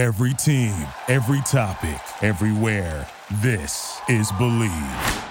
Every 0.00 0.32
team, 0.32 0.74
every 1.08 1.42
topic, 1.42 2.00
everywhere. 2.22 3.06
This 3.42 4.00
is 4.08 4.32
Believe. 4.32 5.24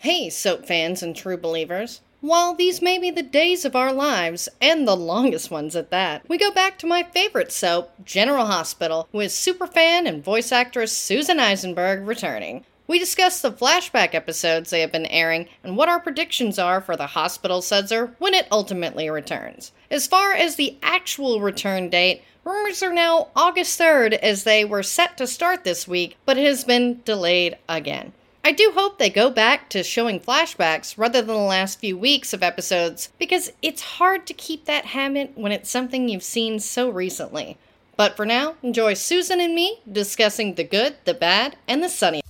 Hey, 0.00 0.30
soap 0.30 0.64
fans 0.64 1.02
and 1.02 1.14
true 1.14 1.36
believers. 1.36 2.00
While 2.22 2.54
these 2.54 2.80
may 2.80 2.96
be 2.96 3.10
the 3.10 3.22
days 3.22 3.66
of 3.66 3.76
our 3.76 3.92
lives, 3.92 4.48
and 4.58 4.88
the 4.88 4.96
longest 4.96 5.50
ones 5.50 5.76
at 5.76 5.90
that, 5.90 6.26
we 6.30 6.38
go 6.38 6.50
back 6.50 6.78
to 6.78 6.86
my 6.86 7.02
favorite 7.02 7.52
soap, 7.52 7.92
General 8.06 8.46
Hospital, 8.46 9.06
with 9.12 9.32
superfan 9.32 10.08
and 10.08 10.24
voice 10.24 10.50
actress 10.50 10.96
Susan 10.96 11.38
Eisenberg 11.38 12.06
returning. 12.06 12.64
We 12.86 12.98
discuss 12.98 13.40
the 13.40 13.50
flashback 13.50 14.14
episodes 14.14 14.68
they 14.68 14.80
have 14.80 14.92
been 14.92 15.06
airing 15.06 15.48
and 15.62 15.74
what 15.74 15.88
our 15.88 15.98
predictions 15.98 16.58
are 16.58 16.82
for 16.82 16.96
the 16.96 17.06
hospital 17.06 17.62
Sudzer 17.62 18.14
when 18.18 18.34
it 18.34 18.46
ultimately 18.52 19.08
returns. 19.08 19.72
As 19.90 20.06
far 20.06 20.34
as 20.34 20.56
the 20.56 20.76
actual 20.82 21.40
return 21.40 21.88
date, 21.88 22.22
rumors 22.44 22.82
are 22.82 22.92
now 22.92 23.28
August 23.34 23.80
3rd 23.80 24.12
as 24.14 24.44
they 24.44 24.66
were 24.66 24.82
set 24.82 25.16
to 25.16 25.26
start 25.26 25.64
this 25.64 25.88
week, 25.88 26.18
but 26.26 26.36
it 26.36 26.44
has 26.44 26.64
been 26.64 27.00
delayed 27.06 27.56
again. 27.70 28.12
I 28.44 28.52
do 28.52 28.72
hope 28.74 28.98
they 28.98 29.08
go 29.08 29.30
back 29.30 29.70
to 29.70 29.82
showing 29.82 30.20
flashbacks 30.20 30.98
rather 30.98 31.22
than 31.22 31.34
the 31.34 31.40
last 31.40 31.80
few 31.80 31.96
weeks 31.96 32.34
of 32.34 32.42
episodes 32.42 33.08
because 33.18 33.50
it's 33.62 33.80
hard 33.80 34.26
to 34.26 34.34
keep 34.34 34.66
that 34.66 34.84
habit 34.84 35.32
when 35.36 35.52
it's 35.52 35.70
something 35.70 36.10
you've 36.10 36.22
seen 36.22 36.60
so 36.60 36.90
recently. 36.90 37.56
But 37.96 38.14
for 38.14 38.26
now, 38.26 38.56
enjoy 38.62 38.92
Susan 38.92 39.40
and 39.40 39.54
me 39.54 39.80
discussing 39.90 40.56
the 40.56 40.64
good, 40.64 40.96
the 41.06 41.14
bad, 41.14 41.56
and 41.66 41.82
the 41.82 41.88
sunny. 41.88 42.20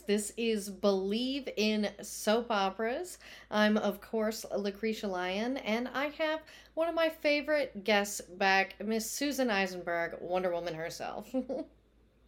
This 0.00 0.32
is 0.36 0.68
Believe 0.68 1.48
in 1.56 1.90
Soap 2.02 2.50
Operas. 2.50 3.18
I'm, 3.50 3.76
of 3.76 4.00
course, 4.00 4.44
Lucretia 4.56 5.06
Lyon, 5.06 5.56
and 5.58 5.88
I 5.88 6.06
have 6.18 6.40
one 6.74 6.88
of 6.88 6.94
my 6.94 7.08
favorite 7.08 7.84
guests 7.84 8.20
back, 8.20 8.74
Miss 8.84 9.10
Susan 9.10 9.50
Eisenberg, 9.50 10.16
Wonder 10.20 10.52
Woman 10.52 10.74
herself. 10.74 11.28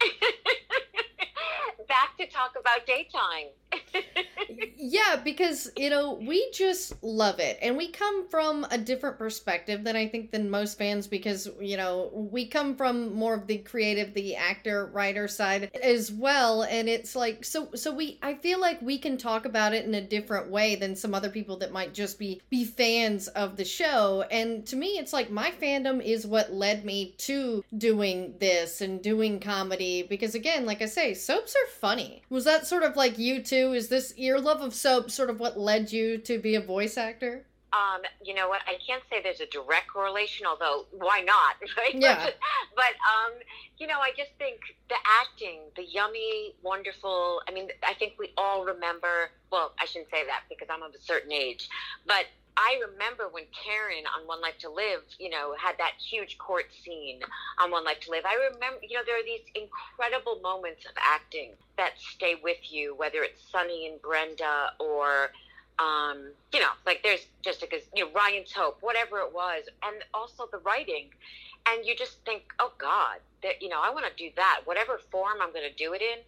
back 1.93 2.17
to 2.17 2.25
talk 2.25 2.55
about 2.59 2.87
daytime. 2.87 3.49
yeah, 4.77 5.15
because 5.23 5.71
you 5.75 5.89
know 5.89 6.13
we 6.13 6.51
just 6.51 7.01
love 7.03 7.39
it, 7.39 7.57
and 7.61 7.77
we 7.77 7.89
come 7.89 8.27
from 8.29 8.65
a 8.71 8.77
different 8.77 9.17
perspective 9.17 9.83
than 9.83 9.95
I 9.95 10.07
think 10.07 10.31
than 10.31 10.49
most 10.49 10.77
fans 10.77 11.07
because 11.07 11.49
you 11.59 11.77
know 11.77 12.11
we 12.13 12.47
come 12.47 12.75
from 12.75 13.13
more 13.13 13.33
of 13.33 13.47
the 13.47 13.57
creative, 13.59 14.13
the 14.13 14.35
actor 14.35 14.87
writer 14.93 15.27
side 15.27 15.71
as 15.81 16.11
well, 16.11 16.63
and 16.63 16.87
it's 16.87 17.15
like 17.15 17.43
so 17.43 17.69
so 17.73 17.91
we 17.91 18.19
I 18.21 18.35
feel 18.35 18.59
like 18.59 18.81
we 18.81 18.97
can 18.97 19.17
talk 19.17 19.45
about 19.45 19.73
it 19.73 19.85
in 19.85 19.93
a 19.95 20.01
different 20.01 20.49
way 20.49 20.75
than 20.75 20.95
some 20.95 21.13
other 21.13 21.29
people 21.29 21.57
that 21.57 21.71
might 21.71 21.93
just 21.93 22.19
be 22.19 22.41
be 22.49 22.65
fans 22.65 23.27
of 23.29 23.57
the 23.57 23.65
show, 23.65 24.23
and 24.29 24.65
to 24.67 24.75
me 24.75 24.99
it's 24.99 25.13
like 25.13 25.31
my 25.31 25.51
fandom 25.51 26.03
is 26.03 26.27
what 26.27 26.53
led 26.53 26.85
me 26.85 27.15
to 27.19 27.63
doing 27.77 28.35
this 28.39 28.81
and 28.81 29.01
doing 29.01 29.39
comedy 29.39 30.03
because 30.03 30.35
again, 30.35 30.65
like 30.65 30.81
I 30.81 30.85
say, 30.85 31.13
soaps 31.13 31.55
are 31.55 31.71
funny. 31.83 32.21
Was 32.29 32.45
that 32.45 32.65
sort 32.65 32.83
of 32.83 32.95
like 32.95 33.19
you 33.19 33.43
too? 33.43 33.73
Is 33.73 33.89
this 33.89 34.13
your 34.15 34.39
love 34.39 34.61
of 34.61 34.73
soap 34.73 35.11
sort 35.11 35.29
of 35.29 35.41
what 35.41 35.59
led 35.59 35.91
you 35.91 36.17
to 36.19 36.39
be 36.39 36.55
a 36.55 36.61
voice 36.61 36.97
actor? 36.97 37.45
Um, 37.73 38.03
you 38.23 38.33
know 38.33 38.47
what? 38.47 38.61
I 38.65 38.77
can't 38.87 39.03
say 39.09 39.17
there's 39.21 39.41
a 39.41 39.47
direct 39.47 39.89
correlation, 39.91 40.45
although 40.45 40.85
why 40.91 41.19
not, 41.25 41.55
right? 41.77 41.93
Yeah. 41.93 42.29
but 42.73 42.93
um, 43.03 43.33
you 43.79 43.85
know, 43.85 43.99
I 43.99 44.11
just 44.15 44.31
think 44.37 44.61
the 44.87 44.95
acting, 45.21 45.59
the 45.75 45.83
yummy, 45.83 46.55
wonderful. 46.63 47.41
I 47.49 47.51
mean, 47.51 47.67
I 47.85 47.93
think 47.95 48.13
we 48.17 48.31
all 48.37 48.63
remember. 48.63 49.31
Well, 49.51 49.73
I 49.77 49.83
shouldn't 49.83 50.09
say 50.09 50.25
that 50.25 50.43
because 50.47 50.69
I'm 50.71 50.83
of 50.83 50.95
a 50.95 51.01
certain 51.01 51.33
age, 51.33 51.67
but 52.07 52.27
I 52.55 52.79
remember 52.91 53.29
when 53.31 53.45
Karen 53.51 54.03
on 54.17 54.27
One 54.27 54.41
Life 54.41 54.57
to 54.59 54.69
Live, 54.69 55.01
you 55.19 55.29
know, 55.29 55.55
had 55.57 55.77
that 55.79 55.93
huge 55.97 56.37
court 56.37 56.65
scene 56.83 57.19
on 57.59 57.71
One 57.71 57.83
Life 57.83 58.01
to 58.01 58.11
Live. 58.11 58.23
I 58.25 58.35
remember, 58.53 58.79
you 58.87 58.97
know, 58.97 59.03
there 59.05 59.19
are 59.19 59.23
these 59.23 59.41
incredible 59.55 60.39
moments 60.41 60.85
of 60.85 60.91
acting 60.97 61.51
that 61.77 61.93
stay 61.97 62.35
with 62.43 62.71
you, 62.71 62.95
whether 62.95 63.23
it's 63.23 63.41
Sonny 63.51 63.87
and 63.87 64.01
Brenda 64.01 64.73
or, 64.79 65.31
um, 65.79 66.29
you 66.53 66.59
know, 66.59 66.73
like 66.85 67.01
there's 67.01 67.25
just 67.41 67.65
you 67.95 68.05
know, 68.05 68.11
Ryan's 68.13 68.51
Hope, 68.51 68.77
whatever 68.81 69.19
it 69.19 69.33
was, 69.33 69.63
and 69.83 69.95
also 70.13 70.47
the 70.51 70.59
writing. 70.59 71.09
And 71.65 71.85
you 71.85 71.95
just 71.95 72.17
think, 72.25 72.43
oh 72.59 72.73
God, 72.77 73.19
that, 73.41 73.61
you 73.61 73.69
know, 73.69 73.81
I 73.81 73.89
want 73.89 74.05
to 74.05 74.13
do 74.15 74.29
that. 74.35 74.61
Whatever 74.65 74.99
form 75.09 75.37
I'm 75.41 75.51
going 75.53 75.69
to 75.69 75.75
do 75.75 75.93
it 75.93 76.01
in, 76.01 76.19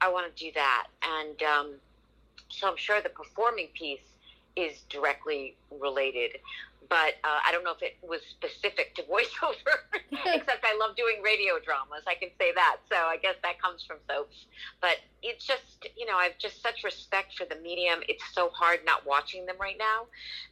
I 0.00 0.08
want 0.08 0.34
to 0.34 0.44
do 0.44 0.50
that. 0.54 0.86
And 1.02 1.42
um, 1.42 1.70
so 2.48 2.70
I'm 2.70 2.76
sure 2.76 3.00
the 3.02 3.08
performing 3.10 3.68
piece 3.74 4.13
is 4.56 4.80
directly 4.88 5.56
related. 5.70 6.38
But 6.88 7.14
uh, 7.24 7.40
I 7.44 7.50
don't 7.50 7.64
know 7.64 7.72
if 7.72 7.82
it 7.82 7.96
was 8.02 8.20
specific 8.28 8.94
to 8.96 9.02
voiceover, 9.02 9.76
except 10.12 10.64
I 10.64 10.76
love 10.78 10.96
doing 10.96 11.22
radio 11.22 11.58
dramas. 11.64 12.02
I 12.06 12.14
can 12.14 12.28
say 12.38 12.52
that. 12.54 12.76
So 12.90 12.96
I 12.96 13.16
guess 13.16 13.36
that 13.42 13.60
comes 13.60 13.82
from 13.84 13.96
soaps. 14.08 14.46
But 14.80 14.98
it's 15.22 15.46
just, 15.46 15.88
you 15.96 16.06
know, 16.06 16.16
I've 16.16 16.36
just 16.38 16.62
such 16.62 16.84
respect 16.84 17.38
for 17.38 17.46
the 17.46 17.56
medium. 17.56 18.00
It's 18.08 18.24
so 18.34 18.50
hard 18.50 18.80
not 18.84 19.06
watching 19.06 19.46
them 19.46 19.56
right 19.58 19.78
now 19.78 20.06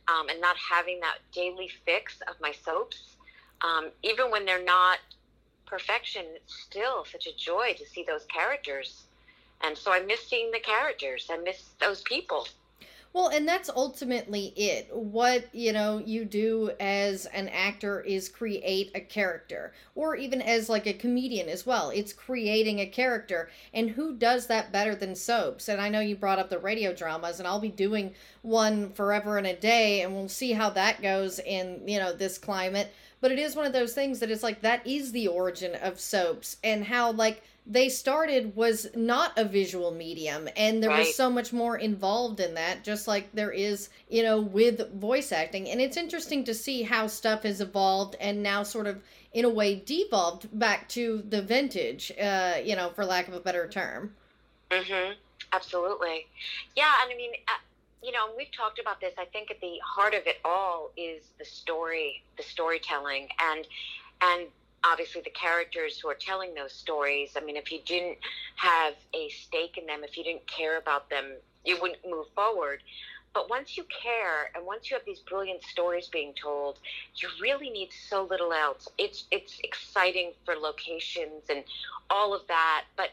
um, 0.08 0.28
and 0.30 0.40
not 0.40 0.56
having 0.56 1.00
that 1.00 1.19
daily 1.32 1.70
fix 1.84 2.20
of 2.22 2.40
my 2.40 2.52
soaps. 2.64 3.16
Um, 3.60 3.90
even 4.02 4.30
when 4.30 4.46
they're 4.46 4.64
not 4.64 4.98
perfection, 5.66 6.24
it's 6.34 6.54
still 6.54 7.04
such 7.04 7.26
a 7.26 7.36
joy 7.36 7.74
to 7.78 7.86
see 7.86 8.04
those 8.06 8.24
characters. 8.24 9.04
And 9.60 9.76
so 9.76 9.92
I 9.92 10.00
miss 10.00 10.26
seeing 10.26 10.50
the 10.50 10.58
characters. 10.58 11.28
I 11.30 11.36
miss 11.38 11.62
those 11.78 12.02
people. 12.02 12.46
Well, 13.14 13.28
and 13.28 13.46
that's 13.46 13.68
ultimately 13.68 14.54
it. 14.56 14.88
What, 14.90 15.54
you 15.54 15.72
know, 15.72 15.98
you 15.98 16.24
do 16.24 16.70
as 16.80 17.26
an 17.26 17.48
actor 17.48 18.00
is 18.00 18.30
create 18.30 18.90
a 18.94 19.00
character, 19.00 19.74
or 19.94 20.16
even 20.16 20.40
as 20.40 20.70
like 20.70 20.86
a 20.86 20.94
comedian 20.94 21.48
as 21.50 21.66
well. 21.66 21.90
It's 21.90 22.14
creating 22.14 22.80
a 22.80 22.86
character. 22.86 23.50
And 23.74 23.90
who 23.90 24.14
does 24.14 24.46
that 24.46 24.72
better 24.72 24.94
than 24.94 25.14
soaps? 25.14 25.68
And 25.68 25.78
I 25.80 25.90
know 25.90 26.00
you 26.00 26.16
brought 26.16 26.38
up 26.38 26.48
the 26.48 26.58
radio 26.58 26.94
dramas, 26.94 27.38
and 27.38 27.46
I'll 27.46 27.60
be 27.60 27.68
doing 27.68 28.14
one 28.40 28.92
forever 28.92 29.36
and 29.36 29.46
a 29.46 29.56
day, 29.56 30.00
and 30.00 30.14
we'll 30.14 30.28
see 30.28 30.52
how 30.52 30.70
that 30.70 31.02
goes 31.02 31.38
in, 31.38 31.86
you 31.86 31.98
know, 31.98 32.12
this 32.14 32.38
climate. 32.38 32.92
But 33.20 33.30
it 33.30 33.38
is 33.38 33.54
one 33.54 33.66
of 33.66 33.72
those 33.72 33.94
things 33.94 34.20
that 34.20 34.30
it's 34.30 34.42
like 34.42 34.62
that 34.62 34.86
is 34.86 35.12
the 35.12 35.28
origin 35.28 35.74
of 35.76 36.00
soaps 36.00 36.56
and 36.64 36.84
how 36.84 37.12
like 37.12 37.42
they 37.66 37.88
started 37.88 38.56
was 38.56 38.88
not 38.94 39.38
a 39.38 39.44
visual 39.44 39.92
medium 39.92 40.48
and 40.56 40.82
there 40.82 40.90
right. 40.90 41.06
was 41.06 41.14
so 41.14 41.30
much 41.30 41.52
more 41.52 41.76
involved 41.76 42.40
in 42.40 42.54
that 42.54 42.82
just 42.82 43.06
like 43.06 43.32
there 43.32 43.52
is 43.52 43.88
you 44.08 44.22
know 44.22 44.40
with 44.40 44.92
voice 44.94 45.32
acting. 45.32 45.68
And 45.68 45.80
it's 45.80 45.96
interesting 45.96 46.44
to 46.44 46.54
see 46.54 46.82
how 46.82 47.06
stuff 47.06 47.44
has 47.44 47.60
evolved 47.60 48.16
and 48.20 48.42
now 48.42 48.62
sort 48.62 48.86
of 48.86 49.02
in 49.32 49.44
a 49.44 49.48
way 49.48 49.76
devolved 49.76 50.48
back 50.58 50.88
to 50.90 51.22
the 51.28 51.40
vintage 51.40 52.12
uh 52.20 52.56
you 52.62 52.74
know 52.76 52.90
for 52.90 53.04
lack 53.04 53.28
of 53.28 53.34
a 53.34 53.40
better 53.40 53.68
term. 53.68 54.14
Mhm 54.70 55.14
absolutely. 55.52 56.26
Yeah 56.76 56.92
and 57.02 57.12
i 57.12 57.16
mean 57.16 57.32
uh, 57.48 57.52
you 58.02 58.10
know 58.10 58.31
we've 58.37 58.50
talked 58.50 58.81
about 58.81 59.00
this 59.00 59.14
i 59.19 59.25
think 59.26 59.50
at 59.50 59.60
the 59.60 59.78
heart 59.84 60.14
of 60.14 60.26
it 60.26 60.38
all 60.44 60.90
is 60.96 61.22
the 61.38 61.44
story 61.44 62.22
the 62.37 62.42
storytelling. 62.42 63.28
And 63.40 63.66
and 64.22 64.46
obviously 64.84 65.20
the 65.23 65.31
characters 65.31 65.99
who 65.99 66.08
are 66.08 66.14
telling 66.14 66.55
those 66.55 66.73
stories. 66.73 67.32
I 67.37 67.40
mean, 67.40 67.56
if 67.56 67.70
you 67.70 67.81
didn't 67.84 68.19
have 68.56 68.94
a 69.14 69.29
stake 69.31 69.79
in 69.79 69.87
them, 69.87 70.05
if 70.05 70.17
you 70.17 70.25
didn't 70.25 70.46
care 70.46 70.79
about 70.79 71.08
them, 71.11 71.37
you 71.64 71.79
wouldn't 71.81 72.00
move 72.08 72.26
forward. 72.34 72.82
But 73.34 73.49
once 73.49 73.76
you 73.79 73.84
care 73.84 74.50
and 74.55 74.67
once 74.67 74.90
you 74.90 74.96
have 74.96 75.06
these 75.06 75.20
brilliant 75.20 75.62
stories 75.62 76.08
being 76.08 76.34
told, 76.34 76.79
you 77.17 77.29
really 77.40 77.70
need 77.70 77.90
so 78.08 78.25
little 78.25 78.52
else. 78.52 78.88
It's 78.99 79.25
it's 79.31 79.58
exciting 79.64 80.32
for 80.44 80.55
locations 80.55 81.44
and 81.49 81.64
all 82.11 82.35
of 82.35 82.46
that, 82.49 82.85
but 82.96 83.11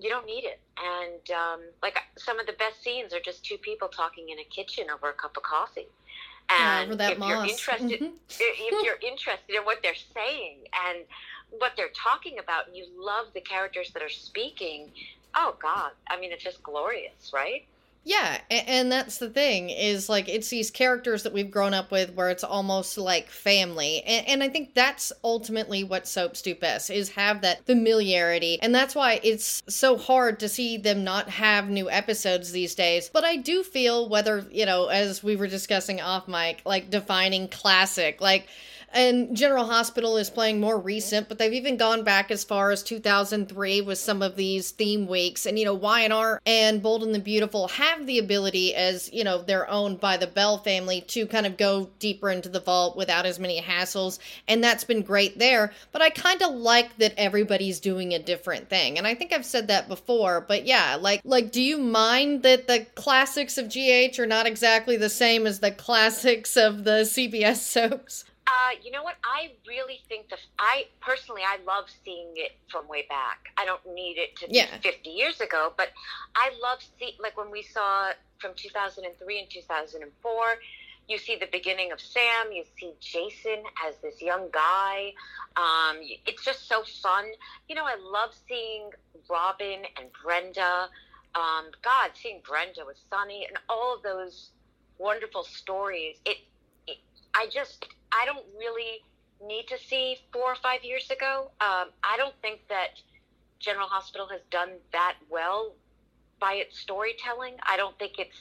you 0.00 0.10
don't 0.10 0.26
need 0.26 0.44
it. 0.44 0.58
And 0.78 1.30
um, 1.30 1.60
like 1.80 1.98
some 2.16 2.40
of 2.40 2.46
the 2.46 2.52
best 2.54 2.82
scenes 2.82 3.14
are 3.14 3.20
just 3.20 3.44
two 3.44 3.56
people 3.58 3.88
talking 3.88 4.30
in 4.30 4.38
a 4.40 4.44
kitchen 4.44 4.86
over 4.92 5.10
a 5.10 5.14
cup 5.14 5.36
of 5.36 5.42
coffee. 5.44 5.88
And 6.48 6.98
yeah, 6.98 7.10
if 7.10 7.18
moss. 7.18 7.28
you're 7.28 7.44
interested, 7.44 8.00
mm-hmm. 8.00 8.14
if 8.28 8.84
you're 8.84 8.98
interested 9.02 9.56
in 9.56 9.62
what 9.64 9.78
they're 9.82 9.94
saying 10.14 10.58
and 10.86 11.04
what 11.50 11.72
they're 11.76 11.94
talking 11.94 12.38
about, 12.38 12.68
and 12.68 12.76
you 12.76 12.86
love 12.96 13.26
the 13.34 13.40
characters 13.40 13.90
that 13.92 14.02
are 14.02 14.08
speaking, 14.08 14.90
oh 15.34 15.56
God, 15.60 15.90
I 16.08 16.18
mean, 16.20 16.32
it's 16.32 16.44
just 16.44 16.62
glorious, 16.62 17.32
right? 17.34 17.66
Yeah, 18.08 18.38
and 18.52 18.92
that's 18.92 19.18
the 19.18 19.28
thing 19.28 19.68
is 19.68 20.08
like 20.08 20.28
it's 20.28 20.48
these 20.48 20.70
characters 20.70 21.24
that 21.24 21.32
we've 21.32 21.50
grown 21.50 21.74
up 21.74 21.90
with 21.90 22.14
where 22.14 22.30
it's 22.30 22.44
almost 22.44 22.96
like 22.96 23.30
family. 23.30 24.00
And, 24.04 24.44
I 24.44 24.48
think 24.48 24.74
that's 24.74 25.12
ultimately 25.24 25.82
what 25.82 26.06
soaps 26.06 26.40
do 26.40 26.54
best 26.54 26.88
is 26.88 27.08
have 27.10 27.40
that 27.40 27.66
familiarity. 27.66 28.60
And 28.62 28.72
that's 28.72 28.94
why 28.94 29.18
it's 29.24 29.64
so 29.68 29.96
hard 29.96 30.38
to 30.38 30.48
see 30.48 30.76
them 30.76 31.02
not 31.02 31.28
have 31.30 31.68
new 31.68 31.90
episodes 31.90 32.52
these 32.52 32.76
days. 32.76 33.10
But 33.12 33.24
I 33.24 33.36
do 33.38 33.64
feel 33.64 34.08
whether, 34.08 34.46
you 34.52 34.66
know, 34.66 34.86
as 34.86 35.24
we 35.24 35.34
were 35.34 35.48
discussing 35.48 36.00
off 36.00 36.28
mic, 36.28 36.62
like 36.64 36.90
defining 36.90 37.48
classic, 37.48 38.20
like 38.20 38.46
and 38.92 39.36
General 39.36 39.66
Hospital 39.66 40.16
is 40.16 40.30
playing 40.30 40.60
more 40.60 40.78
recent, 40.78 41.28
but 41.28 41.38
they've 41.38 41.52
even 41.52 41.76
gone 41.76 42.04
back 42.04 42.30
as 42.30 42.44
far 42.44 42.70
as 42.70 42.82
2003 42.82 43.80
with 43.80 43.98
some 43.98 44.22
of 44.22 44.36
these 44.36 44.70
theme 44.70 45.06
weeks. 45.06 45.46
And, 45.46 45.58
you 45.58 45.64
know, 45.64 45.74
Y&R 45.74 46.40
and 46.46 46.82
Bold 46.82 47.02
and 47.02 47.14
the 47.14 47.18
Beautiful 47.18 47.68
have 47.68 48.06
the 48.06 48.18
ability, 48.18 48.74
as, 48.74 49.12
you 49.12 49.24
know, 49.24 49.42
they're 49.42 49.68
owned 49.70 50.00
by 50.00 50.16
the 50.16 50.26
Bell 50.26 50.58
family, 50.58 51.02
to 51.08 51.26
kind 51.26 51.46
of 51.46 51.56
go 51.56 51.90
deeper 51.98 52.30
into 52.30 52.48
the 52.48 52.60
vault 52.60 52.96
without 52.96 53.26
as 53.26 53.38
many 53.38 53.60
hassles. 53.60 54.18
And 54.48 54.62
that's 54.62 54.84
been 54.84 55.02
great 55.02 55.38
there. 55.38 55.72
But 55.92 56.02
I 56.02 56.10
kind 56.10 56.42
of 56.42 56.54
like 56.54 56.96
that 56.98 57.14
everybody's 57.16 57.80
doing 57.80 58.14
a 58.14 58.18
different 58.18 58.68
thing. 58.68 58.98
And 58.98 59.06
I 59.06 59.14
think 59.14 59.32
I've 59.32 59.44
said 59.44 59.68
that 59.68 59.88
before, 59.88 60.40
but 60.40 60.66
yeah, 60.66 60.96
like, 61.00 61.20
like, 61.24 61.52
do 61.52 61.60
you 61.60 61.78
mind 61.78 62.42
that 62.44 62.66
the 62.66 62.86
classics 62.94 63.58
of 63.58 63.68
GH 63.68 64.18
are 64.18 64.26
not 64.26 64.46
exactly 64.46 64.96
the 64.96 65.10
same 65.10 65.46
as 65.46 65.60
the 65.60 65.70
classics 65.70 66.56
of 66.56 66.84
the 66.84 67.02
CBS 67.02 67.56
soaps? 67.56 68.24
Uh, 68.46 68.70
you 68.82 68.92
know 68.92 69.02
what? 69.02 69.16
I 69.24 69.52
really 69.66 70.00
think 70.08 70.28
the 70.28 70.36
I 70.58 70.86
personally 71.00 71.42
I 71.44 71.58
love 71.66 71.86
seeing 72.04 72.32
it 72.36 72.52
from 72.68 72.86
way 72.86 73.04
back. 73.08 73.48
I 73.56 73.64
don't 73.64 73.80
need 73.92 74.18
it 74.18 74.36
to 74.36 74.46
yeah. 74.48 74.66
be 74.76 74.90
50 74.90 75.10
years 75.10 75.40
ago, 75.40 75.72
but 75.76 75.88
I 76.36 76.52
love 76.62 76.78
see 76.98 77.16
like 77.20 77.36
when 77.36 77.50
we 77.50 77.62
saw 77.62 78.10
from 78.38 78.52
2003 78.54 79.38
and 79.40 79.50
2004. 79.50 80.34
You 81.08 81.18
see 81.18 81.36
the 81.36 81.48
beginning 81.52 81.92
of 81.92 82.00
Sam. 82.00 82.52
You 82.52 82.64
see 82.78 82.92
Jason 83.00 83.62
as 83.86 83.94
this 84.02 84.20
young 84.20 84.48
guy. 84.52 85.12
Um, 85.56 85.98
it's 86.26 86.44
just 86.44 86.68
so 86.68 86.82
fun. 87.02 87.26
You 87.68 87.76
know, 87.76 87.84
I 87.84 87.96
love 88.00 88.30
seeing 88.48 88.90
Robin 89.30 89.82
and 89.98 90.08
Brenda. 90.22 90.88
Um, 91.34 91.70
God, 91.82 92.10
seeing 92.14 92.40
Brenda 92.46 92.82
with 92.86 92.96
Sonny 93.10 93.46
and 93.46 93.56
all 93.68 93.94
of 93.94 94.02
those 94.02 94.50
wonderful 94.98 95.44
stories. 95.44 96.16
It, 96.24 96.38
it 96.86 96.96
I 97.34 97.46
just 97.52 97.86
I 98.12 98.24
don't 98.26 98.44
really 98.58 99.02
need 99.46 99.66
to 99.68 99.78
see 99.78 100.18
four 100.32 100.44
or 100.44 100.56
five 100.56 100.84
years 100.84 101.10
ago. 101.10 101.50
Um, 101.60 101.88
I 102.02 102.16
don't 102.16 102.34
think 102.42 102.60
that 102.68 103.00
General 103.58 103.88
Hospital 103.88 104.26
has 104.28 104.40
done 104.50 104.70
that 104.92 105.14
well 105.30 105.72
by 106.40 106.54
its 106.54 106.78
storytelling. 106.78 107.54
I 107.62 107.76
don't 107.76 107.98
think 107.98 108.18
it's 108.18 108.40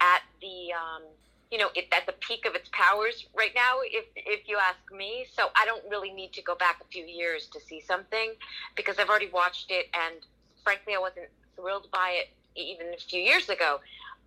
at 0.00 0.22
the 0.40 0.72
um, 0.72 1.02
you 1.50 1.58
know 1.58 1.68
it, 1.74 1.86
at 1.92 2.06
the 2.06 2.14
peak 2.20 2.46
of 2.46 2.54
its 2.54 2.68
powers 2.72 3.26
right 3.36 3.52
now. 3.54 3.78
If 3.84 4.06
if 4.16 4.48
you 4.48 4.58
ask 4.58 4.78
me, 4.92 5.26
so 5.36 5.48
I 5.54 5.64
don't 5.64 5.84
really 5.90 6.12
need 6.12 6.32
to 6.34 6.42
go 6.42 6.54
back 6.54 6.80
a 6.80 6.88
few 6.88 7.04
years 7.04 7.46
to 7.52 7.60
see 7.60 7.80
something 7.80 8.32
because 8.76 8.98
I've 8.98 9.08
already 9.08 9.30
watched 9.32 9.70
it, 9.70 9.86
and 9.94 10.16
frankly, 10.62 10.94
I 10.94 10.98
wasn't 10.98 11.28
thrilled 11.56 11.88
by 11.92 12.20
it 12.20 12.30
even 12.56 12.92
a 12.94 12.96
few 12.96 13.20
years 13.20 13.48
ago. 13.48 13.80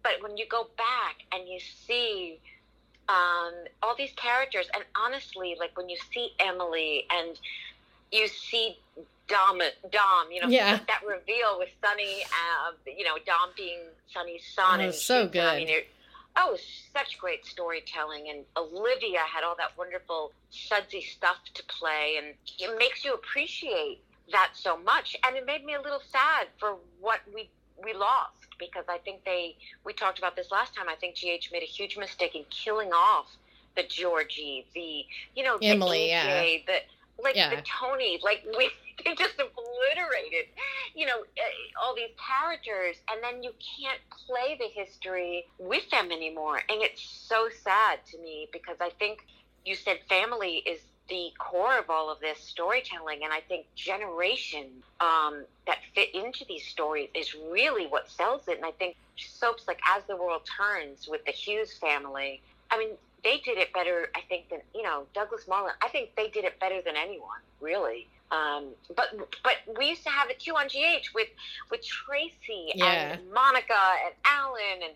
But 0.04 0.22
when 0.22 0.38
you 0.38 0.46
go 0.48 0.68
back 0.78 1.26
and 1.32 1.48
you 1.48 1.60
see 1.60 2.40
um, 3.10 3.54
all 3.82 3.96
these 3.96 4.12
characters. 4.16 4.68
And 4.74 4.84
honestly, 4.96 5.56
like 5.60 5.76
when 5.78 5.90
you 5.90 5.98
see 6.14 6.32
Emily 6.40 7.06
and 7.10 7.40
you 8.12 8.28
see 8.28 8.78
Dom, 9.28 9.60
Dom, 9.92 10.32
you 10.32 10.42
know, 10.42 10.48
yeah. 10.48 10.80
that 10.88 11.02
reveal 11.08 11.58
with 11.60 11.70
Sonny, 11.84 12.24
uh, 12.24 12.72
you 12.86 13.04
know, 13.04 13.18
Dom 13.26 13.50
being 13.56 13.80
Sonny's 14.14 14.44
son. 14.56 14.80
Oh, 14.80 14.84
and 14.86 14.94
so 14.94 15.28
good. 15.28 15.44
I 15.44 15.58
mean, 15.58 15.70
it, 15.70 15.88
oh, 16.38 16.58
such 16.94 17.18
great 17.20 17.46
storytelling. 17.46 18.30
And 18.30 18.40
Olivia 18.56 19.20
had 19.20 19.44
all 19.44 19.56
that 19.58 19.78
wonderful 19.78 20.32
sudsy 20.50 21.02
stuff 21.02 21.38
to 21.56 21.64
play. 21.64 22.16
And 22.18 22.28
it 22.60 22.78
makes 22.78 23.04
you 23.04 23.14
appreciate 23.14 24.02
that 24.32 24.52
so 24.54 24.78
much. 24.78 25.16
And 25.26 25.36
it 25.36 25.46
made 25.46 25.66
me 25.66 25.74
a 25.74 25.82
little 25.82 26.02
sad 26.12 26.48
for 26.58 26.78
what 27.00 27.20
we 27.34 27.50
we 27.84 27.94
lost 27.94 28.37
because 28.60 28.86
I 28.90 28.98
think 29.00 29.24
they 29.26 29.56
we 29.86 29.94
talked 29.94 30.18
about 30.20 30.36
this 30.36 30.52
last 30.52 30.76
time. 30.76 30.88
I 30.90 30.96
think 30.96 31.16
GH 31.16 31.52
made 31.52 31.64
a 31.64 31.68
huge 31.68 31.98
mistake 31.98 32.36
in 32.36 32.46
killing 32.50 32.92
off 32.92 33.28
the 33.76 33.84
Georgie, 33.84 34.66
the 34.74 35.06
you 35.36 35.44
know 35.44 35.58
Emily, 35.62 36.08
the 36.08 36.14
AJ, 36.14 36.54
yeah. 36.54 36.58
the 36.66 37.24
like 37.24 37.36
yeah. 37.36 37.56
the 37.56 37.62
Tony, 37.62 38.20
like 38.24 38.46
we 38.58 38.70
they 39.06 39.14
just 39.16 39.36
obliterated, 39.36 40.50
you 40.96 41.06
know, 41.06 41.22
eh, 41.38 41.42
all 41.82 41.96
these 41.96 42.10
characters, 42.18 42.98
and 43.12 43.24
then 43.24 43.44
you 43.44 43.52
can't 43.80 44.00
play 44.26 44.58
the 44.60 44.68
history 44.74 45.46
with 45.60 45.90
them 45.92 46.12
anymore, 46.12 46.58
and 46.70 46.82
it's 46.82 47.02
so 47.02 47.48
sad 47.64 48.00
to 48.12 48.18
me 48.20 48.48
because 48.52 48.78
I 48.82 48.90
think 48.98 49.20
you 49.66 49.76
said 49.76 50.00
family 50.10 50.64
is 50.66 50.80
the 51.10 51.32
core 51.38 51.78
of 51.78 51.90
all 51.90 52.12
of 52.12 52.20
this 52.20 52.40
storytelling. 52.40 53.24
And 53.24 53.32
I 53.34 53.42
think 53.42 53.66
generation 53.76 54.68
um, 55.00 55.44
that 55.66 55.80
fit 55.96 56.14
into 56.14 56.46
these 56.46 56.66
stories 56.66 57.10
is 57.14 57.36
really 57.52 57.88
what 57.88 58.10
sells 58.10 58.48
it. 58.48 58.58
And 58.58 58.66
I 58.66 58.72
think 58.72 58.96
soaps 59.16 59.68
like 59.68 59.80
As 59.96 60.04
the 60.06 60.16
World 60.16 60.42
Turns 60.58 61.08
with 61.08 61.24
the 61.26 61.32
Hughes 61.32 61.74
family, 61.74 62.42
I 62.72 62.78
mean, 62.78 62.90
they 63.24 63.40
did 63.44 63.58
it 63.58 63.74
better, 63.74 64.10
I 64.16 64.22
think, 64.30 64.50
than, 64.50 64.60
you 64.76 64.84
know, 64.84 65.04
Douglas 65.14 65.48
Mullen. 65.48 65.74
I 65.82 65.90
think 65.90 66.12
they 66.16 66.30
did 66.30 66.46
it 66.46 66.60
better 66.60 66.82
than 66.82 66.96
anyone, 66.96 67.40
really. 67.62 68.08
Um, 68.32 68.70
but 68.96 69.08
but 69.42 69.54
we 69.78 69.88
used 69.88 70.04
to 70.04 70.10
have 70.10 70.30
it 70.30 70.40
too 70.40 70.54
on 70.54 70.68
GH 70.68 71.14
with 71.16 71.30
with 71.72 71.86
Tracy 71.86 72.74
yeah. 72.76 73.14
and 73.14 73.32
Monica 73.32 73.74
and 74.06 74.14
Alan 74.26 74.84
and 74.84 74.94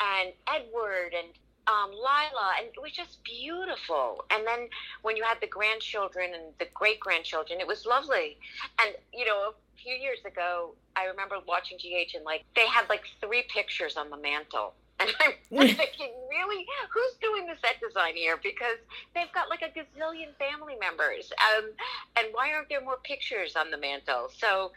and 0.00 0.32
Edward 0.48 1.14
and 1.16 1.28
um, 1.68 1.90
Lila, 1.90 2.52
and 2.58 2.66
it 2.66 2.80
was 2.80 2.92
just 2.92 3.22
beautiful. 3.24 4.24
And 4.30 4.46
then 4.46 4.68
when 5.02 5.16
you 5.16 5.22
had 5.22 5.40
the 5.40 5.46
grandchildren 5.46 6.34
and 6.34 6.44
the 6.58 6.66
great 6.74 7.00
grandchildren, 7.00 7.60
it 7.60 7.66
was 7.66 7.86
lovely. 7.86 8.36
And 8.80 8.94
you 9.12 9.24
know, 9.24 9.52
a 9.52 9.82
few 9.82 9.94
years 9.94 10.18
ago, 10.26 10.74
I 10.96 11.06
remember 11.06 11.36
watching 11.46 11.78
GH 11.78 12.14
and 12.14 12.24
like 12.24 12.44
they 12.56 12.66
had 12.66 12.88
like 12.88 13.02
three 13.20 13.44
pictures 13.48 13.96
on 13.96 14.10
the 14.10 14.16
mantle. 14.16 14.74
And 15.02 15.10
I'm 15.20 15.32
thinking, 15.66 16.12
really, 16.30 16.64
who's 16.92 17.14
doing 17.20 17.46
the 17.46 17.54
set 17.60 17.80
design 17.84 18.14
here? 18.14 18.38
Because 18.40 18.76
they've 19.16 19.32
got 19.32 19.50
like 19.50 19.62
a 19.62 19.66
gazillion 19.76 20.28
family 20.38 20.74
members, 20.78 21.32
um, 21.56 21.70
and 22.14 22.28
why 22.30 22.52
aren't 22.52 22.68
there 22.68 22.84
more 22.84 22.98
pictures 23.02 23.56
on 23.56 23.72
the 23.72 23.78
mantle? 23.78 24.28
So 24.38 24.70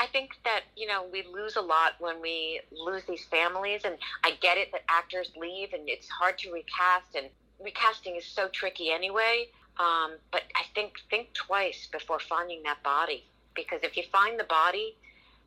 I 0.00 0.06
think 0.06 0.30
that 0.44 0.62
you 0.76 0.86
know 0.86 1.04
we 1.12 1.24
lose 1.32 1.56
a 1.56 1.60
lot 1.60 1.92
when 1.98 2.20
we 2.20 2.60
lose 2.72 3.02
these 3.04 3.24
families, 3.24 3.82
and 3.84 3.96
I 4.24 4.32
get 4.40 4.56
it 4.56 4.72
that 4.72 4.82
actors 4.88 5.30
leave 5.36 5.74
and 5.74 5.88
it's 5.88 6.08
hard 6.08 6.38
to 6.38 6.50
recast, 6.50 7.14
and 7.14 7.26
recasting 7.62 8.16
is 8.16 8.24
so 8.24 8.48
tricky 8.48 8.90
anyway. 8.90 9.48
Um, 9.78 10.12
but 10.32 10.42
I 10.56 10.64
think 10.74 10.94
think 11.10 11.32
twice 11.34 11.86
before 11.92 12.18
finding 12.18 12.62
that 12.64 12.82
body 12.82 13.24
because 13.54 13.80
if 13.82 13.96
you 13.96 14.02
find 14.10 14.40
the 14.40 14.44
body, 14.44 14.96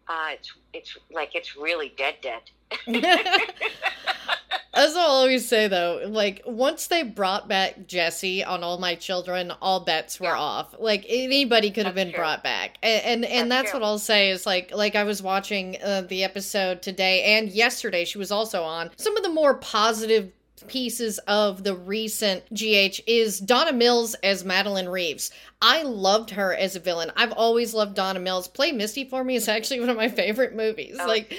uh, 0.08 0.30
it's 0.34 0.54
it's 0.72 0.98
like 1.12 1.34
it's 1.34 1.58
really 1.58 1.92
dead 1.98 2.16
dead. 2.22 2.44
As 4.76 4.96
I'll 4.96 5.06
always 5.06 5.48
say 5.48 5.68
though, 5.68 6.02
like 6.08 6.42
once 6.46 6.88
they 6.88 7.04
brought 7.04 7.48
back 7.48 7.86
Jesse 7.86 8.44
on 8.44 8.64
All 8.64 8.80
My 8.80 8.96
Children, 8.96 9.52
all 9.62 9.82
bets 9.82 10.20
were 10.20 10.28
yeah. 10.28 10.40
off. 10.40 10.76
Like 10.80 11.06
anybody 11.08 11.70
could 11.70 11.86
that's 11.86 11.88
have 11.88 11.96
been 11.96 12.10
true. 12.10 12.18
brought 12.18 12.44
back, 12.44 12.78
and 12.82 13.04
and, 13.04 13.26
and 13.26 13.52
that's, 13.52 13.66
that's 13.66 13.74
what 13.76 13.84
I'll 13.84 14.00
say 14.00 14.32
is 14.32 14.48
like 14.48 14.72
like 14.74 14.96
I 14.96 15.04
was 15.04 15.22
watching 15.22 15.78
uh, 15.84 16.02
the 16.02 16.24
episode 16.24 16.82
today 16.82 17.38
and 17.38 17.50
yesterday. 17.50 18.04
She 18.04 18.18
was 18.18 18.32
also 18.32 18.64
on 18.64 18.90
some 18.98 19.16
of 19.16 19.22
the 19.22 19.30
more 19.30 19.54
positive 19.56 20.32
pieces 20.68 21.20
of 21.28 21.64
the 21.64 21.76
recent 21.76 22.44
GH 22.54 23.02
is 23.08 23.40
Donna 23.40 23.74
Mills 23.74 24.16
as 24.16 24.44
Madeline 24.44 24.88
Reeves. 24.88 25.32
I 25.62 25.84
loved 25.84 26.32
her 26.32 26.54
as 26.54 26.76
a 26.76 26.80
villain. 26.80 27.12
I've 27.16 27.32
always 27.32 27.74
loved 27.74 27.96
Donna 27.96 28.20
Mills. 28.20 28.50
Play 28.50 28.74
Misty 28.74 29.06
for 29.06 29.24
me 29.24 29.36
is 29.36 29.48
actually 29.48 29.80
one 29.80 29.90
of 29.90 29.96
my 29.96 30.10
favorite 30.10 30.56
movies. 30.56 30.98
Oh, 31.00 31.08
like 31.08 31.34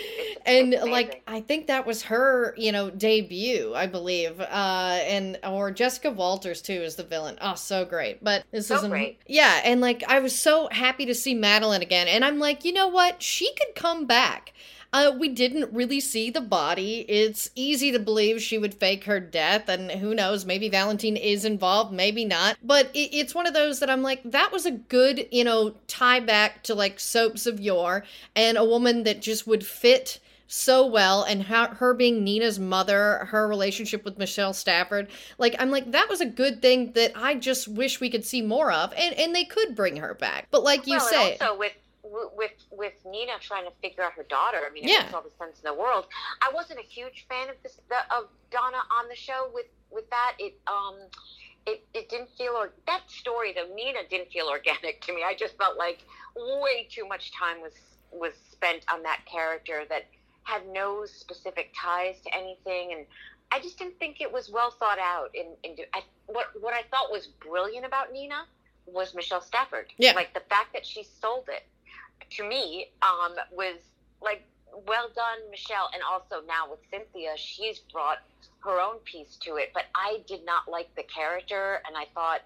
and 0.47 0.71
like 0.85 1.23
I 1.27 1.41
think 1.41 1.67
that 1.67 1.87
was 1.87 2.05
her, 2.05 2.55
you 2.57 2.73
know, 2.73 2.89
debut, 2.89 3.75
I 3.75 3.87
believe. 3.87 4.41
Uh 4.41 4.99
and 5.03 5.39
or 5.45 5.71
Jessica 5.71 6.11
Walters 6.11 6.63
too 6.63 6.73
is 6.73 6.97
the 6.97 7.05
villain. 7.05 7.37
Oh, 7.41 7.55
so 7.55 7.85
great. 7.85 8.25
But 8.25 8.45
this 8.51 8.69
so 8.69 8.77
isn't 8.77 8.91
great. 8.91 9.19
Yeah, 9.27 9.61
and 9.65 9.81
like 9.81 10.03
I 10.09 10.21
was 10.21 10.35
so 10.35 10.69
happy 10.71 11.05
to 11.07 11.15
see 11.15 11.35
Madeline 11.35 11.83
again. 11.83 12.09
And 12.09 12.25
I'm 12.25 12.39
like, 12.39 12.65
you 12.65 12.73
know 12.73 12.89
what? 12.89 13.23
She 13.23 13.53
could 13.55 13.75
come 13.75 14.07
back. 14.07 14.55
Uh, 14.95 15.11
we 15.11 15.29
didn't 15.29 15.73
really 15.73 15.99
see 15.99 16.31
the 16.31 16.41
body. 16.41 17.05
It's 17.09 17.51
easy 17.57 17.91
to 17.91 17.99
believe 17.99 18.41
she 18.41 18.59
would 18.59 18.75
fake 18.75 19.05
her 19.05 19.19
death, 19.19 19.69
and 19.69 19.91
who 19.91 20.15
knows, 20.15 20.45
maybe 20.45 20.69
Valentine 20.69 21.17
is 21.17 21.45
involved, 21.45 21.93
maybe 21.93 22.25
not. 22.25 22.57
But 22.63 22.93
it, 22.95 23.13
it's 23.13 23.35
one 23.35 23.49
of 23.49 23.55
those 23.55 23.81
that 23.81 23.91
I'm 23.91 24.03
like, 24.03 24.23
that 24.23 24.53
was 24.53 24.67
a 24.67 24.71
good, 24.71 25.27
you 25.33 25.43
know, 25.43 25.75
tie 25.89 26.21
back 26.21 26.63
to 26.63 26.77
like 26.77 27.01
soaps 27.01 27.45
of 27.45 27.59
yore, 27.59 28.05
and 28.37 28.57
a 28.57 28.65
woman 28.65 29.03
that 29.03 29.21
just 29.21 29.49
would 29.49 29.67
fit 29.67 30.21
so 30.47 30.87
well 30.87 31.25
and 31.25 31.43
how, 31.43 31.75
her 31.75 31.93
being 31.95 32.23
Nina's 32.23 32.61
mother, 32.61 33.27
her 33.31 33.49
relationship 33.49 34.05
with 34.05 34.19
Michelle 34.19 34.53
Stafford, 34.53 35.09
like 35.39 35.57
I'm 35.59 35.73
like 35.73 35.91
that 35.91 36.09
was 36.09 36.21
a 36.21 36.27
good 36.27 36.63
thing 36.63 36.93
that 36.93 37.11
I 37.17 37.35
just 37.35 37.67
wish 37.67 38.01
we 38.01 38.11
could 38.11 38.25
see 38.25 38.43
more 38.43 38.71
of, 38.71 38.93
and 38.97 39.13
and 39.17 39.35
they 39.35 39.45
could 39.45 39.75
bring 39.75 39.97
her 39.97 40.15
back. 40.15 40.47
But 40.53 40.63
like 40.63 40.87
you 40.87 40.99
well, 40.99 41.09
say, 41.09 41.33
also 41.39 41.59
with 41.59 41.73
with 42.37 42.53
with 42.71 42.95
Nina 43.05 43.33
trying 43.41 43.65
to 43.65 43.73
figure 43.83 44.03
out 44.03 44.13
her 44.13 44.25
daughter. 44.25 44.59
I 44.69 44.73
mean, 44.73 44.85
it 44.85 44.91
Yeah. 44.91 45.01
makes 45.03 45.15
all 45.15 45.23
the 45.23 45.31
sense 45.39 45.59
in 45.59 45.65
the 45.65 45.75
world. 45.75 46.07
I 46.43 46.51
wasn't 46.55 46.81
a 46.81 46.83
huge 46.83 47.27
fan 47.29 47.49
of 47.49 47.57
this 47.63 47.81
the, 47.89 47.97
of 48.15 48.29
Donna 48.51 48.79
on 48.99 49.09
the 49.09 49.17
show 49.17 49.51
with 49.53 49.67
with 49.91 50.09
that. 50.11 50.35
It 50.39 50.59
um. 50.67 50.97
It, 51.67 51.83
it 51.95 52.11
didn't 52.11 52.29
feel 52.37 52.53
or 52.53 52.75
that 52.87 53.11
story 53.11 53.55
though 53.55 53.75
Nina 53.75 54.01
didn't 54.11 54.31
feel 54.31 54.49
organic 54.49 55.01
to 55.07 55.15
me. 55.15 55.23
I 55.25 55.35
just 55.35 55.57
felt 55.57 55.79
like 55.79 56.01
way 56.37 56.87
too 56.91 57.09
much 57.09 57.33
time 57.33 57.63
was 57.63 57.73
was 58.13 58.35
spent 58.53 58.85
on 58.93 59.03
that 59.05 59.21
character 59.25 59.85
that 59.89 60.05
had 60.43 60.61
no 60.69 61.07
specific 61.07 61.73
ties 61.75 62.17
to 62.21 62.37
anything 62.37 62.93
and 62.93 63.07
I 63.51 63.61
just 63.61 63.79
didn't 63.79 63.99
think 63.99 64.21
it 64.21 64.31
was 64.31 64.51
well 64.51 64.73
thought 64.73 64.99
out. 64.99 65.31
In, 65.35 65.47
in 65.63 65.77
I, 65.95 66.03
what 66.27 66.49
what 66.61 66.75
I 66.75 66.83
thought 66.91 67.11
was 67.11 67.29
brilliant 67.29 67.87
about 67.87 68.13
Nina 68.13 68.45
was 68.85 69.15
Michelle 69.15 69.41
Stafford. 69.41 69.87
Yeah. 69.97 70.13
Like 70.13 70.35
the 70.35 70.41
fact 70.51 70.75
that 70.75 70.85
she 70.85 71.03
sold 71.03 71.49
it 71.49 71.63
to 72.31 72.45
me 72.45 72.87
um, 73.03 73.35
was 73.53 73.79
like 74.23 74.43
well 74.87 75.09
done, 75.15 75.51
Michelle. 75.51 75.89
And 75.93 76.03
also 76.03 76.45
now 76.47 76.71
with 76.71 76.81
Cynthia, 76.91 77.33
she's 77.37 77.81
brought 77.93 78.19
her 78.61 78.81
own 78.81 78.99
piece 79.05 79.37
to 79.43 79.57
it. 79.57 79.71
But 79.75 79.85
I 79.95 80.23
did 80.27 80.45
not 80.45 80.69
like 80.69 80.95
the 80.97 81.05
character, 81.05 81.81
and 81.87 81.97
I 81.97 82.07
thought 82.15 82.41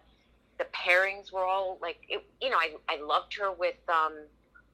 the 0.58 0.64
pairings 0.66 1.32
were 1.32 1.44
all 1.44 1.78
like 1.80 1.98
it, 2.08 2.24
you 2.40 2.50
know 2.50 2.56
I 2.58 2.74
I 2.88 2.96
loved 3.00 3.34
her 3.38 3.52
with 3.52 3.76
um, 3.88 4.12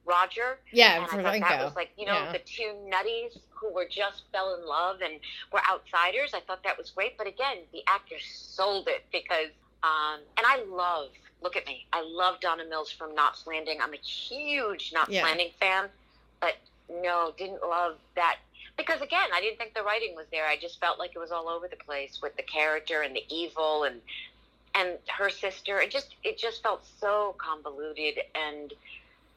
Roger. 0.05 0.59
Yeah, 0.71 0.95
And 0.97 1.05
I 1.05 1.17
thought 1.21 1.39
that 1.41 1.63
was 1.63 1.75
like, 1.75 1.91
you 1.97 2.05
know, 2.05 2.13
Yeah. 2.13 2.31
the 2.31 2.39
two 2.39 2.73
nutties 2.89 3.37
who 3.49 3.73
were 3.73 3.85
just 3.89 4.23
fell 4.31 4.55
in 4.55 4.65
love 4.67 5.01
and 5.01 5.19
were 5.51 5.61
outsiders. 5.69 6.33
I 6.33 6.41
thought 6.41 6.63
that 6.63 6.77
was 6.77 6.91
great. 6.91 7.17
But 7.17 7.27
again, 7.27 7.57
the 7.71 7.81
actors 7.87 8.23
sold 8.25 8.87
it 8.87 9.05
because, 9.11 9.49
um, 9.83 10.19
and 10.37 10.45
I 10.45 10.63
love, 10.67 11.09
look 11.45 11.55
at 11.55 11.67
me, 11.67 11.85
I 11.93 12.01
love 12.01 12.39
Donna 12.41 12.65
Mills 12.65 12.91
from 12.91 13.13
Knots 13.13 13.45
Landing. 13.45 13.77
I'm 13.79 13.93
a 13.93 13.97
huge 13.97 14.91
Knots 14.91 15.11
Yeah. 15.11 15.23
Landing 15.23 15.51
fan, 15.59 15.89
but 16.41 16.55
no, 16.89 17.33
didn't 17.37 17.61
love 17.61 17.97
that. 18.15 18.37
Because 18.77 18.99
again, 18.99 19.29
I 19.31 19.41
didn't 19.41 19.59
think 19.59 19.75
the 19.75 19.83
writing 19.83 20.15
was 20.15 20.25
there. 20.31 20.47
I 20.47 20.57
just 20.57 20.79
felt 20.79 20.97
like 20.97 21.11
it 21.15 21.19
was 21.19 21.31
all 21.31 21.47
over 21.47 21.67
the 21.67 21.75
place 21.75 22.19
with 22.19 22.35
the 22.35 22.41
character 22.41 23.03
and 23.03 23.15
the 23.15 23.23
evil 23.29 23.83
and 23.83 24.01
and 24.73 24.97
her 25.07 25.29
sister. 25.29 25.79
It 25.79 25.91
just 25.91 26.15
it 26.23 26.39
just 26.39 26.63
felt 26.63 26.83
so 26.99 27.35
convoluted 27.37 28.19
and 28.33 28.73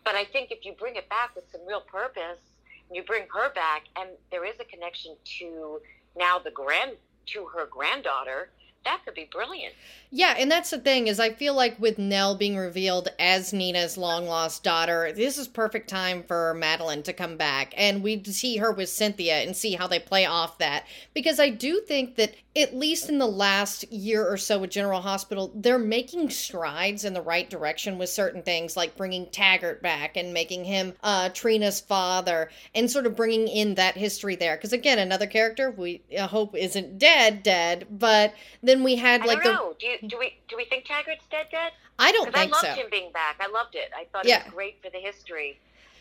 but 0.02 0.14
I 0.14 0.24
think 0.24 0.50
if 0.50 0.64
you 0.64 0.72
bring 0.72 0.96
it 0.96 1.06
back 1.10 1.36
with 1.36 1.44
some 1.52 1.60
real 1.68 1.82
purpose, 1.82 2.40
and 2.88 2.96
you 2.96 3.02
bring 3.02 3.24
her 3.34 3.52
back, 3.52 3.82
and 3.96 4.08
there 4.30 4.46
is 4.46 4.54
a 4.58 4.64
connection 4.64 5.14
to 5.38 5.82
now 6.16 6.38
the 6.38 6.50
grand 6.50 6.92
to 7.26 7.44
her 7.54 7.66
granddaughter, 7.66 8.48
that 8.85 9.00
could 9.04 9.14
be 9.14 9.28
brilliant. 9.30 9.75
Yeah, 10.11 10.35
and 10.38 10.50
that's 10.50 10.70
the 10.70 10.78
thing 10.78 11.08
is 11.08 11.20
I 11.20 11.30
feel 11.30 11.54
like 11.54 11.78
with 11.78 11.99
Nell 11.99 12.35
being 12.35 12.56
revealed 12.56 13.08
as 13.18 13.52
Nina's 13.52 13.99
long 13.99 14.26
lost 14.26 14.62
daughter, 14.62 15.12
this 15.12 15.37
is 15.37 15.47
perfect 15.47 15.88
time 15.88 16.23
for 16.23 16.54
Madeline 16.54 17.02
to 17.02 17.12
come 17.12 17.37
back 17.37 17.75
and 17.76 18.02
we 18.02 18.23
see 18.25 18.56
her 18.56 18.73
with 18.73 18.88
Cynthia 18.88 19.37
and 19.37 19.56
see 19.56 19.75
how 19.75 19.87
they 19.87 19.99
play 19.99 20.25
off 20.25 20.58
that 20.58 20.87
because 21.12 21.38
I 21.38 21.50
do 21.50 21.80
think 21.80 22.16
that 22.16 22.35
at 22.56 22.75
least 22.75 23.08
in 23.08 23.18
the 23.18 23.26
last 23.26 23.85
year 23.92 24.26
or 24.26 24.37
so 24.37 24.58
with 24.58 24.70
General 24.70 25.00
Hospital, 25.00 25.52
they're 25.54 25.78
making 25.78 26.30
strides 26.30 27.04
in 27.04 27.12
the 27.12 27.23
right 27.23 27.49
direction 27.49 27.99
with 27.99 28.08
certain 28.08 28.42
things 28.42 28.76
like 28.76 28.97
bringing 28.97 29.26
Taggart 29.26 29.80
back 29.80 30.16
and 30.16 30.32
making 30.35 30.64
him 30.64 30.94
uh, 31.02 31.28
Trina's 31.28 31.80
father 31.80 32.50
and 32.75 32.90
sort 32.90 33.06
of 33.06 33.14
bringing 33.14 33.47
in 33.47 33.75
that 33.76 33.97
history 33.97 34.35
there 34.35 34.56
because 34.56 34.73
again, 34.73 34.99
another 34.99 35.26
character 35.26 35.70
we 35.70 36.02
uh, 36.18 36.26
hope 36.26 36.56
isn't 36.56 36.99
dead 36.99 37.42
dead, 37.42 37.87
but 37.90 38.35
then 38.68 38.82
we 38.84 38.96
had 38.96 39.22
I 39.22 39.26
like 39.26 39.42
don't 39.42 39.44
the 39.44 39.52
know. 39.52 39.75
Do 39.78 39.87
you, 39.87 39.98
do 40.08 40.18
we 40.18 40.34
do 40.48 40.56
we 40.56 40.64
think 40.66 40.84
Taggart's 40.87 41.25
dead? 41.30 41.46
Dead? 41.50 41.72
I 41.98 42.12
don't 42.12 42.26
Because 42.26 42.46
I 42.46 42.50
loved 42.50 42.66
so. 42.66 42.72
him 42.82 42.87
being 42.90 43.10
back. 43.12 43.37
I 43.40 43.48
loved 43.48 43.75
it. 43.75 43.90
I 43.96 44.04
thought 44.12 44.26
Yeah. 44.26 44.40
it 44.40 44.44
was 44.46 44.54
great 44.54 44.82
for 44.82 44.90
the 44.90 44.98
history, 44.98 45.58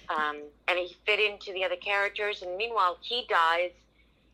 um, 0.10 0.38
and 0.68 0.78
he 0.78 0.96
fit 1.06 1.20
into 1.20 1.54
the 1.54 1.64
other 1.64 1.76
characters. 1.78 2.42
And 2.44 2.56
meanwhile, 2.58 2.98
he 3.02 3.26
dies, 3.30 3.72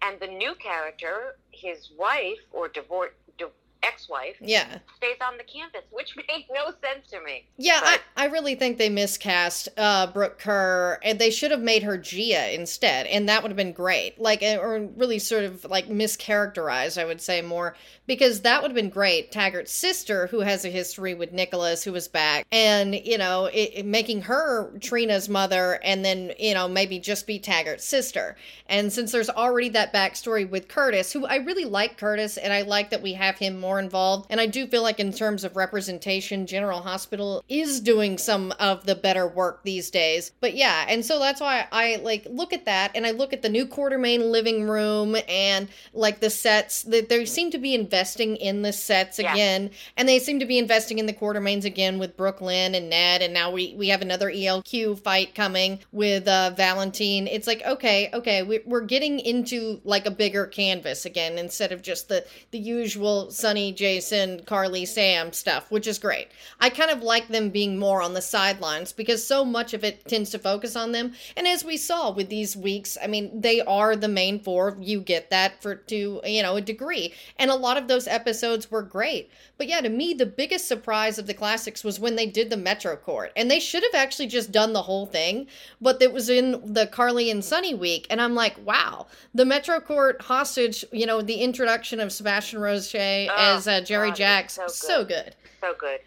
and 0.02 0.20
the 0.20 0.28
new 0.28 0.56
character, 0.56 1.38
his 1.52 1.90
wife 1.98 2.40
or 2.52 2.68
divorce, 2.68 3.12
di- 3.38 3.46
ex-wife, 3.82 4.36
Yeah. 4.42 4.80
stays 4.98 5.18
on 5.26 5.38
the 5.38 5.44
campus, 5.46 5.82
which 5.92 6.16
made 6.28 6.46
no 6.52 6.72
sense 6.84 7.10
to 7.12 7.22
me. 7.22 7.46
Yeah, 7.58 7.80
I, 7.84 7.92
But- 7.96 8.02
I 8.18 8.26
really 8.28 8.56
think 8.56 8.78
they 8.78 8.90
miscast 8.90 9.70
uh, 9.78 10.08
Brook 10.08 10.40
Kerr, 10.40 11.00
and 11.04 11.20
they 11.20 11.30
should 11.32 11.52
have 11.52 11.62
made 11.62 11.84
her 11.84 11.98
Gia 11.98 12.54
instead, 12.54 13.08
and 13.08 13.28
that 13.30 13.42
would 13.42 13.50
have 13.52 13.58
been 13.58 13.72
great. 13.74 14.20
Like, 14.20 14.42
uh, 14.44 14.58
or 14.58 14.80
really 14.98 15.20
sort 15.20 15.44
of 15.46 15.64
like 15.66 15.88
mischaracterized, 15.88 17.02
I 17.02 17.06
would 17.06 17.22
say 17.22 17.42
more, 17.42 17.76
because 18.06 18.42
that 18.42 18.62
would 18.62 18.72
have 18.72 18.76
been 18.76 18.90
great. 18.90 19.32
Taggart's 19.32 19.72
sister, 19.72 20.28
who 20.28 20.42
has 20.42 20.66
a 20.66 20.70
history 20.70 21.14
with 21.14 21.32
Nicholas, 21.32 21.84
who 21.84 21.92
was 21.94 22.08
back, 22.08 22.46
and 22.52 22.94
you 22.96 23.18
know, 23.18 23.46
it, 23.46 23.72
it- 23.76 23.86
making 23.86 24.24
her 24.24 24.72
Trina's 24.80 25.30
mother, 25.30 25.80
and 25.84 26.04
then 26.04 26.34
you 26.40 26.54
know 26.54 26.68
maybe 26.68 27.00
just 27.00 27.28
be 27.28 27.40
Taggart's 27.40 27.86
sister. 27.86 28.36
And 28.68 28.92
since 28.92 29.12
there's 29.12 29.30
already 29.30 29.70
that 29.70 29.94
backstory 29.94 30.50
with 30.50 30.68
Curtis, 30.68 31.12
who 31.14 31.26
I 31.26 31.36
really 31.38 31.66
like 31.66 31.98
Curtis, 31.98 32.38
and 32.38 32.52
I 32.52 32.62
like 32.64 32.90
that 32.90 33.02
we 33.02 33.14
have 33.14 33.38
him 33.38 33.60
more 33.60 33.80
involved, 33.80 34.28
and 34.30 34.40
I 34.42 34.46
do 34.48 34.68
feel 34.68 34.82
like 34.82 35.00
in 35.00 35.14
terms 35.14 35.44
of 35.44 35.56
representation, 35.56 36.48
General 36.48 36.82
Hospital 36.82 37.44
is 37.50 37.80
doing 37.80 38.18
some 38.18 38.54
of 38.60 38.86
the 38.86 38.96
better 38.96 39.28
work 39.28 39.64
these 39.64 39.90
days. 39.90 40.32
But 40.42 40.56
yeah, 40.56 40.86
and 40.88 41.06
so 41.06 41.20
that's 41.20 41.40
why 41.42 41.68
I 41.72 41.98
like 41.98 42.26
look 42.30 42.54
at 42.54 42.66
that, 42.66 42.92
and 42.96 43.06
I 43.06 43.12
look 43.12 43.34
at 43.34 43.42
the 43.42 43.50
new 43.50 43.66
Quartermaine 43.66 44.32
living 44.32 44.68
room 44.68 45.16
and 45.30 45.68
like 45.94 46.20
the 46.20 46.30
sets 46.30 46.84
that 46.84 47.10
they 47.10 47.26
seem 47.26 47.52
to 47.52 47.58
be 47.58 47.76
investing 47.94 48.36
in 48.38 48.64
the 48.64 48.74
sets 48.74 49.20
Yeah. 49.20 49.32
again, 49.34 49.70
and 49.98 50.10
they 50.10 50.18
seem 50.18 50.40
to 50.40 50.46
be 50.46 50.58
investing 50.58 50.98
in 50.98 51.06
the 51.06 51.14
Quartermaines 51.14 51.64
again 51.64 52.00
with 52.00 52.18
Brooklyn 52.18 52.74
and 52.74 52.90
Ned, 52.90 53.22
and 53.22 53.34
now 53.34 53.52
we 53.52 53.76
we 53.78 53.90
have 53.90 54.02
another 54.02 54.32
ELQ 54.32 54.96
fight 54.96 55.36
coming 55.36 55.80
with 55.92 56.28
uh, 56.28 56.52
Valentine. 56.58 57.28
It's 57.28 57.46
like 57.46 57.62
okay, 57.64 58.10
okay, 58.14 58.42
we, 58.42 58.62
we're 58.66 58.82
getting 58.82 59.20
into 59.20 59.80
like 59.84 60.08
a 60.08 60.12
bigger 60.12 60.48
canvas 60.48 61.06
again 61.06 61.38
instead 61.38 61.72
of 61.72 61.84
just 61.84 62.10
the 62.10 62.26
the 62.50 62.58
usual 62.58 63.30
Sonny, 63.30 63.72
Jason, 63.72 64.42
Carly, 64.46 64.86
Sam 64.86 65.32
stuff, 65.32 65.70
which 65.70 65.86
is 65.86 66.00
great. 66.00 66.30
I 66.60 66.70
kind 66.70 66.90
of 66.90 67.04
like 67.04 67.28
them 67.28 67.50
being 67.50 67.78
more 67.78 68.02
on 68.02 68.16
the 68.16 68.22
sidelines 68.22 68.92
because 68.92 69.26
so 69.26 69.46
much 69.46 69.76
of 69.76 69.84
it 69.84 70.06
tends 70.08 70.32
to 70.32 70.40
focus 70.40 70.76
on 70.76 70.94
them. 70.94 71.14
And 71.38 71.48
as 71.48 71.64
we 71.64 71.78
saw 71.78 72.12
with 72.12 72.30
these 72.30 72.58
weeks, 72.58 72.98
I 73.04 73.08
mean, 73.08 73.40
they 73.40 73.62
are 73.62 73.96
the 73.96 74.08
main 74.08 74.40
four. 74.40 74.78
You 74.82 75.00
get 75.00 75.30
that 75.30 75.62
for 75.62 75.76
to 75.76 76.22
you 76.26 76.42
know 76.42 76.56
a 76.56 76.62
degree, 76.62 77.14
and 77.38 77.52
a 77.52 77.56
lot 77.56 77.78
of 77.78 77.83
those 77.88 78.08
episodes 78.08 78.70
were 78.70 78.82
great. 78.82 79.32
But 79.58 79.68
yeah, 79.68 79.82
to 79.82 79.90
me, 79.90 80.14
the 80.14 80.26
biggest 80.26 80.68
surprise 80.68 81.18
of 81.18 81.28
the 81.28 81.34
classics 81.34 81.84
was 81.84 82.00
when 82.00 82.16
they 82.16 82.26
did 82.26 82.50
the 82.50 82.58
Metro 82.58 82.96
Court, 82.96 83.32
and 83.36 83.50
they 83.50 83.60
should 83.60 83.84
have 83.84 83.96
actually 83.96 84.28
just 84.28 84.52
done 84.52 84.74
the 84.74 84.84
whole 84.84 85.06
thing, 85.06 85.48
but 85.82 86.02
it 86.02 86.14
was 86.14 86.30
in 86.30 86.74
the 86.74 86.88
Carly 86.88 87.30
and 87.30 87.44
Sonny 87.44 87.74
week, 87.74 88.08
and 88.10 88.22
I'm 88.22 88.36
like, 88.36 88.56
wow, 88.66 89.08
the 89.34 89.46
Metro 89.46 89.80
Court 89.80 90.22
hostage. 90.22 90.86
You 90.92 91.06
know, 91.06 91.22
the 91.22 91.36
introduction 91.36 92.00
of 92.00 92.12
Sebastian 92.12 92.60
Roche 92.60 92.94
Oh, 92.96 93.28
as 93.38 93.68
uh, 93.68 93.82
Jerry 93.82 94.10
God, 94.10 94.16
Jacks, 94.18 94.54
so 94.54 94.68
so 94.68 95.06
good. 95.06 95.08
good. 95.08 95.36
So 95.62 95.74
good. 95.80 96.00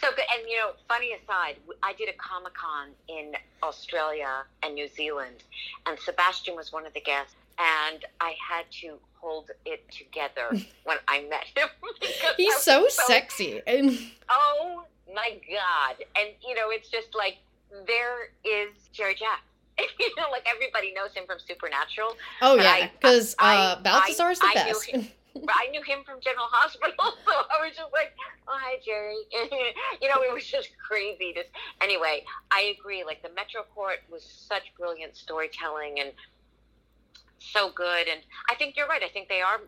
So 0.00 0.10
good. 0.10 0.24
And, 0.36 0.48
you 0.48 0.56
know, 0.58 0.72
funny 0.88 1.12
aside, 1.12 1.56
I 1.82 1.94
did 1.94 2.08
a 2.08 2.12
Comic 2.14 2.52
Con 2.54 2.88
in 3.08 3.32
Australia 3.62 4.42
and 4.62 4.74
New 4.74 4.88
Zealand, 4.88 5.44
and 5.86 5.98
Sebastian 5.98 6.56
was 6.56 6.72
one 6.72 6.86
of 6.86 6.92
the 6.92 7.00
guests, 7.00 7.34
and 7.60 8.04
I 8.20 8.34
had 8.48 8.64
to 8.82 8.98
hold 9.20 9.50
it 9.66 9.84
together 9.90 10.48
when 10.84 10.96
I 11.08 11.22
met 11.28 11.44
him. 11.54 11.68
He's 12.36 12.54
was 12.54 12.62
so 12.62 12.86
sexy, 12.88 13.60
and 13.66 13.98
Oh, 14.28 14.84
my 15.14 15.38
God. 15.50 15.96
And, 16.16 16.30
you 16.46 16.54
know, 16.54 16.70
it's 16.70 16.88
just 16.88 17.14
like, 17.14 17.38
there 17.86 18.30
is 18.44 18.70
Jerry 18.92 19.14
Jack. 19.14 19.42
you 19.98 20.14
know, 20.16 20.24
like 20.30 20.46
everybody 20.52 20.92
knows 20.92 21.12
him 21.14 21.24
from 21.26 21.38
Supernatural. 21.38 22.16
oh 22.42 22.56
yeah, 22.56 22.88
because 23.00 23.34
I- 23.38 23.56
uh, 23.56 23.82
Balthazar's 23.82 24.38
the 24.38 24.46
I 24.46 24.64
knew 24.66 24.72
best. 24.74 24.86
him- 24.90 25.08
I 25.48 25.68
knew 25.70 25.80
him 25.82 26.00
from 26.04 26.20
General 26.20 26.46
Hospital, 26.50 26.92
so 26.98 27.30
I 27.32 27.64
was 27.64 27.76
just 27.76 27.92
like, 27.92 28.12
"Oh, 28.48 28.58
hi, 28.60 28.78
Jerry." 28.84 29.14
you 30.02 30.08
know, 30.08 30.22
it 30.22 30.34
was 30.34 30.44
just 30.44 30.70
crazy. 30.84 31.32
Just 31.34 31.50
anyway, 31.80 32.24
I 32.50 32.74
agree. 32.76 33.04
Like 33.04 33.22
the 33.22 33.28
Metro 33.30 33.62
Court 33.72 33.98
was 34.10 34.24
such 34.24 34.74
brilliant 34.76 35.16
storytelling 35.16 36.00
and 36.00 36.10
so 37.40 37.70
good. 37.74 38.08
And 38.08 38.20
I 38.48 38.54
think 38.54 38.76
you're 38.76 38.86
right. 38.88 39.02
I 39.02 39.08
think 39.08 39.28
they 39.28 39.40
are 39.40 39.60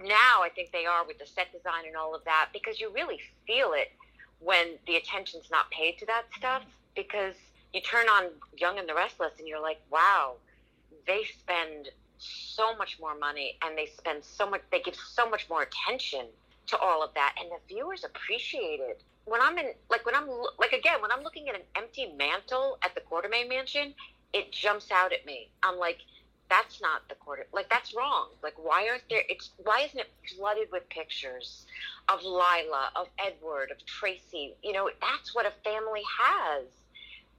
now. 0.00 0.42
I 0.42 0.48
think 0.54 0.72
they 0.72 0.86
are 0.86 1.06
with 1.06 1.18
the 1.18 1.26
set 1.26 1.52
design 1.52 1.86
and 1.86 1.96
all 1.96 2.14
of 2.14 2.24
that 2.24 2.48
because 2.52 2.80
you 2.80 2.90
really 2.94 3.20
feel 3.46 3.72
it 3.74 3.92
when 4.38 4.78
the 4.86 4.96
attention's 4.96 5.50
not 5.50 5.70
paid 5.70 5.98
to 5.98 6.06
that 6.06 6.24
stuff. 6.36 6.62
Because 6.94 7.34
you 7.72 7.80
turn 7.80 8.06
on 8.08 8.30
Young 8.56 8.78
and 8.78 8.88
the 8.88 8.94
Restless, 8.94 9.32
and 9.38 9.48
you're 9.48 9.62
like, 9.62 9.80
"Wow, 9.90 10.36
they 11.06 11.24
spend." 11.24 11.88
so 12.18 12.76
much 12.76 12.98
more 13.00 13.16
money 13.18 13.58
and 13.62 13.76
they 13.76 13.86
spend 13.86 14.22
so 14.22 14.48
much 14.48 14.60
they 14.70 14.80
give 14.80 14.94
so 14.94 15.28
much 15.28 15.48
more 15.50 15.62
attention 15.62 16.26
to 16.68 16.78
all 16.78 17.02
of 17.02 17.12
that 17.14 17.34
and 17.40 17.50
the 17.50 17.56
viewers 17.66 18.04
appreciate 18.04 18.78
it 18.78 19.02
when 19.24 19.40
i'm 19.40 19.58
in 19.58 19.72
like 19.90 20.06
when 20.06 20.14
i'm 20.14 20.28
like 20.58 20.72
again 20.72 21.00
when 21.02 21.10
i'm 21.10 21.22
looking 21.22 21.48
at 21.48 21.54
an 21.56 21.62
empty 21.76 22.12
mantle 22.16 22.78
at 22.84 22.94
the 22.94 23.00
quartermaine 23.00 23.48
mansion 23.48 23.92
it 24.32 24.52
jumps 24.52 24.90
out 24.92 25.12
at 25.12 25.26
me 25.26 25.50
i'm 25.62 25.78
like 25.78 25.98
that's 26.52 26.82
not 26.82 27.08
the 27.08 27.14
quarter 27.14 27.46
like 27.54 27.68
that's 27.70 27.94
wrong 27.94 28.28
like 28.42 28.52
why 28.62 28.86
aren't 28.90 29.08
there 29.08 29.22
it's 29.30 29.50
why 29.64 29.80
isn't 29.86 30.00
it 30.00 30.10
flooded 30.36 30.68
with 30.70 30.86
pictures 30.90 31.64
of 32.10 32.22
lila 32.22 32.90
of 32.94 33.08
edward 33.18 33.70
of 33.70 33.78
tracy 33.86 34.54
you 34.62 34.72
know 34.72 34.90
that's 35.00 35.34
what 35.34 35.46
a 35.46 35.52
family 35.64 36.02
has 36.20 36.64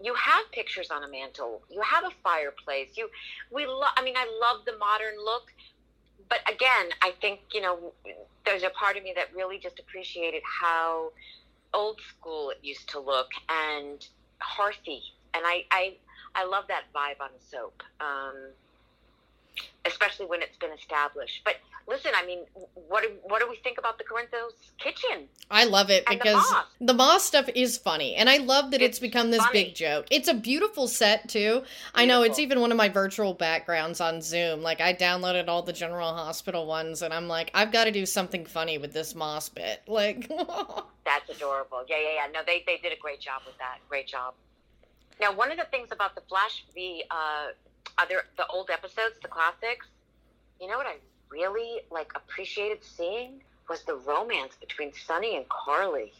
you 0.02 0.14
have 0.16 0.52
pictures 0.52 0.92
on 0.92 1.04
a 1.04 1.08
mantle, 1.08 1.62
you 1.70 1.82
have 1.82 2.04
a 2.04 2.12
fireplace. 2.24 2.90
You, 2.96 3.10
we 3.52 3.66
love. 3.66 3.92
I 3.96 4.04
mean, 4.04 4.16
I 4.18 4.26
love 4.42 4.66
the 4.66 4.78
modern 4.78 5.16
look, 5.24 5.54
but 6.30 6.40
again, 6.52 6.90
I 7.02 7.14
think 7.22 7.40
you 7.54 7.62
know, 7.62 7.94
there's 8.46 8.64
a 8.64 8.70
part 8.72 8.98
of 8.98 9.04
me 9.04 9.14
that 9.16 9.34
really 9.36 9.60
just 9.60 9.80
appreciated 9.80 10.42
how 10.62 11.12
old 11.74 12.00
school 12.02 12.50
it 12.50 12.60
used 12.62 12.90
to 12.90 13.00
look 13.00 13.30
and 13.50 14.06
hearthy, 14.40 15.02
and 15.34 15.44
I, 15.46 15.64
I, 15.72 15.96
I 16.36 16.46
love 16.46 16.66
that 16.68 16.84
vibe 16.94 17.22
on 17.22 17.30
soap. 17.40 17.82
Um, 18.02 18.52
especially 19.86 20.26
when 20.26 20.42
it's 20.42 20.58
been 20.58 20.72
established. 20.72 21.42
But 21.44 21.56
listen, 21.88 22.12
I 22.16 22.26
mean, 22.26 22.40
what 22.88 23.04
do, 23.04 23.10
what 23.24 23.42
do 23.42 23.50
we 23.50 23.58
think 23.58 23.78
about 23.78 23.98
the 23.98 24.04
Corinthos 24.04 24.54
kitchen? 24.78 25.28
I 25.52 25.66
love 25.66 25.90
it 25.90 26.06
the 26.06 26.16
because 26.16 26.36
moss. 26.36 26.66
the 26.80 26.94
moss 26.94 27.24
stuff 27.26 27.50
is 27.54 27.78
funny, 27.78 28.16
and 28.16 28.30
I 28.30 28.38
love 28.38 28.72
that 28.72 28.82
it's, 28.82 28.98
It's 28.98 29.00
become 29.00 29.32
this 29.32 29.44
funny. 29.44 29.66
big 29.66 29.76
joke. 29.76 30.08
It's 30.10 30.28
a 30.28 30.34
beautiful 30.34 30.88
set 30.88 31.28
too. 31.30 31.64
I 31.94 32.06
know 32.06 32.24
it's 32.24 32.40
even 32.40 32.62
one 32.62 32.72
of 32.72 32.78
my 32.78 32.90
virtual 32.90 33.34
backgrounds 33.34 34.00
on 34.02 34.22
Zoom. 34.22 34.62
Like 34.62 34.80
I 34.82 34.94
downloaded 34.94 35.48
all 35.48 35.62
the 35.62 35.74
General 35.74 36.14
Hospital 36.14 36.66
ones, 36.66 37.02
and 37.02 37.14
I'm 37.14 37.28
like, 37.28 37.52
I've 37.54 37.72
got 37.72 37.84
to 37.86 37.92
do 37.92 38.06
something 38.06 38.46
funny 38.46 38.78
with 38.78 38.94
this 38.94 39.16
moss 39.16 39.50
bit. 39.50 39.82
Like, 39.94 40.28
That's 41.06 41.30
adorable. 41.30 41.84
Yeah, 41.88 41.98
yeah, 42.02 42.26
yeah. 42.26 42.32
No, 42.34 42.40
they 42.46 42.64
they 42.66 42.78
did 42.78 42.92
a 42.94 43.00
great 43.00 43.20
job 43.20 43.42
with 43.46 43.58
that. 43.60 43.78
Great 43.90 44.08
job. 44.08 44.34
Now, 45.22 45.32
one 45.34 45.52
of 45.52 45.58
the 45.58 45.66
things 45.66 45.90
about 45.92 46.16
the 46.16 46.22
Flash, 46.22 46.66
the 46.76 47.04
uh, 47.12 47.48
other 47.98 48.24
the 48.38 48.48
old 48.48 48.70
episodes, 48.70 49.16
the 49.22 49.28
classics. 49.28 49.88
You 50.60 50.68
know 50.68 50.78
what 50.78 50.88
I 50.88 50.98
really 51.32 51.82
like 51.92 52.12
appreciated 52.16 52.84
seeing 52.84 53.42
was 53.70 53.84
the 53.84 53.96
romance 53.96 54.56
between 54.60 54.94
Sonny 54.94 55.36
and 55.38 55.46
Carly. 55.50 56.14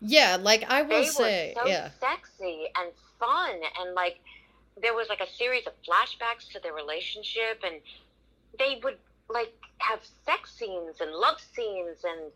yeah, 0.00 0.36
like 0.40 0.64
I 0.68 0.82
will 0.82 0.88
they 0.88 1.06
say, 1.06 1.54
were 1.56 1.62
so 1.62 1.68
yeah, 1.68 1.90
sexy 2.00 2.66
and 2.76 2.90
fun 3.18 3.54
and 3.80 3.94
like 3.94 4.20
there 4.80 4.94
was 4.94 5.08
like 5.08 5.20
a 5.20 5.30
series 5.30 5.66
of 5.66 5.72
flashbacks 5.82 6.50
to 6.52 6.60
their 6.60 6.72
relationship 6.72 7.62
and 7.64 7.76
they 8.58 8.80
would 8.82 8.96
like 9.28 9.52
have 9.78 10.00
sex 10.24 10.52
scenes 10.52 11.00
and 11.00 11.12
love 11.12 11.38
scenes 11.54 12.04
and 12.04 12.32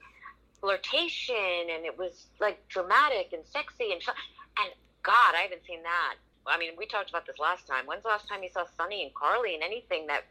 flirtation 0.61 1.71
and 1.75 1.85
it 1.85 1.97
was 1.99 2.27
like 2.41 2.67
dramatic 2.69 3.33
and 3.33 3.43
sexy 3.47 3.93
and 3.93 4.03
fun. 4.03 4.15
and 4.59 4.71
god 5.03 5.35
i 5.35 5.41
haven't 5.43 5.65
seen 5.67 5.83
that 5.83 6.15
i 6.49 6.59
mean 6.59 6.71
we 6.79 6.87
talked 6.87 7.11
about 7.11 7.27
this 7.27 7.39
last 7.39 7.67
time. 7.67 7.87
When's 7.87 8.03
the 8.03 8.09
last 8.09 8.29
time 8.29 8.43
you 8.43 8.51
saw 8.53 8.65
sonny 8.77 9.03
and 9.03 9.13
carly 9.15 9.55
and 9.55 9.63
anything 9.63 10.07
that 10.07 10.25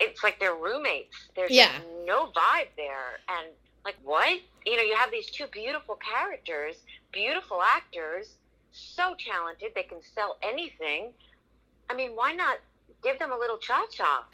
it's 0.00 0.24
like 0.24 0.40
they're 0.40 0.54
roommates. 0.54 1.16
There's 1.36 1.52
Yeah. 1.52 1.72
just 1.72 1.86
no 2.04 2.26
vibe 2.32 2.68
there. 2.76 3.20
And 3.28 3.48
like 3.84 3.96
what? 4.02 4.40
You 4.66 4.76
know 4.76 4.82
you 4.82 4.96
have 4.96 5.10
these 5.10 5.30
two 5.30 5.46
beautiful 5.48 5.96
characters 5.96 6.76
beautiful 7.12 7.62
actors 7.62 8.34
so 8.72 9.14
talented 9.18 9.72
they 9.74 9.82
can 9.84 10.02
sell 10.14 10.36
anything. 10.42 11.12
I 11.90 11.94
mean 11.94 12.10
why 12.14 12.32
not 12.32 12.58
give 13.02 13.18
them 13.18 13.32
a 13.32 13.38
little 13.38 13.58
cha-cha 13.58 14.24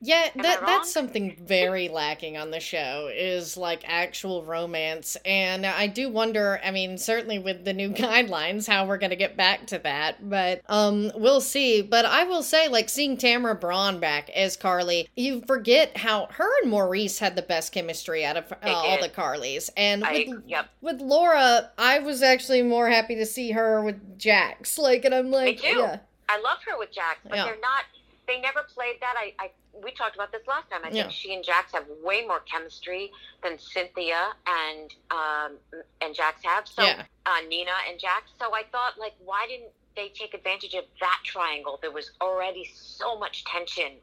yeah. 0.00 0.28
That 0.36 0.60
that's 0.60 0.92
something 0.92 1.36
very 1.40 1.88
lacking 1.88 2.36
on 2.36 2.50
the 2.50 2.60
show 2.60 3.10
is 3.12 3.56
like 3.56 3.82
actual 3.86 4.44
romance, 4.44 5.16
and 5.24 5.66
I 5.66 5.86
do 5.86 6.08
wonder. 6.08 6.60
I 6.64 6.70
mean, 6.70 6.98
certainly 6.98 7.38
with 7.38 7.64
the 7.64 7.72
new 7.72 7.90
guidelines, 7.92 8.68
how 8.68 8.86
we're 8.86 8.98
going 8.98 9.10
to 9.10 9.16
get 9.16 9.36
back 9.36 9.66
to 9.68 9.78
that, 9.78 10.28
but 10.28 10.62
um, 10.66 11.10
we'll 11.14 11.40
see. 11.40 11.82
But 11.82 12.04
I 12.04 12.24
will 12.24 12.42
say, 12.42 12.68
like 12.68 12.88
seeing 12.88 13.16
Tamara 13.16 13.54
Braun 13.54 13.98
back 14.00 14.30
as 14.30 14.56
Carly, 14.56 15.08
you 15.16 15.42
forget 15.46 15.96
how 15.96 16.28
her 16.32 16.48
and 16.62 16.70
Maurice 16.70 17.18
had 17.18 17.36
the 17.36 17.42
best 17.42 17.72
chemistry 17.72 18.24
out 18.24 18.36
of 18.36 18.52
uh, 18.52 18.56
all 18.68 19.00
the 19.00 19.08
Carlys, 19.08 19.70
and 19.76 20.04
I, 20.04 20.26
with 20.28 20.42
yep 20.46 20.68
with 20.80 21.00
Laura, 21.00 21.70
I 21.76 21.98
was 21.98 22.22
actually 22.22 22.62
more 22.62 22.88
happy 22.88 23.14
to 23.16 23.26
see 23.26 23.50
her 23.52 23.82
with 23.82 24.18
Jax. 24.18 24.78
Like, 24.78 25.04
and 25.04 25.14
I'm 25.14 25.30
like, 25.30 25.62
yeah, 25.62 25.98
I 26.28 26.40
love 26.40 26.58
her 26.66 26.78
with 26.78 26.92
Jax, 26.92 27.18
but 27.24 27.36
Yeah. 27.36 27.44
they're 27.44 27.60
not. 27.60 27.84
They 28.28 28.40
never 28.40 28.62
played 28.74 28.96
that. 29.00 29.14
I, 29.18 29.32
I 29.40 29.50
we 29.84 29.92
talked 29.92 30.16
about 30.16 30.32
this 30.32 30.46
last 30.48 30.70
time. 30.70 30.82
I 30.84 30.90
Yeah. 30.90 31.04
think 31.04 31.12
she 31.12 31.34
and 31.34 31.44
Jax 31.44 31.72
have 31.72 31.86
way 32.04 32.26
more 32.26 32.40
chemistry 32.40 33.10
than 33.42 33.58
Cynthia 33.58 34.34
and 34.46 34.90
um 35.10 35.58
and 36.02 36.14
Jax 36.14 36.42
have. 36.44 36.68
So 36.68 36.84
Yeah. 36.84 37.04
uh, 37.26 37.40
Nina 37.48 37.72
and 37.88 37.98
Jax. 37.98 38.32
So 38.38 38.54
I 38.54 38.62
thought, 38.72 38.94
like, 38.98 39.14
why 39.18 39.46
didn't 39.48 39.72
they 39.96 40.10
take 40.10 40.34
advantage 40.34 40.74
of 40.74 40.84
that 41.00 41.20
triangle? 41.24 41.78
There 41.82 41.92
was 41.92 42.12
already 42.22 42.68
so 42.74 43.18
much 43.18 43.44
tension 43.44 44.00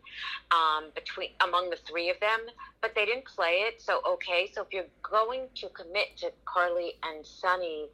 um, 0.52 0.92
between 0.96 1.30
among 1.44 1.70
the 1.72 1.78
three 1.90 2.10
of 2.10 2.20
them, 2.20 2.40
but 2.82 2.94
they 2.96 3.06
didn't 3.06 3.26
play 3.26 3.64
it. 3.68 3.82
So 3.82 4.02
okay, 4.08 4.50
so 4.54 4.62
if 4.64 4.68
you're 4.74 4.92
going 5.10 5.50
to 5.56 5.70
commit 5.70 6.18
to 6.18 6.32
Carly 6.46 6.94
and 7.04 7.26
Sonny, 7.26 7.90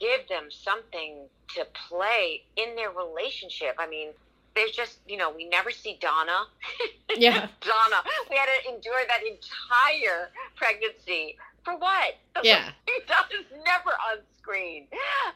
give 0.00 0.28
them 0.28 0.48
something 0.50 1.28
to 1.56 1.66
play 1.88 2.42
in 2.56 2.74
their 2.76 2.90
relationship. 2.90 3.76
I 3.78 3.88
mean, 3.88 4.12
there's 4.56 4.72
just 4.72 4.98
you 5.06 5.16
know 5.16 5.30
we 5.30 5.48
never 5.48 5.70
see 5.70 5.98
Donna. 6.00 6.46
Yeah. 7.18 7.48
Donna. 7.62 8.02
We 8.28 8.36
had 8.36 8.46
to 8.46 8.74
endure 8.74 9.00
that 9.08 9.20
entire 9.22 10.28
pregnancy 10.54 11.38
for 11.64 11.76
what? 11.78 12.16
Yeah. 12.44 12.72
Donna's 13.08 13.46
never 13.64 13.90
on 13.90 14.18
screen. 14.38 14.86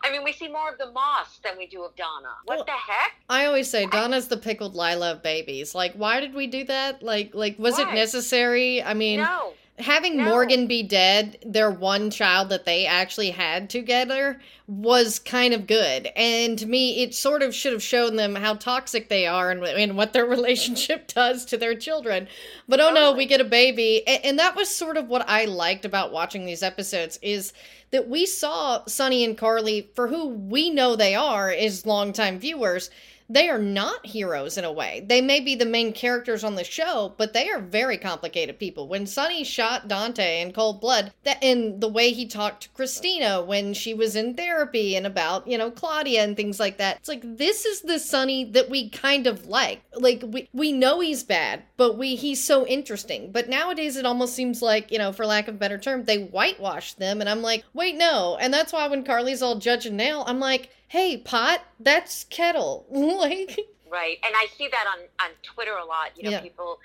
I 0.04 0.10
mean, 0.12 0.22
we 0.22 0.32
see 0.34 0.48
more 0.48 0.70
of 0.70 0.76
the 0.76 0.90
Moss 0.90 1.38
than 1.42 1.56
we 1.56 1.66
do 1.66 1.82
of 1.82 1.96
Donna. 1.96 2.28
What 2.44 2.56
Well, 2.58 2.64
the 2.66 2.72
heck? 2.72 3.12
I 3.30 3.46
always 3.46 3.70
say 3.70 3.86
Donna's 3.86 4.28
the 4.28 4.36
pickled 4.36 4.74
Lila 4.74 5.12
of 5.12 5.22
babies. 5.22 5.74
Like, 5.74 5.94
why 5.94 6.20
did 6.20 6.34
we 6.34 6.46
do 6.46 6.64
that? 6.64 7.02
Like, 7.02 7.34
like 7.34 7.58
was 7.58 7.78
it 7.78 7.88
necessary? 7.92 8.82
I 8.82 8.92
mean, 8.92 9.20
no. 9.20 9.54
Having 9.80 10.16
no. 10.16 10.24
Morgan 10.24 10.66
be 10.66 10.82
dead, 10.82 11.38
their 11.44 11.70
one 11.70 12.10
child 12.10 12.48
that 12.50 12.64
they 12.64 12.86
actually 12.86 13.30
had 13.30 13.70
together, 13.70 14.40
was 14.66 15.18
kind 15.18 15.52
of 15.52 15.66
good. 15.66 16.08
And 16.14 16.58
to 16.58 16.66
me, 16.66 17.02
it 17.02 17.14
sort 17.14 17.42
of 17.42 17.54
should 17.54 17.72
have 17.72 17.82
shown 17.82 18.16
them 18.16 18.36
how 18.36 18.54
toxic 18.54 19.08
they 19.08 19.26
are 19.26 19.50
and, 19.50 19.62
and 19.64 19.96
what 19.96 20.12
their 20.12 20.26
relationship 20.26 21.08
does 21.08 21.44
to 21.46 21.56
their 21.56 21.74
children. 21.74 22.28
But 22.68 22.80
oh 22.80 22.92
no, 22.92 23.12
we 23.12 23.26
get 23.26 23.40
a 23.40 23.44
baby. 23.44 24.06
And, 24.06 24.24
and 24.24 24.38
that 24.38 24.54
was 24.54 24.68
sort 24.68 24.96
of 24.96 25.08
what 25.08 25.28
I 25.28 25.46
liked 25.46 25.84
about 25.84 26.12
watching 26.12 26.46
these 26.46 26.62
episodes 26.62 27.18
is 27.20 27.52
that 27.90 28.08
we 28.08 28.26
saw 28.26 28.84
Sonny 28.86 29.24
and 29.24 29.36
Carly 29.36 29.90
for 29.94 30.08
who 30.08 30.28
we 30.28 30.70
know 30.70 30.94
they 30.94 31.14
are 31.14 31.50
as 31.50 31.86
longtime 31.86 32.38
viewers 32.38 32.90
they 33.30 33.48
are 33.48 33.58
not 33.58 34.04
heroes 34.04 34.58
in 34.58 34.64
a 34.64 34.72
way. 34.72 35.04
They 35.06 35.20
may 35.20 35.38
be 35.38 35.54
the 35.54 35.64
main 35.64 35.92
characters 35.92 36.42
on 36.42 36.56
the 36.56 36.64
show, 36.64 37.14
but 37.16 37.32
they 37.32 37.48
are 37.48 37.60
very 37.60 37.96
complicated 37.96 38.58
people. 38.58 38.88
When 38.88 39.06
Sonny 39.06 39.44
shot 39.44 39.86
Dante 39.86 40.42
in 40.42 40.52
cold 40.52 40.80
blood, 40.80 41.12
that 41.22 41.42
and 41.42 41.80
the 41.80 41.88
way 41.88 42.10
he 42.10 42.26
talked 42.26 42.64
to 42.64 42.68
Kristina 42.70 43.46
when 43.46 43.72
she 43.72 43.94
was 43.94 44.16
in 44.16 44.34
therapy 44.34 44.96
and 44.96 45.06
about, 45.06 45.46
you 45.46 45.56
know, 45.56 45.70
Claudia 45.70 46.24
and 46.24 46.36
things 46.36 46.58
like 46.58 46.78
that. 46.78 46.96
It's 46.96 47.08
like 47.08 47.22
this 47.22 47.64
is 47.64 47.82
the 47.82 48.00
Sonny 48.00 48.44
that 48.46 48.68
we 48.68 48.90
kind 48.90 49.28
of 49.28 49.46
like. 49.46 49.82
Like 49.94 50.24
we 50.26 50.48
we 50.52 50.72
know 50.72 50.98
he's 50.98 51.22
bad, 51.22 51.62
but 51.76 51.96
we 51.96 52.16
he's 52.16 52.42
so 52.42 52.66
interesting. 52.66 53.30
But 53.30 53.48
nowadays 53.48 53.96
it 53.96 54.06
almost 54.06 54.34
seems 54.34 54.60
like, 54.60 54.90
you 54.90 54.98
know, 54.98 55.12
for 55.12 55.24
lack 55.24 55.46
of 55.46 55.54
a 55.54 55.58
better 55.58 55.78
term, 55.78 56.04
they 56.04 56.24
whitewash 56.24 56.94
them 56.94 57.20
and 57.20 57.30
I'm 57.30 57.42
like, 57.42 57.64
"Wait, 57.74 57.94
no." 57.94 58.36
And 58.40 58.52
that's 58.52 58.72
why 58.72 58.88
when 58.88 59.04
Carly's 59.04 59.40
all 59.40 59.58
judge 59.58 59.86
and 59.86 59.96
nail, 59.96 60.24
I'm 60.26 60.40
like, 60.40 60.70
hey 60.90 61.16
pot 61.16 61.60
that's 61.80 62.24
kettle 62.24 62.84
like 62.90 63.58
Right. 63.90 64.18
And 64.24 64.32
I 64.36 64.46
see 64.56 64.68
that 64.68 64.84
on, 64.86 65.00
on 65.26 65.32
Twitter 65.42 65.72
a 65.72 65.84
lot. 65.84 66.10
You 66.16 66.22
know, 66.22 66.30
Yeah. 66.30 66.40
people 66.42 66.78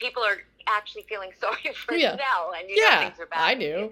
people 0.00 0.24
are 0.24 0.38
actually 0.66 1.02
feeling 1.08 1.30
sorry 1.40 1.72
for 1.72 1.94
Yeah. 1.94 2.16
Nell 2.16 2.52
and 2.58 2.68
you 2.68 2.74
know 2.80 2.82
yeah 2.88 3.08
things 3.08 3.20
are 3.20 3.26
bad. 3.26 3.44
i 3.44 3.54
do 3.54 3.90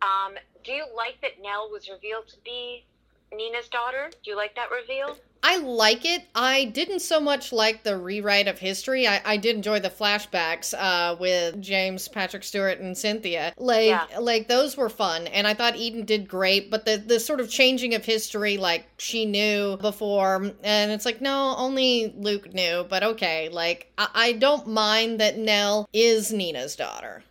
Um, 0.00 0.32
do 0.64 0.72
you 0.72 0.86
like 0.96 1.20
that 1.20 1.42
Nell 1.42 1.68
was 1.70 1.90
revealed 1.90 2.26
to 2.28 2.36
be 2.42 2.86
Nina's 3.34 3.68
daughter? 3.68 4.08
Do 4.24 4.30
you 4.30 4.36
like 4.36 4.54
that 4.56 4.70
reveal? 4.70 5.18
I 5.42 5.58
like 5.58 6.04
it. 6.04 6.24
I 6.34 6.64
didn't 6.64 7.00
so 7.00 7.20
much 7.20 7.52
like 7.52 7.82
the 7.84 7.96
rewrite 7.96 8.48
of 8.48 8.58
history. 8.58 9.06
I, 9.06 9.20
I 9.24 9.36
did 9.36 9.56
enjoy 9.56 9.78
the 9.80 9.90
flashbacks 9.90 10.74
uh, 10.76 11.16
with 11.18 11.60
james 11.60 12.08
patrick 12.08 12.42
stuart 12.42 12.78
and 12.80 12.96
cynthia. 12.96 13.52
Like 13.56 13.86
Yeah. 13.86 14.06
like 14.18 14.48
those 14.48 14.76
were 14.76 14.88
fun 14.88 15.26
and 15.28 15.46
i 15.46 15.54
thought 15.54 15.76
eden 15.76 16.04
did 16.04 16.28
great 16.28 16.70
but 16.70 16.84
the, 16.84 16.96
the 16.96 17.20
sort 17.20 17.40
of 17.40 17.48
changing 17.50 17.94
of 17.94 18.04
history 18.04 18.56
like 18.56 18.86
she 18.98 19.24
knew 19.24 19.76
before 19.78 20.52
and 20.64 20.90
it's 20.92 21.04
like 21.04 21.20
no 21.20 21.54
only 21.56 22.12
luke 22.16 22.52
knew 22.52 22.84
but 22.88 23.02
okay. 23.02 23.48
Like 23.48 23.92
i, 23.98 24.08
I 24.14 24.32
don't 24.32 24.66
mind 24.66 25.20
that 25.20 25.38
nell 25.38 25.88
is 25.92 26.32
nina's 26.32 26.76
daughter. 26.76 27.22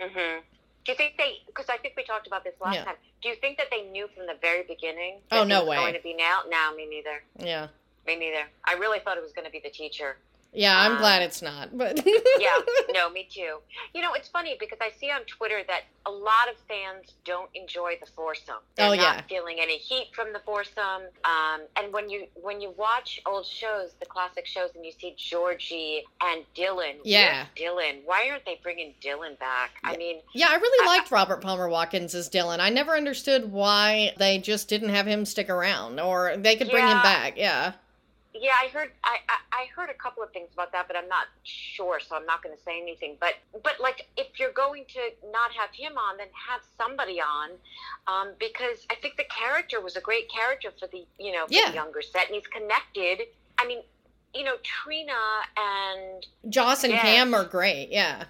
Mm-hmm. 0.00 0.40
Do 0.84 0.92
you 0.92 0.96
think 0.96 1.16
they? 1.18 1.42
Because 1.46 1.66
I 1.68 1.76
think 1.76 1.94
we 1.96 2.04
talked 2.04 2.26
about 2.26 2.42
this 2.44 2.54
last 2.60 2.74
Yeah. 2.74 2.84
time. 2.84 2.96
Do 3.22 3.28
you 3.28 3.34
think 3.36 3.58
that 3.58 3.68
they 3.70 3.82
knew 3.82 4.08
from 4.08 4.26
the 4.26 4.34
very 4.40 4.62
beginning? 4.62 5.20
Oh, 5.30 5.44
no 5.44 5.58
it 5.58 5.60
was 5.60 5.68
way. 5.70 5.76
Going 5.76 5.94
to 5.94 6.00
be 6.02 6.14
now? 6.14 6.40
Now 6.48 6.72
me 6.74 6.86
neither. 6.86 7.22
yeah 7.38 7.68
Me 8.06 8.16
neither. 8.16 8.48
I 8.64 8.74
really 8.74 8.98
thought 9.00 9.16
it 9.18 9.22
was 9.22 9.32
going 9.32 9.44
to 9.44 9.50
be 9.52 9.60
the 9.60 9.70
teacher. 9.70 10.16
Yeah, 10.52 10.76
I'm 10.76 10.92
Um, 10.92 10.98
glad 10.98 11.22
it's 11.22 11.42
not. 11.42 11.76
But 11.78 12.04
yeah, 12.38 12.58
no, 12.92 13.08
me 13.10 13.28
too. 13.30 13.58
You 13.94 14.02
know, 14.02 14.14
it's 14.14 14.28
funny 14.28 14.56
because 14.58 14.78
I 14.80 14.90
see 14.98 15.08
on 15.10 15.20
Twitter 15.22 15.62
that 15.68 15.82
a 16.06 16.10
lot 16.10 16.48
of 16.50 16.56
fans 16.66 17.12
don't 17.24 17.48
enjoy 17.54 17.98
the 18.00 18.06
foursome. 18.06 18.56
They're 18.74 18.86
Oh, 18.86 18.94
not 18.94 18.98
yeah. 18.98 19.20
feeling 19.28 19.58
any 19.60 19.78
heat 19.78 20.08
from 20.12 20.32
the 20.32 20.40
foursome. 20.40 21.02
Um, 21.24 21.60
and 21.76 21.92
when 21.92 22.10
you 22.10 22.26
when 22.34 22.60
you 22.60 22.70
watch 22.76 23.20
old 23.26 23.46
shows, 23.46 23.92
the 24.00 24.06
classic 24.06 24.44
shows, 24.46 24.70
and 24.74 24.84
you 24.84 24.90
see 24.90 25.14
Georgie 25.16 26.02
and 26.20 26.44
Dylan, 26.56 26.96
Yeah. 27.04 27.46
Dylan. 27.56 28.00
Why 28.04 28.28
aren't 28.30 28.44
they 28.44 28.58
bringing 28.62 28.94
Dylan 29.00 29.38
back? 29.38 29.72
I 29.84 29.96
mean, 29.96 30.20
Yeah, 30.34 30.48
I 30.50 30.56
really 30.56 30.84
I- 30.88 30.96
liked 30.96 31.10
Robert 31.12 31.42
Palmer 31.42 31.68
Watkins 31.68 32.14
as 32.14 32.28
Dylan. 32.28 32.58
I 32.58 32.70
never 32.70 32.96
understood 32.96 33.52
why 33.52 34.14
they 34.16 34.38
just 34.38 34.68
didn't 34.68 34.88
have 34.88 35.06
him 35.06 35.24
stick 35.24 35.48
around, 35.48 36.00
or 36.00 36.34
they 36.36 36.56
could 36.56 36.70
bring 36.70 36.86
him 36.88 37.02
back. 37.02 37.36
Yeah, 37.36 37.74
Yeah, 38.32 38.52
I 38.62 38.68
heard 38.68 38.90
I, 39.02 39.16
I, 39.28 39.62
I 39.62 39.66
heard 39.74 39.90
a 39.90 39.94
couple 39.94 40.22
of 40.22 40.30
things 40.32 40.50
about 40.52 40.70
that, 40.72 40.86
but 40.86 40.96
I'm 40.96 41.08
not 41.08 41.26
sure, 41.42 41.98
so 42.00 42.14
I'm 42.16 42.26
not 42.26 42.42
going 42.42 42.56
to 42.56 42.62
say 42.62 42.80
anything. 42.80 43.16
But 43.18 43.34
but 43.64 43.74
like 43.80 44.06
if 44.16 44.38
you're 44.38 44.52
going 44.52 44.84
to 44.94 45.00
not 45.32 45.50
have 45.52 45.70
him 45.72 45.98
on, 45.98 46.16
then 46.16 46.28
have 46.48 46.60
somebody 46.78 47.20
on, 47.20 47.50
um, 48.06 48.34
because 48.38 48.86
I 48.90 48.94
think 48.94 49.16
the 49.16 49.24
character 49.24 49.80
was 49.80 49.96
a 49.96 50.00
great 50.00 50.30
character 50.30 50.70
for 50.78 50.86
the 50.86 51.04
you 51.18 51.32
know 51.32 51.46
for 51.46 51.54
Yeah. 51.54 51.70
the 51.70 51.74
younger 51.74 52.02
set, 52.02 52.26
and 52.26 52.34
he's 52.36 52.46
connected. 52.46 53.26
I 53.58 53.66
mean, 53.66 53.82
you 54.34 54.44
know, 54.44 54.56
Trina 54.62 55.12
and 55.56 56.26
Joss 56.48 56.84
and 56.84 56.92
Yes. 56.92 57.02
Cam 57.02 57.34
are 57.34 57.44
great. 57.44 57.90
Yeah, 57.90 58.24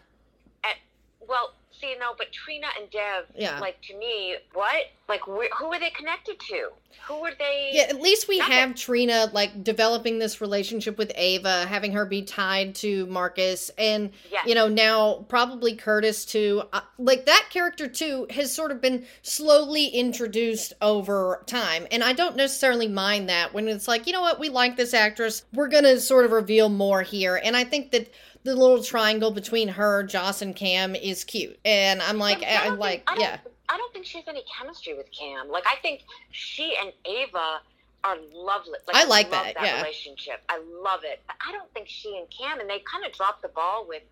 well, 1.31 1.53
see, 1.81 1.95
no, 1.99 2.15
but 2.17 2.33
Trina 2.33 2.67
and 2.81 2.91
Dev, 2.91 3.25
Yeah. 3.37 3.59
like 3.61 3.81
to 3.83 3.97
me, 3.97 4.37
what 4.53 4.87
like 5.09 5.23
wh- 5.23 5.51
who 5.59 5.67
are 5.73 5.81
they 5.81 5.91
connected 5.91 6.39
to? 6.39 6.69
Who 7.09 7.15
are 7.25 7.33
they? 7.37 7.71
yeah. 7.73 7.83
At 7.89 8.01
least 8.01 8.29
we 8.29 8.39
Nothing. 8.39 8.53
have 8.55 8.75
Trina 8.77 9.31
like 9.33 9.65
developing 9.65 10.19
this 10.19 10.41
relationship 10.41 10.97
with 10.99 11.11
Ava, 11.17 11.67
having 11.67 11.93
her 11.93 12.05
be 12.05 12.23
tied 12.23 12.75
to 12.77 13.07
Marcus, 13.07 13.71
and 13.79 14.11
Yes. 14.31 14.47
you 14.47 14.55
know 14.55 14.69
now 14.69 15.25
probably 15.29 15.75
Curtis 15.75 16.25
too. 16.25 16.63
Uh, 16.73 16.81
like 16.99 17.27
that 17.27 17.47
character 17.51 17.89
too 17.89 18.27
has 18.31 18.53
sort 18.53 18.71
of 18.71 18.81
been 18.81 19.07
slowly 19.23 19.87
introduced 19.87 20.75
over 20.81 21.43
time, 21.47 21.87
and 21.91 22.05
I 22.05 22.13
don't 22.13 22.37
necessarily 22.37 22.89
mind 22.89 23.29
that 23.29 23.53
when 23.55 23.67
it's 23.69 23.89
like 23.89 24.07
you 24.07 24.13
know 24.13 24.21
what 24.21 24.39
we 24.39 24.49
like 24.49 24.77
this 24.77 24.95
actress, 24.95 25.45
we're 25.53 25.69
gonna 25.69 25.99
sort 25.99 26.25
of 26.25 26.33
reveal 26.33 26.69
more 26.69 27.03
here, 27.03 27.41
and 27.43 27.57
I 27.57 27.65
think 27.65 27.91
that. 27.93 28.09
The 28.43 28.55
little 28.55 28.83
triangle 28.83 29.31
between 29.31 29.69
her, 29.69 30.03
Joss, 30.03 30.41
and 30.41 30.57
Cam 30.57 30.95
is 30.95 31.25
cute, 31.25 31.59
and 31.65 32.01
I'm 32.01 32.19
like, 32.19 32.43
I, 32.43 32.69
don't 32.69 32.79
like, 32.79 33.03
I 33.07 33.15
don't, 33.15 33.21
yeah, 33.21 33.39
I 33.69 33.77
don't 33.77 33.93
think 33.93 34.07
she 34.07 34.19
has 34.19 34.27
any 34.29 34.43
chemistry 34.59 34.95
with 34.95 35.11
Cam. 35.13 35.49
Like 35.49 35.65
I 35.67 35.77
think 35.83 36.05
she 36.31 36.75
and 36.81 36.93
Ava 37.05 37.61
are 38.03 38.17
lovely. 38.33 38.79
Like, 38.87 38.97
I 38.97 39.05
like 39.05 39.31
love 39.31 39.45
that, 39.45 39.55
that 39.57 39.65
yeah. 39.65 39.77
relationship. 39.83 40.41
I 40.49 40.59
love 40.83 41.01
it. 41.05 41.21
But 41.27 41.37
I 41.47 41.53
don't 41.53 41.71
think 41.75 41.87
she 41.89 42.17
and 42.17 42.27
Cam 42.31 42.61
and 42.61 42.69
they 42.69 42.83
kind 42.91 43.05
of 43.05 43.13
dropped 43.13 43.43
the 43.43 43.49
ball 43.49 43.85
with 43.87 44.03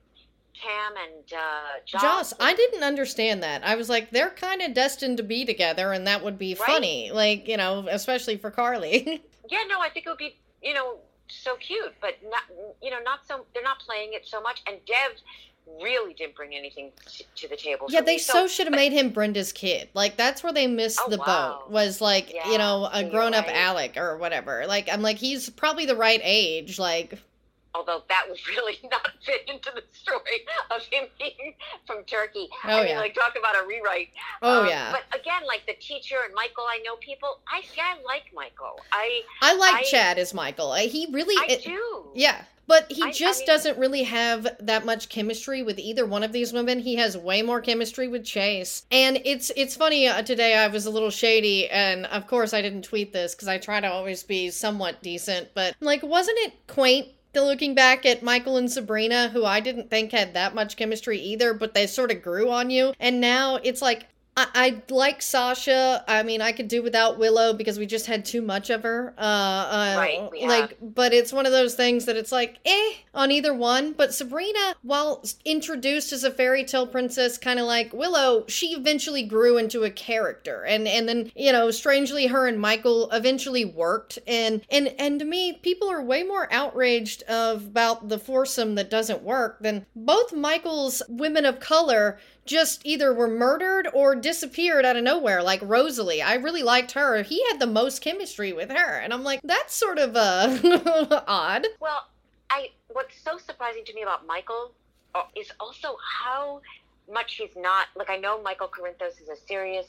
Cam 0.55 0.93
and 0.97 1.33
uh, 1.33 1.81
Joss. 1.87 2.03
Joss, 2.03 2.35
I 2.39 2.55
didn't 2.55 2.83
understand 2.83 3.43
that. 3.43 3.65
I 3.65 3.77
was 3.77 3.89
like, 3.89 4.11
they're 4.11 4.31
kind 4.31 4.61
of 4.61 4.75
destined 4.75 5.17
to 5.19 5.23
be 5.23 5.45
together, 5.45 5.93
and 5.93 6.07
that 6.07 6.23
would 6.23 6.39
be 6.39 6.55
Right? 6.55 6.67
funny. 6.67 7.11
Like, 7.13 7.49
you 7.49 7.57
know, 7.57 7.87
especially 7.91 8.37
for 8.37 8.51
Carly. 8.51 9.23
Yeah, 9.51 9.61
no, 9.67 9.81
I 9.81 9.89
think 9.89 10.05
it 10.05 10.11
would 10.11 10.19
be 10.19 10.37
you 10.63 10.75
know 10.75 10.99
so 11.29 11.57
cute, 11.57 11.95
but 12.01 12.15
not 12.31 12.43
you 12.83 12.91
know 12.91 12.99
not 13.05 13.27
so 13.27 13.45
they're 13.55 13.63
not 13.63 13.79
playing 13.81 14.13
it 14.13 14.27
so 14.27 14.41
much. 14.41 14.63
And 14.67 14.77
Dev 14.87 15.13
really 15.83 16.15
didn't 16.15 16.35
bring 16.35 16.55
anything 16.55 16.91
to, 17.07 17.25
to 17.37 17.49
the 17.49 17.57
table. 17.57 17.87
yeah, 17.91 18.01
they 18.01 18.15
me. 18.15 18.19
so 18.19 18.47
should 18.47 18.67
have 18.67 18.75
made 18.75 18.91
him 18.93 19.11
Brenda's 19.11 19.53
kid. 19.53 19.89
Like, 19.93 20.17
that's 20.17 20.43
where 20.43 20.53
they 20.53 20.67
missed 20.67 20.99
Oh, 21.05 21.11
the 21.11 21.19
wow. 21.19 21.61
boat. 21.65 21.71
Was 21.71 22.01
like, 22.01 22.33
Yeah, 22.33 22.51
you 22.53 22.57
know, 22.57 22.89
a 22.91 23.05
grown 23.05 23.35
up 23.35 23.47
right. 23.47 23.55
Alec 23.55 23.97
or 23.99 24.17
whatever. 24.17 24.65
Like, 24.67 24.89
I'm 24.91 25.03
like, 25.03 25.19
he's 25.19 25.51
probably 25.51 25.85
the 25.85 25.95
right 25.95 26.21
age. 26.25 26.79
Like, 26.79 27.19
although 27.79 28.03
that 28.09 28.25
would 28.29 28.39
really 28.49 28.79
not 28.91 29.09
fit 29.25 29.49
into 29.49 29.71
the 29.75 29.83
story 29.93 30.45
of 30.71 30.83
him 30.91 31.05
being 31.19 31.55
from 31.87 32.03
Turkey. 32.05 32.49
Oh, 32.65 32.69
I 32.71 32.79
mean, 32.81 32.89
yeah. 32.89 32.99
like 32.99 33.15
talk 33.15 33.35
about 33.39 33.55
a 33.55 33.67
rewrite. 33.67 34.09
oh 34.43 34.63
Um, 34.63 34.69
yeah, 34.69 34.93
But 34.93 35.19
again, 35.19 35.43
like 35.47 35.65
the 35.67 35.75
teacher 35.81 36.17
and 36.25 36.35
Michael, 36.35 36.65
I 36.69 36.81
know 36.85 36.97
people. 36.97 37.39
I 37.51 37.63
see, 37.63 37.81
I 37.81 37.95
like 38.05 38.25
Michael. 38.35 38.81
I 38.93 39.23
I 39.41 39.55
like 39.55 39.75
I- 39.77 39.83
Chad 39.85 40.19
as 40.19 40.35
Michael. 40.35 40.75
He 40.75 41.07
really, 41.13 41.37
I 41.39 41.53
it- 41.55 41.63
do. 41.65 42.09
Yeah. 42.15 42.43
But 42.67 42.93
he 42.93 43.03
I- 43.03 43.07
I 43.07 43.13
just 43.13 43.41
mean- 43.41 43.47
doesn't 43.47 43.79
really 43.79 44.03
have 44.03 44.47
that 44.61 44.85
much 44.85 45.09
chemistry 45.09 45.63
with 45.63 45.79
either 45.79 46.05
one 46.05 46.23
of 46.23 46.33
these 46.33 46.53
women. 46.53 46.81
He 46.81 46.97
has 46.97 47.17
way 47.17 47.41
more 47.41 47.63
chemistry 47.63 48.09
with 48.09 48.25
Chase. 48.27 48.85
And 48.91 49.23
it's 49.25 49.51
it's 49.57 49.75
funny 49.75 50.07
uh, 50.07 50.21
today 50.21 50.55
I 50.55 50.67
was 50.69 50.85
a 50.85 50.91
little 50.91 51.09
shady 51.11 51.67
and 51.71 52.05
of 52.07 52.27
course 52.27 52.53
I 52.53 52.61
didn't 52.61 52.83
tweet 52.83 53.11
this 53.15 53.35
cuz 53.35 53.49
I 53.49 53.57
try 53.57 53.81
to 53.81 53.91
always 53.91 54.23
be 54.23 54.51
somewhat 54.51 55.01
decent, 55.03 55.49
but 55.55 55.77
like 55.81 56.03
wasn't 56.03 56.37
it 56.41 56.53
quaint 56.67 57.09
to 57.39 57.45
looking 57.45 57.75
back 57.75 58.05
at 58.05 58.23
Michael 58.23 58.57
and 58.57 58.71
Sabrina 58.71 59.29
who 59.29 59.45
I 59.45 59.61
didn't 59.61 59.91
think 59.91 60.13
had 60.13 60.35
that 60.35 60.55
much 60.55 60.77
chemistry 60.77 61.19
either, 61.19 61.55
but 61.55 61.75
they 61.75 61.87
sort 61.87 62.11
of 62.11 62.23
grew 62.23 62.51
on 62.51 62.71
you. 62.71 62.93
And 62.99 63.21
now 63.21 63.57
it's 63.63 63.81
like 63.83 64.07
I, 64.39 64.47
I 64.55 64.83
like 64.93 65.21
Sasha. 65.21 66.05
I 66.07 66.23
mean, 66.23 66.41
I 66.41 66.53
could 66.53 66.69
do 66.69 66.81
without 66.81 67.19
Willow 67.19 67.53
because 67.53 67.77
we 67.77 67.87
just 67.87 68.07
had 68.07 68.25
too 68.25 68.41
much 68.41 68.71
of 68.71 68.85
her. 68.85 69.13
Uh, 69.19 69.21
uh 69.21 69.95
Right, 69.99 70.31
we 70.31 70.47
like, 70.47 70.79
but 70.81 71.13
it's 71.13 71.33
one 71.33 71.45
of 71.45 71.51
those 71.51 71.75
things 71.75 72.05
that 72.05 72.17
it's 72.17 72.31
like, 72.31 72.59
eh, 72.65 72.93
on 73.15 73.33
either 73.33 73.53
one. 73.53 73.95
But 73.95 74.15
Sabrina, 74.15 74.77
while 74.83 75.25
introduced 75.45 76.13
as 76.13 76.23
a 76.23 76.31
fairy 76.31 76.65
tale 76.65 76.87
princess, 76.87 77.37
kind 77.37 77.59
of 77.59 77.67
like 77.67 77.93
Willow, 77.93 78.45
she 78.47 78.75
eventually 78.75 79.25
grew 79.25 79.59
into 79.59 79.83
a 79.83 79.91
character, 79.91 80.63
and 80.65 80.87
and 80.87 81.09
then 81.09 81.33
you 81.35 81.51
know, 81.51 81.73
strangely, 81.73 82.29
her 82.29 82.47
and 82.47 82.61
Michael 82.61 83.11
eventually 83.11 83.65
worked, 83.65 84.21
and 84.29 84.63
and 84.71 84.95
and 85.01 85.19
to 85.19 85.25
me, 85.25 85.55
people 85.55 85.91
are 85.91 86.01
way 86.01 86.23
more 86.23 86.47
outraged 86.53 87.25
of 87.25 87.67
about 87.67 88.09
the 88.09 88.21
foursome 88.21 88.77
that 88.77 88.89
doesn't 88.89 89.23
work 89.23 89.59
than 89.61 89.85
both 89.97 90.33
Michael's 90.33 91.03
women 91.09 91.45
of 91.45 91.59
color 91.59 92.21
just 92.49 92.81
either 92.85 93.13
were 93.13 93.29
murdered 93.29 93.87
or 93.93 94.17
disappeared 94.17 94.85
out 94.85 94.97
of 94.97 95.05
nowhere, 95.05 95.43
like 95.43 95.61
Rosalie. 95.63 96.23
I 96.23 96.35
really 96.35 96.63
liked 96.63 96.93
her. 96.93 97.23
He 97.23 97.45
had 97.49 97.61
the 97.61 97.67
most 97.67 98.01
chemistry 98.01 98.53
with 98.53 98.71
her. 98.71 98.99
And 98.99 99.13
I'm 99.13 99.23
like, 99.23 99.41
that's 99.45 99.75
sort 99.75 99.99
of 99.99 100.17
uh, 100.17 101.23
odd. 101.29 101.67
Well, 101.79 102.07
I 102.51 102.71
what's 102.89 103.21
so 103.21 103.37
surprising 103.39 103.85
to 103.85 103.95
me 103.95 104.03
about 104.03 104.27
Michael 104.27 104.73
uh, 105.15 105.23
is 105.37 105.53
also 105.61 105.97
how 106.21 106.63
much 107.13 107.35
he's 107.35 107.55
not 107.57 107.87
like. 107.95 108.11
I 108.11 108.17
know 108.17 108.43
Michael 108.43 108.69
Corinthos 108.69 109.21
is 109.23 109.29
a 109.29 109.37
serious 109.47 109.87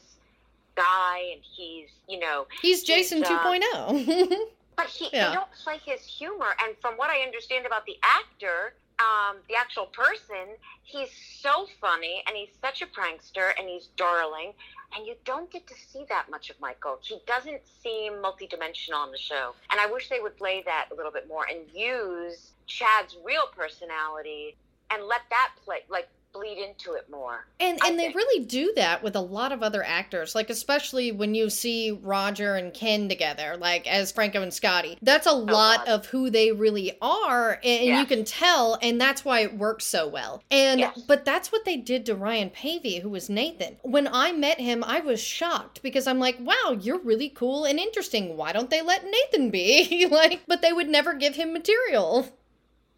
guy, 0.76 1.32
and 1.34 1.42
he's 1.42 1.88
you 2.08 2.20
know, 2.20 2.46
He's 2.62 2.84
Jason 2.84 3.20
He's, 3.20 3.30
uh, 3.30 3.40
2.0. 3.40 4.30
but 4.76 4.88
he 4.88 5.10
Yeah. 5.14 5.30
they 5.30 5.36
don't 5.36 5.52
play 5.64 5.80
his 5.86 6.02
humor. 6.06 6.54
And 6.62 6.76
from 6.82 6.96
what 6.96 7.10
I 7.10 7.22
understand 7.22 7.66
about 7.66 7.86
the 7.86 7.98
actor. 8.04 8.74
Um, 9.00 9.38
the 9.48 9.56
actual 9.56 9.86
person, 9.86 10.58
he's 10.84 11.10
so 11.42 11.68
funny 11.80 12.22
and 12.28 12.36
he's 12.36 12.50
such 12.62 12.82
a 12.82 12.86
prankster 12.86 13.52
and 13.58 13.68
he's 13.68 13.88
darling. 13.96 14.54
And 14.96 15.06
you 15.06 15.16
don't 15.24 15.50
get 15.50 15.68
to 15.68 15.74
see 15.74 16.06
that 16.10 16.30
much 16.30 16.50
of 16.50 16.60
Michael. 16.60 17.00
He 17.02 17.20
doesn't 17.26 17.62
seem 17.82 18.14
multidimensional 18.14 18.96
on 18.96 19.12
the 19.12 19.18
show. 19.18 19.54
And 19.70 19.80
I 19.80 19.86
wish 19.86 20.10
they 20.10 20.20
would 20.20 20.36
play 20.36 20.64
that 20.66 20.90
a 20.92 20.96
little 20.96 21.12
bit 21.12 21.28
more 21.28 21.46
and 21.50 21.60
use 21.74 22.52
Chad's 22.66 23.16
real 23.24 23.48
personality 23.56 24.58
and 24.92 25.04
let 25.06 25.22
that 25.30 25.52
play, 25.64 25.84
like, 25.90 26.10
bleed 26.34 26.58
into 26.58 26.94
it 26.94 27.10
more. 27.10 27.48
And 27.60 27.80
I 27.82 27.90
and 27.90 28.00
they 28.00 28.10
really 28.10 28.46
do 28.46 28.74
that 28.76 29.02
with 29.02 29.16
a 29.16 29.22
lot 29.22 29.52
of 29.52 29.64
other 29.64 29.84
actors, 29.84 30.36
like 30.36 30.50
especially 30.50 31.12
when 31.12 31.34
you 31.34 31.50
see 31.50 31.92
Roger 31.92 32.56
and 32.56 32.74
Kin 32.74 33.10
together, 33.10 33.58
like 33.60 33.88
as 33.88 34.12
Franco 34.12 34.42
and 34.42 34.54
Scotty. 34.54 34.98
That's 35.02 35.28
a 35.28 35.32
oh, 35.32 35.38
lot 35.38 35.86
God. 35.86 35.88
of 35.88 36.06
who 36.08 36.30
they 36.30 36.52
really 36.52 36.98
are, 37.02 37.60
and, 37.64 37.90
and 37.90 38.00
you 38.00 38.06
can 38.06 38.26
tell, 38.26 38.78
and 38.82 39.00
that's 39.00 39.26
why 39.26 39.42
it 39.42 39.58
works 39.58 39.86
so 39.86 40.08
well. 40.08 40.44
And 40.52 40.80
Yes. 40.80 41.02
but 41.08 41.26
that's 41.26 41.52
what 41.52 41.66
they 41.66 41.78
did 41.78 42.06
to 42.06 42.16
Ryan 42.16 42.50
Paevey, 42.50 43.02
who 43.02 43.10
was 43.10 43.30
Nathan. 43.30 43.78
When 43.82 44.08
I 44.08 44.32
met 44.32 44.60
him, 44.60 44.84
I 44.84 45.00
was 45.00 45.20
shocked 45.20 45.82
because 45.82 46.08
I'm 46.08 46.20
like, 46.20 46.38
wow, 46.40 46.78
you're 46.80 47.00
really 47.00 47.30
cool 47.30 47.66
and 47.66 47.80
interesting. 47.80 48.38
Why 48.38 48.52
don't 48.54 48.70
they 48.70 48.82
let 48.82 49.04
Nathan 49.04 49.50
be? 49.50 50.06
like, 50.12 50.42
but 50.48 50.62
they 50.62 50.74
would 50.74 50.90
never 50.90 51.14
give 51.14 51.36
him 51.36 51.54
material. 51.54 52.30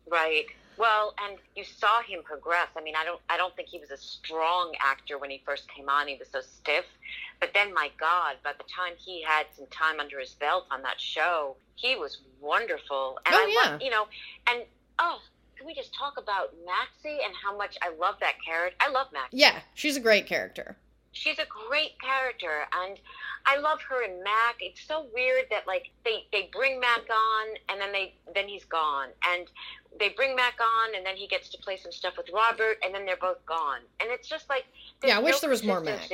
Right. 0.10 0.48
Well, 0.82 1.14
and 1.24 1.38
you 1.56 1.64
saw 1.64 2.02
him 2.02 2.24
progress. 2.24 2.70
I 2.76 2.82
mean, 2.82 2.96
I 2.98 3.06
don't, 3.06 3.22
I 3.30 3.38
don't 3.38 3.56
think 3.56 3.70
he 3.70 3.78
was 3.78 3.92
a 3.92 3.98
strong 3.98 4.74
actor 4.84 5.20
when 5.20 5.30
he 5.30 5.40
first 5.46 5.68
came 5.70 5.88
on. 5.90 6.08
He 6.08 6.18
was 6.18 6.28
so 6.32 6.42
stiff. 6.42 6.86
But 7.40 7.52
then, 7.54 7.72
my 7.72 7.92
God, 8.00 8.38
by 8.44 8.54
the 8.58 8.64
time 8.64 8.94
he 8.98 9.22
had 9.22 9.46
some 9.56 9.68
time 9.68 10.00
under 10.00 10.20
his 10.20 10.34
belt 10.34 10.66
on 10.72 10.82
that 10.82 11.00
show, 11.00 11.56
he 11.76 11.96
was 11.96 12.22
wonderful. 12.42 13.20
And 13.28 13.36
Oh, 13.36 13.38
I 13.38 13.46
yeah. 13.64 13.72
love, 13.74 13.82
you 13.84 13.92
know, 13.92 14.08
and 14.50 14.64
oh, 14.98 15.20
can 15.56 15.68
we 15.68 15.76
just 15.76 15.94
talk 15.94 16.18
about 16.18 16.56
Maxie 16.66 17.20
and 17.24 17.34
how 17.44 17.56
much 17.56 17.78
I 17.84 17.90
love 18.00 18.16
that 18.22 18.36
character? 18.44 18.76
I 18.82 18.90
love 18.90 19.08
Maxie. 19.14 19.38
Yeah, 19.38 19.60
she's 19.76 19.98
a 19.98 20.00
great 20.02 20.26
character. 20.26 20.76
she's 21.14 21.38
a 21.40 21.46
great 21.68 22.00
character 22.02 22.66
and 22.74 22.98
I 23.46 23.58
love 23.58 23.80
her 23.90 24.02
and 24.04 24.24
Mac. 24.24 24.56
It's 24.62 24.82
so 24.82 25.06
weird 25.14 25.46
that 25.52 25.68
like 25.68 25.92
they 26.06 26.26
they 26.32 26.50
bring 26.54 26.80
Mac 26.80 27.02
on 27.10 27.48
and 27.70 27.82
then 27.82 27.92
they 27.92 28.14
then 28.34 28.48
he's 28.48 28.64
gone 28.66 29.10
and 29.30 29.46
they 30.00 30.10
bring 30.10 30.36
Mac 30.36 30.60
on 30.60 30.96
and 30.96 31.06
then 31.06 31.16
he 31.16 31.28
gets 31.28 31.50
to 31.50 31.58
play 31.58 31.78
some 31.78 31.92
stuff 31.92 32.16
with 32.18 32.30
Robert 32.34 32.78
and 32.84 32.94
then 32.94 33.06
they're 33.06 33.18
both 33.18 33.46
gone 33.46 33.82
and 34.00 34.10
it's 34.12 34.28
just 34.28 34.50
like 34.50 34.66
Yeah, 35.04 35.18
I 35.18 35.22
wish 35.22 35.36
no 35.36 35.40
there 35.42 35.50
was 35.50 35.64
more 35.64 35.80
Mac. 35.80 36.10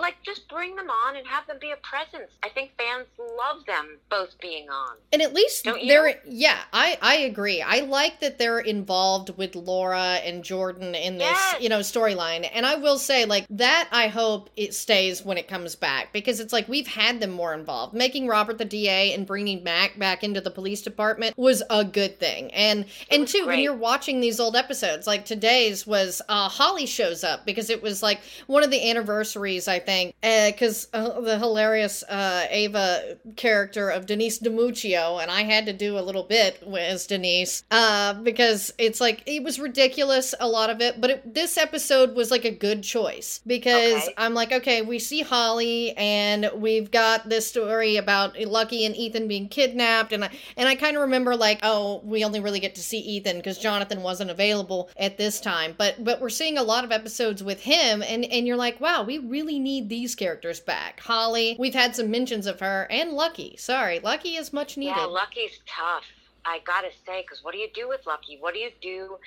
Like 0.00 0.16
just 0.22 0.48
bring 0.48 0.74
them 0.74 0.90
on 0.90 1.16
and 1.16 1.26
have 1.26 1.46
them 1.46 1.58
be 1.60 1.70
a 1.70 1.76
presence. 1.76 2.32
I 2.42 2.48
think 2.48 2.72
fans 2.76 3.06
love 3.18 3.64
them 3.66 3.98
both 4.10 4.38
being 4.40 4.68
on. 4.68 4.96
And 5.12 5.22
at 5.22 5.32
least 5.32 5.64
they're 5.64 6.20
yeah, 6.26 6.58
I 6.72 6.98
I 7.00 7.16
agree. 7.18 7.62
I 7.62 7.80
like 7.80 8.20
that 8.20 8.38
they're 8.38 8.58
involved 8.58 9.36
with 9.36 9.54
Laura 9.54 10.18
and 10.24 10.42
Jordan 10.42 10.94
in 10.94 11.18
this, 11.18 11.28
yes. 11.28 11.62
you 11.62 11.68
know, 11.68 11.80
storyline. 11.80 12.48
And 12.52 12.66
I 12.66 12.76
will 12.76 12.98
say 12.98 13.24
like 13.26 13.46
that 13.50 13.88
I 13.92 14.08
hope 14.08 14.50
it 14.56 14.74
stays 14.74 15.24
when 15.24 15.38
it 15.38 15.46
comes 15.46 15.76
back 15.76 16.12
because 16.12 16.40
it's 16.40 16.52
like 16.52 16.68
we've 16.68 16.88
had 16.88 17.20
them 17.20 17.30
more 17.30 17.54
involved. 17.54 17.94
Making 17.94 18.26
Robert 18.26 18.58
the 18.58 18.64
DA 18.64 19.14
and 19.14 19.26
bringing 19.26 19.62
Mac 19.62 19.98
back 19.98 20.24
into 20.24 20.40
the 20.40 20.50
police 20.50 20.82
department 20.82 21.36
was 21.38 21.62
a 21.70 21.84
good 21.84 22.18
thing. 22.18 22.52
And 22.52 22.86
and 23.10 23.28
too 23.28 23.44
great. 23.44 23.46
when 23.46 23.58
you're 23.60 23.74
watching 23.74 24.20
these 24.20 24.40
old 24.40 24.56
episodes, 24.56 25.06
like 25.06 25.24
today's 25.24 25.86
was 25.86 26.20
uh 26.28 26.48
Holly 26.48 26.86
shows 26.86 27.22
up 27.22 27.46
because 27.46 27.70
it 27.70 27.82
was 27.82 28.02
like 28.02 28.20
one 28.48 28.64
of 28.64 28.70
the 28.70 28.90
anniversaries 28.90 29.59
I 29.68 29.78
think, 29.78 30.14
because 30.20 30.88
uh, 30.92 30.96
uh, 30.96 31.20
the 31.20 31.38
hilarious 31.38 32.02
uh, 32.04 32.46
Ava 32.50 33.18
character 33.36 33.90
of 33.90 34.06
Denise 34.06 34.38
DiMuccio, 34.38 35.20
and 35.22 35.30
I 35.30 35.42
had 35.42 35.66
to 35.66 35.72
do 35.72 35.98
a 35.98 36.00
little 36.00 36.22
bit 36.22 36.62
as 36.62 37.06
Denise 37.06 37.64
uh, 37.70 38.14
because 38.14 38.72
it's 38.78 39.00
like 39.00 39.22
it 39.26 39.42
was 39.42 39.58
ridiculous 39.58 40.34
a 40.40 40.48
lot 40.48 40.70
of 40.70 40.80
it, 40.80 41.00
but 41.00 41.10
it, 41.10 41.34
this 41.34 41.56
episode 41.56 42.14
was 42.14 42.30
like 42.30 42.44
a 42.44 42.50
good 42.50 42.82
choice 42.82 43.40
because 43.46 44.02
okay. 44.02 44.14
I'm 44.16 44.34
like, 44.34 44.52
okay, 44.52 44.82
we 44.82 44.98
see 44.98 45.22
Holly 45.22 45.96
and 45.96 46.50
we've 46.54 46.90
got 46.90 47.28
this 47.28 47.46
story 47.46 47.96
about 47.96 48.38
Lucky 48.38 48.84
and 48.84 48.96
Ethan 48.96 49.28
being 49.28 49.48
kidnapped, 49.48 50.12
and 50.12 50.24
I 50.24 50.30
and 50.56 50.68
I 50.68 50.74
kind 50.74 50.96
of 50.96 51.02
remember 51.02 51.36
like, 51.36 51.60
oh, 51.62 52.00
we 52.04 52.24
only 52.24 52.40
really 52.40 52.60
get 52.60 52.74
to 52.76 52.82
see 52.82 52.98
Ethan 52.98 53.36
because 53.36 53.58
Jonathan 53.58 54.02
wasn't 54.02 54.30
available 54.30 54.90
at 54.96 55.18
this 55.18 55.40
time, 55.40 55.74
but 55.76 56.02
but 56.02 56.20
we're 56.20 56.28
seeing 56.28 56.58
a 56.58 56.62
lot 56.62 56.84
of 56.84 56.92
episodes 56.92 57.42
with 57.42 57.62
him, 57.62 58.02
and 58.02 58.24
and 58.24 58.46
you're 58.46 58.56
like, 58.56 58.80
wow, 58.80 59.02
we 59.02 59.18
really 59.18 59.49
really 59.50 59.60
need 59.60 59.88
these 59.88 60.14
characters 60.14 60.60
back. 60.60 61.00
Holly, 61.00 61.56
we've 61.58 61.74
had 61.74 61.96
some 61.96 62.10
mentions 62.10 62.46
of 62.46 62.60
her, 62.60 62.86
and 62.90 63.12
Lucky. 63.12 63.56
Sorry, 63.56 63.98
Lucky 64.00 64.36
is 64.36 64.52
much 64.52 64.76
needed. 64.76 64.96
Yeah, 64.96 65.04
Lucky's 65.04 65.60
tough. 65.66 66.04
I 66.44 66.60
gotta 66.64 66.90
say, 67.06 67.22
because 67.22 67.44
what 67.44 67.52
do 67.52 67.58
you 67.58 67.68
do 67.74 67.88
with 67.88 68.06
Lucky? 68.06 68.38
What 68.40 68.54
do 68.54 68.60
you 68.60 68.70
do 68.80 69.18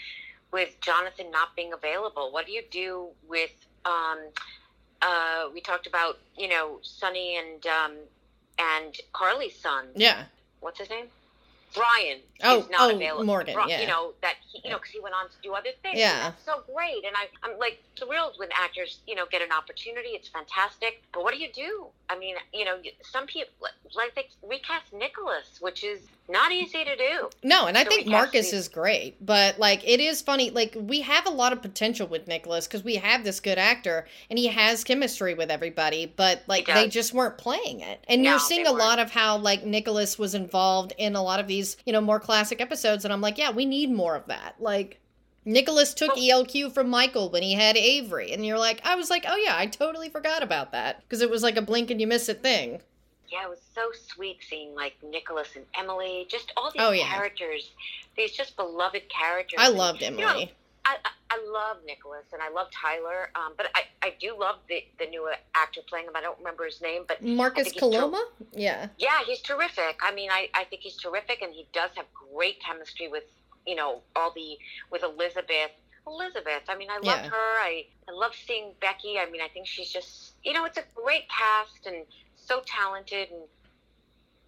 with 0.51 0.79
Jonathan 0.81 1.29
not 1.31 1.55
being 1.55 1.73
available? 1.73 2.31
What 2.31 2.45
do 2.45 2.51
you 2.51 2.63
do 2.71 3.07
with? 3.27 3.51
Um, 3.85 4.19
uh, 5.01 5.49
we 5.53 5.59
talked 5.61 5.87
about 5.87 6.19
you 6.37 6.47
know 6.47 6.79
Sonny 6.81 7.37
and 7.37 7.65
um, 7.67 7.93
and 8.57 8.95
Carly's 9.11 9.59
son. 9.59 9.87
Yeah. 9.95 10.23
What's 10.61 10.79
his 10.79 10.89
name? 10.89 11.07
Bryan 11.73 12.19
oh, 12.43 12.59
is 12.59 12.69
not 12.69 12.91
oh, 12.91 12.95
available. 12.95 13.25
Morgan, 13.25 13.57
yeah. 13.67 13.81
You 13.81 13.87
know 13.87 14.13
that 14.21 14.35
he, 14.51 14.61
you 14.63 14.69
know 14.69 14.77
because 14.77 14.91
he 14.91 14.99
went 14.99 15.15
on 15.15 15.29
to 15.29 15.35
do 15.41 15.53
other 15.53 15.69
things. 15.81 15.99
Yeah, 15.99 16.29
that's 16.29 16.45
so 16.45 16.63
great, 16.73 17.03
and 17.05 17.15
I, 17.15 17.27
I'm 17.43 17.57
like 17.59 17.81
thrilled 17.97 18.35
when 18.37 18.49
actors 18.53 18.99
you 19.07 19.15
know 19.15 19.25
get 19.31 19.41
an 19.41 19.51
opportunity. 19.51 20.09
It's 20.09 20.27
fantastic. 20.27 21.03
But 21.13 21.23
what 21.23 21.33
do 21.33 21.39
you 21.39 21.51
do? 21.53 21.87
I 22.09 22.17
mean, 22.17 22.35
you 22.53 22.65
know, 22.65 22.77
some 23.01 23.25
people 23.25 23.53
like 23.95 24.15
they 24.15 24.27
recast 24.47 24.93
Nicholas, 24.93 25.59
which 25.61 25.83
is 25.83 26.01
not 26.29 26.51
easy 26.51 26.83
to 26.83 26.95
do. 26.95 27.29
No, 27.43 27.65
and 27.67 27.77
I 27.77 27.83
think 27.83 28.07
Marcus 28.07 28.51
these. 28.51 28.53
is 28.53 28.67
great, 28.67 29.23
but 29.25 29.59
like 29.59 29.87
it 29.87 29.99
is 29.99 30.21
funny. 30.21 30.51
Like 30.51 30.75
we 30.79 31.01
have 31.01 31.25
a 31.25 31.29
lot 31.29 31.53
of 31.53 31.61
potential 31.61 32.07
with 32.07 32.27
Nicholas 32.27 32.67
because 32.67 32.83
we 32.83 32.95
have 32.95 33.23
this 33.23 33.39
good 33.39 33.57
actor 33.57 34.05
and 34.29 34.39
he 34.39 34.47
has 34.47 34.83
chemistry 34.83 35.33
with 35.33 35.51
everybody, 35.51 36.11
but 36.15 36.43
like 36.47 36.67
they 36.67 36.87
just 36.87 37.13
weren't 37.13 37.37
playing 37.37 37.81
it. 37.81 38.03
And 38.07 38.21
no, 38.21 38.31
you're 38.31 38.39
seeing 38.39 38.67
a 38.67 38.71
lot 38.71 38.99
of 38.99 39.11
how 39.11 39.37
like 39.37 39.65
Nicholas 39.65 40.17
was 40.17 40.33
involved 40.33 40.93
in 40.97 41.15
a 41.15 41.23
lot 41.23 41.39
of 41.39 41.47
these, 41.47 41.62
you 41.85 41.93
know, 41.93 42.01
more 42.01 42.19
classic 42.19 42.61
episodes, 42.61 43.03
and 43.03 43.13
I'm 43.13 43.21
like, 43.21 43.37
yeah, 43.37 43.51
we 43.51 43.65
need 43.65 43.91
more 43.91 44.15
of 44.15 44.27
that. 44.27 44.55
Like 44.59 44.99
Nicholas 45.45 45.93
took 45.93 46.11
ELQ 46.11 46.71
from 46.71 46.89
Michael 46.89 47.29
when 47.29 47.43
he 47.43 47.53
had 47.53 47.75
Avery, 47.77 48.31
and 48.31 48.45
you're 48.45 48.59
like, 48.59 48.81
I 48.85 48.95
was 48.95 49.09
like, 49.09 49.25
oh 49.27 49.35
yeah, 49.35 49.55
I 49.57 49.65
totally 49.65 50.09
forgot 50.09 50.43
about 50.43 50.71
that 50.71 51.01
because 51.01 51.21
it 51.21 51.29
was 51.29 51.43
like 51.43 51.57
a 51.57 51.61
blink 51.61 51.91
and 51.91 51.99
you 51.99 52.07
miss 52.07 52.29
it 52.29 52.41
thing. 52.41 52.81
Yeah, 53.29 53.45
it 53.45 53.49
was 53.49 53.61
so 53.73 53.89
sweet 53.93 54.37
seeing 54.47 54.75
like 54.75 54.93
Nicholas 55.03 55.49
and 55.55 55.65
Emily, 55.77 56.27
just 56.29 56.53
all 56.55 56.71
these 56.71 56.81
oh, 56.81 56.91
yeah. 56.91 57.07
characters, 57.07 57.71
these 58.15 58.31
just 58.31 58.55
beloved 58.55 59.09
characters. 59.09 59.59
I 59.59 59.69
loved 59.69 60.03
Emily. 60.03 60.21
You 60.21 60.45
know, 60.45 60.51
I, 60.85 60.97
I, 61.29 61.39
love 61.51 61.77
Nicholas 61.85 62.25
and 62.33 62.41
I 62.41 62.49
love 62.49 62.67
Tyler, 62.71 63.29
um, 63.35 63.53
but 63.55 63.67
I, 63.75 63.83
I 64.01 64.13
do 64.19 64.35
love 64.37 64.57
the, 64.67 64.83
the 64.99 65.05
new 65.05 65.29
actor 65.55 65.81
playing 65.87 66.07
him. 66.07 66.13
I 66.15 66.21
don't 66.21 66.37
remember 66.37 66.65
his 66.65 66.81
name, 66.81 67.03
but 67.07 67.23
Marcus 67.23 67.71
Coloma. 67.71 68.23
Ter- 68.37 68.47
yeah, 68.59 68.87
yeah, 68.97 69.19
he's 69.25 69.41
terrific. 69.41 69.99
I 70.01 70.13
mean, 70.13 70.29
I, 70.31 70.49
I 70.53 70.65
think 70.65 70.81
he's 70.81 70.97
terrific, 70.97 71.41
and 71.41 71.53
he 71.53 71.67
does 71.73 71.91
have 71.95 72.05
great 72.33 72.61
chemistry 72.61 73.07
with 73.07 73.23
you 73.65 73.75
know 73.75 74.01
all 74.15 74.31
the 74.35 74.57
with 74.91 75.03
Elizabeth. 75.03 75.71
Elizabeth. 76.05 76.63
I 76.67 76.75
mean, 76.75 76.89
I 76.89 76.95
love 76.95 77.23
yeah. 77.23 77.29
her. 77.29 77.61
I, 77.61 77.85
I 78.09 78.11
love 78.11 78.33
seeing 78.35 78.73
Becky. 78.81 79.17
I 79.19 79.29
mean, 79.29 79.41
I 79.41 79.47
think 79.47 79.67
she's 79.67 79.89
just, 79.89 80.33
you 80.43 80.51
know, 80.53 80.65
it's 80.65 80.77
a 80.77 80.83
great 80.93 81.29
cast 81.29 81.85
and 81.85 82.05
so 82.35 82.61
talented. 82.65 83.29
And 83.31 83.43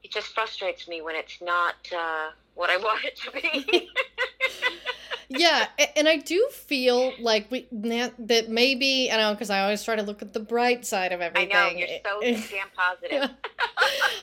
it 0.03 0.11
just 0.11 0.27
frustrates 0.27 0.87
me 0.87 1.01
when 1.01 1.15
it's 1.15 1.41
not 1.41 1.75
uh, 1.95 2.31
what 2.55 2.69
I 2.69 2.77
want 2.83 3.05
it 3.05 3.15
to 3.21 3.31
be. 3.31 3.89
yeah, 5.29 5.67
and 5.95 6.07
I 6.07 6.17
do 6.17 6.47
feel 6.51 7.13
like 7.19 7.49
we 7.49 7.67
that 7.71 8.49
maybe 8.49 9.11
I 9.11 9.17
know 9.17 9.33
because 9.33 9.49
I 9.49 9.61
always 9.61 9.83
try 9.83 9.95
to 9.95 10.03
look 10.03 10.21
at 10.21 10.33
the 10.33 10.39
bright 10.39 10.85
side 10.85 11.11
of 11.11 11.21
everything. 11.21 11.55
I 11.55 11.71
know 11.71 11.77
you're 11.77 11.87
so 12.03 12.21
damn 12.21 12.67
positive. 12.75 13.29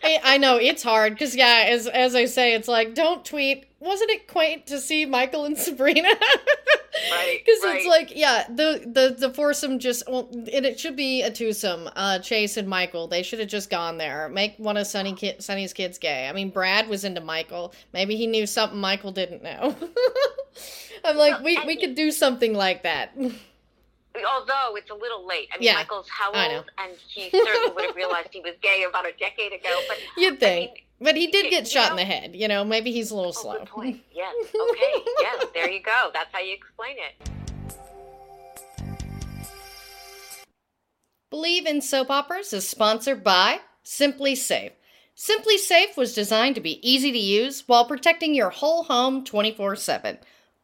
I, 0.03 0.21
I 0.25 0.39
know 0.39 0.57
it's 0.57 0.83
hard 0.83 1.15
because 1.15 1.35
yeah, 1.37 1.65
as 1.69 1.87
as 1.87 2.15
I 2.15 2.27
say, 2.27 2.55
it's 2.55 2.69
like 2.69 2.95
don't 2.95 3.25
tweet 3.25 3.67
wasn't 3.81 4.11
it 4.11 4.29
quaint 4.29 4.67
to 4.69 4.81
see 4.81 5.07
Michael 5.07 5.45
and 5.45 5.59
Sabrina? 5.59 6.09
right. 7.11 7.41
Because 7.45 7.65
right. 7.65 7.77
it's 7.77 7.87
like, 7.87 8.13
yeah, 8.17 8.47
the 8.49 8.83
the 8.87 9.15
the 9.19 9.33
foursome 9.33 9.79
just 9.79 10.05
well, 10.09 10.29
and 10.33 10.67
it 10.67 10.79
should 10.79 10.97
be 10.97 11.23
a 11.23 11.31
twosome. 11.31 11.89
Uh, 11.97 12.19
Chase 12.19 12.57
and 12.57 12.69
Michael, 12.69 13.09
they 13.09 13.23
should 13.23 13.39
have 13.39 13.49
just 13.49 13.71
gone 13.71 13.99
there. 13.99 14.29
Make 14.29 14.57
one 14.59 14.77
of 14.77 14.87
Sonny 14.87 15.15
kid, 15.15 15.43
Sonny's 15.43 15.73
kids 15.73 15.99
gay. 15.99 16.29
I 16.29 16.33
mean, 16.33 16.51
Brad 16.51 16.89
was 16.89 17.05
into 17.05 17.21
Michael. 17.21 17.73
Maybe 17.93 18.17
he 18.17 18.27
knew 18.27 18.47
something 18.47 18.79
Michael 18.79 19.13
didn't 19.13 19.43
know. 19.43 19.75
I'm 21.05 21.17
like, 21.17 21.43
we 21.43 21.59
we 21.67 21.77
could 21.77 21.95
do 21.95 22.11
something 22.11 22.55
like 22.55 22.83
that. 22.83 23.13
Although 23.17 24.77
it's 24.77 24.91
a 24.91 24.95
little 24.95 25.27
late. 25.27 25.49
I 25.53 25.59
mean, 25.59 25.67
yeah, 25.67 25.75
Michael's 25.75 26.09
how 26.09 26.33
old? 26.33 26.71
And 26.79 26.93
he 27.09 27.31
certainly 27.31 27.75
would 27.75 27.85
have 27.87 27.97
realized 27.97 28.29
he 28.31 28.41
was 28.41 28.55
gay 28.61 28.85
about 28.89 29.07
a 29.07 29.13
decade 29.19 29.53
ago. 29.53 29.81
But 29.89 29.99
you'd 30.17 30.39
think. 30.39 30.71
I 30.71 30.75
mean, 30.75 30.83
but 31.01 31.17
he 31.17 31.27
did 31.29 31.51
get 31.51 31.67
shot 31.67 31.87
know, 31.87 31.91
in 31.93 31.97
the 31.97 32.05
head. 32.05 32.37
You 32.37 32.49
know, 32.49 32.65
maybe 32.65 32.93
he's 32.93 33.11
a 33.11 33.17
little 33.17 33.35
oh, 33.37 33.41
slow. 33.41 33.59
Good 33.59 33.69
point. 33.69 34.01
Yes. 34.13 34.35
Okay. 34.55 35.05
yes. 35.21 35.47
There 35.55 35.71
you 35.71 35.83
go. 35.83 36.11
That's 36.13 36.33
how 36.33 36.41
you 36.41 36.55
explain 36.55 36.97
it. 36.99 37.29
Believe 41.31 41.67
in 41.67 41.81
Soap 41.81 42.11
Operas 42.11 42.53
is 42.53 42.69
sponsored 42.69 43.25
by 43.25 43.61
SimpliSafe. 43.85 44.73
Simply 45.15 45.59
Safe 45.59 45.97
was 45.97 46.15
designed 46.15 46.55
to 46.55 46.61
be 46.61 46.87
easy 46.89 47.11
to 47.11 47.19
use 47.19 47.65
while 47.67 47.85
protecting 47.85 48.35
your 48.35 48.51
whole 48.51 48.85
home 48.85 49.25
24 49.25 49.77
7. 49.77 50.19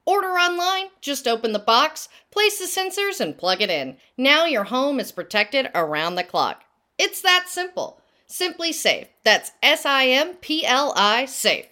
Order 0.05 0.29
online, 0.29 0.87
just 1.01 1.29
open 1.29 1.53
the 1.53 1.59
box, 1.59 2.09
place 2.31 2.59
the 2.59 2.65
sensors, 2.65 3.21
and 3.21 3.37
plug 3.37 3.61
it 3.61 3.69
in. 3.71 3.99
Now 4.17 4.47
your 4.47 4.65
home 4.65 5.01
is 5.01 5.13
protected 5.13 5.71
around 5.75 6.15
the 6.15 6.25
clock. 6.25 6.65
It's 6.99 7.21
that 7.21 7.49
simple. 7.49 8.01
SimpliSafe. 8.31 9.09
That's 9.25 9.53
S-I-M-P-L-I 9.63 11.25
safe. 11.27 11.67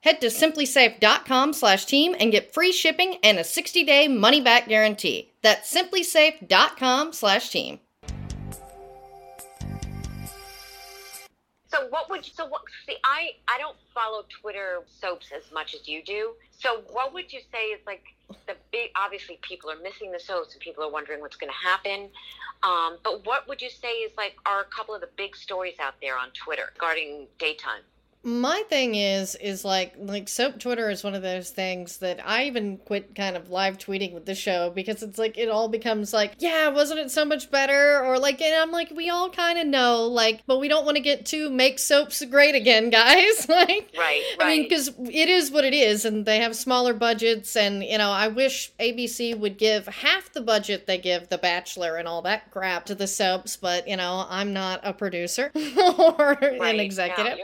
Head 0.00 0.20
to 0.20 0.28
simplisafe.com 0.28 1.52
slash 1.52 1.84
team 1.86 2.14
and 2.20 2.30
get 2.30 2.54
free 2.54 2.72
shipping 2.72 3.16
and 3.22 3.38
a 3.38 3.42
60-day 3.42 4.08
money-back 4.08 4.68
guarantee. 4.68 5.32
That's 5.42 5.74
simplisafe.com 5.74 7.12
slash 7.12 7.48
team. 7.50 7.80
So 11.68 11.88
what 11.88 12.08
would 12.10 12.26
you, 12.26 12.32
so 12.34 12.46
what, 12.46 12.62
see, 12.86 12.96
I, 13.04 13.30
I 13.48 13.58
don't 13.58 13.76
follow 13.92 14.24
Twitter 14.40 14.82
soaps 15.00 15.32
as 15.36 15.50
much 15.52 15.74
as 15.74 15.88
you 15.88 16.02
do. 16.02 16.32
So 16.58 16.82
what 16.90 17.12
would 17.12 17.32
you 17.32 17.40
say 17.52 17.66
is 17.66 17.80
like 17.86 18.04
the 18.46 18.54
big, 18.70 18.90
obviously 18.94 19.38
people 19.42 19.70
are 19.70 19.78
missing 19.82 20.12
the 20.12 20.20
soaps 20.20 20.52
and 20.52 20.60
people 20.60 20.84
are 20.84 20.90
wondering 20.90 21.20
what's 21.20 21.36
going 21.36 21.52
to 21.52 21.68
happen. 21.68 22.08
Um, 22.62 22.98
but 23.02 23.26
what 23.26 23.48
would 23.48 23.60
you 23.60 23.70
say 23.70 23.88
is 23.88 24.12
like 24.16 24.36
are 24.46 24.60
a 24.60 24.64
couple 24.64 24.94
of 24.94 25.00
the 25.00 25.08
big 25.16 25.36
stories 25.36 25.74
out 25.80 25.94
there 26.00 26.16
on 26.16 26.28
Twitter 26.30 26.70
regarding 26.74 27.26
daytime? 27.38 27.82
My 28.26 28.60
thing 28.68 28.96
is 28.96 29.36
is 29.36 29.64
like 29.64 29.94
like 29.98 30.28
soap 30.28 30.58
twitter 30.58 30.90
is 30.90 31.04
one 31.04 31.14
of 31.14 31.22
those 31.22 31.50
things 31.50 31.98
that 31.98 32.18
i 32.26 32.42
even 32.42 32.76
quit 32.78 33.14
kind 33.14 33.36
of 33.36 33.50
live 33.50 33.78
tweeting 33.78 34.12
with 34.12 34.26
the 34.26 34.34
show 34.34 34.68
because 34.68 35.00
it's 35.00 35.16
like 35.16 35.38
it 35.38 35.48
all 35.48 35.68
becomes 35.68 36.12
like 36.12 36.34
yeah 36.40 36.68
wasn't 36.68 36.98
it 36.98 37.08
so 37.08 37.24
much 37.24 37.48
better? 37.52 38.04
Or 38.04 38.18
like 38.18 38.42
and 38.42 38.52
i'm 38.52 38.72
like 38.72 38.90
we 38.90 39.10
all 39.10 39.30
kind 39.30 39.60
of 39.60 39.66
know 39.68 40.06
like 40.06 40.42
but 40.44 40.58
we 40.58 40.66
don't 40.66 40.84
want 40.84 40.96
to 40.96 41.02
get 41.02 41.24
to 41.26 41.48
make 41.50 41.78
soaps 41.78 42.24
great 42.24 42.56
again 42.56 42.90
guys. 42.90 43.46
Like 43.56 43.68
right, 43.68 43.88
right 43.96 44.36
i 44.40 44.46
mean 44.48 44.62
because 44.64 44.88
it 44.88 45.28
is 45.28 45.50
what 45.50 45.64
it 45.64 45.72
is 45.72 46.04
and 46.04 46.26
they 46.26 46.40
have 46.40 46.56
smaller 46.56 46.92
budgets 46.92 47.54
and 47.54 47.82
you 47.84 47.96
know 47.96 48.10
i 48.10 48.28
wish 48.28 48.72
abc 48.80 49.38
would 49.38 49.56
give 49.56 49.86
half 49.86 50.32
the 50.32 50.40
budget 50.40 50.86
they 50.86 50.98
give 50.98 51.28
the 51.28 51.38
bachelor 51.38 51.96
and 51.96 52.08
all 52.08 52.22
that 52.22 52.50
crap 52.50 52.86
to 52.86 52.94
the 52.94 53.06
soaps 53.06 53.56
but 53.56 53.86
you 53.88 53.96
know 53.96 54.26
i'm 54.28 54.52
not 54.52 54.80
a 54.82 54.92
producer 54.92 55.52
or 55.56 56.36
right. 56.40 56.74
an 56.74 56.80
executive 56.80 57.38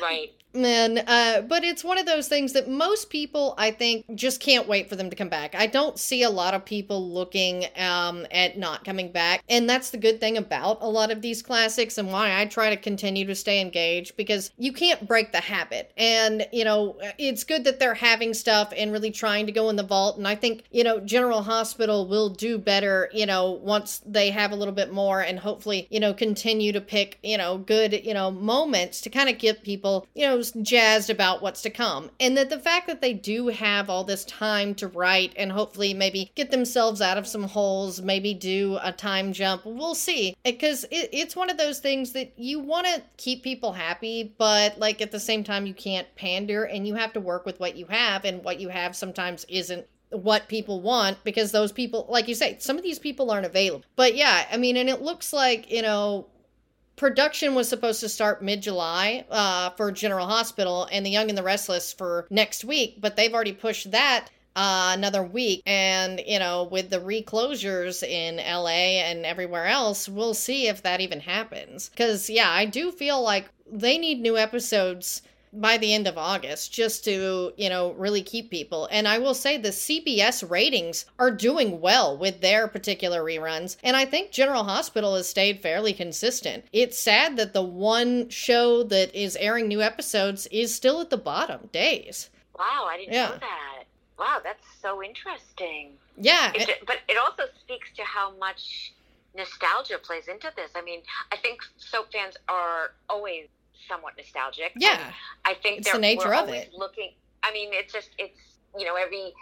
Right. 0.00 0.39
Man, 0.52 0.98
uh, 0.98 1.42
but 1.42 1.62
it's 1.62 1.84
one 1.84 1.96
of 1.96 2.06
those 2.06 2.26
things 2.26 2.54
that 2.54 2.68
most 2.68 3.08
people, 3.08 3.54
I 3.56 3.70
think, 3.70 4.04
just 4.16 4.40
can't 4.40 4.66
wait 4.66 4.88
for 4.88 4.96
them 4.96 5.08
to 5.08 5.14
come 5.14 5.28
back. 5.28 5.54
I 5.54 5.68
don't 5.68 5.96
see 5.96 6.24
a 6.24 6.30
lot 6.30 6.54
of 6.54 6.64
people 6.64 7.08
looking 7.08 7.66
um, 7.76 8.26
at 8.32 8.58
not 8.58 8.84
coming 8.84 9.12
back. 9.12 9.44
And 9.48 9.70
that's 9.70 9.90
the 9.90 9.96
good 9.96 10.18
thing 10.18 10.36
about 10.36 10.78
a 10.80 10.88
lot 10.88 11.12
of 11.12 11.22
these 11.22 11.40
classics 11.40 11.98
and 11.98 12.10
why 12.10 12.40
I 12.40 12.46
try 12.46 12.70
to 12.70 12.76
continue 12.76 13.24
to 13.26 13.34
stay 13.36 13.60
engaged 13.60 14.16
because 14.16 14.50
you 14.58 14.72
can't 14.72 15.06
break 15.06 15.30
the 15.30 15.40
habit. 15.40 15.92
And, 15.96 16.44
you 16.52 16.64
know, 16.64 16.98
it's 17.16 17.44
good 17.44 17.62
that 17.64 17.78
they're 17.78 17.94
having 17.94 18.34
stuff 18.34 18.72
and 18.76 18.90
really 18.90 19.12
trying 19.12 19.46
to 19.46 19.52
go 19.52 19.68
in 19.70 19.76
the 19.76 19.84
vault. 19.84 20.18
And 20.18 20.26
I 20.26 20.34
think, 20.34 20.64
you 20.72 20.82
know, 20.82 20.98
General 20.98 21.42
Hospital 21.42 22.08
will 22.08 22.28
do 22.28 22.58
better, 22.58 23.08
you 23.12 23.26
know, 23.26 23.52
once 23.52 24.02
they 24.04 24.30
have 24.30 24.50
a 24.50 24.56
little 24.56 24.74
bit 24.74 24.92
more 24.92 25.20
and 25.20 25.38
hopefully, 25.38 25.86
you 25.90 26.00
know, 26.00 26.12
continue 26.12 26.72
to 26.72 26.80
pick, 26.80 27.20
you 27.22 27.38
know, 27.38 27.58
good, 27.58 28.04
you 28.04 28.14
know, 28.14 28.32
moments 28.32 29.00
to 29.02 29.10
kind 29.10 29.30
of 29.30 29.38
give 29.38 29.62
people, 29.62 30.08
you 30.16 30.26
know, 30.26 30.39
jazzed 30.62 31.10
about 31.10 31.42
what's 31.42 31.62
to 31.62 31.70
come. 31.70 32.10
And 32.18 32.36
that 32.36 32.50
the 32.50 32.58
fact 32.58 32.86
that 32.86 33.00
they 33.00 33.12
do 33.12 33.48
have 33.48 33.88
all 33.90 34.04
this 34.04 34.24
time 34.24 34.74
to 34.76 34.88
write 34.88 35.32
and 35.36 35.52
hopefully 35.52 35.94
maybe 35.94 36.30
get 36.34 36.50
themselves 36.50 37.00
out 37.00 37.18
of 37.18 37.26
some 37.26 37.44
holes, 37.44 38.00
maybe 38.02 38.34
do 38.34 38.78
a 38.82 38.92
time 38.92 39.32
jump, 39.32 39.64
we'll 39.64 39.94
see. 39.94 40.36
Because 40.44 40.84
it, 40.84 41.10
it's 41.12 41.36
one 41.36 41.50
of 41.50 41.58
those 41.58 41.78
things 41.78 42.12
that 42.12 42.32
you 42.36 42.60
want 42.60 42.86
to 42.86 43.02
keep 43.16 43.42
people 43.42 43.72
happy, 43.72 44.34
but 44.38 44.78
like 44.78 45.00
at 45.00 45.10
the 45.10 45.20
same 45.20 45.44
time, 45.44 45.66
you 45.66 45.74
can't 45.74 46.08
pander 46.16 46.64
and 46.64 46.86
you 46.86 46.94
have 46.94 47.12
to 47.12 47.20
work 47.20 47.46
with 47.46 47.60
what 47.60 47.76
you 47.76 47.86
have. 47.86 48.24
And 48.24 48.44
what 48.44 48.60
you 48.60 48.68
have 48.68 48.96
sometimes 48.96 49.44
isn't 49.48 49.86
what 50.10 50.48
people 50.48 50.80
want 50.80 51.22
because 51.22 51.52
those 51.52 51.70
people 51.70 52.04
like 52.08 52.26
you 52.26 52.34
say 52.34 52.56
some 52.58 52.76
of 52.76 52.82
these 52.82 52.98
people 52.98 53.30
aren't 53.30 53.46
available 53.46 53.84
but 53.94 54.16
yeah 54.16 54.44
i 54.50 54.56
mean 54.56 54.76
and 54.76 54.88
it 54.88 55.00
looks 55.00 55.32
like 55.32 55.70
you 55.70 55.80
know 55.80 56.26
production 57.00 57.54
was 57.54 57.66
supposed 57.66 57.98
to 57.98 58.08
start 58.10 58.42
mid 58.42 58.60
July 58.60 59.24
uh, 59.30 59.70
for 59.70 59.90
General 59.90 60.26
Hospital 60.26 60.86
and 60.92 61.04
The 61.04 61.10
Young 61.10 61.30
and 61.30 61.38
the 61.38 61.42
Restless 61.42 61.94
for 61.94 62.26
next 62.28 62.62
week, 62.62 63.00
but 63.00 63.16
they've 63.16 63.32
already 63.32 63.54
pushed 63.54 63.90
that 63.92 64.28
uh, 64.54 64.92
another 64.94 65.22
week. 65.22 65.62
And, 65.64 66.20
you 66.26 66.38
know, 66.38 66.64
with 66.64 66.90
the 66.90 67.00
reclosures 67.00 68.02
in 68.02 68.36
LA 68.36 69.00
and 69.00 69.24
everywhere 69.24 69.64
else, 69.64 70.10
we'll 70.10 70.34
see 70.34 70.68
if 70.68 70.82
that 70.82 71.00
even 71.00 71.20
happens. 71.20 71.88
Because, 71.88 72.28
yeah, 72.28 72.50
I 72.50 72.66
do 72.66 72.92
feel 72.92 73.22
like 73.22 73.48
they 73.66 73.96
need 73.96 74.20
new 74.20 74.36
episodes 74.36 75.22
by 75.52 75.76
the 75.76 75.92
end 75.92 76.06
of 76.06 76.16
August 76.16 76.72
just 76.72 77.04
to, 77.04 77.52
you 77.56 77.68
know, 77.68 77.92
really 77.92 78.22
keep 78.22 78.50
people. 78.50 78.88
And 78.90 79.08
I 79.08 79.18
will 79.18 79.34
say 79.34 79.56
the 79.56 79.70
CBS 79.70 80.48
ratings 80.48 81.06
are 81.18 81.30
doing 81.30 81.80
well 81.80 82.16
with 82.16 82.40
their 82.40 82.68
particular 82.68 83.22
reruns. 83.22 83.76
And 83.82 83.96
I 83.96 84.04
think 84.04 84.30
General 84.30 84.64
Hospital 84.64 85.16
has 85.16 85.28
stayed 85.28 85.60
fairly 85.60 85.92
consistent. 85.92 86.64
It's 86.72 86.98
sad 86.98 87.36
that 87.36 87.52
the 87.52 87.62
one 87.62 88.28
show 88.28 88.82
that 88.84 89.14
is 89.14 89.36
airing 89.36 89.68
new 89.68 89.82
episodes 89.82 90.46
is 90.48 90.74
still 90.74 91.00
at 91.00 91.10
the 91.10 91.16
bottom 91.16 91.68
days. 91.72 92.30
Wow, 92.58 92.86
I 92.88 92.98
didn't 92.98 93.14
yeah. 93.14 93.28
know 93.28 93.38
that. 93.38 93.84
Wow, 94.18 94.40
that's 94.44 94.64
so 94.82 95.02
interesting. 95.02 95.92
Yeah. 96.16 96.52
It, 96.54 96.84
but 96.86 96.98
it 97.08 97.16
also 97.16 97.44
speaks 97.58 97.88
to 97.96 98.02
how 98.02 98.32
much 98.36 98.92
nostalgia 99.34 99.98
plays 99.98 100.28
into 100.28 100.52
this. 100.56 100.70
I 100.74 100.82
mean, 100.82 101.00
I 101.32 101.36
think 101.36 101.60
soap 101.78 102.12
fans 102.12 102.36
are 102.48 102.92
always 103.08 103.46
somewhat 103.88 104.14
nostalgic. 104.16 104.72
Yeah, 104.76 105.12
I 105.44 105.54
think 105.54 105.78
it's 105.78 105.92
the 105.92 105.98
nature 105.98 106.34
of 106.34 106.48
it. 106.48 106.70
Looking, 106.76 107.12
I 107.42 107.52
mean, 107.52 107.70
it's 107.72 107.92
just 107.92 108.10
it's 108.18 108.40
you 108.78 108.86
know 108.86 108.96
every 108.96 109.32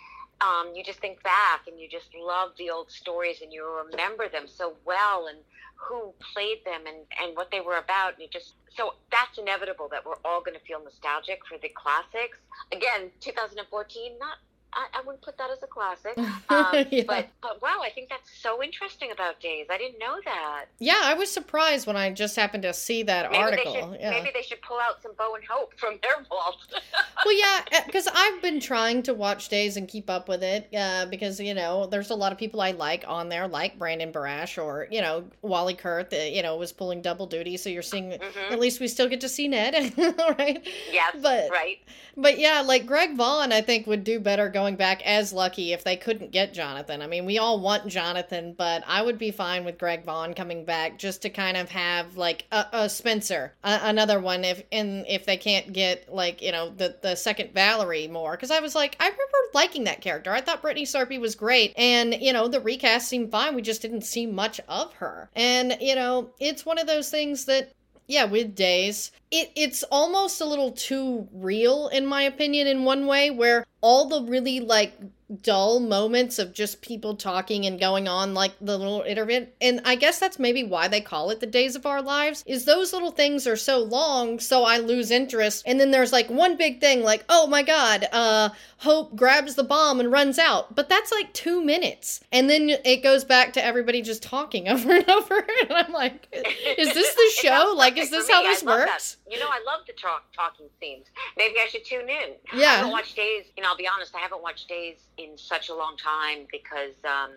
um, 0.40 0.72
you 0.74 0.84
just 0.84 1.00
think 1.00 1.22
back 1.22 1.66
and 1.66 1.78
you 1.80 1.88
just 1.88 2.14
love 2.14 2.50
the 2.58 2.70
old 2.70 2.90
stories 2.90 3.42
and 3.42 3.52
you 3.52 3.66
remember 3.90 4.28
them 4.28 4.44
so 4.46 4.74
well 4.84 5.26
and 5.28 5.38
who 5.76 6.12
played 6.32 6.58
them 6.64 6.82
and, 6.86 6.96
and 7.22 7.36
what 7.36 7.50
they 7.50 7.60
were 7.60 7.78
about 7.78 8.14
and 8.14 8.22
you 8.22 8.28
just 8.28 8.54
so 8.76 8.94
that's 9.10 9.38
inevitable 9.38 9.88
that 9.90 10.04
we're 10.04 10.18
all 10.24 10.40
going 10.40 10.56
to 10.56 10.64
feel 10.64 10.82
nostalgic 10.82 11.40
for 11.46 11.56
the 11.58 11.68
classics 11.70 12.38
again 12.72 13.10
2014 13.20 14.18
not 14.18 14.38
I, 14.72 14.86
I 14.94 15.02
wouldn't 15.04 15.22
put 15.22 15.38
that 15.38 15.50
as 15.50 15.62
a 15.62 15.66
classic. 15.66 16.18
Um, 16.50 16.66
yeah. 16.90 17.02
But 17.06 17.28
but 17.42 17.60
wow, 17.60 17.80
I 17.82 17.90
think 17.90 18.08
that's 18.08 18.30
so 18.40 18.62
interesting 18.62 19.10
about 19.12 19.40
Days. 19.40 19.66
I 19.70 19.76
didn't 19.76 19.98
know 19.98 20.16
that. 20.24 20.66
Yeah, 20.78 21.00
I 21.02 21.14
was 21.14 21.30
surprised 21.30 21.86
when 21.86 21.96
I 21.96 22.10
just 22.10 22.36
happened 22.36 22.62
to 22.62 22.72
see 22.72 23.02
that 23.02 23.30
maybe 23.30 23.42
article. 23.42 23.74
They 23.74 23.80
should, 23.80 24.00
yeah. 24.00 24.10
Maybe 24.10 24.30
they 24.32 24.42
should 24.42 24.62
pull 24.62 24.78
out 24.78 25.02
some 25.02 25.12
Bo 25.18 25.34
and 25.34 25.44
Hope 25.44 25.78
from 25.78 25.98
their 26.02 26.24
vault. 26.28 26.58
well, 27.24 27.38
yeah, 27.38 27.82
because 27.84 28.06
eh, 28.06 28.12
I've 28.14 28.40
been 28.40 28.60
trying 28.60 29.02
to 29.04 29.14
watch 29.14 29.48
Days 29.48 29.76
and 29.76 29.86
keep 29.86 30.08
up 30.08 30.28
with 30.28 30.42
it 30.42 30.68
uh, 30.74 31.06
because 31.06 31.38
you 31.38 31.54
know 31.54 31.86
there's 31.86 32.10
a 32.10 32.14
lot 32.14 32.32
of 32.32 32.38
people 32.38 32.60
I 32.60 32.70
like 32.70 33.04
on 33.06 33.28
there, 33.28 33.46
like 33.46 33.78
Brandon 33.78 34.12
Barash 34.12 34.62
or 34.62 34.88
you 34.90 35.02
know 35.02 35.24
Wally 35.42 35.74
Kurth. 35.74 36.12
Uh, 36.12 36.24
you 36.34 36.42
know 36.42 36.56
was 36.56 36.72
pulling 36.72 37.02
double 37.02 37.26
duty, 37.26 37.56
so 37.56 37.68
you're 37.68 37.82
seeing 37.82 38.10
mm-hmm. 38.10 38.52
at 38.52 38.58
least 38.58 38.80
we 38.80 38.88
still 38.88 39.08
get 39.08 39.20
to 39.20 39.28
see 39.28 39.48
Ned, 39.48 39.92
right? 40.38 40.66
Yes, 40.90 41.16
but 41.20 41.50
right. 41.50 41.78
But 42.16 42.38
yeah, 42.38 42.62
like 42.62 42.86
Greg 42.86 43.16
Vaughn, 43.16 43.52
I 43.52 43.60
think 43.60 43.86
would 43.86 44.04
do 44.04 44.18
better 44.18 44.48
going 44.58 44.74
back 44.74 45.06
as 45.06 45.32
lucky 45.32 45.72
if 45.72 45.84
they 45.84 45.96
couldn't 45.96 46.32
get 46.32 46.52
Jonathan. 46.52 47.00
I 47.00 47.06
mean, 47.06 47.24
we 47.24 47.38
all 47.38 47.60
want 47.60 47.86
Jonathan, 47.86 48.56
but 48.58 48.82
I 48.88 49.00
would 49.00 49.16
be 49.16 49.30
fine 49.30 49.64
with 49.64 49.78
Greg 49.78 50.04
Vaughn 50.04 50.34
coming 50.34 50.64
back 50.64 50.98
just 50.98 51.22
to 51.22 51.30
kind 51.30 51.56
of 51.56 51.70
have 51.70 52.16
like 52.16 52.44
a, 52.50 52.66
a 52.72 52.88
Spencer, 52.88 53.54
a, 53.62 53.78
another 53.84 54.18
one 54.18 54.44
if 54.44 54.64
in 54.72 55.04
if 55.06 55.26
they 55.26 55.36
can't 55.36 55.72
get 55.72 56.12
like 56.12 56.42
you 56.42 56.50
know 56.50 56.70
the 56.70 56.96
the 57.02 57.14
second 57.14 57.54
Valerie 57.54 58.08
more 58.08 58.32
because 58.32 58.50
I 58.50 58.58
was 58.58 58.74
like 58.74 58.96
I 58.98 59.04
remember 59.04 59.38
liking 59.54 59.84
that 59.84 60.00
character. 60.00 60.32
I 60.32 60.40
thought 60.40 60.60
Brytni 60.60 60.82
Sarpy 60.82 61.20
was 61.20 61.36
great, 61.36 61.72
and 61.76 62.12
you 62.14 62.32
know 62.32 62.48
the 62.48 62.60
recast 62.60 63.08
seemed 63.08 63.30
fine. 63.30 63.54
We 63.54 63.62
just 63.62 63.80
didn't 63.80 64.02
see 64.02 64.26
much 64.26 64.60
of 64.68 64.92
her, 64.94 65.30
and 65.36 65.76
you 65.80 65.94
know 65.94 66.30
it's 66.40 66.66
one 66.66 66.78
of 66.78 66.88
those 66.88 67.10
things 67.10 67.44
that 67.44 67.70
yeah, 68.08 68.24
with 68.24 68.56
days. 68.56 69.12
It 69.30 69.52
it's 69.54 69.84
almost 69.84 70.40
a 70.40 70.46
little 70.46 70.72
too 70.72 71.28
real 71.32 71.88
in 71.88 72.06
my 72.06 72.22
opinion 72.22 72.66
in 72.66 72.84
one 72.84 73.06
way 73.06 73.30
where 73.30 73.66
all 73.82 74.06
the 74.08 74.22
really 74.22 74.60
like 74.60 74.94
dull 75.42 75.78
moments 75.78 76.38
of 76.38 76.54
just 76.54 76.80
people 76.80 77.14
talking 77.14 77.66
and 77.66 77.78
going 77.78 78.08
on 78.08 78.32
like 78.32 78.52
the 78.60 78.78
little 78.78 79.02
intervent. 79.02 79.50
And 79.60 79.80
i 79.84 79.94
guess 79.94 80.18
that's 80.18 80.38
maybe 80.38 80.64
why 80.64 80.88
they 80.88 81.02
call 81.02 81.30
it 81.30 81.40
the 81.40 81.46
days 81.46 81.76
of 81.76 81.84
our 81.84 82.00
lives 82.00 82.42
is 82.46 82.64
those 82.64 82.92
little 82.94 83.10
things 83.10 83.46
are 83.46 83.56
so 83.56 83.78
long 83.78 84.38
so 84.38 84.64
i 84.64 84.78
lose 84.78 85.10
interest. 85.10 85.64
And 85.66 85.78
then 85.78 85.90
there's 85.90 86.12
like 86.12 86.30
one 86.30 86.56
big 86.56 86.80
thing 86.80 87.02
like 87.02 87.24
oh 87.28 87.46
my 87.46 87.62
god 87.62 88.06
uh 88.10 88.48
hope 88.78 89.14
grabs 89.16 89.54
the 89.56 89.64
bomb 89.64 89.98
and 90.00 90.10
runs 90.12 90.38
out. 90.38 90.74
But 90.76 90.88
that's 90.88 91.10
like 91.10 91.32
two 91.32 91.60
minutes. 91.64 92.20
And 92.30 92.48
then 92.48 92.70
it 92.84 93.02
goes 93.02 93.24
back 93.24 93.52
to 93.54 93.64
everybody 93.64 94.02
just 94.02 94.22
talking 94.22 94.68
over 94.74 94.94
and 94.94 95.08
over. 95.10 95.36
And 95.60 95.72
i'm 95.72 95.92
like 95.92 96.26
is 96.32 96.94
this 96.94 97.14
the 97.14 97.30
show? 97.42 97.74
Like 97.76 97.98
is 97.98 98.10
this 98.10 98.30
how 98.30 98.42
this 98.42 98.62
works 98.62 99.16
that. 99.16 99.32
you 99.32 99.38
know 99.38 99.48
i 99.48 99.60
love 99.66 99.80
the 99.86 99.92
talk 99.92 100.24
talking 100.34 100.68
scenes. 100.80 101.06
Maybe 101.36 101.56
i 101.62 101.66
should 101.68 101.84
tune 101.84 102.08
in. 102.08 102.34
Yeah. 102.54 102.68
i 102.68 102.74
haven't 102.76 102.92
watched 102.92 103.14
days 103.14 103.44
you 103.56 103.62
know 103.62 103.68
i'll 103.68 103.76
be 103.76 103.88
honest 103.88 104.14
i 104.14 104.20
haven't 104.20 104.42
watched 104.42 104.68
days 104.68 104.96
in 105.18 105.36
such 105.36 105.68
a 105.68 105.74
long 105.74 105.96
time 105.96 106.46
because 106.50 106.94
um, 107.04 107.32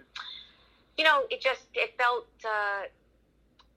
you 0.97 1.03
know 1.03 1.23
it 1.29 1.41
just 1.41 1.65
it 1.73 1.93
felt 1.97 2.27
uh, 2.45 2.83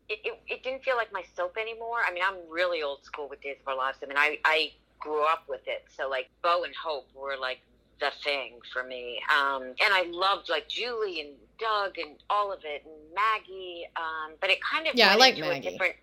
it, 0.09 0.21
it, 0.25 0.41
it 0.47 0.63
didn't 0.63 0.85
feel 0.85 0.97
like 0.97 1.13
my 1.13 1.23
soap 1.35 1.57
anymore. 1.61 1.99
I 2.07 2.13
mean, 2.13 2.23
I'm 2.27 2.37
really 2.51 2.83
old 2.83 3.05
school 3.05 3.29
with 3.29 3.41
Days 3.41 3.57
of 3.61 3.69
Our 3.69 3.77
Lives. 3.77 3.99
I 4.03 4.07
mean, 4.07 4.19
I 4.19 4.39
I 4.45 4.73
grew 4.99 5.25
up 5.25 5.45
with 5.49 5.67
it, 5.67 5.85
so 5.97 6.09
like 6.09 6.31
Bo 6.43 6.65
and 6.65 6.75
Hope 6.75 7.09
were 7.15 7.37
like 7.41 7.61
the 8.01 8.11
thing 8.23 8.59
for 8.73 8.83
me. 8.83 9.21
Um, 9.31 9.63
and 9.63 9.93
I 9.93 10.07
loved 10.11 10.49
like 10.49 10.69
Julie 10.69 11.21
and 11.21 11.31
Doug 11.59 11.99
and 11.99 12.17
all 12.29 12.53
of 12.53 12.61
it 12.65 12.85
and 12.85 12.95
Maggie. 13.15 13.87
Um, 13.97 14.35
but 14.41 14.51
it 14.51 14.59
kind 14.63 14.87
of 14.87 14.95
yeah, 14.95 15.11
I 15.11 15.17
like 15.17 15.39
Maggie. 15.39 15.71
different. 15.71 15.95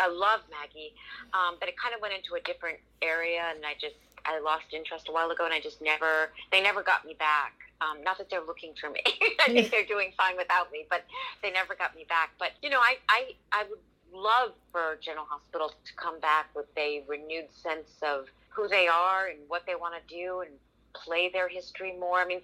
I 0.00 0.08
love 0.08 0.40
Maggie, 0.50 0.94
um, 1.34 1.56
but 1.58 1.68
it 1.68 1.74
kind 1.76 1.94
of 1.94 2.00
went 2.00 2.14
into 2.14 2.34
a 2.34 2.40
different 2.40 2.78
area, 3.02 3.42
and 3.50 3.66
I 3.66 3.74
just 3.74 3.96
I 4.24 4.40
lost 4.40 4.66
interest 4.72 5.08
a 5.08 5.12
while 5.12 5.30
ago, 5.30 5.44
and 5.44 5.54
I 5.54 5.60
just 5.60 5.80
never 5.80 6.30
they 6.50 6.62
never 6.62 6.82
got 6.82 7.04
me 7.04 7.14
back. 7.14 7.54
Um, 7.80 8.04
not 8.04 8.18
that 8.18 8.28
they're 8.28 8.44
looking 8.44 8.74
for 8.78 8.90
me. 8.90 9.00
I 9.40 9.52
think 9.52 9.70
they're 9.70 9.86
doing 9.86 10.12
fine 10.16 10.36
without 10.36 10.70
me, 10.70 10.86
but 10.90 11.04
they 11.42 11.50
never 11.50 11.74
got 11.74 11.96
me 11.96 12.04
back. 12.08 12.30
But 12.38 12.52
you 12.62 12.70
know, 12.70 12.80
I 12.80 12.96
I 13.08 13.32
I 13.52 13.64
would 13.68 13.78
love 14.12 14.52
for 14.72 14.98
General 15.00 15.26
Hospital 15.28 15.68
to 15.68 15.92
come 15.94 16.20
back 16.20 16.48
with 16.54 16.66
a 16.76 17.02
renewed 17.08 17.52
sense 17.52 17.90
of 18.02 18.26
who 18.50 18.68
they 18.68 18.88
are 18.88 19.28
and 19.28 19.38
what 19.48 19.64
they 19.66 19.74
want 19.74 19.94
to 19.94 20.14
do 20.14 20.40
and 20.40 20.50
play 20.92 21.30
their 21.32 21.48
history 21.48 21.96
more. 21.98 22.18
I 22.18 22.26
mean, 22.26 22.40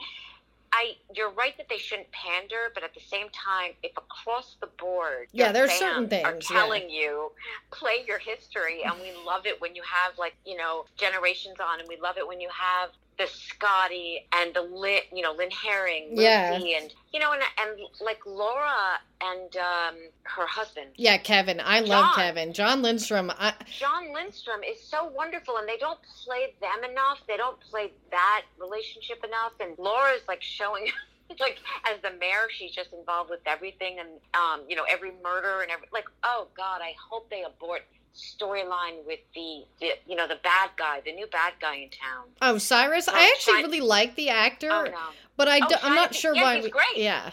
I 0.76 0.96
you're 1.14 1.30
right 1.30 1.56
that 1.56 1.68
they 1.70 1.78
shouldn't 1.78 2.10
pander, 2.12 2.70
but 2.74 2.84
at 2.84 2.92
the 2.92 3.00
same 3.00 3.28
time, 3.30 3.72
if 3.82 3.92
across 3.96 4.56
the 4.60 4.68
board, 4.78 5.28
yeah, 5.32 5.50
there's 5.50 5.72
certain 5.72 6.08
things 6.08 6.24
are 6.24 6.38
telling 6.38 6.82
yeah. 6.90 7.00
you 7.00 7.32
play 7.70 8.04
your 8.06 8.18
history, 8.18 8.82
and 8.84 8.94
we 9.00 9.12
love 9.24 9.46
it 9.46 9.58
when 9.60 9.74
you 9.74 9.82
have 9.82 10.18
like 10.18 10.34
you 10.44 10.56
know 10.56 10.84
generations 10.98 11.56
on, 11.60 11.80
and 11.80 11.88
we 11.88 11.96
love 11.96 12.18
it 12.18 12.28
when 12.28 12.40
you 12.40 12.50
have 12.52 12.90
the 13.18 13.26
Scotty 13.26 14.26
and 14.32 14.52
the 14.54 14.62
Lynn, 14.62 15.00
you 15.12 15.22
know, 15.22 15.32
Lynn 15.32 15.50
Herring, 15.50 16.10
Lucy, 16.10 16.22
yeah. 16.22 16.52
and 16.54 16.94
you 17.12 17.20
know, 17.20 17.32
and 17.32 17.42
and 17.60 17.80
like 18.00 18.20
Laura 18.26 18.98
and 19.20 19.56
um, 19.56 19.94
her 20.24 20.46
husband. 20.46 20.90
Yeah, 20.96 21.16
Kevin. 21.16 21.60
I 21.60 21.80
John. 21.80 21.88
love 21.88 22.14
Kevin. 22.14 22.52
John 22.52 22.82
Lindstrom. 22.82 23.30
I... 23.38 23.54
John 23.78 24.12
Lindstrom 24.12 24.60
is 24.62 24.82
so 24.82 25.06
wonderful, 25.06 25.56
and 25.56 25.68
they 25.68 25.78
don't 25.78 25.98
play 26.24 26.54
them 26.60 26.90
enough. 26.90 27.20
They 27.26 27.36
don't 27.36 27.58
play 27.60 27.92
that 28.10 28.42
relationship 28.60 29.24
enough. 29.24 29.52
And 29.60 29.78
Laura's 29.78 30.22
like 30.28 30.42
showing. 30.42 30.88
like 31.40 31.58
as 31.90 32.00
the 32.02 32.16
mayor, 32.20 32.46
she's 32.56 32.70
just 32.70 32.92
involved 32.92 33.30
with 33.30 33.40
everything, 33.46 33.98
and 33.98 34.08
um, 34.34 34.64
you 34.68 34.76
know 34.76 34.84
every 34.88 35.12
murder 35.24 35.62
and 35.62 35.70
every 35.70 35.88
like. 35.92 36.06
Oh 36.22 36.48
God, 36.56 36.80
I 36.82 36.94
hope 37.10 37.30
they 37.30 37.42
abort 37.42 37.82
storyline 38.16 39.04
with 39.06 39.20
the, 39.34 39.64
the 39.80 39.90
you 40.06 40.16
know 40.16 40.26
the 40.26 40.38
bad 40.42 40.70
guy, 40.76 41.00
the 41.04 41.12
new 41.12 41.26
bad 41.26 41.52
guy 41.60 41.76
in 41.76 41.90
town. 41.90 42.24
Oh, 42.42 42.58
Cyrus. 42.58 43.08
Oh, 43.08 43.12
I 43.14 43.30
actually 43.34 43.54
Shine- 43.54 43.64
really 43.64 43.80
like 43.80 44.16
the 44.16 44.30
actor, 44.30 44.70
Oh 44.72 44.84
no, 44.84 44.96
but 45.36 45.48
I 45.48 45.60
Oh, 45.62 45.68
do, 45.68 45.74
I'm 45.82 45.94
not 45.94 46.14
sure 46.14 46.34
yeah, 46.34 46.42
why. 46.42 46.54
he's 46.56 46.64
we, 46.64 46.70
great. 46.70 46.96
Yeah. 46.96 47.30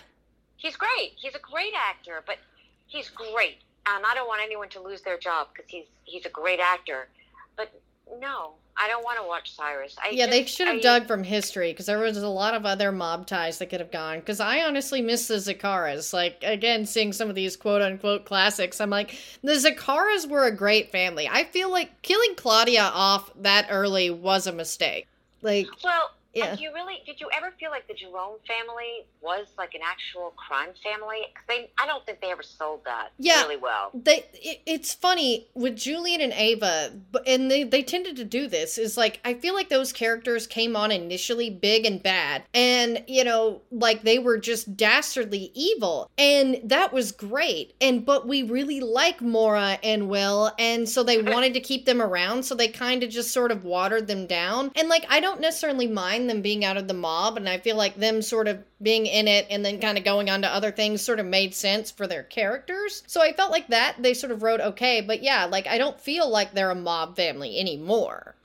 he's 0.58 0.76
great. 0.76 1.14
He's 1.16 1.36
a 1.36 1.40
great 1.40 1.74
actor, 1.76 2.24
but 2.26 2.38
he's 2.88 3.10
great, 3.10 3.58
and 3.86 4.06
I 4.06 4.14
don't 4.14 4.28
want 4.28 4.42
anyone 4.44 4.70
to 4.70 4.82
lose 4.82 5.02
their 5.02 5.18
job 5.18 5.48
because 5.54 5.70
he's 5.70 5.86
he's 6.04 6.26
a 6.26 6.30
great 6.30 6.60
actor. 6.60 7.08
But 7.56 7.72
no, 8.20 8.54
I 8.76 8.88
don't 8.88 9.04
want 9.04 9.20
to 9.20 9.24
watch 9.28 9.56
Cyrus. 9.56 9.96
I 10.04 10.10
Yeah, 10.10 10.26
they 10.26 10.46
should 10.46 10.68
have 10.68 10.78
I- 10.78 10.82
dug 10.82 11.08
from 11.08 11.24
history 11.24 11.72
because 11.72 11.86
there 11.86 12.00
was 12.00 12.18
a 12.18 12.28
lot 12.28 12.54
of 12.56 12.66
other 12.66 12.92
mob 12.92 13.28
ties 13.28 13.60
that 13.60 13.68
could 13.70 13.80
have 13.80 13.92
gone. 13.92 14.20
Because 14.20 14.40
I 14.40 14.62
honestly 14.64 15.02
miss 15.02 15.28
the 15.28 15.36
Zaccharas. 15.36 16.12
Like, 16.14 16.38
again, 16.44 16.86
seeing 16.86 17.14
some 17.14 17.30
of 17.30 17.36
these 17.36 17.56
quote 17.56 17.82
unquote 17.82 18.26
classics, 18.26 18.82
I'm 18.82 18.90
like, 18.90 19.16
the 19.44 19.54
Zaccharas 19.54 20.28
were 20.28 20.46
a 20.46 20.52
great 20.56 20.92
family. 20.92 21.30
I 21.32 21.44
feel 21.44 21.70
like 21.72 22.02
killing 22.02 22.34
Claudia 22.36 22.84
off 22.94 23.30
that 23.42 23.68
early 23.70 24.10
was 24.10 24.48
a 24.48 24.52
mistake. 24.52 25.08
Like, 25.42 25.68
Well, 25.84 26.12
Yeah. 26.34 26.46
yeah. 26.46 26.56
you 26.60 26.74
really 26.74 27.02
did 27.06 27.20
you 27.22 27.30
ever 27.36 27.52
feel 27.60 27.70
like 27.72 27.88
the 27.88 27.94
Jerome 27.94 28.38
family 28.48 29.06
was 29.22 29.48
like 29.58 29.74
an 29.76 29.82
actual 29.86 30.32
crime 30.36 30.70
family? 30.84 31.28
'Cause 31.34 31.44
they, 31.48 31.70
I 31.78 31.86
don't 31.86 32.06
think 32.06 32.22
they 32.22 32.32
ever 32.32 32.44
sold 32.44 32.84
that 32.86 33.12
Yeah. 33.20 33.42
really 33.44 33.58
well. 33.58 33.92
they 33.94 34.26
it, 34.34 34.62
it's 34.66 34.94
funny 34.94 35.48
with 35.54 35.76
Julian 35.76 36.22
and 36.22 36.34
Ava, 36.34 36.94
but 37.12 37.28
and 37.28 37.50
they 37.52 37.64
they 37.64 37.84
tended 37.84 38.16
to 38.18 38.24
do 38.26 38.48
this 38.48 38.78
is 38.78 38.98
like 38.98 39.20
I 39.24 39.34
feel 39.36 39.54
like 39.54 39.70
those 39.70 39.94
characters 39.94 40.48
came 40.48 40.76
on 40.76 40.92
initially 40.92 41.50
big 41.50 41.86
and 41.86 42.02
bad, 42.02 42.44
and 42.54 43.04
you 43.08 43.24
know 43.24 43.62
like 43.72 44.02
they 44.04 44.20
were 44.20 44.38
just 44.38 44.76
dastardly 44.76 45.52
evil, 45.54 46.10
and 46.18 46.60
that 46.64 46.92
was 46.94 47.12
great. 47.12 47.76
And 47.82 48.06
but 48.06 48.28
we 48.28 48.44
really 48.44 48.80
like 48.80 49.22
Maura 49.22 49.78
and 49.84 50.10
Will, 50.10 50.52
and 50.58 50.88
so 50.90 51.04
they 51.04 51.22
wanted 51.22 51.54
to 51.54 51.60
keep 51.60 51.86
them 51.86 52.02
around, 52.02 52.44
so 52.44 52.56
they 52.56 52.68
kind 52.68 53.04
of 53.04 53.10
just 53.10 53.32
sort 53.32 53.52
of 53.52 53.64
watered 53.66 54.08
them 54.08 54.26
down. 54.28 54.72
And 54.76 54.90
like 54.90 55.06
I 55.10 55.20
don't 55.20 55.40
necessarily 55.42 55.88
mind 55.88 56.23
them 56.28 56.42
being 56.42 56.64
out 56.66 56.78
of 56.78 56.88
the 56.88 56.94
mob, 56.94 57.38
and 57.38 57.48
I 57.48 57.58
feel 57.58 57.76
like 57.76 57.96
them 57.96 58.22
sort 58.22 58.48
of 58.48 58.64
being 58.82 59.06
in 59.06 59.28
it 59.28 59.48
and 59.50 59.66
then 59.66 59.80
kind 59.80 59.98
of 59.98 60.04
going 60.04 60.30
on 60.30 60.42
to 60.42 60.48
other 60.48 60.72
things 60.72 61.02
sort 61.02 61.20
of 61.20 61.26
made 61.26 61.54
sense 61.54 61.92
for 61.92 62.08
their 62.08 62.24
characters. 62.24 63.04
So 63.08 63.22
I 63.22 63.34
felt 63.34 63.52
like 63.52 63.68
that 63.68 63.96
they 64.00 64.14
sort 64.14 64.32
of 64.32 64.44
wrote 64.44 64.62
okay, 64.62 65.02
but 65.02 65.24
yeah, 65.24 65.46
like 65.46 65.68
I 65.68 65.78
don't 65.78 66.00
feel 66.00 66.30
like 66.30 66.54
they're 66.54 66.72
a 66.72 66.76
mob 66.76 67.16
family 67.16 67.60
anymore. 67.60 68.36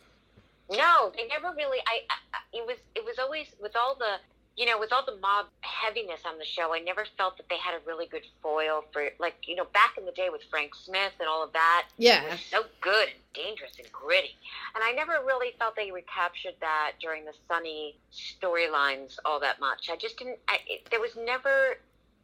No, 0.70 1.12
they 1.16 1.26
never 1.26 1.54
really. 1.56 1.78
I, 1.86 2.00
I 2.10 2.38
it 2.52 2.66
was 2.66 2.76
it 2.94 3.04
was 3.04 3.18
always 3.18 3.46
with 3.60 3.76
all 3.76 3.94
the 3.94 4.16
you 4.58 4.66
know 4.66 4.78
with 4.78 4.92
all 4.92 5.04
the 5.06 5.16
mob 5.16 5.46
heaviness 5.60 6.20
on 6.26 6.36
the 6.36 6.44
show. 6.44 6.74
I 6.74 6.80
never 6.80 7.06
felt 7.16 7.36
that 7.36 7.48
they 7.48 7.56
had 7.58 7.74
a 7.74 7.78
really 7.86 8.06
good 8.06 8.24
foil 8.42 8.82
for 8.92 9.08
like 9.20 9.36
you 9.46 9.54
know 9.54 9.64
back 9.72 9.96
in 9.96 10.04
the 10.04 10.12
day 10.12 10.28
with 10.30 10.42
Frank 10.50 10.74
Smith 10.74 11.12
and 11.20 11.28
all 11.28 11.42
of 11.44 11.52
that. 11.52 11.86
It 11.96 12.02
Yeah. 12.04 12.28
was 12.30 12.40
so 12.40 12.64
good 12.80 13.08
and 13.08 13.18
dangerous 13.32 13.78
and 13.78 13.90
gritty. 13.92 14.36
And 14.74 14.82
I 14.82 14.90
never 14.92 15.22
really 15.24 15.52
felt 15.58 15.76
they 15.76 15.92
recaptured 15.92 16.54
that 16.60 16.92
during 17.00 17.24
the 17.24 17.32
Sonny 17.46 17.96
storylines 18.12 19.16
all 19.24 19.40
that 19.40 19.60
much. 19.60 19.88
I 19.90 19.96
just 19.96 20.18
didn't. 20.18 20.38
I, 20.48 20.58
it, 20.66 20.88
there 20.90 21.00
was 21.00 21.16
never. 21.16 21.78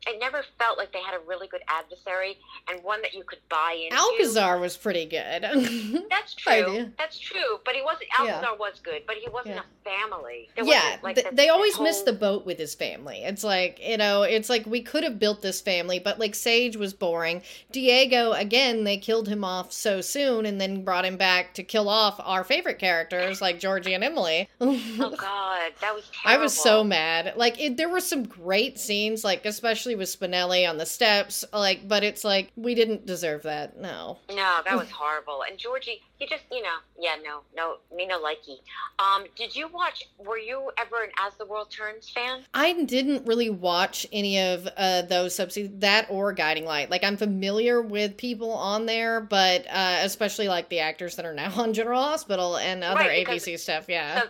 I 0.06 0.16
never 0.18 0.42
felt 0.58 0.76
like 0.76 0.92
they 0.92 1.00
had 1.00 1.14
a 1.14 1.20
really 1.26 1.46
good 1.48 1.62
adversary 1.66 2.36
and 2.70 2.82
one 2.84 3.00
that 3.02 3.14
you 3.14 3.22
could 3.24 3.38
buy 3.48 3.78
into. 3.84 3.96
Alcazar 3.96 4.58
was 4.58 4.76
pretty 4.76 5.06
good. 5.06 5.42
That's 6.10 6.34
true. 6.34 6.90
That's 6.98 7.18
true. 7.18 7.58
But 7.64 7.74
he 7.74 7.80
wasn't. 7.82 8.08
Yeah. 8.22 8.34
Alcazar 8.34 8.56
was 8.58 8.80
good, 8.82 9.02
but 9.06 9.16
he 9.16 9.28
wasn't 9.30 9.54
Yeah. 9.54 9.62
a 9.62 9.88
family. 10.08 10.50
There 10.56 10.64
yeah, 10.66 10.96
like 11.02 11.14
th- 11.16 11.30
the- 11.30 11.34
they 11.36 11.46
the 11.46 11.52
always 11.52 11.80
miss 11.80 12.02
the 12.02 12.12
boat 12.12 12.44
with 12.44 12.58
his 12.58 12.74
family. 12.74 13.22
It's 13.24 13.42
like, 13.44 13.78
you 13.82 13.96
know, 13.96 14.22
it's 14.22 14.50
like 14.50 14.66
we 14.66 14.82
could 14.82 15.04
have 15.04 15.18
built 15.18 15.40
this 15.40 15.60
family, 15.62 15.98
but 15.98 16.18
like 16.18 16.34
Sage 16.34 16.76
was 16.76 16.92
boring. 16.92 17.40
Diego, 17.72 18.32
again, 18.32 18.84
they 18.84 18.98
killed 18.98 19.28
him 19.28 19.42
off 19.42 19.72
so 19.72 20.00
soon 20.02 20.44
and 20.44 20.60
then 20.60 20.84
brought 20.84 21.04
him 21.06 21.16
back 21.16 21.54
to 21.54 21.62
kill 21.62 21.88
off 21.88 22.20
our 22.22 22.44
favorite 22.44 22.78
characters 22.78 23.40
like 23.40 23.58
Georgie 23.58 23.94
and 23.94 24.04
Emily. 24.04 24.48
Oh 24.60 25.10
God, 25.16 25.72
that 25.80 25.94
was. 25.94 26.10
I 26.24 26.36
was 26.36 26.52
so 26.56 26.84
mad. 26.84 27.34
Like 27.36 27.60
it, 27.60 27.76
there 27.76 27.88
were 27.88 28.00
some 28.00 28.24
great 28.24 28.78
scenes, 28.78 29.24
like 29.24 29.44
especially 29.46 29.83
with 29.92 30.08
Spinelli 30.08 30.68
on 30.68 30.78
the 30.78 30.86
steps. 30.86 31.44
Like, 31.52 31.86
but 31.86 32.02
it's 32.02 32.24
like 32.24 32.50
we 32.56 32.74
didn't 32.74 33.04
deserve 33.06 33.42
that. 33.42 33.76
No. 33.78 34.18
No, 34.30 34.60
that 34.64 34.76
was 34.76 34.90
horrible. 34.90 35.42
And 35.48 35.58
Georgie, 35.58 36.00
he 36.16 36.26
just, 36.26 36.44
you 36.50 36.62
know, 36.62 36.76
yeah, 36.98 37.16
no, 37.22 37.40
no, 37.54 37.76
me 37.94 38.06
no 38.06 38.20
likey. 38.20 38.58
Um, 38.98 39.24
did 39.36 39.54
you 39.54 39.68
watch? 39.68 40.08
Were 40.18 40.38
you 40.38 40.70
ever 40.78 41.02
an 41.02 41.10
As 41.20 41.34
the 41.36 41.44
World 41.44 41.70
Turns 41.70 42.08
fan? 42.08 42.40
I 42.54 42.84
didn't 42.84 43.26
really 43.26 43.50
watch 43.50 44.06
any 44.12 44.40
of 44.40 44.68
uh, 44.76 45.02
those 45.02 45.34
subsequent 45.34 45.80
that 45.80 46.06
or 46.08 46.32
Guiding 46.32 46.64
Light. 46.64 46.90
Like 46.90 47.04
I'm 47.04 47.16
familiar 47.16 47.82
with 47.82 48.16
people 48.16 48.52
on 48.52 48.86
there, 48.86 49.20
but 49.20 49.66
uh, 49.68 49.98
especially 50.02 50.48
like 50.48 50.68
the 50.68 50.80
actors 50.80 51.16
that 51.16 51.26
are 51.26 51.34
now 51.34 51.52
on 51.60 51.74
General 51.74 52.00
Hospital 52.02 52.56
and 52.56 52.82
other 52.82 53.00
Right, 53.00 53.26
ABC 53.26 53.58
stuff. 53.58 53.86
Yeah. 53.88 54.22
So 54.22 54.28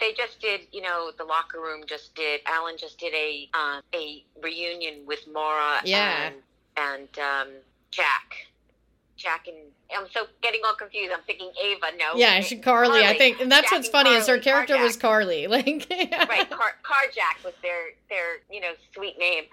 they 0.00 0.12
just 0.12 0.40
did, 0.40 0.62
you 0.72 0.82
know, 0.82 1.10
the 1.16 1.24
Locher 1.24 1.62
Room 1.62 1.82
just 1.86 2.14
did. 2.14 2.40
Alan 2.46 2.76
just 2.78 2.98
did 2.98 3.14
a 3.14 3.48
um, 3.54 3.82
a 3.94 4.24
reunion 4.42 5.06
with 5.06 5.20
Maura. 5.32 5.80
Yeah. 5.84 6.26
and 6.26 6.34
and 6.76 7.18
um, 7.18 7.48
Jack. 7.90 8.46
Jack 9.16 9.46
and 9.48 9.56
I'm 9.94 10.08
so 10.10 10.26
getting 10.42 10.60
all 10.66 10.74
confused. 10.74 11.12
I'm 11.16 11.22
thinking 11.26 11.50
Ava. 11.62 11.86
No. 11.96 12.16
yeah, 12.16 12.40
she 12.40 12.58
Carly, 12.58 13.04
I 13.04 13.16
think, 13.16 13.40
and 13.40 13.50
that's 13.50 13.64
Jack 13.70 13.72
what's 13.72 13.86
and 13.88 13.92
funny 13.92 14.10
is 14.10 14.26
her 14.26 14.34
Carly, 14.38 14.42
character 14.42 14.74
Carjack. 14.76 14.82
was 14.82 14.96
Carly. 14.96 15.46
Like, 15.56 15.86
right, 16.28 16.50
Car, 16.50 16.72
Carjack 16.82 17.44
was 17.44 17.54
their 17.62 17.90
their 18.10 18.38
you 18.50 18.60
know 18.60 18.72
sweet 18.94 19.18
name, 19.18 19.44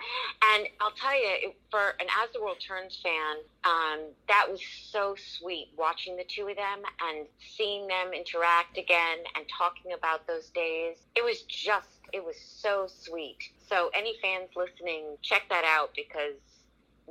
and 0.54 0.68
I'll 0.82 0.92
tell 0.92 1.16
you, 1.16 1.52
for 1.72 1.90
an 2.00 2.08
As 2.22 2.30
the 2.34 2.42
World 2.42 2.58
Turns 2.66 3.00
fan, 3.02 3.38
um, 3.64 4.00
that 4.28 4.48
was 4.50 4.60
so 4.92 5.16
sweet 5.18 5.70
watching 5.78 6.18
the 6.18 6.24
two 6.28 6.48
of 6.48 6.56
them 6.56 6.80
and 7.10 7.28
seeing 7.56 7.88
them 7.88 8.12
interact 8.14 8.78
again 8.78 9.20
and 9.36 9.46
talking 9.56 9.94
about 9.94 10.28
those 10.28 10.50
days. 10.50 10.98
It 11.16 11.24
was 11.24 11.44
just, 11.44 11.88
it 12.12 12.24
was 12.24 12.36
so 12.38 12.88
sweet. 12.88 13.38
So 13.70 13.90
any 13.96 14.16
fans 14.22 14.50
listening, 14.56 15.18
check 15.22 15.44
that 15.50 15.64
out 15.66 15.92
because 15.96 16.36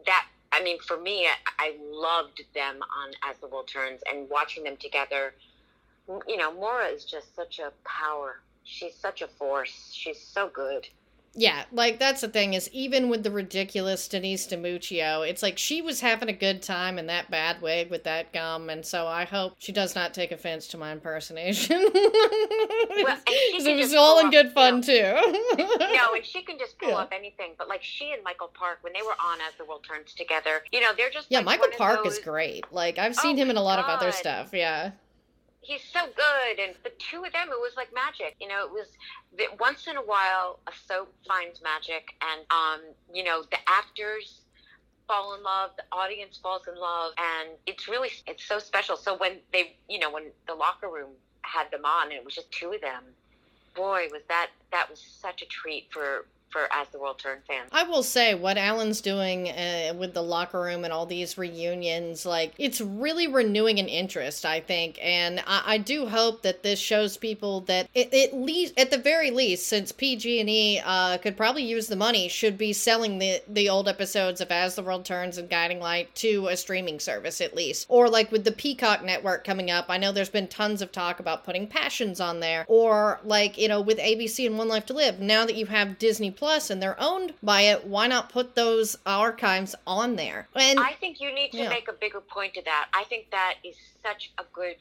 that. 0.06 0.26
I 0.52 0.62
mean, 0.62 0.78
for 0.80 1.00
me, 1.00 1.26
I, 1.58 1.76
loved 1.90 2.42
them 2.54 2.80
on 2.82 3.12
As 3.28 3.38
the 3.38 3.46
World 3.46 3.68
Turns 3.68 4.00
and 4.10 4.28
watching 4.28 4.64
them 4.64 4.76
together. 4.76 5.34
You 6.26 6.36
know, 6.36 6.52
Maura 6.52 6.86
is 6.86 7.04
just 7.04 7.34
such 7.34 7.58
a 7.58 7.72
power 7.84 8.42
she's 8.64 8.94
such 8.94 9.22
a 9.22 9.28
force. 9.28 9.90
She's 9.92 10.20
so 10.20 10.48
good. 10.48 10.88
Yeah, 11.34 11.64
like 11.72 11.98
that's 11.98 12.20
the 12.20 12.28
thing 12.28 12.52
is 12.52 12.68
even 12.72 13.08
with 13.08 13.22
the 13.22 13.30
ridiculous 13.30 14.06
Denise 14.06 14.46
DiMuccio, 14.46 15.26
it's 15.26 15.42
like 15.42 15.56
she 15.56 15.80
was 15.80 16.00
having 16.00 16.28
a 16.28 16.32
good 16.34 16.60
time 16.60 16.98
in 16.98 17.06
that 17.06 17.30
bad 17.30 17.62
wig 17.62 17.90
with 17.90 18.04
that 18.04 18.34
gum, 18.34 18.68
and 18.68 18.84
so 18.84 19.06
I 19.06 19.24
hope 19.24 19.54
she 19.58 19.72
does 19.72 19.94
not 19.94 20.12
take 20.12 20.30
offense 20.30 20.66
to 20.68 20.76
my 20.78 20.92
impersonation. 20.92 21.78
she 21.92 23.70
it 23.70 23.76
was 23.78 23.94
all 23.94 24.18
in 24.18 24.30
good 24.30 24.46
you 24.46 24.52
fun 24.52 24.76
know, 24.76 24.82
too. 24.82 25.56
No, 25.78 26.12
and 26.14 26.24
she 26.24 26.42
can 26.42 26.58
just 26.58 26.78
pull 26.78 26.90
Yeah. 26.90 26.96
off 26.96 27.12
anything. 27.12 27.52
But 27.56 27.66
like 27.68 27.82
she 27.82 28.12
and 28.12 28.22
Michael 28.22 28.50
Park, 28.52 28.78
when 28.82 28.92
they 28.92 29.02
were 29.02 29.16
on 29.18 29.40
As 29.40 29.54
the 29.56 29.64
World 29.64 29.84
Turns 29.88 30.12
Together, 30.12 30.62
you 30.70 30.80
know, 30.80 30.90
they're 30.94 31.10
just 31.10 31.28
yeah, 31.30 31.38
like 31.38 31.60
Michael 31.60 31.78
Park 31.78 32.06
is 32.06 32.18
great. 32.18 32.70
Like 32.72 32.98
I've 32.98 33.16
seen 33.16 33.38
Oh 33.38 33.42
him 33.42 33.48
in 33.50 33.56
a 33.56 33.62
lot 33.62 33.78
of 33.78 33.86
other 33.86 34.12
stuff. 34.12 34.50
Yeah. 34.52 34.90
He's 35.62 35.82
so 35.92 36.00
good, 36.06 36.58
and 36.58 36.74
the 36.82 36.90
two 36.98 37.24
of 37.24 37.32
them, 37.32 37.48
it 37.50 37.60
was 37.60 37.72
like 37.76 37.94
magic. 37.94 38.34
You 38.40 38.48
know, 38.48 38.64
it 38.66 38.72
was 38.72 38.88
that 39.38 39.60
once 39.60 39.86
in 39.86 39.96
a 39.96 40.02
while 40.02 40.58
a 40.66 40.72
soap 40.86 41.14
finds 41.26 41.62
magic, 41.62 42.14
and 42.20 42.40
um, 42.50 42.80
you 43.12 43.22
know, 43.22 43.42
the 43.42 43.58
actors 43.68 44.40
fall 45.06 45.34
in 45.34 45.42
love, 45.42 45.70
the 45.76 45.84
audience 45.92 46.38
falls 46.42 46.62
in 46.66 46.78
love, 46.78 47.12
and 47.16 47.50
it's 47.66 47.86
really 47.86 48.10
it's 48.26 48.44
so 48.44 48.58
special. 48.58 48.96
So 48.96 49.16
when 49.16 49.38
they, 49.52 49.76
you 49.88 50.00
know, 50.00 50.10
when 50.10 50.24
the 50.48 50.54
Locher 50.54 50.92
Room 50.92 51.10
had 51.42 51.70
them 51.70 51.84
on, 51.84 52.06
and 52.06 52.14
it 52.14 52.24
was 52.24 52.34
just 52.34 52.50
two 52.50 52.72
of 52.72 52.80
them, 52.80 53.04
boy, 53.74 54.08
was 54.10 54.22
that 54.28 54.50
that 54.72 54.90
was 54.90 55.00
such 55.00 55.42
a 55.42 55.46
treat 55.46 55.88
for 55.92 56.26
for 56.52 56.68
As 56.72 56.88
the 56.88 56.98
World 56.98 57.18
Turns 57.18 57.42
fans. 57.48 57.70
I 57.72 57.82
will 57.84 58.02
say 58.02 58.34
what 58.34 58.58
Alan's 58.58 59.00
doing 59.00 59.48
uh, 59.48 59.94
with 59.96 60.14
the 60.14 60.22
Locher 60.22 60.62
Room 60.62 60.84
and 60.84 60.92
all 60.92 61.06
these 61.06 61.38
reunions, 61.38 62.26
like 62.26 62.52
it's 62.58 62.80
really 62.80 63.26
renewing 63.26 63.78
an 63.78 63.88
interest, 63.88 64.44
I 64.44 64.60
think, 64.60 64.98
and 65.02 65.40
I, 65.46 65.62
I 65.66 65.78
do 65.78 66.06
hope 66.06 66.42
that 66.42 66.62
this 66.62 66.78
shows 66.78 67.16
people 67.16 67.62
that 67.62 67.88
it, 67.94 68.12
at 68.12 68.34
least, 68.36 68.78
at 68.78 68.90
the 68.90 68.98
very 68.98 69.30
least, 69.30 69.66
since 69.66 69.90
PG&E 69.90 70.80
uh, 70.84 71.18
could 71.18 71.36
probably 71.36 71.64
use 71.64 71.86
the 71.86 71.96
money, 71.96 72.28
should 72.28 72.58
be 72.58 72.72
selling 72.72 73.18
the 73.18 73.42
the 73.48 73.68
old 73.68 73.88
episodes 73.88 74.40
of 74.40 74.50
As 74.50 74.74
the 74.74 74.82
World 74.82 75.04
Turns 75.04 75.38
and 75.38 75.48
Guiding 75.48 75.80
Light 75.80 76.14
to 76.16 76.48
a 76.48 76.56
streaming 76.56 77.00
service 77.00 77.40
at 77.40 77.56
least, 77.56 77.86
or 77.88 78.08
like 78.08 78.30
with 78.30 78.44
the 78.44 78.52
Peacock 78.52 79.02
network 79.02 79.44
coming 79.44 79.70
up. 79.70 79.86
I 79.88 79.98
know 79.98 80.12
there's 80.12 80.28
been 80.28 80.48
tons 80.48 80.82
of 80.82 80.92
talk 80.92 81.18
about 81.18 81.44
putting 81.44 81.66
Passions 81.66 82.20
on 82.20 82.40
there, 82.40 82.66
or 82.68 83.20
like 83.24 83.56
you 83.56 83.68
know 83.68 83.80
with 83.80 83.98
ABC 83.98 84.46
and 84.46 84.58
One 84.58 84.68
Life 84.68 84.86
to 84.86 84.92
Live. 84.92 85.18
Now 85.18 85.46
that 85.46 85.56
you 85.56 85.66
have 85.66 85.98
Disney 85.98 86.30
Plus 86.42 86.70
and 86.70 86.82
they're 86.82 87.00
owned 87.00 87.34
by 87.40 87.60
it, 87.60 87.84
why 87.84 88.08
not 88.08 88.28
put 88.28 88.56
those 88.56 88.98
archives 89.06 89.76
on 89.86 90.16
there? 90.16 90.48
And 90.56 90.76
I 90.80 90.94
think 90.94 91.20
you 91.20 91.32
need 91.32 91.52
to 91.52 91.58
Yeah. 91.58 91.68
make 91.68 91.86
a 91.86 91.92
bigger 91.92 92.20
point 92.20 92.54
to 92.54 92.62
that. 92.62 92.88
I 92.92 93.04
think 93.04 93.30
that 93.30 93.58
is 93.62 93.76
such 94.02 94.32
a 94.38 94.42
good 94.52 94.74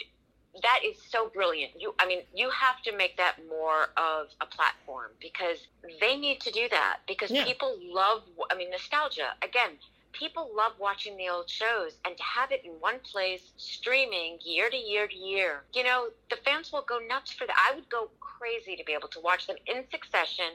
that 0.64 0.82
is 0.84 0.99
so 1.03 1.30
brilliant. 1.30 1.80
You 1.80 1.93
I 1.99 2.07
mean, 2.07 2.24
you 2.34 2.49
have 2.49 2.82
to 2.82 2.91
make 2.97 3.16
that 3.18 3.36
more 3.45 3.89
of 3.95 4.34
a 4.41 4.47
platform 4.47 5.12
because 5.20 5.68
they 5.99 6.18
need 6.18 6.41
to 6.41 6.51
do 6.51 6.68
that 6.70 7.01
because 7.07 7.30
Yeah. 7.30 7.45
people 7.45 7.78
love 7.80 8.24
I 8.49 8.55
mean, 8.55 8.72
nostalgia. 8.72 9.36
Again, 9.43 9.78
people 10.14 10.49
love 10.55 10.74
watching 10.80 11.16
the 11.16 11.30
old 11.30 11.49
shows 11.49 11.99
and 12.05 12.18
to 12.18 12.24
have 12.24 12.51
it 12.51 12.66
in 12.66 12.72
one 12.80 12.99
place 13.01 13.53
streaming 13.57 14.39
year 14.43 14.70
to 14.70 14.78
year 14.78 15.07
to 15.07 15.16
year 15.16 15.64
you 15.74 15.84
know 15.84 16.09
the 16.30 16.36
fans 16.38 16.72
will 16.72 16.82
go 16.82 16.99
nuts 16.99 17.32
for 17.32 17.47
that 17.47 17.55
i 17.57 17.74
would 17.74 17.88
go 17.89 18.09
crazy 18.20 18.76
to 18.76 18.84
be 18.84 18.93
able 18.93 19.07
to 19.07 19.20
watch 19.22 19.47
them 19.47 19.55
in 19.68 19.84
succession 19.89 20.51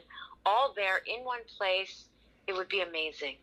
all 0.47 0.73
there 0.77 1.01
in 1.07 1.25
one 1.25 1.41
place 1.59 2.07
it 2.47 2.55
would 2.55 2.69
be 2.69 2.81
amazing 2.83 3.37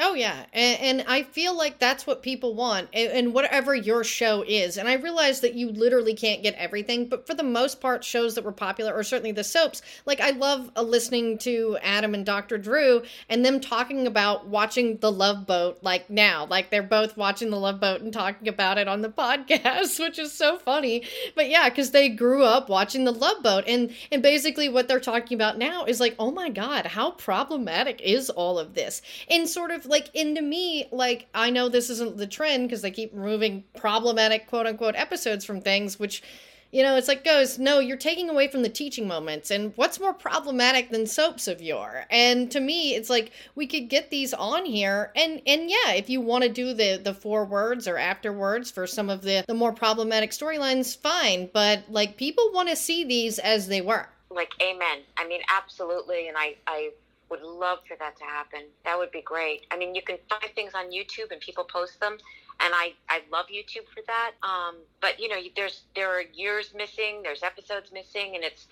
Oh 0.00 0.14
yeah, 0.14 0.46
and, 0.52 0.80
and, 0.80 1.04
I 1.08 1.24
feel 1.24 1.56
like 1.56 1.80
that's 1.80 2.06
what 2.06 2.22
people 2.22 2.54
want, 2.54 2.88
and, 2.92 3.10
and, 3.10 3.34
whatever 3.34 3.74
your 3.74 4.04
show 4.04 4.44
is. 4.46 4.76
And 4.76 4.88
I 4.88 4.94
realize 4.94 5.40
that 5.40 5.54
you 5.54 5.70
literally 5.70 6.14
can't 6.14 6.40
get 6.40 6.54
everything, 6.54 7.08
but 7.08 7.26
for 7.26 7.34
the 7.34 7.42
most 7.42 7.80
part, 7.80 8.04
shows 8.04 8.36
that 8.36 8.44
were 8.44 8.52
popular, 8.52 8.94
or 8.94 9.02
certainly 9.02 9.32
the 9.32 9.42
soaps, 9.42 9.82
like 10.06 10.20
I 10.20 10.30
love 10.30 10.70
uh, 10.76 10.82
listening 10.82 11.36
to 11.38 11.78
Adam 11.82 12.14
and 12.14 12.24
Dr. 12.24 12.58
Drew 12.58 13.02
and 13.28 13.44
them 13.44 13.58
talking 13.58 14.06
about 14.06 14.46
watching 14.46 14.98
The 14.98 15.10
Love 15.10 15.48
Boat, 15.48 15.78
like 15.82 16.08
now, 16.08 16.46
like 16.46 16.70
they're 16.70 16.82
both 16.84 17.16
watching 17.16 17.50
The 17.50 17.58
Love 17.58 17.80
Boat 17.80 18.00
and 18.00 18.12
talking 18.12 18.46
about 18.46 18.78
it 18.78 18.86
on 18.86 19.02
the 19.02 19.08
podcast, 19.18 19.98
which 19.98 20.20
is 20.20 20.32
so 20.32 20.58
funny. 20.58 21.02
But 21.34 21.48
yeah, 21.50 21.68
because 21.68 21.90
they 21.90 22.08
grew 22.08 22.44
up 22.44 22.68
watching 22.68 23.02
The 23.02 23.12
Love 23.12 23.42
Boat, 23.42 23.64
and 23.66 23.92
and 24.12 24.22
basically 24.22 24.68
what 24.68 24.86
they're 24.86 25.00
talking 25.00 25.34
about 25.34 25.58
now 25.58 25.86
is 25.86 25.98
like, 25.98 26.14
oh 26.20 26.30
my 26.30 26.50
god, 26.50 26.86
how 26.86 27.10
problematic 27.10 28.00
is 28.00 28.30
all 28.30 28.60
of 28.60 28.74
this, 28.74 29.02
and 29.28 29.48
sort 29.48 29.72
of 29.72 29.87
like 29.88 30.14
into 30.14 30.42
me 30.42 30.86
like 30.92 31.26
i 31.34 31.50
know 31.50 31.68
this 31.68 31.90
isn't 31.90 32.16
the 32.16 32.26
trend 32.26 32.68
because 32.68 32.82
they 32.82 32.90
keep 32.90 33.10
removing 33.12 33.64
problematic 33.76 34.46
quote 34.46 34.66
unquote 34.66 34.94
episodes 34.94 35.44
from 35.44 35.60
things 35.60 35.98
which 35.98 36.22
you 36.70 36.82
know 36.82 36.96
it's 36.96 37.08
like 37.08 37.24
goes 37.24 37.58
no 37.58 37.78
you're 37.78 37.96
taking 37.96 38.28
away 38.28 38.46
from 38.46 38.62
the 38.62 38.68
teaching 38.68 39.08
moments 39.08 39.50
and 39.50 39.72
what's 39.76 39.98
more 39.98 40.12
problematic 40.12 40.90
than 40.90 41.06
soaps 41.06 41.48
of 41.48 41.62
yore? 41.62 42.04
And 42.10 42.50
to 42.50 42.60
me 42.60 42.94
it's 42.94 43.08
like 43.08 43.32
we 43.54 43.66
could 43.66 43.88
get 43.88 44.10
these 44.10 44.34
on 44.34 44.64
here 44.64 45.10
and 45.16 45.40
and 45.46 45.70
yeah 45.70 45.92
if 45.92 46.10
you 46.10 46.20
want 46.20 46.44
to 46.44 46.50
do 46.50 46.74
the 46.74 47.00
the 47.02 47.14
four 47.14 47.44
words 47.44 47.88
or 47.88 47.96
afterwards 47.96 48.70
for 48.70 48.86
some 48.86 49.08
of 49.08 49.22
the 49.22 49.44
the 49.46 49.54
more 49.54 49.72
problematic 49.72 50.30
storylines 50.30 50.96
fine 50.96 51.48
but 51.52 51.84
like 51.88 52.16
people 52.16 52.50
want 52.52 52.68
to 52.68 52.76
see 52.76 53.04
these 53.04 53.38
as 53.38 53.68
they 53.68 53.80
were. 53.80 54.06
Like 54.30 54.52
amen. 54.60 55.00
I 55.16 55.26
mean 55.26 55.40
absolutely 55.48 56.28
and 56.28 56.36
i 56.36 56.56
i 56.66 56.90
would 57.30 57.42
love 57.42 57.80
for 57.86 57.96
that 57.98 58.16
to 58.18 58.24
happen. 58.24 58.60
That 58.84 58.98
would 58.98 59.10
be 59.10 59.22
great. 59.22 59.66
I 59.70 59.76
mean, 59.76 59.94
you 59.94 60.02
can 60.02 60.16
find 60.28 60.52
things 60.54 60.72
on 60.74 60.90
YouTube 60.90 61.30
and 61.30 61.40
people 61.40 61.64
post 61.64 62.00
them, 62.00 62.18
and 62.60 62.72
I 62.74 62.94
I 63.08 63.22
love 63.30 63.46
YouTube 63.46 63.86
for 63.94 64.02
that. 64.06 64.32
Um, 64.42 64.76
but 65.00 65.20
you 65.20 65.28
know, 65.28 65.36
there's 65.56 65.82
there 65.94 66.08
are 66.10 66.22
years 66.32 66.72
missing, 66.74 67.22
there's 67.22 67.42
episodes 67.42 67.92
missing, 67.92 68.34
and 68.34 68.44
it's 68.44 68.66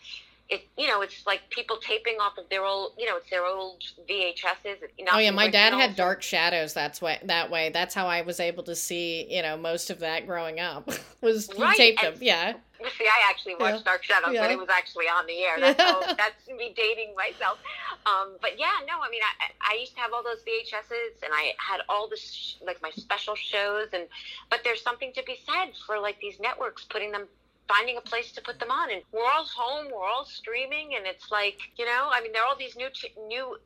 it 0.48 0.68
you 0.78 0.86
know 0.86 1.00
it's 1.00 1.26
like 1.26 1.48
people 1.50 1.76
taping 1.78 2.16
off 2.20 2.38
of 2.38 2.48
their 2.48 2.64
old 2.64 2.92
you 2.98 3.06
know 3.06 3.16
it's 3.16 3.30
their 3.30 3.44
old 3.44 3.82
VHSs. 4.08 4.76
Oh 5.12 5.18
yeah, 5.18 5.30
my 5.30 5.48
dad 5.48 5.72
had 5.72 5.96
Dark 5.96 6.22
Shadows. 6.22 6.72
That's 6.72 7.02
way 7.02 7.18
that 7.24 7.50
way. 7.50 7.70
That's 7.70 7.94
how 7.94 8.06
I 8.06 8.22
was 8.22 8.38
able 8.38 8.62
to 8.64 8.74
see 8.74 9.26
you 9.28 9.42
know 9.42 9.56
most 9.56 9.90
of 9.90 9.98
that 10.00 10.26
growing 10.26 10.60
up 10.60 10.88
was 11.20 11.50
he 11.50 11.62
right. 11.62 11.76
taped 11.76 12.04
and, 12.04 12.14
them. 12.14 12.22
Yeah. 12.22 12.52
See, 12.78 13.06
I 13.06 13.30
actually 13.30 13.54
watched 13.54 13.78
yeah. 13.78 13.84
Dark 13.84 14.04
Shadows, 14.04 14.34
yeah. 14.34 14.42
but 14.42 14.50
it 14.50 14.58
was 14.58 14.68
actually 14.68 15.06
on 15.06 15.26
the 15.26 15.38
air. 15.38 15.56
That's, 15.60 15.78
yeah. 15.78 16.12
that's 16.14 16.46
me 16.46 16.74
dating 16.76 17.14
myself. 17.16 17.58
Um, 18.04 18.36
but 18.42 18.58
yeah, 18.58 18.84
no, 18.86 19.00
I 19.02 19.08
mean, 19.10 19.22
I, 19.40 19.72
I 19.72 19.78
used 19.78 19.94
to 19.94 20.00
have 20.00 20.12
all 20.12 20.22
those 20.22 20.42
VHSs, 20.42 21.24
and 21.24 21.32
I 21.32 21.54
had 21.56 21.80
all 21.88 22.06
this 22.06 22.56
like 22.64 22.80
my 22.82 22.90
special 22.90 23.34
shows, 23.34 23.88
and 23.94 24.04
but 24.50 24.60
there's 24.62 24.82
something 24.82 25.10
to 25.14 25.22
be 25.24 25.38
said 25.46 25.72
for 25.86 25.98
like 25.98 26.20
these 26.20 26.38
networks 26.38 26.84
putting 26.84 27.12
them 27.12 27.26
finding 27.68 27.96
a 27.96 28.00
place 28.00 28.32
to 28.32 28.42
put 28.42 28.58
them 28.58 28.70
on. 28.70 28.90
And 28.90 29.02
we're 29.12 29.24
all 29.24 29.44
home 29.44 29.86
we're 29.92 30.04
all 30.04 30.24
streaming 30.24 30.94
and 30.96 31.06
it's 31.06 31.30
like 31.30 31.58
you 31.76 31.84
know 31.84 32.08
i 32.12 32.20
mean 32.20 32.32
there 32.32 32.42
are 32.42 32.48
all 32.48 32.56
these 32.56 32.76
new 32.76 32.88
new 33.28 33.58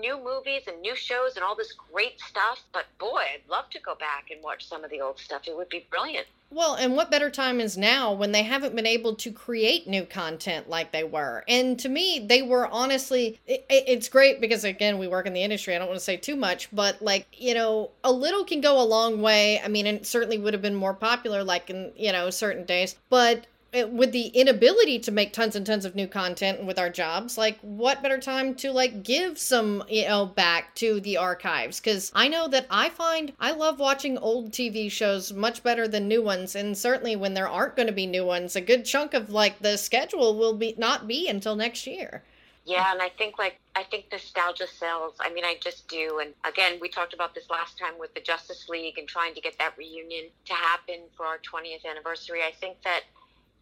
new 0.00 0.22
movies 0.22 0.62
and 0.66 0.80
new 0.80 0.96
shows 0.96 1.36
and 1.36 1.44
all 1.44 1.54
this 1.54 1.74
great 1.92 2.20
stuff 2.20 2.62
but 2.72 2.86
boy 2.98 3.22
i'd 3.34 3.48
love 3.48 3.68
to 3.70 3.80
go 3.80 3.94
back 3.94 4.30
and 4.30 4.42
watch 4.42 4.66
some 4.66 4.84
of 4.84 4.90
the 4.90 5.00
old 5.00 5.18
stuff 5.18 5.42
it 5.46 5.56
would 5.56 5.68
be 5.68 5.86
brilliant 5.90 6.26
well, 6.50 6.76
and 6.76 6.94
what 6.94 7.10
better 7.10 7.28
time 7.28 7.60
is 7.60 7.76
now 7.76 8.12
when 8.12 8.30
they 8.30 8.44
haven't 8.44 8.76
been 8.76 8.86
able 8.86 9.16
to 9.16 9.32
create 9.32 9.88
new 9.88 10.04
content 10.04 10.68
like 10.68 10.92
they 10.92 11.02
were? 11.02 11.42
And 11.48 11.78
to 11.80 11.88
me, 11.88 12.24
they 12.24 12.40
were 12.40 12.68
honestly, 12.68 13.40
it, 13.48 13.66
it's 13.68 14.08
great 14.08 14.40
because, 14.40 14.62
again, 14.62 14.98
we 14.98 15.08
work 15.08 15.26
in 15.26 15.32
the 15.32 15.42
industry. 15.42 15.74
I 15.74 15.78
don't 15.78 15.88
want 15.88 15.98
to 15.98 16.04
say 16.04 16.16
too 16.16 16.36
much, 16.36 16.68
but 16.72 17.02
like, 17.02 17.26
you 17.32 17.52
know, 17.52 17.90
a 18.04 18.12
little 18.12 18.44
can 18.44 18.60
go 18.60 18.80
a 18.80 18.84
long 18.86 19.20
way. 19.22 19.60
I 19.60 19.66
mean, 19.66 19.88
it 19.88 20.06
certainly 20.06 20.38
would 20.38 20.54
have 20.54 20.62
been 20.62 20.76
more 20.76 20.94
popular, 20.94 21.42
like 21.42 21.68
in, 21.68 21.90
you 21.96 22.12
know, 22.12 22.30
certain 22.30 22.64
days. 22.64 22.94
But 23.10 23.48
with 23.84 24.12
the 24.12 24.28
inability 24.28 24.98
to 24.98 25.12
make 25.12 25.32
tons 25.32 25.56
and 25.56 25.66
tons 25.66 25.84
of 25.84 25.94
new 25.94 26.06
content 26.06 26.64
with 26.64 26.78
our 26.78 26.90
jobs 26.90 27.36
like 27.36 27.58
what 27.60 28.02
better 28.02 28.18
time 28.18 28.54
to 28.54 28.72
like 28.72 29.02
give 29.02 29.38
some 29.38 29.84
you 29.88 30.06
know 30.06 30.26
back 30.26 30.74
to 30.74 31.00
the 31.00 31.16
archives 31.16 31.80
because 31.80 32.10
i 32.14 32.28
know 32.28 32.48
that 32.48 32.66
i 32.70 32.88
find 32.88 33.32
i 33.40 33.50
love 33.50 33.78
watching 33.78 34.18
old 34.18 34.50
tv 34.50 34.90
shows 34.90 35.32
much 35.32 35.62
better 35.62 35.86
than 35.86 36.08
new 36.08 36.22
ones 36.22 36.54
and 36.54 36.76
certainly 36.76 37.16
when 37.16 37.34
there 37.34 37.48
aren't 37.48 37.76
going 37.76 37.86
to 37.86 37.92
be 37.92 38.06
new 38.06 38.24
ones 38.24 38.56
a 38.56 38.60
good 38.60 38.84
chunk 38.84 39.14
of 39.14 39.30
like 39.30 39.58
the 39.60 39.76
schedule 39.76 40.36
will 40.36 40.54
be 40.54 40.74
not 40.78 41.06
be 41.06 41.28
until 41.28 41.56
next 41.56 41.86
year 41.86 42.22
yeah, 42.66 42.90
and 42.90 43.00
I 43.00 43.10
think 43.10 43.38
like 43.38 43.60
I 43.76 43.84
think 43.84 44.06
nostalgia 44.10 44.66
sells. 44.66 45.14
I 45.20 45.32
mean, 45.32 45.44
I 45.44 45.56
just 45.62 45.86
do. 45.86 46.18
And 46.20 46.34
again, 46.44 46.78
we 46.80 46.88
talked 46.88 47.14
about 47.14 47.32
this 47.32 47.48
last 47.48 47.78
time 47.78 47.96
with 47.96 48.12
the 48.12 48.20
Justice 48.20 48.68
League 48.68 48.98
and 48.98 49.06
trying 49.06 49.34
to 49.34 49.40
get 49.40 49.56
that 49.58 49.78
reunion 49.78 50.24
to 50.46 50.52
happen 50.52 51.02
for 51.16 51.26
our 51.26 51.38
20th 51.38 51.88
anniversary. 51.88 52.42
I 52.42 52.50
think 52.50 52.82
that 52.82 53.02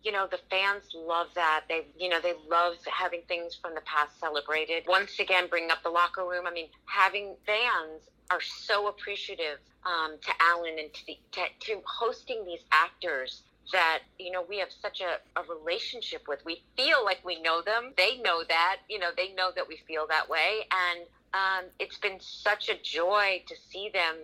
you 0.04 0.12
know 0.12 0.28
the 0.30 0.38
fans 0.50 0.84
love 0.94 1.28
that. 1.34 1.64
They 1.68 1.86
you 1.98 2.08
know 2.08 2.20
they 2.20 2.34
love 2.48 2.74
having 2.86 3.22
things 3.26 3.54
from 3.54 3.74
the 3.74 3.80
past 3.82 4.20
celebrated. 4.20 4.84
Once 4.86 5.18
again 5.18 5.48
bring 5.48 5.70
up 5.70 5.82
the 5.82 5.90
Locher 5.90 6.28
Room. 6.28 6.46
I 6.46 6.52
mean 6.52 6.68
having 6.84 7.34
fans 7.46 8.02
are 8.30 8.40
so 8.40 8.88
appreciative 8.88 9.58
um, 9.84 10.16
to 10.22 10.30
alan 10.40 10.78
and 10.78 10.92
to, 10.94 11.06
the, 11.06 11.18
to, 11.32 11.40
to 11.60 11.80
hosting 11.84 12.44
these 12.46 12.64
actors 12.72 13.42
that 13.72 14.00
you 14.18 14.30
know 14.30 14.44
we 14.48 14.58
have 14.58 14.70
such 14.70 15.00
a, 15.00 15.40
a 15.40 15.42
relationship 15.44 16.28
with. 16.28 16.44
We 16.44 16.62
feel 16.76 17.02
like 17.04 17.20
we 17.24 17.40
know 17.40 17.62
them. 17.62 17.92
They 17.96 18.18
know 18.18 18.44
that 18.48 18.76
you 18.88 18.98
know 18.98 19.10
they 19.16 19.32
know 19.32 19.50
that 19.56 19.66
we 19.66 19.78
feel 19.88 20.06
that 20.08 20.28
way. 20.28 20.66
And 20.70 21.06
um, 21.32 21.70
it's 21.78 21.98
been 21.98 22.18
such 22.20 22.68
a 22.68 22.74
joy 22.82 23.42
to 23.48 23.54
see 23.70 23.90
them 23.92 24.16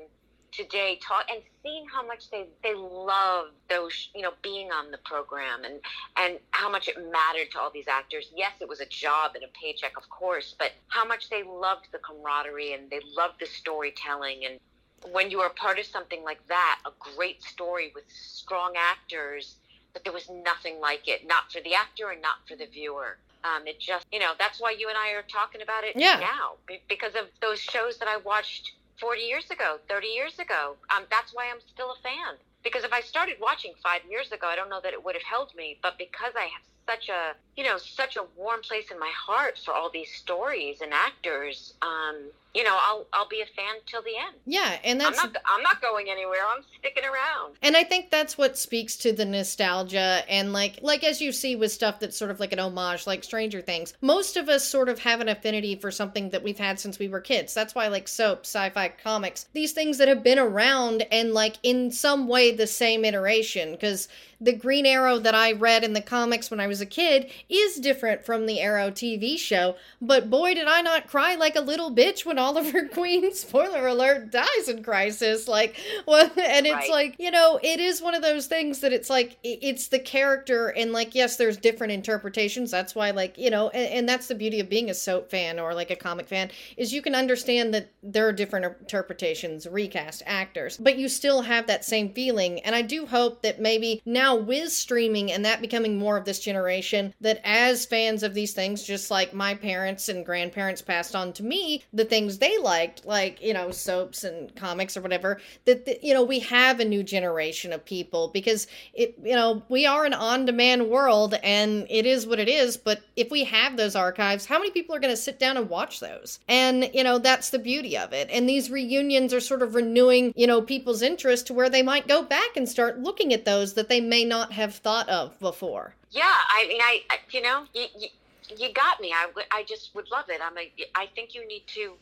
today 0.52 0.98
talk 1.06 1.26
and 1.30 1.42
seeing 1.62 1.86
how 1.92 2.06
much 2.06 2.30
they 2.30 2.46
they 2.62 2.74
love 2.74 3.46
those 3.68 4.08
you 4.14 4.22
know 4.22 4.32
being 4.42 4.70
on 4.70 4.90
the 4.90 4.98
program 4.98 5.64
and 5.64 5.80
and 6.16 6.38
how 6.50 6.70
much 6.70 6.88
it 6.88 6.96
mattered 7.10 7.50
to 7.52 7.60
all 7.60 7.70
these 7.70 7.88
actors. 7.88 8.30
Yes 8.34 8.52
it 8.60 8.68
was 8.68 8.80
a 8.80 8.86
job 8.86 9.32
and 9.34 9.44
a 9.44 9.48
paycheck 9.48 9.96
of 9.96 10.08
course 10.08 10.54
but 10.58 10.72
how 10.88 11.04
much 11.04 11.30
they 11.30 11.42
loved 11.42 11.88
the 11.92 11.98
camaraderie 11.98 12.72
and 12.72 12.90
they 12.90 13.00
loved 13.16 13.40
the 13.40 13.46
storytelling. 13.46 14.44
And 14.44 15.12
when 15.12 15.30
you 15.30 15.40
are 15.40 15.50
part 15.50 15.78
of 15.78 15.86
something 15.86 16.22
like 16.24 16.46
that 16.48 16.80
a 16.86 16.90
great 16.98 17.42
story 17.42 17.92
with 17.94 18.04
strong 18.08 18.74
actors 18.78 19.56
but 19.92 20.04
there 20.04 20.12
was 20.12 20.30
nothing 20.44 20.80
like 20.80 21.08
it 21.08 21.26
not 21.26 21.50
for 21.50 21.60
the 21.62 21.74
actor 21.74 22.10
and 22.10 22.22
not 22.22 22.36
for 22.48 22.56
the 22.56 22.66
viewer. 22.66 23.18
Um, 23.42 23.66
it 23.66 23.80
just 23.80 24.04
you 24.12 24.18
know 24.18 24.32
that's 24.38 24.60
why 24.60 24.74
you 24.78 24.90
and 24.90 24.98
i 24.98 25.12
are 25.12 25.22
talking 25.22 25.62
about 25.62 25.82
it 25.82 25.96
yeah. 25.96 26.20
now 26.20 26.76
because 26.90 27.14
of 27.14 27.24
those 27.40 27.58
shows 27.58 27.96
that 27.96 28.06
i 28.06 28.18
watched 28.18 28.72
40 29.00 29.22
years 29.22 29.50
ago, 29.50 29.78
30 29.88 30.06
years 30.08 30.38
ago. 30.38 30.76
Um, 30.94 31.04
that's 31.10 31.32
why 31.32 31.48
I'm 31.50 31.60
still 31.72 31.90
a 31.90 32.02
fan. 32.02 32.36
Because 32.62 32.84
if 32.84 32.92
I 32.92 33.00
started 33.00 33.36
watching 33.40 33.72
five 33.82 34.02
years 34.08 34.30
ago, 34.32 34.46
I 34.46 34.56
don't 34.56 34.68
know 34.68 34.80
that 34.82 34.92
it 34.92 35.02
would 35.02 35.14
have 35.14 35.24
held 35.24 35.54
me. 35.56 35.78
But 35.82 35.96
because 35.96 36.32
I 36.36 36.44
have 36.52 36.62
such 36.88 37.08
a, 37.08 37.34
you 37.56 37.64
know, 37.64 37.78
such 37.78 38.16
a 38.16 38.24
warm 38.36 38.60
place 38.62 38.90
in 38.90 38.98
my 38.98 39.12
heart 39.14 39.58
for 39.64 39.74
all 39.74 39.90
these 39.90 40.10
stories 40.10 40.80
and 40.80 40.92
actors, 40.92 41.74
um, 41.82 42.16
you 42.54 42.64
know, 42.64 42.76
I'll 42.80 43.06
I'll 43.12 43.28
be 43.28 43.42
a 43.42 43.46
fan 43.46 43.74
till 43.86 44.02
the 44.02 44.16
end. 44.26 44.34
Yeah, 44.44 44.78
and 44.82 45.00
that's 45.00 45.18
I'm 45.18 45.32
not 45.32 45.42
I'm 45.46 45.62
not 45.62 45.80
going 45.80 46.08
anywhere. 46.10 46.40
I'm 46.44 46.64
sticking 46.78 47.04
around. 47.04 47.54
And 47.62 47.76
I 47.76 47.84
think 47.84 48.10
that's 48.10 48.36
what 48.36 48.58
speaks 48.58 48.96
to 48.98 49.12
the 49.12 49.24
nostalgia 49.24 50.24
and 50.28 50.52
like 50.52 50.80
like 50.82 51.04
as 51.04 51.20
you 51.20 51.30
see 51.30 51.54
with 51.54 51.70
stuff 51.70 52.00
that's 52.00 52.16
sort 52.16 52.30
of 52.30 52.40
like 52.40 52.52
an 52.52 52.58
homage, 52.58 53.06
like 53.06 53.22
Stranger 53.22 53.60
Things. 53.60 53.94
Most 54.00 54.36
of 54.36 54.48
us 54.48 54.66
sort 54.66 54.88
of 54.88 54.98
have 55.00 55.20
an 55.20 55.28
affinity 55.28 55.76
for 55.76 55.92
something 55.92 56.30
that 56.30 56.42
we've 56.42 56.58
had 56.58 56.80
since 56.80 56.98
we 56.98 57.08
were 57.08 57.20
kids. 57.20 57.54
That's 57.54 57.74
why 57.74 57.86
like 57.86 58.08
soap, 58.08 58.40
sci-fi 58.40 58.88
comics, 58.88 59.46
these 59.52 59.72
things 59.72 59.98
that 59.98 60.08
have 60.08 60.24
been 60.24 60.38
around 60.38 61.02
and 61.12 61.32
like 61.32 61.56
in 61.62 61.92
some 61.92 62.26
way 62.26 62.50
the 62.50 62.66
same 62.66 63.04
iteration 63.04 63.72
because 63.72 64.08
the 64.40 64.52
Green 64.52 64.86
Arrow 64.86 65.18
that 65.18 65.34
I 65.34 65.52
read 65.52 65.84
in 65.84 65.92
the 65.92 66.00
comics 66.00 66.50
when 66.50 66.60
I 66.60 66.66
was 66.66 66.80
a 66.80 66.86
kid 66.86 67.30
is 67.48 67.76
different 67.76 68.24
from 68.24 68.46
the 68.46 68.60
Arrow 68.60 68.90
TV 68.90 69.38
show, 69.38 69.76
but 70.00 70.30
boy, 70.30 70.54
did 70.54 70.66
I 70.66 70.80
not 70.80 71.06
cry 71.06 71.34
like 71.34 71.56
a 71.56 71.60
little 71.60 71.94
bitch 71.94 72.24
when 72.24 72.38
Oliver 72.38 72.88
Queen, 72.92 73.34
spoiler 73.34 73.86
alert, 73.86 74.30
dies 74.30 74.68
in 74.68 74.82
Crisis. 74.82 75.46
Like, 75.46 75.76
well, 76.06 76.30
and 76.36 76.66
it's 76.66 76.74
right. 76.74 76.90
like, 76.90 77.16
you 77.18 77.30
know, 77.30 77.60
it 77.62 77.80
is 77.80 78.00
one 78.00 78.14
of 78.14 78.22
those 78.22 78.46
things 78.46 78.80
that 78.80 78.92
it's 78.92 79.10
like, 79.10 79.36
it's 79.42 79.88
the 79.88 79.98
character, 79.98 80.68
and 80.68 80.92
like, 80.92 81.14
yes, 81.14 81.36
there's 81.36 81.56
different 81.56 81.92
interpretations. 81.92 82.70
That's 82.70 82.94
why, 82.94 83.10
like, 83.10 83.36
you 83.36 83.50
know, 83.50 83.68
and, 83.70 83.92
and 83.92 84.08
that's 84.08 84.28
the 84.28 84.34
beauty 84.34 84.60
of 84.60 84.70
being 84.70 84.88
a 84.88 84.94
soap 84.94 85.30
fan 85.30 85.58
or 85.58 85.74
like 85.74 85.90
a 85.90 85.96
comic 85.96 86.28
fan, 86.28 86.50
is 86.76 86.94
you 86.94 87.02
can 87.02 87.14
understand 87.14 87.74
that 87.74 87.90
there 88.02 88.26
are 88.26 88.32
different 88.32 88.64
interpretations, 88.80 89.66
recast 89.66 90.22
actors, 90.24 90.78
but 90.78 90.96
you 90.96 91.08
still 91.08 91.42
have 91.42 91.66
that 91.66 91.84
same 91.84 92.12
feeling. 92.12 92.60
And 92.60 92.74
I 92.74 92.82
do 92.82 93.04
hope 93.06 93.42
that 93.42 93.60
maybe 93.60 94.00
now 94.06 94.29
now 94.30 94.42
with 94.42 94.70
streaming 94.70 95.32
and 95.32 95.44
that 95.44 95.60
becoming 95.60 95.98
more 95.98 96.16
of 96.16 96.24
this 96.24 96.38
generation, 96.40 97.14
that 97.20 97.40
as 97.44 97.86
fans 97.86 98.22
of 98.22 98.34
these 98.34 98.52
things, 98.52 98.82
just 98.82 99.10
like 99.10 99.34
my 99.34 99.54
parents 99.54 100.08
and 100.08 100.24
grandparents 100.24 100.82
passed 100.82 101.14
on 101.14 101.32
to 101.32 101.42
me 101.42 101.82
the 101.92 102.04
things 102.04 102.38
they 102.38 102.58
liked, 102.58 103.04
like, 103.04 103.42
you 103.42 103.52
know, 103.52 103.70
soaps 103.70 104.24
and 104.24 104.54
comics 104.54 104.96
or 104.96 105.00
whatever, 105.00 105.40
that, 105.64 105.84
that 105.86 106.04
you 106.04 106.14
know, 106.14 106.22
we 106.22 106.38
have 106.40 106.80
a 106.80 106.84
new 106.84 107.02
generation 107.02 107.72
of 107.72 107.84
people 107.84 108.28
because 108.28 108.66
it, 108.94 109.14
you 109.22 109.34
know, 109.34 109.62
we 109.68 109.86
are 109.86 110.04
an 110.04 110.14
on 110.14 110.44
demand 110.44 110.88
world 110.88 111.34
and 111.42 111.86
it 111.90 112.06
is 112.06 112.26
what 112.26 112.38
it 112.38 112.48
is. 112.48 112.76
But 112.76 113.00
if 113.16 113.30
we 113.30 113.44
have 113.44 113.76
those 113.76 113.96
archives, 113.96 114.46
how 114.46 114.58
many 114.58 114.70
people 114.70 114.94
are 114.94 115.00
going 115.00 115.12
to 115.12 115.16
sit 115.16 115.38
down 115.38 115.56
and 115.56 115.68
watch 115.68 116.00
those? 116.00 116.40
And, 116.48 116.88
you 116.94 117.04
know, 117.04 117.18
that's 117.18 117.50
the 117.50 117.58
beauty 117.58 117.96
of 117.96 118.12
it. 118.12 118.28
And 118.30 118.48
these 118.48 118.70
reunions 118.70 119.34
are 119.34 119.40
sort 119.40 119.62
of 119.62 119.74
renewing, 119.74 120.32
you 120.36 120.46
know, 120.46 120.62
people's 120.62 121.02
interest 121.02 121.48
to 121.48 121.54
where 121.54 121.68
they 121.68 121.82
might 121.82 122.08
go 122.08 122.22
back 122.22 122.56
and 122.56 122.68
start 122.68 123.00
looking 123.00 123.32
at 123.32 123.44
those 123.44 123.74
that 123.74 123.88
they 123.88 124.00
may 124.00 124.19
not 124.24 124.52
have 124.52 124.74
thought 124.74 125.08
of 125.08 125.38
before. 125.38 125.94
Yeah, 126.10 126.24
I 126.24 126.66
mean, 126.68 126.80
I, 126.80 127.02
I 127.10 127.18
you 127.30 127.42
know, 127.42 127.64
you, 127.74 127.86
you, 127.98 128.08
you 128.56 128.72
got 128.72 129.00
me. 129.00 129.12
I, 129.14 129.26
w- 129.26 129.46
I 129.50 129.62
just 129.64 129.94
would 129.94 130.10
love 130.10 130.24
it. 130.28 130.40
I'm 130.42 130.56
a, 130.58 130.72
I 130.94 131.06
think 131.14 131.34
you 131.34 131.46
need 131.46 131.66
to 131.68 131.94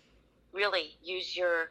really 0.52 0.94
use 1.02 1.36
your 1.36 1.70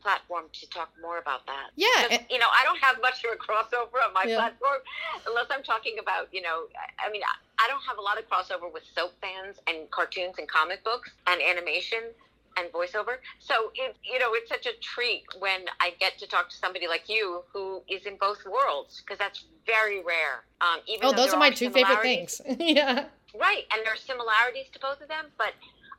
platform 0.00 0.44
to 0.52 0.68
talk 0.70 0.90
more 1.02 1.18
about 1.18 1.44
that. 1.46 1.70
Yeah. 1.74 2.18
You 2.30 2.38
know, 2.38 2.46
I 2.46 2.62
don't 2.64 2.78
have 2.78 3.00
much 3.02 3.24
of 3.24 3.32
a 3.34 3.36
crossover 3.36 4.06
on 4.06 4.14
my 4.14 4.24
yeah. 4.26 4.36
platform 4.36 4.78
unless 5.26 5.46
I'm 5.50 5.62
talking 5.62 5.96
about, 6.00 6.28
you 6.32 6.42
know, 6.42 6.64
I 7.04 7.10
mean, 7.10 7.22
I 7.58 7.66
don't 7.66 7.82
have 7.88 7.98
a 7.98 8.00
lot 8.00 8.16
of 8.18 8.28
crossover 8.30 8.72
with 8.72 8.84
soap 8.94 9.14
fans 9.20 9.56
and 9.66 9.90
cartoons 9.90 10.36
and 10.38 10.48
comic 10.48 10.84
books 10.84 11.10
and 11.26 11.40
animation 11.42 12.14
and 12.56 12.68
voiceover. 12.72 13.18
So 13.38 13.70
it, 13.74 13.96
you 14.02 14.18
know, 14.18 14.28
it's 14.32 14.48
such 14.48 14.66
a 14.66 14.72
treat 14.80 15.24
when 15.38 15.62
I 15.80 15.92
get 16.00 16.18
to 16.18 16.26
talk 16.26 16.50
to 16.50 16.56
somebody 16.56 16.88
like 16.88 17.08
you 17.08 17.42
who 17.52 17.82
is 17.88 18.06
in 18.06 18.16
both 18.16 18.38
worlds 18.44 19.02
because 19.04 19.18
that's 19.18 19.44
very 19.66 20.02
rare. 20.02 20.44
Um, 20.60 20.80
even 20.86 21.08
oh, 21.08 21.12
those 21.12 21.32
are 21.32 21.38
my 21.38 21.50
two 21.50 21.70
favorite 21.70 22.02
things. 22.02 22.40
yeah. 22.58 23.06
Right, 23.38 23.64
and 23.72 23.84
there 23.84 23.92
are 23.92 23.96
similarities 23.96 24.66
to 24.72 24.80
both 24.80 25.00
of 25.02 25.08
them, 25.08 25.26
but 25.36 25.52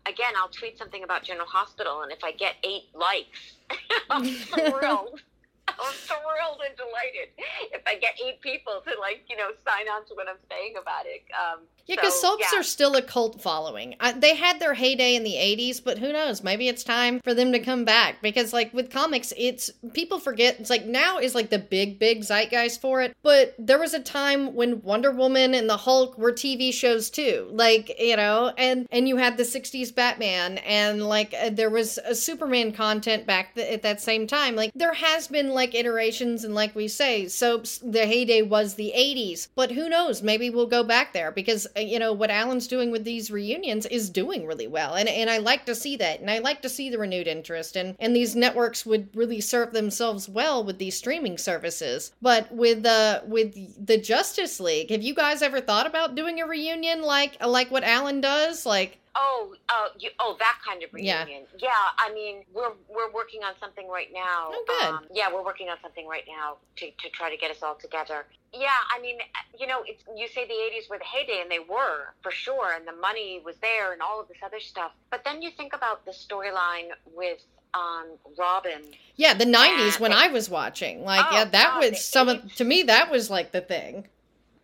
again, 0.07 0.33
I'll 0.35 0.49
tweet 0.49 0.77
something 0.77 1.03
about 1.03 1.23
General 1.23 1.45
Hospital, 1.45 2.01
and 2.01 2.11
if 2.11 2.23
I 2.23 2.31
get 2.31 2.55
eight 2.63 2.89
likes, 2.95 3.57
I'm 4.09 4.25
thrilled. 4.25 5.21
I'm 5.79 5.93
thrilled 5.93 6.61
and 6.65 6.75
delighted 6.77 7.35
if 7.71 7.81
I 7.85 7.95
get 7.95 8.15
eight 8.23 8.41
people 8.41 8.81
to 8.85 8.99
like 8.99 9.23
you 9.29 9.37
know 9.37 9.51
sign 9.65 9.87
on 9.87 10.05
to 10.07 10.13
what 10.15 10.27
I'm 10.27 10.41
saying 10.49 10.75
about 10.79 11.05
it. 11.05 11.23
Um, 11.35 11.67
yeah, 11.87 11.95
because 11.95 12.19
so, 12.19 12.31
soaps 12.31 12.51
yeah. 12.51 12.59
are 12.59 12.63
still 12.63 12.95
a 12.95 13.01
cult 13.01 13.41
following. 13.41 13.95
I, 14.01 14.11
they 14.11 14.35
had 14.35 14.59
their 14.59 14.73
heyday 14.73 15.15
in 15.15 15.23
the 15.23 15.35
80s, 15.35 15.81
but 15.81 15.97
who 15.97 16.11
knows? 16.11 16.43
Maybe 16.43 16.67
it's 16.67 16.83
time 16.83 17.21
for 17.21 17.33
them 17.33 17.53
to 17.53 17.59
come 17.59 17.85
back 17.85 18.21
because, 18.21 18.51
like, 18.51 18.73
with 18.73 18.91
comics, 18.91 19.31
it's 19.37 19.71
people 19.93 20.19
forget. 20.19 20.59
It's 20.59 20.69
like 20.69 20.85
now 20.85 21.17
is 21.17 21.33
like 21.33 21.49
the 21.49 21.59
big, 21.59 21.97
big 21.97 22.23
zeitgeist 22.23 22.81
for 22.81 23.01
it. 23.01 23.15
But 23.23 23.55
there 23.57 23.79
was 23.79 23.93
a 23.93 24.01
time 24.01 24.53
when 24.53 24.81
Wonder 24.81 25.11
Woman 25.11 25.53
and 25.53 25.69
the 25.69 25.77
Hulk 25.77 26.17
were 26.17 26.33
TV 26.33 26.73
shows 26.73 27.09
too. 27.09 27.47
Like, 27.51 27.97
you 27.99 28.17
know, 28.17 28.51
and 28.57 28.85
and 28.91 29.07
you 29.07 29.15
had 29.15 29.37
the 29.37 29.43
60s 29.43 29.95
Batman 29.95 30.57
and 30.59 31.07
like 31.07 31.33
uh, 31.41 31.51
there 31.51 31.69
was 31.69 31.97
a 31.99 32.15
Superman 32.15 32.73
content 32.73 33.25
back 33.25 33.55
th- 33.55 33.71
at 33.71 33.83
that 33.83 34.01
same 34.01 34.27
time. 34.27 34.57
Like, 34.57 34.71
there 34.75 34.93
has 34.93 35.29
been 35.29 35.53
like 35.57 35.75
iterations, 35.75 36.45
and 36.45 36.55
like 36.55 36.73
we 36.75 36.87
say, 36.87 37.27
soaps, 37.27 37.79
the 37.79 38.05
heyday 38.05 38.41
was 38.41 38.75
the 38.75 38.93
80s. 38.95 39.49
But 39.55 39.71
who 39.71 39.89
knows? 39.89 40.21
Maybe 40.21 40.49
we'll 40.49 40.67
go 40.67 40.83
back 40.83 41.11
there 41.11 41.31
because 41.31 41.67
uh, 41.75 41.81
you 41.81 41.99
know 41.99 42.13
what 42.13 42.29
Alan's 42.29 42.67
doing 42.67 42.91
with 42.91 43.03
these 43.03 43.29
reunions 43.29 43.85
is 43.87 44.09
doing 44.09 44.45
really 44.45 44.67
well, 44.67 44.93
and 44.93 45.09
and 45.09 45.29
I 45.29 45.39
like 45.39 45.65
to 45.65 45.75
see 45.75 45.97
that, 45.97 46.21
and 46.21 46.31
I 46.31 46.37
like 46.37 46.61
to 46.61 46.69
see 46.69 46.89
the 46.89 46.99
renewed 46.99 47.27
interest, 47.27 47.75
and 47.75 47.95
and 47.99 48.15
these 48.15 48.35
networks 48.35 48.85
would 48.85 49.09
really 49.15 49.41
serve 49.41 49.73
themselves 49.73 50.29
well 50.29 50.63
with 50.63 50.77
these 50.77 50.97
streaming 50.97 51.37
services. 51.37 52.11
But 52.21 52.51
with 52.53 52.85
uh 52.85 53.21
with 53.25 53.53
the 53.85 53.97
Justice 53.97 54.59
League, 54.59 54.91
have 54.91 55.01
you 55.03 55.13
guys 55.13 55.41
ever 55.41 55.59
thought 55.59 55.87
about 55.87 56.15
doing 56.15 56.39
a 56.39 56.47
reunion 56.47 57.01
like 57.01 57.43
like 57.43 57.71
what 57.71 57.83
Alan 57.83 58.21
does, 58.21 58.65
like? 58.65 58.99
Oh, 59.19 59.55
uh, 59.69 59.87
you, 59.97 60.11
oh, 60.19 60.35
that 60.37 60.59
kind 60.63 60.83
of 60.83 60.93
reunion. 60.93 61.45
Yeah. 61.57 61.69
yeah, 61.69 61.69
I 61.97 62.13
mean, 62.13 62.43
we're 62.53 62.73
we're 62.87 63.11
working 63.11 63.41
on 63.43 63.53
something 63.59 63.89
right 63.89 64.09
now. 64.13 64.51
Oh, 64.53 64.63
good. 64.67 64.89
Um, 64.89 65.05
yeah, 65.11 65.33
we're 65.33 65.43
working 65.43 65.69
on 65.69 65.77
something 65.81 66.07
right 66.07 66.25
now 66.27 66.57
to, 66.77 66.85
to 66.91 67.09
try 67.09 67.31
to 67.31 67.37
get 67.37 67.49
us 67.49 67.63
all 67.63 67.75
together. 67.75 68.25
Yeah, 68.53 68.69
I 68.95 69.01
mean, 69.01 69.17
you 69.59 69.65
know, 69.65 69.81
it's 69.85 70.03
you 70.15 70.27
say 70.27 70.45
the 70.45 70.53
'80s 70.53 70.87
were 70.89 70.99
the 70.99 71.03
heyday, 71.03 71.41
and 71.41 71.49
they 71.49 71.59
were 71.59 72.13
for 72.21 72.31
sure, 72.31 72.73
and 72.73 72.87
the 72.87 72.93
money 72.93 73.41
was 73.43 73.55
there, 73.57 73.91
and 73.91 74.01
all 74.03 74.21
of 74.21 74.27
this 74.27 74.37
other 74.45 74.59
stuff. 74.59 74.91
But 75.09 75.23
then 75.23 75.41
you 75.41 75.49
think 75.49 75.73
about 75.73 76.05
the 76.05 76.11
storyline 76.11 76.89
with 77.15 77.39
um, 77.73 78.05
Robin. 78.37 78.83
Yeah, 79.15 79.33
the 79.33 79.45
'90s 79.45 79.99
when 79.99 80.13
I 80.13 80.27
was 80.27 80.47
watching, 80.47 81.03
like, 81.03 81.25
oh, 81.27 81.35
yeah, 81.35 81.45
that 81.45 81.71
God, 81.73 81.91
was 81.91 82.05
some 82.05 82.29
of 82.29 82.53
to 82.55 82.63
me 82.63 82.83
that 82.83 83.09
was 83.09 83.31
like 83.31 83.51
the 83.51 83.61
thing 83.61 84.07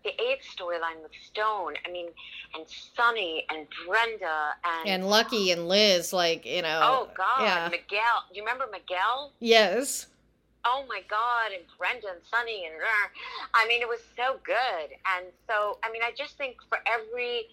the 0.03 0.11
eighth 0.21 0.45
storyline 0.57 1.01
with 1.01 1.11
Stone. 1.25 1.75
I 1.85 1.91
mean, 1.91 2.07
and 2.55 2.65
Sonny 2.95 3.45
and 3.49 3.67
Brenda 3.85 4.53
and 4.63 4.87
and 4.87 5.09
Lucky 5.09 5.51
and 5.51 5.67
Liz, 5.67 6.13
like 6.13 6.45
you 6.45 6.61
know. 6.61 6.79
Oh 6.81 7.09
God, 7.15 7.43
yeah. 7.43 7.67
Miguel. 7.69 8.23
Do 8.29 8.35
you 8.35 8.43
remember 8.43 8.65
Miguel? 8.71 9.31
Yes. 9.39 10.07
Oh 10.65 10.85
my 10.87 11.01
God, 11.09 11.51
and 11.53 11.63
Brenda 11.77 12.07
and 12.07 12.23
Sonny 12.29 12.65
and 12.65 12.75
I 13.53 13.67
mean, 13.67 13.81
it 13.81 13.87
was 13.87 13.99
so 14.15 14.39
good. 14.45 14.95
And 15.17 15.25
so, 15.47 15.77
I 15.83 15.91
mean, 15.91 16.01
I 16.03 16.11
just 16.17 16.37
think 16.37 16.57
for 16.69 16.79
every 16.85 17.47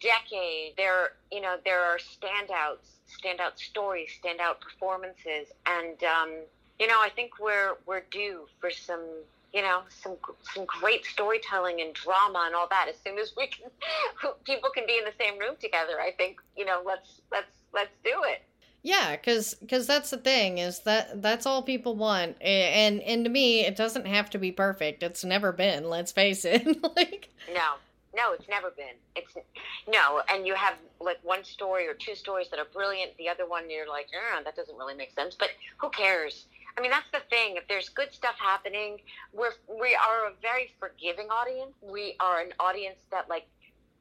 decade, 0.00 0.76
there 0.76 1.12
you 1.30 1.40
know 1.40 1.56
there 1.64 1.82
are 1.82 1.98
standouts, 1.98 2.98
standout 3.06 3.58
stories, 3.58 4.10
standout 4.22 4.60
performances, 4.60 5.48
and 5.66 6.02
um, 6.04 6.30
you 6.78 6.86
know, 6.86 7.00
I 7.00 7.10
think 7.10 7.32
we're 7.40 7.76
we're 7.86 8.04
due 8.10 8.46
for 8.60 8.70
some 8.70 9.04
you 9.52 9.62
know 9.62 9.82
some 9.88 10.16
some 10.54 10.64
great 10.66 11.04
storytelling 11.04 11.80
and 11.80 11.94
drama 11.94 12.44
and 12.46 12.54
all 12.54 12.68
that. 12.68 12.86
As 12.88 12.96
soon 13.04 13.18
as 13.18 13.32
we 13.36 13.46
can 13.46 13.70
people 14.44 14.70
can 14.70 14.84
be 14.86 14.98
in 14.98 15.04
the 15.04 15.12
same 15.18 15.38
room 15.38 15.54
together 15.60 16.00
i 16.00 16.10
think 16.12 16.40
you 16.56 16.64
know 16.64 16.82
let's 16.84 17.20
let's 17.32 17.50
let's 17.72 17.90
do 18.04 18.22
it. 18.24 18.42
Yeah 18.82 19.16
because 19.16 19.54
because 19.54 19.86
that's 19.86 20.10
the 20.10 20.18
thing 20.18 20.58
is 20.58 20.80
that 20.80 21.20
that's 21.20 21.46
all 21.46 21.62
people 21.62 21.96
want. 21.96 22.40
And 22.40 23.00
and 23.02 23.24
to 23.24 23.30
me 23.30 23.60
it 23.60 23.76
doesn't 23.76 24.06
have 24.06 24.30
to 24.30 24.38
be 24.38 24.52
perfect. 24.52 25.02
It's 25.02 25.24
never 25.24 25.52
been 25.52 25.88
let's 25.88 26.12
face 26.12 26.44
it. 26.44 26.66
Like 26.96 27.28
no. 27.52 27.74
No 28.16 28.32
it's 28.32 28.48
never 28.48 28.70
been. 28.70 28.96
It's 29.14 29.34
no 29.86 30.22
and 30.28 30.46
you 30.46 30.54
have 30.54 30.74
like 31.00 31.18
one 31.22 31.44
story 31.44 31.86
or 31.86 31.94
two 31.94 32.14
stories 32.14 32.48
that 32.50 32.58
are 32.58 32.66
brilliant. 32.72 33.16
The 33.18 33.28
other 33.28 33.46
one 33.46 33.68
you're 33.68 33.88
like 33.88 34.08
oh, 34.14 34.42
that 34.44 34.56
doesn't 34.56 34.76
really 34.76 34.94
make 34.94 35.12
sense. 35.12 35.34
But 35.38 35.50
who 35.78 35.90
cares 35.90 36.46
I 36.78 36.80
mean, 36.80 36.92
that's 36.92 37.10
the 37.10 37.28
thing. 37.28 37.56
If 37.56 37.66
there's 37.66 37.88
good 37.88 38.12
stuff 38.12 38.36
happening, 38.38 38.98
we're 39.32 39.50
we 39.68 39.96
are 39.96 40.28
a 40.28 40.32
very 40.40 40.70
forgiving 40.78 41.26
audience. 41.28 41.74
We 41.82 42.14
are 42.20 42.40
an 42.40 42.52
audience 42.60 42.98
that 43.10 43.28
like 43.28 43.48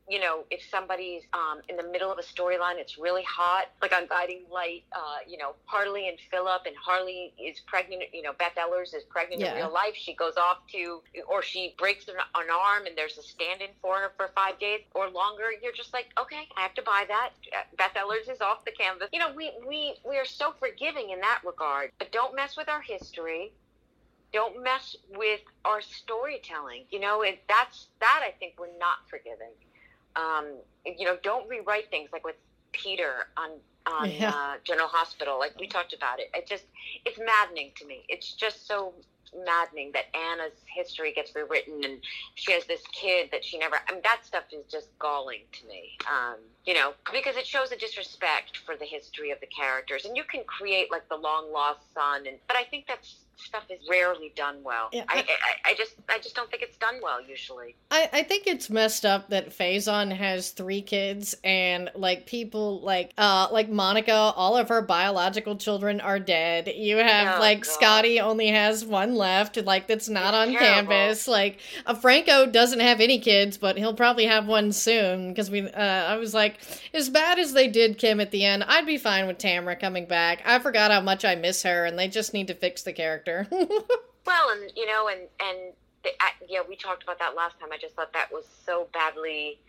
you 0.08 0.22
know, 0.22 0.46
if 0.50 0.62
somebody's 0.72 1.24
um, 1.34 1.60
in 1.68 1.76
the 1.76 1.84
middle 1.84 2.10
of 2.10 2.18
a 2.18 2.22
storyline, 2.22 2.78
it's 2.78 2.98
really 2.98 3.24
hot, 3.24 3.66
like 3.82 3.94
on 3.94 4.08
Guiding 4.08 4.44
Light, 4.52 4.86
uh, 4.94 5.18
you 5.28 5.38
know, 5.38 5.54
Harley 5.66 6.08
and 6.08 6.18
Philip, 6.32 6.62
and 6.66 6.76
Harley 6.78 7.34
is 7.38 7.60
pregnant, 7.60 8.04
you 8.14 8.22
know, 8.22 8.32
Beth 8.40 8.54
Ehlers 8.58 8.96
is 8.96 9.04
pregnant 9.10 9.42
yeah. 9.42 9.52
in 9.52 9.58
real 9.58 9.74
life. 9.74 9.96
She 9.96 10.14
goes 10.14 10.38
off 10.38 10.60
to, 10.72 11.02
or 11.28 11.44
she 11.44 11.76
breaks 11.78 12.08
an, 12.08 12.16
an 12.36 12.48
arm 12.50 12.86
and 12.86 12.98
there's 12.98 13.18
a 13.18 13.22
stand 13.22 13.62
in 13.62 13.70
for 13.82 13.98
her 13.98 14.12
for 14.16 14.30
five 14.34 14.58
days 14.60 14.82
or 14.96 15.10
longer. 15.10 15.46
You're 15.62 15.74
just 15.74 15.94
like, 15.94 16.08
okay, 16.18 16.48
I 16.56 16.62
have 16.62 16.74
to 16.76 16.84
buy 16.84 17.04
that. 17.10 17.32
Uh, 17.52 17.64
Beth 17.78 17.94
Ehlers 17.96 18.32
is 18.32 18.40
off 18.40 18.64
the 18.64 18.72
canvas. 18.72 19.10
You 19.12 19.20
know, 19.20 19.34
we, 19.36 19.52
we, 19.68 19.96
we 20.08 20.18
are 20.18 20.26
so 20.26 20.54
forgiving 20.58 21.10
in 21.10 21.20
that 21.20 21.42
regard, 21.46 21.92
but 22.00 22.14
don't 22.14 22.34
mess 22.34 22.56
with 22.56 22.70
our 22.70 22.82
history 22.82 23.52
don't 24.34 24.62
mess 24.62 24.94
with 25.16 25.40
our 25.64 25.80
storytelling. 25.80 26.84
You 26.90 27.00
know, 27.00 27.22
it, 27.22 27.42
that's 27.48 27.88
that 28.02 28.24
I 28.28 28.32
think 28.38 28.56
we're 28.60 28.78
not 28.78 28.98
forgiving 29.10 29.54
um, 30.18 30.46
you 30.86 31.06
know, 31.06 31.18
don't 31.24 31.48
rewrite 31.48 31.90
things 31.90 32.10
like 32.12 32.26
with 32.26 32.36
Peter 32.72 33.28
on 33.38 33.52
on 33.86 34.12
yeah. 34.12 34.30
uh, 34.30 34.54
General 34.64 34.88
Hospital. 34.88 35.40
Like 35.40 35.58
we 35.60 35.68
talked 35.68 35.94
about 35.94 36.20
it. 36.20 36.30
It 36.34 36.48
just 36.48 36.66
it's 37.06 37.20
maddening 37.20 37.72
to 37.78 37.86
me. 37.86 38.04
It's 38.10 38.34
just 38.34 38.68
so 38.68 38.94
maddening 39.46 39.92
that 39.94 40.06
Anna's 40.16 40.54
history 40.74 41.12
gets 41.14 41.36
rewritten 41.36 41.84
and 41.84 42.00
she 42.36 42.54
has 42.54 42.66
this 42.66 42.82
kid 42.92 43.30
that 43.32 43.44
she 43.44 43.58
never. 43.58 43.78
I 43.88 43.94
mean, 43.94 44.02
that 44.04 44.26
stuff 44.26 44.44
is 44.52 44.66
just 44.72 44.88
galling 45.00 45.42
to 45.54 45.68
me. 45.68 45.98
Um, 46.08 46.38
you 46.66 46.74
know, 46.74 46.94
because 47.12 47.38
it 47.38 47.46
shows 47.46 47.72
a 47.72 47.78
disrespect 47.78 48.58
for 48.66 48.76
the 48.76 48.86
history 48.86 49.32
of 49.32 49.40
the 49.40 49.48
characters, 49.48 50.06
and 50.06 50.16
you 50.18 50.24
can 50.24 50.44
create 50.46 50.92
like 50.92 51.08
the 51.10 51.16
long 51.16 51.52
lost 51.52 51.94
son, 51.94 52.28
and 52.28 52.38
but 52.48 52.58
I 52.58 52.64
think 52.64 52.86
that's 52.88 53.16
stuff 53.38 53.64
is 53.70 53.80
rarely 53.90 54.34
done 54.36 54.58
well. 54.64 54.90
Yeah. 54.92 55.04
I, 55.08 55.20
I, 55.20 55.72
I, 55.72 55.74
just 55.76 55.96
I 56.10 56.18
just 56.18 56.36
don't 56.36 56.50
think 56.50 56.64
it's 56.64 56.78
done 56.78 56.96
well 57.02 57.22
usually. 57.22 57.76
I, 57.92 58.10
I 58.12 58.24
think 58.24 58.48
it's 58.48 58.70
messed 58.70 59.06
up 59.06 59.30
that 59.30 59.50
Faison 59.50 60.16
has 60.16 60.52
three 60.52 60.82
kids 60.82 61.36
and 61.44 61.92
like 61.96 62.26
people 62.26 62.82
like 62.82 63.14
uh 63.18 63.48
like 63.52 63.70
Monica, 63.70 64.12
all 64.14 64.58
of 64.58 64.70
her 64.70 64.82
biological 64.82 65.56
children 65.56 66.02
are 66.02 66.20
dead. 66.20 66.68
You 66.68 66.98
have 66.98 67.38
oh, 67.38 67.40
like 67.40 67.64
God. 67.64 67.72
Scotty 67.72 68.20
only 68.20 68.48
has 68.48 68.84
one 68.84 69.16
left, 69.16 69.58
like 69.58 69.88
that's 69.88 70.10
not 70.10 70.34
it's 70.34 70.48
on 70.56 70.60
terrible. 70.60 70.92
campus. 70.92 71.28
Like 71.28 71.60
uh, 71.86 71.94
Franco 71.94 72.48
doesn't 72.48 72.80
have 72.80 73.00
any 73.00 73.20
kids, 73.20 73.58
but 73.58 73.78
he'll 73.78 73.94
probably 73.94 74.26
have 74.26 74.48
one 74.48 74.72
soon 74.72 75.30
because 75.30 75.52
we. 75.52 75.68
Uh, 75.68 75.82
I 76.08 76.18
was 76.18 76.34
like, 76.34 76.58
as 76.94 77.10
bad 77.10 77.38
as 77.40 77.54
they 77.54 77.68
did 77.68 77.98
Kim 77.98 78.20
at 78.20 78.32
the 78.32 78.46
end, 78.46 78.64
I'd 78.64 78.86
be 78.86 78.98
fine 78.98 79.28
with 79.28 79.38
Tamara 79.38 79.76
coming 79.76 80.06
back. 80.06 80.42
I 80.46 80.60
forgot 80.60 80.92
how 80.92 81.02
much 81.02 81.24
I 81.24 81.36
miss 81.36 81.64
her, 81.64 81.86
and 81.86 82.00
they 82.00 82.08
just 82.08 82.34
need 82.34 82.48
to 82.48 82.56
fix 82.56 82.82
the 82.82 82.94
character 82.94 83.27
character. 83.28 83.48
well, 84.26 84.50
and 84.52 84.72
you 84.76 84.86
know, 84.86 85.08
and 85.08 85.22
and 85.40 85.74
they, 86.04 86.12
I, 86.20 86.32
yeah, 86.48 86.60
we 86.68 86.76
talked 86.76 87.04
about 87.04 87.20
that 87.20 87.36
last 87.36 87.60
time. 87.60 87.70
I 87.72 87.78
just 87.78 87.96
thought 87.96 88.14
that 88.14 88.32
was 88.32 88.46
so 88.66 88.88
badly 88.94 89.60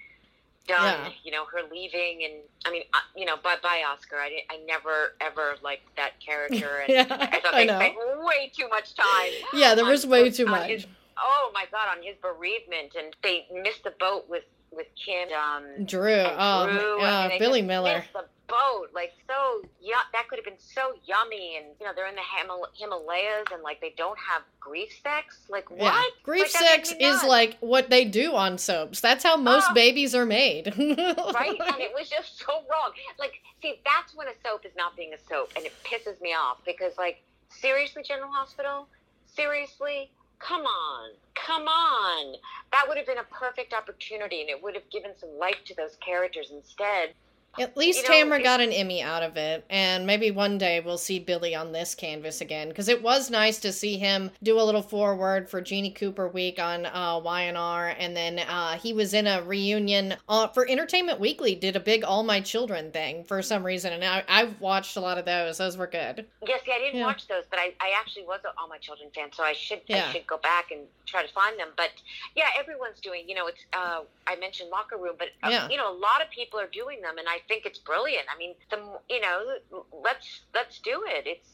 done. 0.67 0.85
Yeah. 0.85 1.09
You 1.25 1.33
know, 1.33 1.45
her 1.47 1.61
leaving, 1.71 2.25
and 2.25 2.35
I 2.67 2.71
mean, 2.71 2.83
uh, 2.95 2.99
you 3.17 3.25
know, 3.27 3.37
bye 3.37 3.57
bye 3.63 3.83
Oscar. 3.87 4.17
I 4.17 4.29
didn't, 4.29 4.45
I 4.51 4.59
never 4.67 5.15
ever 5.21 5.57
liked 5.63 5.97
that 5.97 6.13
character, 6.25 6.83
and 6.87 6.89
Yeah, 6.89 7.07
I 7.11 7.41
thought 7.41 7.53
they 7.53 7.67
spent 7.67 7.95
way 8.25 8.53
too 8.55 8.69
much 8.69 8.95
time. 8.95 9.33
Yeah, 9.53 9.75
there 9.75 9.85
on- 9.85 9.91
was 9.91 10.07
way 10.07 10.31
too 10.31 10.47
much. 10.47 10.71
his- 10.71 10.87
oh 11.17 11.51
my 11.53 11.65
god, 11.73 11.97
on 11.97 12.03
his 12.03 12.17
bereavement, 12.23 12.95
and 12.97 13.15
they 13.23 13.47
missed 13.53 13.85
the 13.85 13.95
boat 13.99 14.27
with 14.29 14.45
with 14.71 14.87
Kim. 15.03 15.29
Um, 15.33 15.85
Drew, 15.85 16.13
and 16.13 16.37
oh, 16.39 16.71
Drew. 16.71 17.01
uh, 17.03 17.21
mean, 17.23 17.29
they 17.31 17.39
Billy 17.39 17.63
Miller. 17.63 18.05
the 18.13 18.25
boat, 18.49 18.89
like 18.95 19.13
so. 19.27 19.63
Yeah, 19.89 20.01
that 20.12 20.28
could 20.28 20.39
have 20.39 20.45
been 20.45 20.59
so 20.59 20.93
yummy. 21.07 21.57
And 21.57 21.66
you 21.80 21.86
know, 21.86 21.93
they're 21.97 22.09
in 22.09 22.14
the 22.14 22.20
Himal- 22.20 22.66
Himalayas, 22.74 23.47
and 23.53 23.62
like 23.62 23.80
they 23.80 23.95
don't 23.97 24.18
have 24.18 24.43
grief 24.61 24.91
sex. 25.03 25.39
Like 25.49 25.70
what? 25.70 25.80
Yeah. 25.80 26.03
Grief 26.22 26.43
Like, 26.43 26.51
sex 26.84 26.93
is 27.01 27.22
like 27.24 27.57
what 27.61 27.89
they 27.89 28.05
do 28.05 28.34
on 28.34 28.59
soaps. 28.59 29.01
That's 29.01 29.24
how 29.24 29.36
most 29.39 29.68
Oh. 29.70 29.74
babies 29.74 30.14
are 30.14 30.26
made. 30.26 30.66
right? 30.76 31.57
And 31.59 31.80
it 31.80 31.93
was 31.95 32.11
just 32.11 32.39
so 32.39 32.53
wrong. 32.70 32.91
Like, 33.18 33.41
see, 33.62 33.80
that's 33.86 34.14
when 34.14 34.28
a 34.28 34.32
soap 34.45 34.66
is 34.66 34.72
not 34.76 34.95
being 34.95 35.14
a 35.14 35.18
soap, 35.28 35.53
and 35.57 35.64
it 35.64 35.72
pisses 35.84 36.20
me 36.20 36.34
off 36.34 36.59
because, 36.66 36.93
like, 36.99 37.22
seriously, 37.49 38.03
General 38.03 38.30
Hospital, 38.30 38.89
seriously, 39.26 40.11
come 40.39 40.62
on, 40.66 41.11
come 41.34 41.66
on. 41.66 42.34
That 42.72 42.84
would 42.89 42.97
have 42.99 43.07
been 43.07 43.18
a 43.18 43.24
perfect 43.24 43.72
opportunity, 43.72 44.41
and 44.43 44.51
it 44.51 44.62
would 44.62 44.74
have 44.74 44.89
given 44.91 45.12
some 45.18 45.30
life 45.39 45.59
to 45.66 45.74
those 45.74 45.97
characters. 46.05 46.51
Instead, 46.53 47.14
At 47.59 47.77
least 47.77 48.05
You 48.09 48.25
know, 48.25 48.37
Tamra 48.37 48.43
got 48.43 48.61
an 48.61 48.73
Emmy 48.73 49.03
out 49.03 49.23
of 49.25 49.37
it, 49.37 49.65
and 49.69 50.07
maybe 50.07 50.31
one 50.31 50.59
day 50.59 50.79
we'll 50.81 50.99
see 50.99 51.19
Billy 51.19 51.55
on 51.57 51.73
this 51.73 51.95
canvas 51.95 52.41
again. 52.41 52.69
Because 52.69 52.89
it 52.89 53.03
was 53.03 53.31
nice 53.31 53.59
to 53.61 53.73
see 53.73 53.97
him 53.99 54.31
do 54.45 54.61
a 54.61 54.63
little 54.63 54.83
forward 54.83 55.51
for 55.51 55.61
Jeanne 55.61 55.93
Cooper 55.93 56.29
Week 56.29 56.61
on 56.61 56.87
uh, 56.87 57.19
Y&R, 57.25 57.89
and 57.99 58.17
then 58.17 58.39
uh, 58.39 58.79
he 58.79 58.93
was 58.93 59.13
in 59.13 59.27
a 59.27 59.43
reunion 59.43 60.15
uh, 60.29 60.47
for 60.49 60.69
Entertainment 60.69 61.19
Weekly. 61.19 61.57
Did 61.57 61.75
a 61.75 61.81
big 61.81 62.05
All 62.05 62.23
My 62.23 62.41
Children 62.41 62.93
thing 62.93 63.25
for 63.25 63.43
some 63.43 63.65
reason, 63.65 63.93
and 63.93 64.05
I, 64.05 64.23
I've 64.29 64.61
watched 64.61 64.97
a 64.97 65.01
lot 65.01 65.19
of 65.19 65.25
those. 65.25 65.59
Those 65.59 65.77
were 65.77 65.89
good. 65.89 66.27
yes, 66.47 66.61
see, 66.65 66.73
I 66.73 66.79
didn't 66.79 67.01
Yeah. 67.01 67.07
watch 67.07 67.27
those, 67.27 67.45
but 67.51 67.59
I, 67.59 67.73
I 67.81 67.93
actually 67.99 68.25
was 68.25 68.41
an 68.45 68.51
All 68.57 68.69
My 68.69 68.79
Children 68.79 69.11
fan, 69.15 69.31
so 69.33 69.43
I 69.43 69.53
should 69.55 69.81
Yeah. 69.89 70.07
I 70.09 70.13
should 70.13 70.27
go 70.29 70.39
back 70.39 70.71
and 70.71 70.83
try 71.07 71.27
to 71.27 71.33
find 71.33 71.59
them. 71.59 71.69
But 71.77 71.91
yeah, 72.37 72.45
everyone's 72.59 73.01
doing. 73.01 73.29
You 73.29 73.35
know, 73.35 73.49
it's 73.49 73.65
uh, 73.73 74.03
I 74.29 74.37
mentioned 74.37 74.71
Locher 74.71 75.01
Room, 75.01 75.17
but 75.19 75.29
uh, 75.43 75.49
Yeah. 75.51 75.69
you 75.69 75.77
know, 75.77 75.91
a 75.91 75.99
lot 75.99 76.23
of 76.23 76.31
people 76.31 76.61
are 76.61 76.69
doing 76.69 77.01
them, 77.01 77.19
and 77.19 77.27
I 77.29 77.38
think 77.47 77.66
it's 77.66 77.78
brilliant. 77.78 78.26
I 78.34 78.39
mean, 78.39 78.55
the 78.70 78.99
you 79.09 79.20
know, 79.20 79.59
let's 79.93 80.43
let's 80.55 80.80
do 80.80 81.05
it. 81.07 81.26
It's 81.26 81.49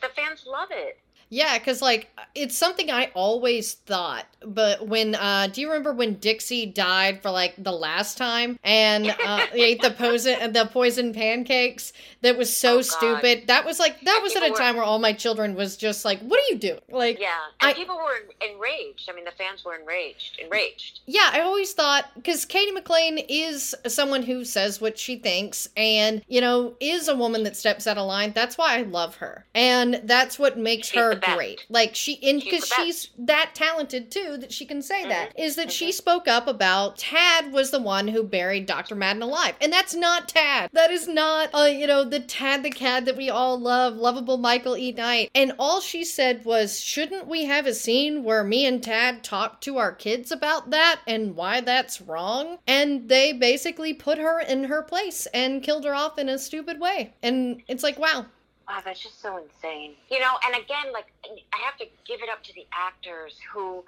the 0.00 0.08
fans 0.08 0.44
love 0.46 0.68
it. 0.70 0.98
Yeah, 1.30 1.58
because 1.58 1.82
like 1.82 2.10
it's 2.34 2.56
something 2.56 2.90
I 2.90 3.10
always 3.14 3.74
thought, 3.74 4.26
but 4.44 4.86
when 4.86 5.14
uh 5.16 5.48
do 5.52 5.60
you 5.60 5.68
remember 5.68 5.92
when 5.92 6.14
Dixie 6.14 6.66
died 6.66 7.22
for 7.22 7.30
like 7.30 7.54
the 7.58 7.72
last 7.72 8.16
time 8.18 8.58
and 8.62 9.10
uh 9.10 9.46
ate 9.52 9.80
the 9.82 9.90
poison 9.90 10.52
the 10.52 10.66
poison 10.66 11.12
pancakes? 11.12 11.92
That 12.22 12.36
was 12.38 12.54
so 12.54 12.78
Oh, 12.78 12.82
stupid. 12.82 13.48
That 13.48 13.64
was 13.64 13.78
like 13.80 14.00
that 14.02 14.14
And 14.16 14.22
was 14.22 14.36
at 14.36 14.46
a 14.46 14.50
were- 14.52 14.56
time 14.56 14.76
where 14.76 14.84
all 14.84 14.98
my 14.98 15.12
children 15.12 15.54
was 15.54 15.76
just 15.76 16.04
like, 16.04 16.20
"What 16.20 16.38
are 16.38 16.52
you 16.52 16.58
doing?" 16.58 16.80
Like, 16.90 17.18
Yeah, 17.20 17.32
and 17.60 17.70
I- 17.70 17.74
people 17.74 17.96
were 17.96 18.28
enraged. 18.46 19.08
I 19.10 19.14
mean, 19.14 19.24
the 19.24 19.30
fans 19.32 19.64
were 19.64 19.74
enraged. 19.74 20.38
Enraged. 20.42 21.00
Yeah, 21.06 21.30
I 21.32 21.40
always 21.40 21.72
thought 21.72 22.06
because 22.14 22.44
Cady 22.44 22.72
McClain 22.72 23.24
is 23.28 23.74
someone 23.88 24.22
who 24.22 24.44
says 24.44 24.80
what 24.80 24.98
she 24.98 25.16
thinks 25.16 25.68
and, 25.76 26.22
you 26.28 26.40
know, 26.40 26.74
is 26.80 27.08
a 27.08 27.16
woman 27.16 27.42
that 27.44 27.56
steps 27.56 27.86
out 27.86 27.98
of 27.98 28.06
line. 28.06 28.32
That's 28.34 28.56
why 28.56 28.78
I 28.78 28.82
love 28.82 29.16
her. 29.16 29.44
And 29.54 30.00
that's 30.04 30.38
what 30.38 30.56
makes 30.58 30.88
She's 30.88 31.00
her 31.00 31.03
the 31.10 31.34
great. 31.34 31.66
Like, 31.68 31.94
she, 31.94 32.18
and 32.22 32.40
because 32.40 32.68
best. 32.68 32.74
she's 32.76 33.10
that 33.18 33.50
talented 33.54 34.10
too, 34.10 34.36
that 34.38 34.52
she 34.52 34.66
can 34.66 34.82
say 34.82 35.06
that, 35.08 35.38
is 35.38 35.56
that 35.56 35.72
she 35.72 35.90
mhm. 35.90 35.94
spoke 35.94 36.28
up 36.28 36.46
about 36.46 36.98
Tad 36.98 37.52
was 37.52 37.70
the 37.70 37.80
one 37.80 38.08
who 38.08 38.22
buried 38.22 38.66
Dr. 38.66 38.94
Madden 38.94 39.22
alive. 39.22 39.54
And 39.60 39.72
that's 39.72 39.94
not 39.94 40.28
Tad. 40.28 40.70
That 40.72 40.90
is 40.90 41.06
not, 41.08 41.50
uh, 41.54 41.64
you 41.64 41.86
know, 41.86 42.04
the 42.04 42.20
Tad 42.20 42.62
the 42.62 42.70
Cad 42.70 43.04
that 43.06 43.16
we 43.16 43.30
all 43.30 43.58
love, 43.58 43.96
lovable 43.96 44.38
Michael 44.38 44.76
E. 44.76 44.92
Knight. 44.92 45.30
And 45.34 45.52
all 45.58 45.80
she 45.80 46.04
said 46.04 46.44
was, 46.44 46.80
shouldn't 46.80 47.26
we 47.26 47.44
have 47.44 47.66
a 47.66 47.74
scene 47.74 48.24
where 48.24 48.44
me 48.44 48.66
and 48.66 48.82
Tad 48.82 49.22
talk 49.22 49.60
to 49.62 49.78
our 49.78 49.92
kids 49.92 50.32
about 50.32 50.70
that 50.70 51.00
and 51.06 51.36
why 51.36 51.60
that's 51.60 52.00
wrong? 52.00 52.58
And 52.66 53.08
they 53.08 53.32
basically 53.32 53.94
put 53.94 54.18
her 54.18 54.40
in 54.40 54.64
her 54.64 54.82
place 54.82 55.26
and 55.26 55.62
killed 55.62 55.84
her 55.84 55.94
off 55.94 56.18
in 56.18 56.28
a 56.28 56.38
stupid 56.38 56.80
way. 56.80 57.14
And 57.22 57.62
it's 57.68 57.82
like, 57.82 57.98
wow. 57.98 58.26
Wow, 58.68 58.80
that's 58.84 59.00
just 59.00 59.20
so 59.20 59.36
insane. 59.36 59.92
You 60.10 60.20
know, 60.20 60.34
and 60.46 60.54
again, 60.62 60.92
like 60.92 61.12
I 61.52 61.58
have 61.58 61.76
to 61.78 61.86
give 62.06 62.22
it 62.22 62.28
up 62.30 62.42
to 62.44 62.54
the 62.54 62.66
actors 62.72 63.38
who 63.52 63.84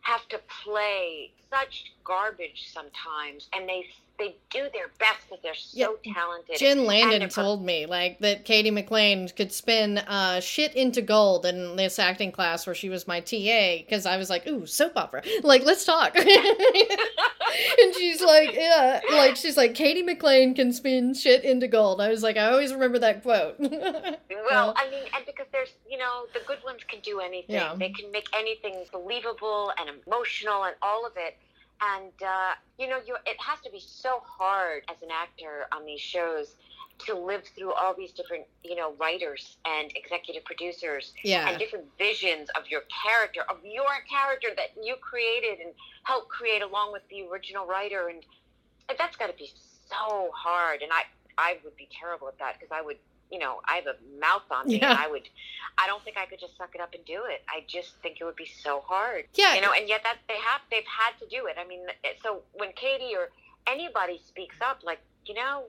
have 0.00 0.26
to 0.28 0.40
play 0.64 1.30
such 1.50 1.92
garbage 2.04 2.70
sometimes, 2.72 3.48
and 3.52 3.68
they 3.68 3.86
they 4.18 4.36
do 4.50 4.66
their 4.72 4.88
best 4.98 5.28
because 5.28 5.42
they're 5.42 5.54
so 5.54 5.98
talented. 6.14 6.56
Jen 6.58 6.86
Landon 6.86 7.28
told 7.28 7.64
me 7.64 7.86
like 7.86 8.18
that 8.20 8.44
Cady 8.44 8.70
McClain 8.70 9.34
could 9.36 9.52
spin 9.52 9.98
uh, 9.98 10.40
shit 10.40 10.74
into 10.74 11.02
gold 11.02 11.44
in 11.44 11.76
this 11.76 11.98
acting 11.98 12.32
class 12.32 12.66
where 12.66 12.74
she 12.74 12.88
was 12.88 13.06
my 13.06 13.20
TA 13.20 13.78
because 13.78 14.06
I 14.06 14.16
was 14.16 14.30
like, 14.30 14.46
ooh, 14.46 14.66
soap 14.66 14.92
opera. 14.96 15.22
Like, 15.42 15.64
let's 15.64 15.84
talk. 15.84 16.16
she's 17.96 18.22
like, 18.22 18.54
yeah, 18.54 19.00
like 19.10 19.36
she's 19.36 19.56
like 19.56 19.74
Cady 19.74 20.02
McClain 20.02 20.54
can 20.54 20.72
spin 20.72 21.14
shit 21.14 21.44
into 21.44 21.68
gold. 21.68 22.00
I 22.00 22.08
was 22.08 22.22
like, 22.22 22.36
I 22.36 22.50
always 22.50 22.72
remember 22.72 22.98
that 23.00 23.22
quote. 23.22 23.56
Well, 24.48 24.74
I 24.76 24.88
mean, 24.90 25.02
and 25.12 25.26
because 25.26 25.46
there's, 25.50 25.72
you 25.90 25.98
know, 25.98 26.26
the 26.32 26.38
good 26.46 26.58
ones 26.64 26.80
can 26.86 27.00
do 27.00 27.18
anything. 27.18 27.56
Yeah. 27.56 27.74
They 27.76 27.90
can 27.90 28.12
make 28.12 28.28
anything 28.32 28.84
believable 28.92 29.72
and 29.76 29.90
emotional 30.06 30.62
and 30.64 30.76
all 30.82 31.04
of 31.04 31.14
it. 31.16 31.36
And 31.80 32.12
uh, 32.22 32.52
you 32.78 32.88
know, 32.88 32.98
you 33.04 33.16
it 33.26 33.36
has 33.40 33.60
to 33.62 33.70
be 33.70 33.80
so 33.84 34.22
hard 34.24 34.84
as 34.88 35.02
an 35.02 35.08
actor 35.10 35.66
on 35.72 35.84
these 35.84 36.00
shows 36.00 36.54
to 36.98 37.14
live 37.14 37.44
through 37.56 37.72
all 37.72 37.94
these 37.94 38.12
different, 38.12 38.44
you 38.64 38.74
know, 38.74 38.94
writers 38.98 39.56
and 39.66 39.92
executive 39.94 40.44
producers 40.44 41.12
yeah. 41.22 41.48
and 41.48 41.58
different 41.58 41.84
visions 41.98 42.48
of 42.58 42.66
your 42.68 42.82
character, 43.04 43.42
of 43.48 43.58
your 43.64 43.84
character 44.08 44.48
that 44.56 44.70
you 44.82 44.96
created 45.00 45.60
and 45.60 45.74
helped 46.04 46.28
create 46.28 46.62
along 46.62 46.92
with 46.92 47.02
the 47.10 47.22
original 47.30 47.66
writer. 47.66 48.08
And 48.08 48.24
that's 48.98 49.16
got 49.16 49.26
to 49.26 49.36
be 49.36 49.50
so 49.88 50.30
hard. 50.34 50.82
And 50.82 50.90
I, 50.92 51.02
I 51.36 51.58
would 51.64 51.76
be 51.76 51.88
terrible 52.00 52.28
at 52.28 52.38
that 52.38 52.54
because 52.58 52.72
I 52.72 52.80
would, 52.80 52.96
you 53.30 53.38
know, 53.38 53.60
I 53.64 53.76
have 53.76 53.86
a 53.86 54.20
mouth 54.20 54.44
on 54.50 54.68
me 54.68 54.80
Yeah. 54.80 54.90
and 54.90 54.98
I 54.98 55.08
would, 55.08 55.28
I 55.76 55.86
don't 55.86 56.02
think 56.02 56.16
I 56.16 56.24
could 56.26 56.40
just 56.40 56.56
suck 56.56 56.74
it 56.74 56.80
up 56.80 56.94
and 56.94 57.04
do 57.04 57.24
it. 57.28 57.42
I 57.48 57.64
just 57.66 57.96
think 58.02 58.18
it 58.20 58.24
would 58.24 58.36
be 58.36 58.46
so 58.62 58.82
hard. 58.86 59.24
Yeah. 59.34 59.54
You 59.54 59.60
know, 59.60 59.72
and 59.76 59.88
yet 59.88 60.02
that 60.04 60.16
they 60.28 60.38
have, 60.38 60.62
they've 60.70 60.82
had 60.86 61.12
to 61.20 61.26
do 61.28 61.46
it. 61.46 61.56
I 61.60 61.66
mean, 61.66 61.86
so 62.22 62.42
when 62.54 62.72
Cady 62.72 63.14
or 63.16 63.30
anybody 63.66 64.20
speaks 64.24 64.56
up, 64.60 64.80
like, 64.82 65.00
you 65.26 65.34
know, 65.34 65.64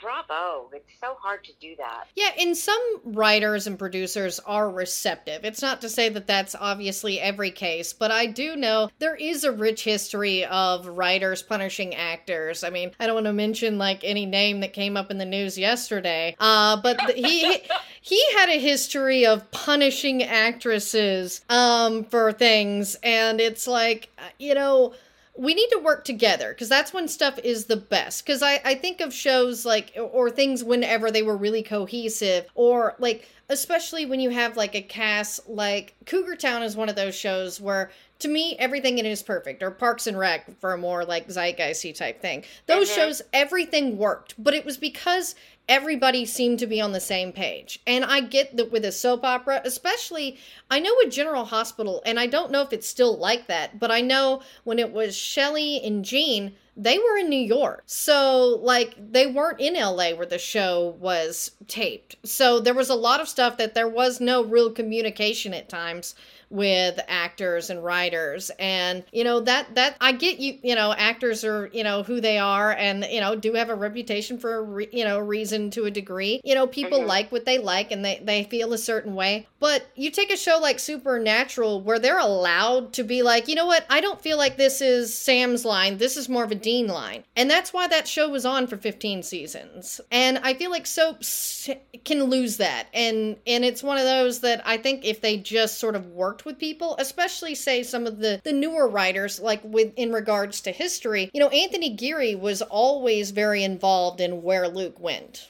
bravo. 0.00 0.70
It's 0.72 0.90
so 1.00 1.16
hard 1.20 1.44
to 1.44 1.52
do 1.60 1.74
that. 1.76 2.04
Yeah, 2.14 2.30
and 2.38 2.56
some 2.56 2.80
writers 3.04 3.66
and 3.66 3.78
producers 3.78 4.40
are 4.40 4.70
receptive. 4.70 5.44
It's 5.44 5.62
not 5.62 5.80
to 5.82 5.88
say 5.88 6.08
that 6.08 6.26
that's 6.26 6.54
obviously 6.54 7.20
every 7.20 7.50
case, 7.50 7.92
but 7.92 8.10
I 8.10 8.26
do 8.26 8.56
know 8.56 8.90
there 8.98 9.16
is 9.16 9.44
a 9.44 9.52
rich 9.52 9.84
history 9.84 10.44
of 10.44 10.86
writers 10.86 11.42
punishing 11.42 11.94
actors. 11.94 12.64
I 12.64 12.70
mean, 12.70 12.92
I 13.00 13.06
don't 13.06 13.14
want 13.14 13.26
to 13.26 13.32
mention 13.32 13.78
like 13.78 14.04
any 14.04 14.26
name 14.26 14.60
that 14.60 14.72
came 14.72 14.96
up 14.96 15.10
in 15.10 15.18
the 15.18 15.24
news 15.24 15.58
yesterday, 15.58 16.36
uh, 16.38 16.80
but 16.80 17.00
he 17.12 17.58
he 18.00 18.22
had 18.36 18.48
a 18.48 18.58
history 18.58 19.26
of 19.26 19.50
punishing 19.50 20.22
actresses 20.22 21.44
um, 21.48 22.04
for 22.04 22.32
things, 22.32 22.96
and 23.02 23.40
it's 23.40 23.66
like 23.66 24.10
uh, 24.18 24.22
you 24.38 24.54
know 24.54 24.94
we 25.38 25.54
need 25.54 25.68
to 25.70 25.78
work 25.78 26.04
together 26.04 26.48
because 26.52 26.68
that's 26.68 26.92
when 26.92 27.06
stuff 27.06 27.38
is 27.44 27.66
the 27.66 27.76
best 27.76 28.26
because 28.26 28.42
I, 28.42 28.60
I 28.64 28.74
think 28.74 29.00
of 29.00 29.14
shows 29.14 29.64
like 29.64 29.96
or 29.96 30.30
things 30.30 30.64
whenever 30.64 31.12
they 31.12 31.22
were 31.22 31.36
really 31.36 31.62
cohesive 31.62 32.46
or 32.56 32.96
like 32.98 33.28
especially 33.48 34.04
when 34.04 34.18
you 34.18 34.30
have 34.30 34.56
like 34.56 34.74
a 34.74 34.82
cast 34.82 35.48
like 35.48 35.94
cougar 36.06 36.34
town 36.34 36.64
is 36.64 36.76
one 36.76 36.88
of 36.88 36.96
those 36.96 37.14
shows 37.14 37.60
where 37.60 37.92
to 38.18 38.26
me 38.28 38.56
everything 38.58 38.98
in 38.98 39.06
it 39.06 39.10
is 39.10 39.22
perfect 39.22 39.62
or 39.62 39.70
parks 39.70 40.08
and 40.08 40.18
rec 40.18 40.58
for 40.60 40.72
a 40.72 40.78
more 40.78 41.04
like 41.04 41.28
zeitgeisty 41.28 41.94
type 41.94 42.20
thing 42.20 42.42
those 42.66 42.90
Mhm. 42.90 42.94
shows 42.96 43.22
everything 43.32 43.96
worked 43.96 44.34
but 44.42 44.54
it 44.54 44.64
was 44.64 44.76
because 44.76 45.36
everybody 45.68 46.24
seemed 46.24 46.58
to 46.58 46.66
be 46.66 46.80
on 46.80 46.92
the 46.92 47.00
same 47.00 47.32
page 47.32 47.80
and 47.86 48.04
i 48.04 48.20
get 48.20 48.56
that 48.56 48.72
with 48.72 48.84
a 48.84 48.92
soap 48.92 49.24
opera 49.24 49.60
especially 49.64 50.38
I 50.70 50.80
know 50.80 50.94
with 50.98 51.12
General 51.12 51.46
Hospital, 51.46 52.02
and 52.04 52.20
I 52.20 52.26
don't 52.26 52.50
know 52.50 52.60
if 52.60 52.74
it's 52.74 52.88
still 52.88 53.16
like 53.16 53.46
that, 53.46 53.78
but 53.78 53.90
I 53.90 54.02
know 54.02 54.42
when 54.64 54.78
it 54.78 54.92
was 54.92 55.16
Shelley 55.16 55.80
and 55.82 56.04
Jean, 56.04 56.54
they 56.76 56.98
were 56.98 57.16
in 57.16 57.30
New 57.30 57.40
York. 57.40 57.84
So, 57.86 58.60
like, 58.62 58.94
they 59.12 59.26
weren't 59.26 59.60
in 59.60 59.74
LA 59.74 60.10
where 60.10 60.26
the 60.26 60.38
show 60.38 60.96
was 61.00 61.52
taped. 61.66 62.16
So, 62.22 62.60
there 62.60 62.74
was 62.74 62.90
a 62.90 62.94
lot 62.94 63.20
of 63.20 63.28
stuff 63.28 63.56
that 63.56 63.74
there 63.74 63.88
was 63.88 64.20
no 64.20 64.44
real 64.44 64.70
communication 64.70 65.54
at 65.54 65.70
times 65.70 66.14
with 66.50 66.98
actors 67.08 67.70
and 67.70 67.82
writers. 67.84 68.50
And 68.58 69.04
you 69.12 69.24
know 69.24 69.40
that 69.40 69.74
that 69.74 69.96
i 70.00 70.12
get 70.12 70.38
you 70.38 70.58
you 70.62 70.74
know 70.74 70.92
actors 70.96 71.44
are 71.44 71.68
you 71.72 71.84
know 71.84 72.02
who 72.02 72.20
they 72.20 72.38
are 72.38 72.72
and 72.72 73.04
you 73.10 73.20
know 73.20 73.36
do 73.36 73.54
have 73.54 73.68
a 73.68 73.74
reputation 73.74 74.38
for 74.38 74.56
a 74.56 74.62
re, 74.62 74.88
you 74.92 75.04
know 75.04 75.18
reason 75.18 75.70
to 75.72 75.84
a 75.84 75.90
degree. 75.90 76.40
You 76.44 76.54
know 76.54 76.66
people 76.66 77.00
mm-hmm. 77.00 77.08
like 77.08 77.32
what 77.32 77.44
they 77.44 77.58
like 77.58 77.90
and 77.90 78.04
they 78.04 78.20
they 78.22 78.44
feel 78.44 78.72
a 78.72 78.78
certain 78.78 79.14
way. 79.14 79.46
But 79.60 79.90
you 79.94 80.10
take 80.10 80.32
a 80.32 80.36
show 80.36 80.58
like 80.60 80.78
supernatural 80.78 81.82
where 81.82 81.98
they're 81.98 82.18
allowed 82.18 82.92
to 82.94 83.04
be 83.04 83.22
like 83.22 83.48
you 83.48 83.54
know 83.54 83.66
what? 83.66 83.86
I 83.90 84.00
don't 84.00 84.20
feel 84.20 84.38
like 84.38 84.56
this 84.56 84.80
is 84.80 85.14
sam's 85.14 85.64
line. 85.64 85.98
This 85.98 86.16
is 86.16 86.28
more 86.28 86.44
of 86.44 86.50
a 86.50 86.56
dean 86.56 86.86
line. 86.86 87.24
And 87.36 87.50
that's 87.50 87.72
why 87.72 87.88
that 87.88 88.08
show 88.08 88.28
was 88.28 88.46
on 88.46 88.66
for 88.66 88.76
15 88.76 89.22
seasons. 89.22 90.00
And 90.10 90.38
i 90.38 90.54
feel 90.54 90.70
like 90.70 90.86
soaps 90.86 91.68
can 92.04 92.24
lose 92.24 92.56
that. 92.58 92.88
And 92.94 93.36
and 93.46 93.64
it's 93.64 93.82
one 93.82 93.98
of 93.98 94.04
those 94.04 94.40
that 94.40 94.62
i 94.66 94.76
think 94.76 95.04
if 95.04 95.20
they 95.20 95.36
just 95.36 95.78
sort 95.78 95.96
of 95.96 96.06
work 96.06 96.37
worked 96.38 96.46
with 96.46 96.58
people, 96.58 96.94
especially 96.98 97.54
say 97.54 97.82
some 97.82 98.06
of 98.06 98.18
the 98.18 98.40
the 98.44 98.52
newer 98.52 98.86
writers 98.88 99.40
like 99.40 99.60
with 99.64 99.92
in 99.96 100.12
regards 100.12 100.60
to 100.62 100.70
history. 100.70 101.30
You 101.32 101.40
know, 101.40 101.48
Anthony 101.48 101.90
Geary 101.90 102.34
was 102.34 102.62
always 102.62 103.32
very 103.32 103.64
involved 103.64 104.20
in 104.20 104.42
where 104.42 104.68
Luke 104.68 105.00
went. 105.00 105.48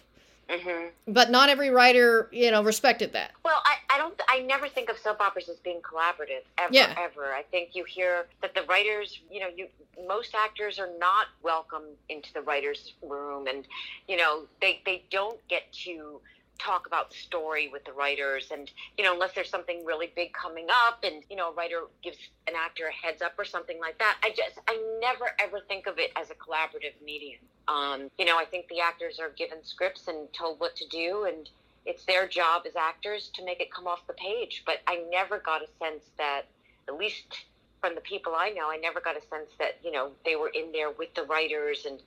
Mm-hmm. 0.48 1.12
But 1.12 1.30
not 1.30 1.50
every 1.50 1.68
writer, 1.68 2.30
you 2.32 2.50
know, 2.50 2.62
respected 2.62 3.12
that. 3.12 3.32
Well, 3.44 3.60
I, 3.66 3.96
I 3.96 3.98
don't. 3.98 4.18
I 4.28 4.40
never 4.40 4.66
think 4.66 4.88
of 4.88 4.96
soap 4.96 5.20
operas 5.20 5.50
as 5.50 5.58
being 5.58 5.82
collaborative 5.82 6.44
ever. 6.56 6.72
Yeah. 6.72 6.94
Ever. 6.96 7.34
I 7.34 7.42
think 7.50 7.74
you 7.74 7.84
hear 7.84 8.26
that 8.40 8.54
the 8.54 8.62
writers, 8.62 9.20
you 9.30 9.40
know, 9.40 9.48
you 9.54 9.68
most 10.06 10.34
actors 10.34 10.78
are 10.78 10.90
not 10.98 11.26
welcome 11.42 11.82
into 12.08 12.32
the 12.32 12.40
writers' 12.40 12.94
room, 13.02 13.46
and 13.46 13.68
you 14.08 14.16
know, 14.16 14.44
they 14.62 14.80
they 14.86 15.02
don't 15.10 15.38
get 15.48 15.70
to 15.84 16.18
talk 16.58 16.86
about 16.86 17.12
story 17.12 17.68
with 17.72 17.84
the 17.84 17.92
writers 17.92 18.48
and 18.52 18.70
you 18.96 19.04
know 19.04 19.12
unless 19.12 19.32
there's 19.32 19.50
something 19.50 19.84
really 19.84 20.12
big 20.14 20.32
coming 20.32 20.66
up 20.86 21.04
and 21.04 21.22
you 21.30 21.36
know 21.36 21.50
a 21.50 21.52
writer 21.54 21.82
gives 22.02 22.18
an 22.46 22.54
actor 22.56 22.86
a 22.86 23.06
heads 23.06 23.22
up 23.22 23.32
or 23.38 23.44
something 23.44 23.78
like 23.80 23.98
that 23.98 24.18
i 24.22 24.30
just 24.30 24.58
i 24.68 24.78
never 25.00 25.30
ever 25.38 25.60
think 25.68 25.86
of 25.86 25.98
it 25.98 26.10
as 26.16 26.30
a 26.30 26.34
collaborative 26.34 26.94
medium. 27.04 27.40
Um, 27.68 28.10
you 28.18 28.24
know 28.24 28.38
i 28.38 28.44
think 28.44 28.68
the 28.68 28.80
actors 28.80 29.18
are 29.20 29.30
given 29.30 29.58
scripts 29.62 30.08
and 30.08 30.32
told 30.32 30.58
what 30.60 30.74
to 30.76 30.86
do 30.88 31.26
and 31.28 31.48
it's 31.86 32.04
their 32.04 32.26
job 32.28 32.62
as 32.66 32.76
actors 32.76 33.30
to 33.34 33.44
make 33.44 33.60
it 33.60 33.72
come 33.72 33.86
off 33.86 34.06
the 34.06 34.12
page. 34.14 34.62
But 34.66 34.78
i 34.86 35.02
never 35.10 35.38
got 35.38 35.62
a 35.62 35.68
sense 35.78 36.04
that 36.18 36.42
at 36.88 36.96
least 36.96 37.44
from 37.80 37.94
the 37.94 38.00
people 38.00 38.34
i 38.36 38.50
know 38.50 38.68
i 38.70 38.76
never 38.76 39.00
got 39.00 39.16
a 39.16 39.20
sense 39.28 39.50
that 39.58 39.78
you 39.84 39.92
know 39.92 40.10
they 40.24 40.34
were 40.34 40.48
in 40.48 40.72
there 40.72 40.90
with 40.90 41.14
the 41.14 41.22
writers 41.24 41.86
and 41.86 42.00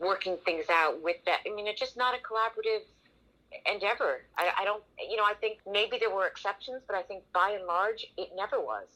working 0.00 0.38
things 0.44 0.64
out 0.70 1.02
with 1.02 1.16
that. 1.26 1.40
I 1.46 1.54
mean 1.54 1.66
it's 1.66 1.80
just 1.80 1.96
not 1.96 2.14
a 2.14 2.18
collaborative 2.18 2.82
endeavor. 3.70 4.22
I, 4.36 4.50
I 4.60 4.64
don't, 4.64 4.82
you 5.08 5.16
know, 5.16 5.24
I 5.24 5.34
think 5.34 5.58
maybe 5.70 5.98
there 5.98 6.14
were 6.14 6.26
exceptions, 6.26 6.82
but 6.86 6.96
I 6.96 7.02
think 7.02 7.24
by 7.32 7.50
and 7.50 7.66
large, 7.66 8.06
it 8.16 8.30
never 8.36 8.60
was. 8.60 8.86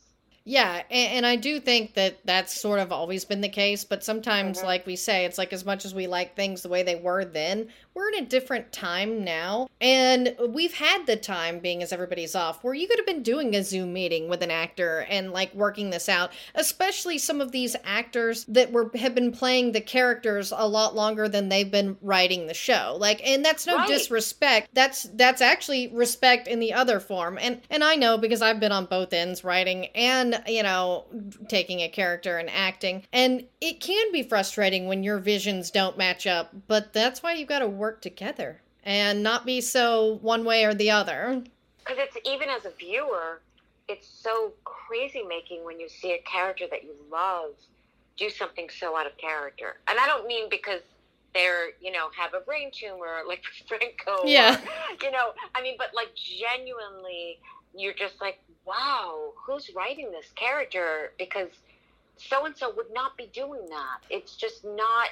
Yeah, 0.45 0.83
and, 0.91 1.13
and, 1.13 1.27
I 1.27 1.37
do 1.37 1.61
think 1.61 1.93
that 1.93 2.21
that's 2.25 2.59
sort 2.59 2.79
of 2.79 2.91
always 2.91 3.23
been 3.23 3.43
the 3.43 3.51
case, 3.51 3.85
but 3.85 4.03
sometimes, 4.03 4.59
mm-hmm. 4.59 4.67
like 4.67 4.87
we 4.87 4.97
say, 4.97 5.27
it's 5.27 5.37
like 5.37 5.53
as 5.53 5.67
much 5.67 5.85
as 5.85 5.95
we 5.95 6.07
like 6.07 6.37
things 6.37 6.63
the 6.63 6.71
way 6.71 6.83
they 6.83 6.97
were 6.97 7.27
then, 7.27 7.69
we're 7.99 8.11
in 8.11 8.23
a 8.23 8.27
different 8.27 8.73
time 8.73 9.25
now. 9.25 9.69
And 9.81 10.37
we've 10.49 10.75
had 10.75 11.07
the 11.07 11.17
time, 11.17 11.59
being 11.59 11.83
as 11.83 11.93
everybody's 11.93 12.35
off, 12.35 12.63
where 12.63 12.75
you 12.75 12.87
could 12.87 12.99
have 12.99 13.07
been 13.07 13.23
doing 13.23 13.55
a 13.55 13.63
Zoom 13.63 13.93
meeting 13.93 14.29
with 14.29 14.43
an 14.43 14.51
actor 14.51 15.05
and 15.09 15.33
like 15.33 15.53
working 15.55 15.91
this 15.91 16.09
out, 16.09 16.31
especially 16.55 17.19
some 17.19 17.41
of 17.41 17.53
these 17.53 17.77
actors 17.85 18.45
that 18.47 18.73
were 18.73 18.91
have 18.97 19.15
been 19.15 19.33
playing 19.33 19.73
the 19.73 19.81
characters 19.81 20.53
a 20.57 20.69
lot 20.69 20.95
longer 20.95 21.29
than 21.29 21.49
they've 21.49 21.71
been 21.71 21.97
writing 22.01 22.47
the 22.47 22.55
show. 22.55 22.97
Like, 22.99 23.21
and 23.27 23.45
that's 23.45 23.67
no 23.67 23.77
right. 23.77 23.89
disrespect. 23.89 24.69
That's 24.73 25.05
that's 25.15 25.41
actually 25.41 25.89
respect 25.89 26.49
in 26.49 26.61
the 26.61 26.73
other 26.75 27.01
form. 27.01 27.39
And 27.41 27.61
and 27.71 27.83
I 27.83 27.97
know 27.97 28.17
because 28.17 28.43
I've 28.43 28.61
been 28.61 28.73
on 28.73 28.87
both 28.87 29.13
ends 29.13 29.43
writing 29.43 29.87
and 29.87 30.41
you 30.47 30.63
know, 30.63 31.05
taking 31.49 31.81
a 31.81 31.89
character 31.89 32.39
and 32.39 32.49
acting. 32.51 33.05
And 33.13 33.45
it 33.61 33.81
can 33.81 34.13
be 34.13 34.23
frustrating 34.23 34.87
when 34.87 35.03
your 35.03 35.19
visions 35.19 35.71
don't 35.71 35.99
match 35.99 36.27
up, 36.27 36.53
but 36.69 36.93
that's 36.93 37.23
why 37.23 37.35
you've 37.35 37.49
got 37.49 37.61
to 37.61 37.69
work 37.69 37.88
together 37.93 38.61
and 38.85 39.23
not 39.23 39.45
be 39.45 39.61
so 39.61 40.19
one 40.23 40.45
way 40.45 40.65
or 40.65 40.75
the 40.75 40.91
other. 40.91 41.43
Because 41.81 41.99
it's 41.99 42.17
even 42.29 42.49
as 42.49 42.65
a 42.65 42.71
viewer, 42.71 43.41
it's 43.89 44.07
so 44.07 44.53
crazy 44.65 45.23
making 45.23 45.65
when 45.65 45.81
you 45.81 45.89
see 45.89 46.13
a 46.13 46.19
character 46.19 46.67
that 46.71 46.85
you 46.85 46.95
love 47.11 47.53
do 48.17 48.29
something 48.29 48.69
so 48.69 48.99
out 48.99 49.07
of 49.07 49.17
character. 49.17 49.77
And 49.87 49.99
I 49.99 50.07
don't 50.07 50.27
mean 50.27 50.49
because 50.51 50.81
they're, 51.35 51.71
you 51.81 51.93
know, 51.93 52.09
have 52.17 52.35
a 52.35 52.41
brain 52.41 52.71
tumor 52.73 53.23
like 53.29 53.43
Franco. 53.67 54.25
Yeah. 54.25 54.57
Or, 54.57 54.97
you 55.03 55.11
know, 55.11 55.33
I 55.55 55.63
mean, 55.63 55.77
but 55.79 55.93
like 55.95 56.15
genuinely, 56.15 57.39
you're 57.75 57.95
just 57.95 58.21
like, 58.21 58.41
wow, 58.65 59.33
who's 59.37 59.71
writing 59.75 60.11
this 60.11 60.31
character? 60.35 61.13
Because 61.19 61.49
so 62.17 62.45
and 62.45 62.57
so 62.57 62.73
would 62.77 62.93
not 62.93 63.17
be 63.17 63.31
doing 63.33 63.67
that. 63.69 64.01
It's 64.11 64.37
just 64.37 64.65
not 64.65 65.09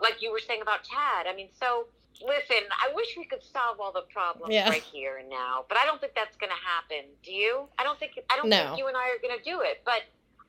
like 0.00 0.20
you 0.20 0.32
were 0.32 0.40
saying 0.40 0.62
about 0.62 0.84
Tad. 0.84 1.26
I 1.26 1.34
mean, 1.34 1.48
so 1.58 1.86
listen, 2.22 2.64
I 2.70 2.94
wish 2.94 3.16
we 3.16 3.24
could 3.24 3.42
solve 3.42 3.80
all 3.80 3.92
the 3.92 4.06
problems 4.12 4.52
yeah. 4.52 4.68
right 4.68 4.82
here 4.82 5.18
and 5.18 5.28
now, 5.28 5.64
but 5.68 5.78
I 5.78 5.84
don't 5.84 6.00
think 6.00 6.14
that's 6.14 6.36
going 6.36 6.50
to 6.50 6.62
happen. 6.66 7.10
Do 7.22 7.32
you? 7.32 7.68
I 7.78 7.84
don't 7.84 7.98
think 7.98 8.12
I 8.30 8.36
don't 8.36 8.48
no. 8.48 8.66
think 8.66 8.78
you 8.78 8.86
and 8.88 8.96
I 8.96 9.08
are 9.10 9.20
going 9.20 9.36
to 9.36 9.44
do 9.44 9.60
it. 9.60 9.82
But 9.84 10.02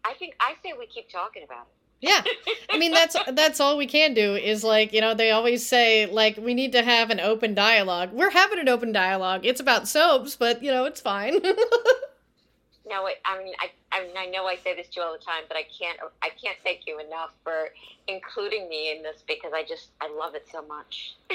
I 0.06 0.14
think 0.14 0.36
I 0.40 0.54
say 0.64 0.74
we 0.78 0.88
keep 0.88 1.10
talking 1.10 1.44
about 1.44 1.68
it. 1.68 1.78
Yeah. 2.00 2.24
I 2.70 2.78
mean 2.78 2.92
that's 2.92 3.16
that's 3.34 3.60
all 3.60 3.78
we 3.78 3.88
can 3.88 4.14
do 4.14 4.36
is 4.36 4.64
like, 4.64 4.94
you 4.94 5.02
know, 5.02 5.14
they 5.14 5.32
always 5.32 5.66
say 5.66 6.06
like 6.06 6.38
we 6.38 6.54
need 6.54 6.72
to 6.74 6.84
have 6.84 7.10
an 7.10 7.20
open 7.20 7.54
dialogue. 7.54 8.12
We're 8.14 8.30
having 8.30 8.60
an 8.60 8.70
open 8.70 8.92
dialogue. 8.92 9.46
It's 9.46 9.60
about 9.60 9.88
soaps, 9.88 10.36
but 10.36 10.64
you 10.64 10.72
know, 10.72 10.86
it's 10.86 11.02
fine. 11.02 11.42
no, 12.90 13.08
I 13.26 13.44
mean 13.44 13.54
I 13.60 13.72
I 13.92 14.06
mean 14.06 14.18
I 14.18 14.28
know 14.28 14.46
I 14.46 14.58
say 14.58 14.76
this 14.76 14.88
to 14.90 15.00
you 15.00 15.06
all 15.06 15.14
the 15.14 15.24
time, 15.24 15.44
but 15.48 15.58
I 15.58 15.64
can't 15.64 16.00
I 16.22 16.30
can't 16.30 16.58
thank 16.64 16.82
you 16.86 17.00
enough 17.00 17.32
for 17.44 17.70
including 18.08 18.70
me 18.70 18.96
in 18.96 19.02
this 19.02 19.24
because 19.28 19.52
I 19.54 19.64
just 19.64 19.90
I 20.00 20.10
love 20.10 20.36
it 20.36 20.48
so 20.52 20.66
much. 20.68 21.16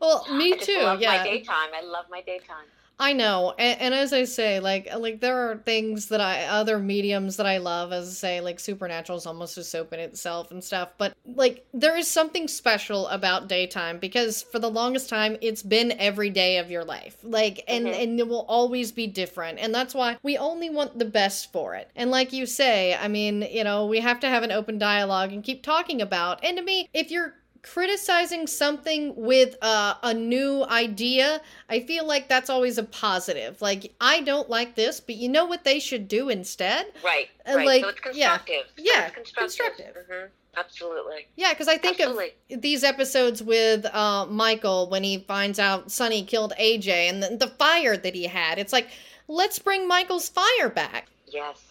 Well, 0.00 0.26
me 0.32 0.54
I 0.54 0.56
too. 0.56 0.80
Love 0.80 1.00
yeah. 1.00 1.16
my 1.16 1.24
daytime. 1.24 1.70
I 1.74 1.82
love 1.82 2.06
my 2.10 2.22
daytime. 2.22 2.66
I 2.98 3.12
know, 3.12 3.54
and, 3.58 3.78
and, 3.78 3.94
as 3.94 4.14
I 4.14 4.24
say, 4.24 4.58
like 4.58 4.88
like 4.96 5.20
there 5.20 5.50
are 5.50 5.58
things 5.58 6.06
that 6.06 6.20
I 6.22 6.44
other 6.44 6.78
mediums 6.78 7.36
that 7.36 7.44
I 7.44 7.58
love, 7.58 7.92
as 7.92 8.08
I 8.08 8.12
say, 8.12 8.40
like 8.40 8.58
Supernatural 8.58 9.18
is 9.18 9.26
almost 9.26 9.58
a 9.58 9.64
soap 9.64 9.92
in 9.92 10.00
itself 10.00 10.50
and 10.50 10.64
stuff. 10.64 10.92
But 10.96 11.14
like 11.26 11.66
there 11.74 11.98
is 11.98 12.08
something 12.08 12.48
special 12.48 13.06
about 13.08 13.48
daytime 13.48 13.98
because 13.98 14.42
for 14.42 14.58
the 14.58 14.70
longest 14.70 15.10
time 15.10 15.36
it's 15.42 15.62
been 15.62 15.92
every 15.98 16.30
day 16.30 16.56
of 16.56 16.70
your 16.70 16.84
life, 16.84 17.18
like 17.22 17.62
and 17.68 17.84
mm-hmm. 17.84 18.00
and 18.00 18.18
it 18.18 18.28
will 18.28 18.46
always 18.48 18.92
be 18.92 19.06
different, 19.06 19.58
and 19.58 19.74
that's 19.74 19.94
why 19.94 20.16
we 20.22 20.38
only 20.38 20.70
want 20.70 20.98
the 20.98 21.04
best 21.04 21.52
for 21.52 21.74
it. 21.74 21.90
And 21.96 22.10
like 22.10 22.32
you 22.32 22.46
say, 22.46 22.94
I 22.94 23.08
mean, 23.08 23.42
you 23.42 23.62
know, 23.62 23.84
we 23.84 24.00
have 24.00 24.20
to 24.20 24.28
have 24.28 24.42
an 24.42 24.52
open 24.52 24.78
dialogue 24.78 25.34
and 25.34 25.44
keep 25.44 25.62
talking 25.62 26.00
about. 26.00 26.42
And 26.42 26.56
to 26.56 26.62
me, 26.62 26.88
if 26.94 27.10
you're 27.10 27.34
criticizing 27.72 28.46
something 28.46 29.14
with 29.16 29.56
uh, 29.60 29.94
a 30.02 30.14
new 30.14 30.64
idea, 30.64 31.40
I 31.68 31.80
feel 31.80 32.06
like 32.06 32.28
that's 32.28 32.48
always 32.48 32.78
a 32.78 32.84
positive. 32.84 33.60
Like, 33.60 33.92
I 34.00 34.20
don't 34.20 34.48
like 34.48 34.74
this, 34.74 35.00
but 35.00 35.16
you 35.16 35.28
know 35.28 35.44
what 35.44 35.64
they 35.64 35.78
should 35.80 36.08
do 36.08 36.28
instead? 36.28 36.86
Right. 37.04 37.28
Uh, 37.48 37.56
right. 37.56 37.66
Like, 37.66 37.82
so 37.82 37.88
it's 37.88 38.00
constructive. 38.00 38.64
Yeah. 38.76 38.84
Yeah. 38.84 39.08
constructive. 39.10 39.58
constructive. 39.58 39.96
Mm-hmm. 40.10 40.26
Absolutely. 40.58 41.26
Yeah, 41.36 41.52
because 41.52 41.68
I 41.68 41.76
think 41.76 42.00
Absolutely. 42.00 42.32
of 42.50 42.62
these 42.62 42.82
episodes 42.82 43.42
with 43.42 43.84
uh, 43.94 44.24
Michael 44.26 44.88
when 44.88 45.04
he 45.04 45.18
finds 45.18 45.58
out 45.58 45.90
Sonny 45.90 46.22
killed 46.22 46.54
AJ 46.58 46.88
and 46.88 47.22
the, 47.22 47.36
the 47.36 47.48
fire 47.48 47.96
that 47.96 48.14
he 48.14 48.24
had. 48.24 48.58
It's 48.58 48.72
like, 48.72 48.88
let's 49.28 49.58
bring 49.58 49.86
Michael's 49.86 50.30
fire 50.30 50.70
back. 50.70 51.08
Yes. 51.26 51.62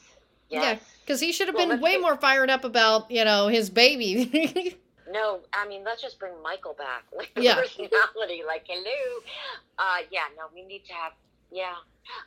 Yes. 0.49 0.63
Yeah, 0.63 0.77
because 1.03 1.19
he 1.19 1.31
should 1.31 1.47
have 1.47 1.55
well, 1.55 1.69
been 1.69 1.81
way 1.81 1.97
more 1.97 2.15
fired 2.15 2.51
up 2.51 2.63
about, 2.63 3.09
you 3.09 3.25
know, 3.25 3.47
his 3.47 3.71
baby. 3.71 4.77
no, 5.11 5.41
I 5.53 5.67
mean, 5.67 5.83
let's 5.83 6.01
just 6.01 6.19
bring 6.19 6.33
Michael 6.43 6.73
back. 6.73 7.03
Like 7.15 7.33
the 7.35 7.43
yeah. 7.43 7.55
personality, 7.55 8.43
like 8.45 8.65
hello. 8.67 9.21
Uh, 9.77 9.97
yeah, 10.11 10.25
no, 10.37 10.45
we 10.53 10.63
need 10.65 10.85
to 10.85 10.93
have. 10.93 11.13
Yeah, 11.51 11.75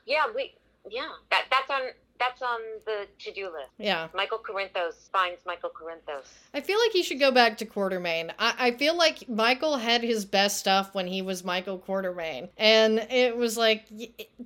yeah, 0.07 0.25
we. 0.35 0.55
Yeah, 0.89 1.09
that 1.31 1.45
that's 1.51 1.71
on 1.71 1.91
that's 2.19 2.43
on 2.43 2.61
the 2.85 3.07
to 3.19 3.33
do 3.33 3.47
list. 3.47 3.71
Yeah. 3.79 4.09
Michael 4.15 4.39
Corinthos 4.39 5.11
finds 5.13 5.41
Michael 5.47 5.71
Corinthos. 5.71 6.27
I 6.55 6.61
feel 6.61 6.79
like 6.79 6.93
he 6.93 7.03
should 7.03 7.21
go 7.21 7.31
back 7.31 7.59
to 7.59 7.67
Quartermaine. 7.67 8.33
I, 8.39 8.55
I 8.59 8.71
feel 8.73 8.97
like 8.97 9.29
Michael 9.29 9.77
had 9.77 10.03
his 10.03 10.25
best 10.25 10.59
stuff 10.59 10.95
when 10.95 11.07
he 11.07 11.23
was 11.23 11.45
Michael 11.45 11.79
Quartermaine. 11.79 12.49
And 12.57 12.99
it 13.11 13.37
was 13.37 13.57
like, 13.57 13.87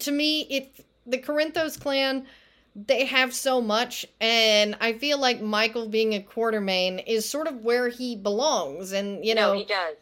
to 0.01 0.11
me, 0.11 0.43
it 0.43 0.85
the 1.07 1.19
Corinthos 1.19 1.81
clan 1.81 2.27
they 2.75 3.05
have 3.05 3.35
so 3.35 3.61
much 3.61 4.07
and 4.21 4.77
i 4.81 4.93
feel 4.93 5.19
like 5.19 5.41
michael 5.41 5.89
being 5.89 6.15
a 6.15 6.21
quartermaine 6.21 6.99
is 7.07 7.29
sort 7.29 7.47
of 7.47 7.63
where 7.63 7.89
he 7.89 8.17
belongs 8.17 8.93
and 8.93 9.25
you 9.25 9.35
know 9.35 9.53
no, 9.53 9.59
he 9.59 9.65
does 9.65 9.97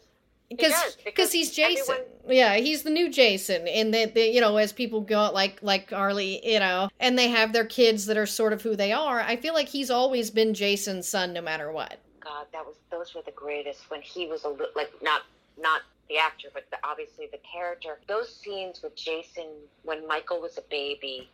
because 0.49 0.97
because 1.03 1.31
he's 1.31 1.51
jason. 1.51 1.95
Everyone... 1.95 2.35
yeah 2.35 2.55
he's 2.55 2.83
the 2.83 2.89
new 2.89 3.09
jason 3.09 3.67
and 3.67 3.93
that 3.93 4.15
you 4.15 4.39
know 4.39 4.55
as 4.57 4.71
people 4.71 5.01
go 5.01 5.31
like 5.33 5.59
like 5.61 5.87
carly 5.87 6.45
you 6.47 6.59
know 6.59 6.89
and 6.99 7.17
they 7.17 7.29
have 7.29 7.51
their 7.51 7.65
kids 7.65 8.05
that 8.05 8.17
are 8.17 8.25
sort 8.25 8.53
of 8.53 8.61
who 8.61 8.75
they 8.75 8.93
are 8.93 9.21
i 9.21 9.35
feel 9.35 9.53
like 9.53 9.67
he's 9.67 9.91
always 9.91 10.29
been 10.29 10.53
jason's 10.53 11.07
son 11.07 11.33
no 11.33 11.41
matter 11.41 11.71
what. 11.71 11.97
God, 12.19 12.45
that 12.53 12.65
was 12.65 12.75
those 12.89 13.13
were 13.15 13.21
the 13.25 13.31
greatest 13.31 13.89
when 13.89 14.01
he 14.01 14.27
was 14.27 14.43
a 14.43 14.49
li- 14.49 14.67
like 14.75 14.91
not 15.01 15.23
not 15.59 15.81
the 16.07 16.17
actor, 16.17 16.49
but 16.53 16.65
the, 16.69 16.77
obviously 16.83 17.27
the 17.31 17.39
character. 17.39 17.99
Those 18.07 18.33
scenes 18.33 18.81
with 18.83 18.95
Jason 18.95 19.47
when 19.83 20.07
Michael 20.07 20.39
was 20.39 20.57
a 20.57 20.63
baby 20.69 21.29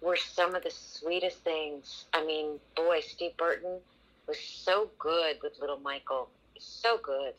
were 0.00 0.16
some 0.16 0.54
of 0.54 0.62
the 0.62 0.70
sweetest 0.70 1.38
things. 1.38 2.06
I 2.12 2.24
mean, 2.24 2.58
boy, 2.74 3.00
Steve 3.00 3.36
Burton 3.36 3.78
was 4.26 4.38
so 4.38 4.90
good 4.98 5.36
with 5.42 5.58
little 5.60 5.80
Michael. 5.80 6.28
So 6.58 6.98
good. 7.02 7.34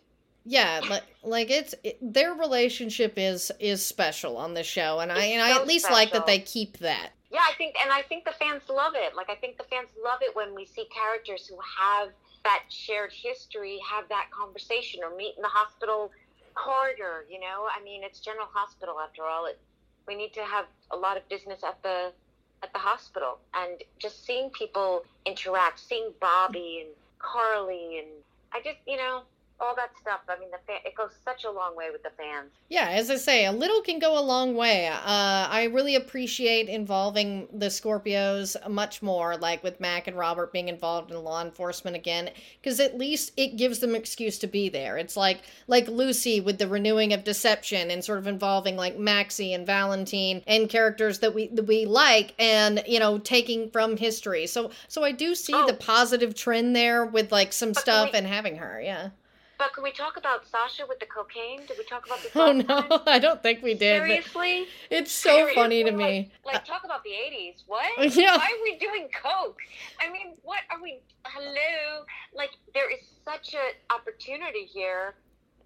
Yeah, 0.45 0.80
like 0.89 1.03
like 1.24 1.51
it's 1.51 1.76
it, 1.84 1.97
their 2.01 2.34
relationship 2.34 3.14
is 3.18 3.51
is 3.60 3.86
special 3.86 4.38
on 4.38 4.53
the 4.53 4.64
show, 4.64 4.99
and 4.99 5.12
I 5.12 5.18
It's 5.18 5.34
and 5.34 5.41
I 5.41 5.60
at 5.60 5.68
least 5.68 5.91
like 5.91 6.12
that 6.14 6.26
they 6.26 6.39
keep 6.39 6.78
that. 6.78 7.12
Yeah, 7.30 7.41
I 7.41 7.53
think, 7.58 7.76
and 7.82 7.91
I 7.91 8.03
think 8.03 8.24
the 8.24 8.32
fans 8.32 8.64
love 8.70 8.93
it. 8.95 9.14
Like, 9.14 9.30
I 9.30 9.36
think 9.36 9.58
the 9.58 9.66
fans 9.66 9.89
love 10.01 10.20
it 10.22 10.34
when 10.34 10.55
we 10.55 10.64
see 10.64 10.86
characters 10.86 11.45
who 11.45 11.58
have 11.78 12.10
that 12.45 12.64
shared 12.70 13.12
history, 13.12 13.80
have 13.84 14.08
that 14.08 14.30
conversation, 14.32 15.01
or 15.03 15.14
meet 15.14 15.36
in 15.36 15.41
the 15.41 15.49
hospital 15.49 16.12
corridor. 16.55 17.26
You 17.30 17.41
know, 17.41 17.68
I 17.70 17.84
mean, 17.84 18.03
it's 18.03 18.22
General 18.22 18.47
Hospital 18.53 18.95
after 19.01 19.24
all. 19.24 19.45
It 19.45 19.60
we 20.08 20.16
need 20.16 20.34
to 20.34 20.43
have 20.43 20.66
a 20.91 20.95
lot 20.95 21.18
of 21.18 21.28
business 21.28 21.64
at 21.66 21.84
the 21.84 22.14
at 22.68 22.74
the 22.74 22.80
hospital, 22.80 23.39
and 23.53 23.82
just 23.97 24.26
seeing 24.26 24.49
people 24.49 25.03
interact, 25.26 25.80
seeing 25.80 26.11
Bobby 26.20 26.84
and 26.86 26.93
Carly, 27.20 27.99
and 27.99 28.07
I 28.53 28.59
just, 28.59 28.78
you 28.86 28.97
know, 28.97 29.22
all 29.60 29.76
that 29.76 29.89
stuff. 29.99 30.20
I 30.30 30.38
mean, 30.39 30.49
the 30.51 30.58
fan, 30.68 30.80
it 30.86 30.93
goes 30.95 31.12
such 31.26 31.43
a 31.43 31.49
long 31.51 31.76
way 31.76 31.89
with 31.91 32.03
the 32.03 32.12
fans. 32.12 32.51
Yeah, 32.70 32.89
as 32.89 33.10
I 33.10 33.16
say, 33.16 33.45
a 33.45 33.51
little 33.51 33.82
can 33.82 33.97
go 33.97 34.20
a 34.20 34.22
long 34.22 34.55
way. 34.55 34.88
Uh, 34.88 34.97
I 35.05 35.70
really 35.74 35.95
appreciate 35.95 36.70
involving 36.70 37.47
the 37.51 37.66
Scorpios 37.68 38.55
much 38.70 39.01
more, 39.01 39.36
like 39.38 39.64
with 39.64 39.80
Mac 39.80 40.08
and 40.08 40.16
Robert 40.18 40.53
being 40.53 40.70
involved 40.70 41.10
in 41.12 41.24
law 41.24 41.41
enforcement 41.41 41.95
again, 41.95 42.30
because 42.62 42.80
at 42.80 42.97
least 42.97 43.32
it 43.36 43.58
gives 43.58 43.80
them 43.80 43.95
excuse 43.95 44.38
to 44.39 44.47
be 44.47 44.70
there. 44.70 44.97
It's 44.97 45.18
like 45.18 45.41
like 45.68 45.88
Lucy 45.88 46.39
with 46.39 46.60
the 46.60 46.68
renewing 46.68 47.14
of 47.14 47.24
Deception 47.24 47.89
and 47.89 48.03
sort 48.03 48.20
of 48.20 48.28
involving 48.28 48.76
like 48.78 48.97
Maxie 48.99 49.53
and 49.53 49.66
Valentine 49.66 50.43
and 50.45 50.70
characters 50.70 51.20
that 51.20 51.34
we 51.34 51.47
that 51.47 51.66
we 51.66 51.86
like, 51.86 52.36
and 52.38 52.84
you 52.88 52.99
know 52.99 53.18
taking 53.18 53.72
from 53.72 53.97
history. 53.97 54.45
So 54.45 54.70
so 54.88 55.03
I 55.03 55.12
do 55.14 55.34
see 55.34 55.53
Oh. 55.55 55.66
the 55.66 55.74
positive 55.74 56.36
trend 56.36 56.76
there 56.76 57.05
with 57.05 57.32
like 57.32 57.51
some 57.53 57.72
But 57.72 57.82
stuff 57.82 58.05
wait. 58.08 58.16
and 58.16 58.28
having 58.28 58.58
her. 58.58 58.80
Yeah. 58.80 59.10
But 59.58 59.74
can 59.74 59.84
we 59.84 59.91
talk 59.91 60.18
about 60.18 60.45
Sasha 60.47 60.84
with 60.88 60.99
the 60.99 61.05
cocaine? 61.08 61.66
Did 61.66 61.78
we 61.78 61.84
talk 61.84 62.05
about 62.05 62.22
this? 62.22 62.32
Oh 62.36 62.51
last 62.51 62.68
time? 62.68 62.86
no, 62.89 63.01
I 63.08 63.20
don't 63.20 63.41
think 63.41 63.64
we 63.64 63.74
did. 63.74 64.01
Seriously? 64.01 64.68
It's 64.91 65.12
so 65.12 65.47
funny 65.55 65.84
to 65.84 65.89
Seriously? 65.89 66.20
me. 66.20 66.32
Like, 66.45 66.53
like, 66.55 66.66
talk 66.66 66.84
about 66.84 67.03
the 67.03 67.10
80s. 67.12 67.64
What? 67.66 68.16
Yeah. 68.16 68.38
Why 68.38 68.45
are 68.45 68.64
we 68.64 68.78
doing 68.78 69.10
coke? 69.24 69.58
I 69.99 70.12
mean, 70.12 70.34
what 70.43 70.60
are 70.72 70.82
we? 70.82 70.99
Hello? 71.26 72.03
Like, 72.34 72.51
there 72.74 72.89
is 72.91 72.99
such 73.26 73.53
an 73.53 73.74
opportunity 73.89 74.66
here 74.66 75.16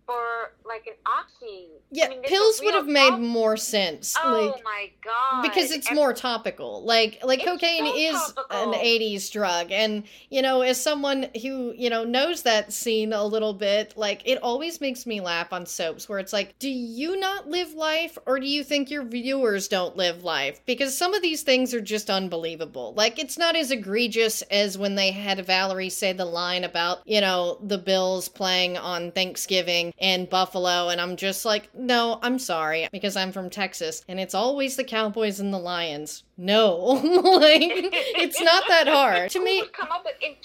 for, 0.05 0.53
like, 0.65 0.87
an 0.87 0.93
oxy. 1.05 1.67
Yeah, 1.93 2.05
I 2.05 2.09
mean, 2.09 2.21
pills 2.23 2.61
would 2.63 2.73
have 2.73 2.87
made 2.87 3.09
problem. 3.09 3.27
more 3.27 3.57
sense. 3.57 4.15
Oh 4.23 4.53
like 4.53 4.63
my 4.63 4.89
god! 5.03 5.41
because 5.41 5.71
it's 5.71 5.87
And- 5.87 5.95
more 5.97 6.13
topical. 6.13 6.83
Like 6.85 7.19
like 7.23 7.43
cocaine 7.43 7.85
so 7.85 7.95
is 7.95 8.33
topical. 8.33 8.73
an 8.73 8.79
80s 8.79 9.29
drug 9.29 9.71
and 9.73 10.03
you 10.29 10.41
know 10.41 10.61
as 10.61 10.81
someone 10.81 11.27
who, 11.41 11.73
you 11.75 11.89
know, 11.89 12.05
knows 12.05 12.43
that 12.43 12.71
scene 12.71 13.11
a 13.11 13.25
little 13.25 13.53
bit, 13.53 13.93
like 13.97 14.21
it 14.25 14.41
always 14.41 14.79
makes 14.79 15.05
me 15.05 15.19
laugh 15.19 15.51
on 15.51 15.65
soaps 15.65 16.07
where 16.07 16.19
it's 16.19 16.31
like, 16.31 16.57
do 16.59 16.69
you 16.69 17.19
not 17.19 17.49
live 17.49 17.73
life 17.73 18.17
or 18.25 18.39
do 18.39 18.47
you 18.47 18.63
think 18.63 18.89
your 18.89 19.03
viewers 19.03 19.67
don't 19.67 19.97
live 19.97 20.23
life? 20.23 20.61
Because 20.65 20.97
some 20.97 21.13
of 21.13 21.21
these 21.21 21.43
things 21.43 21.73
are 21.73 21.81
just 21.81 22.09
unbelievable. 22.09 22.93
Like 22.95 23.19
it's 23.19 23.37
not 23.37 23.57
as 23.57 23.69
egregious 23.71 24.41
as 24.43 24.77
when 24.77 24.95
they 24.95 25.11
had 25.11 25.45
Valerie 25.45 25.89
say 25.89 26.13
the 26.13 26.23
line 26.25 26.63
about, 26.63 26.99
you 27.05 27.19
know, 27.19 27.57
the 27.61 27.77
Bills 27.77 28.29
playing 28.29 28.77
on 28.77 29.11
Thanksgiving 29.11 29.90
in 29.97 30.25
Buffalo 30.25 30.89
and 30.89 30.99
I'm 31.01 31.15
just 31.15 31.45
like, 31.45 31.69
"No, 31.75 32.19
I'm 32.21 32.39
sorry 32.39 32.87
because 32.91 33.15
I'm 33.15 33.31
from 33.31 33.49
Texas 33.49 34.03
and 34.07 34.19
it's 34.19 34.33
always 34.33 34.75
the 34.75 34.83
Cowboys 34.83 35.39
and 35.39 35.53
the 35.53 35.59
Lions." 35.59 36.23
No. 36.37 36.75
like 37.41 37.61
it's 37.61 38.41
not 38.41 38.63
that 38.67 38.87
hard. 38.87 39.31
To 39.31 39.43
me, 39.43 39.63
come 39.73 39.91
up 39.91 40.03
with 40.05 40.15
in 40.21 40.35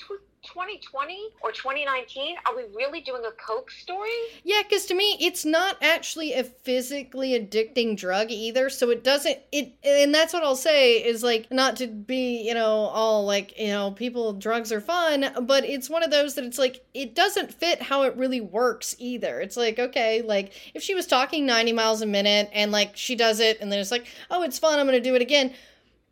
2020 0.56 1.28
or 1.42 1.52
2019? 1.52 2.36
Are 2.46 2.56
we 2.56 2.62
really 2.74 3.02
doing 3.02 3.22
a 3.26 3.30
coke 3.32 3.70
story? 3.70 4.08
Yeah, 4.42 4.62
because 4.62 4.86
to 4.86 4.94
me, 4.94 5.18
it's 5.20 5.44
not 5.44 5.76
actually 5.82 6.32
a 6.32 6.44
physically 6.44 7.38
addicting 7.38 7.94
drug 7.94 8.30
either. 8.30 8.70
So 8.70 8.88
it 8.88 9.04
doesn't, 9.04 9.36
it, 9.52 9.74
and 9.84 10.14
that's 10.14 10.32
what 10.32 10.42
I'll 10.42 10.56
say 10.56 11.04
is 11.04 11.22
like, 11.22 11.50
not 11.50 11.76
to 11.76 11.86
be, 11.86 12.40
you 12.40 12.54
know, 12.54 12.70
all 12.70 13.26
like, 13.26 13.58
you 13.58 13.68
know, 13.68 13.90
people, 13.90 14.32
drugs 14.32 14.72
are 14.72 14.80
fun, 14.80 15.26
but 15.42 15.62
it's 15.66 15.90
one 15.90 16.02
of 16.02 16.10
those 16.10 16.36
that 16.36 16.44
it's 16.44 16.58
like, 16.58 16.86
it 16.94 17.14
doesn't 17.14 17.52
fit 17.52 17.82
how 17.82 18.04
it 18.04 18.16
really 18.16 18.40
works 18.40 18.96
either. 18.98 19.40
It's 19.40 19.58
like, 19.58 19.78
okay, 19.78 20.22
like 20.22 20.54
if 20.72 20.82
she 20.82 20.94
was 20.94 21.06
talking 21.06 21.44
90 21.44 21.74
miles 21.74 22.00
a 22.00 22.06
minute 22.06 22.48
and 22.54 22.72
like 22.72 22.96
she 22.96 23.14
does 23.14 23.40
it 23.40 23.60
and 23.60 23.70
then 23.70 23.78
it's 23.78 23.90
like, 23.90 24.06
oh, 24.30 24.42
it's 24.42 24.58
fun, 24.58 24.78
I'm 24.78 24.86
going 24.86 24.96
to 24.96 25.06
do 25.06 25.14
it 25.14 25.22
again. 25.22 25.52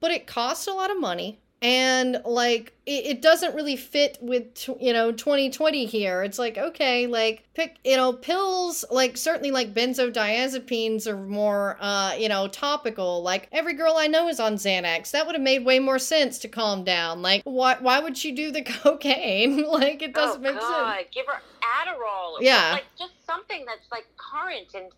But 0.00 0.10
it 0.10 0.26
costs 0.26 0.66
a 0.66 0.72
lot 0.72 0.90
of 0.90 1.00
money. 1.00 1.40
And 1.64 2.20
like 2.26 2.74
it, 2.84 3.06
it 3.06 3.22
doesn't 3.22 3.54
really 3.54 3.74
fit 3.74 4.18
with 4.20 4.52
tw- 4.52 4.80
you 4.80 4.92
know 4.92 5.12
2020 5.12 5.86
here. 5.86 6.22
It's 6.22 6.38
like 6.38 6.58
okay, 6.58 7.06
like 7.06 7.42
pick 7.54 7.78
you 7.84 7.96
know 7.96 8.12
pills 8.12 8.84
like 8.90 9.16
certainly 9.16 9.50
like 9.50 9.72
benzodiazepines 9.72 11.06
are 11.06 11.16
more 11.16 11.78
uh 11.80 12.16
you 12.18 12.28
know 12.28 12.48
topical. 12.48 13.22
Like 13.22 13.48
every 13.50 13.72
girl 13.72 13.94
I 13.96 14.08
know 14.08 14.28
is 14.28 14.40
on 14.40 14.56
Xanax. 14.56 15.12
That 15.12 15.24
would 15.24 15.34
have 15.36 15.42
made 15.42 15.64
way 15.64 15.78
more 15.78 15.98
sense 15.98 16.38
to 16.40 16.48
calm 16.48 16.84
down. 16.84 17.22
Like 17.22 17.40
why 17.44 17.78
why 17.80 17.98
would 17.98 18.18
she 18.18 18.30
do 18.32 18.50
the 18.52 18.62
cocaine? 18.82 19.64
like 19.66 20.02
it 20.02 20.12
doesn't 20.12 20.40
oh, 20.44 20.52
make 20.52 20.60
God. 20.60 20.96
sense. 20.96 21.08
Give 21.14 21.24
her 21.26 21.40
Adderall. 21.62 22.38
Or 22.38 22.42
Yeah. 22.42 22.72
Like 22.72 22.84
just 22.98 23.14
something 23.24 23.64
that's 23.64 23.90
like 23.90 24.06
current 24.18 24.74
and, 24.74 24.92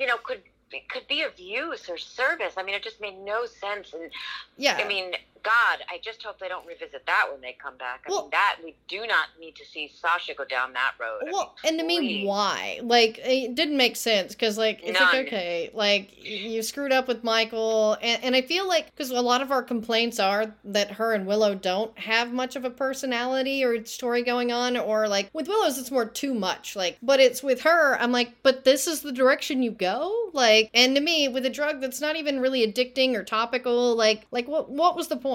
you 0.00 0.06
know, 0.06 0.16
could 0.24 0.42
it 0.72 0.88
could 0.88 1.06
be 1.08 1.22
of 1.22 1.38
use 1.38 1.88
or 1.88 1.96
service. 1.96 2.54
I 2.56 2.62
mean, 2.62 2.74
it 2.74 2.82
just 2.82 3.00
made 3.00 3.18
no 3.18 3.46
sense. 3.46 3.94
And 3.94 4.10
Yeah. 4.56 4.78
I 4.82 4.86
mean, 4.86 5.12
God, 5.42 5.78
I 5.90 5.98
just 6.02 6.22
hope 6.22 6.38
they 6.38 6.48
don't 6.48 6.66
revisit 6.66 7.04
that 7.06 7.26
when 7.30 7.40
they 7.40 7.56
come 7.62 7.76
back. 7.76 8.04
I 8.06 8.10
Well- 8.10 8.22
mean, 8.22 8.30
that 8.32 8.56
we 8.62 8.74
do 8.88 9.06
not 9.06 9.26
need 9.40 9.54
to 9.56 9.64
see 9.64 9.88
Sasha 10.00 10.34
go 10.34 10.44
down 10.44 10.72
that 10.74 10.92
road. 10.98 11.22
I 11.26 11.30
Well, 11.30 11.54
mean, 11.64 11.72
and 11.72 11.78
to 11.80 11.86
me, 11.86 12.24
why? 12.26 12.80
Like, 12.82 13.18
it 13.18 13.54
didn't 13.54 13.76
make 13.76 13.96
sense 13.96 14.34
because, 14.34 14.58
like, 14.58 14.80
it's 14.82 14.98
None. 14.98 15.12
like 15.12 15.26
okay, 15.26 15.70
like 15.74 16.10
you 16.24 16.62
screwed 16.62 16.92
up 16.92 17.08
with 17.08 17.24
Michael, 17.24 17.96
and, 18.00 18.22
and 18.24 18.36
I 18.36 18.42
feel 18.42 18.66
like 18.66 18.86
because 18.86 19.10
a 19.10 19.20
lot 19.20 19.42
of 19.42 19.50
our 19.50 19.62
complaints 19.62 20.18
are 20.20 20.54
that 20.64 20.92
her 20.92 21.12
and 21.14 21.26
Willow 21.26 21.54
don't 21.54 21.96
have 21.98 22.32
much 22.32 22.56
of 22.56 22.64
a 22.64 22.70
personality 22.70 23.64
or 23.64 23.84
story 23.84 24.22
going 24.22 24.52
on, 24.52 24.76
or 24.76 25.08
like 25.08 25.30
with 25.32 25.48
Willow's, 25.48 25.78
it's 25.78 25.90
more 25.90 26.04
too 26.06 26.34
much. 26.34 26.76
Like, 26.76 26.98
but 27.02 27.20
it's 27.20 27.42
with 27.42 27.62
her, 27.62 27.96
I'm 28.00 28.12
like, 28.12 28.32
but 28.42 28.64
this 28.64 28.86
is 28.86 29.02
the 29.02 29.12
direction 29.12 29.62
you 29.62 29.70
go, 29.70 30.30
like, 30.32 30.70
and 30.74 30.94
to 30.94 31.00
me, 31.00 31.28
with 31.28 31.44
a 31.46 31.50
drug 31.50 31.80
that's 31.80 32.00
not 32.00 32.16
even 32.16 32.40
really 32.40 32.66
addicting 32.66 33.14
or 33.14 33.24
topical, 33.24 33.94
like, 33.96 34.26
like 34.30 34.48
what 34.48 34.70
what 34.70 34.96
was 34.96 35.08
the 35.08 35.16
point? 35.16 35.27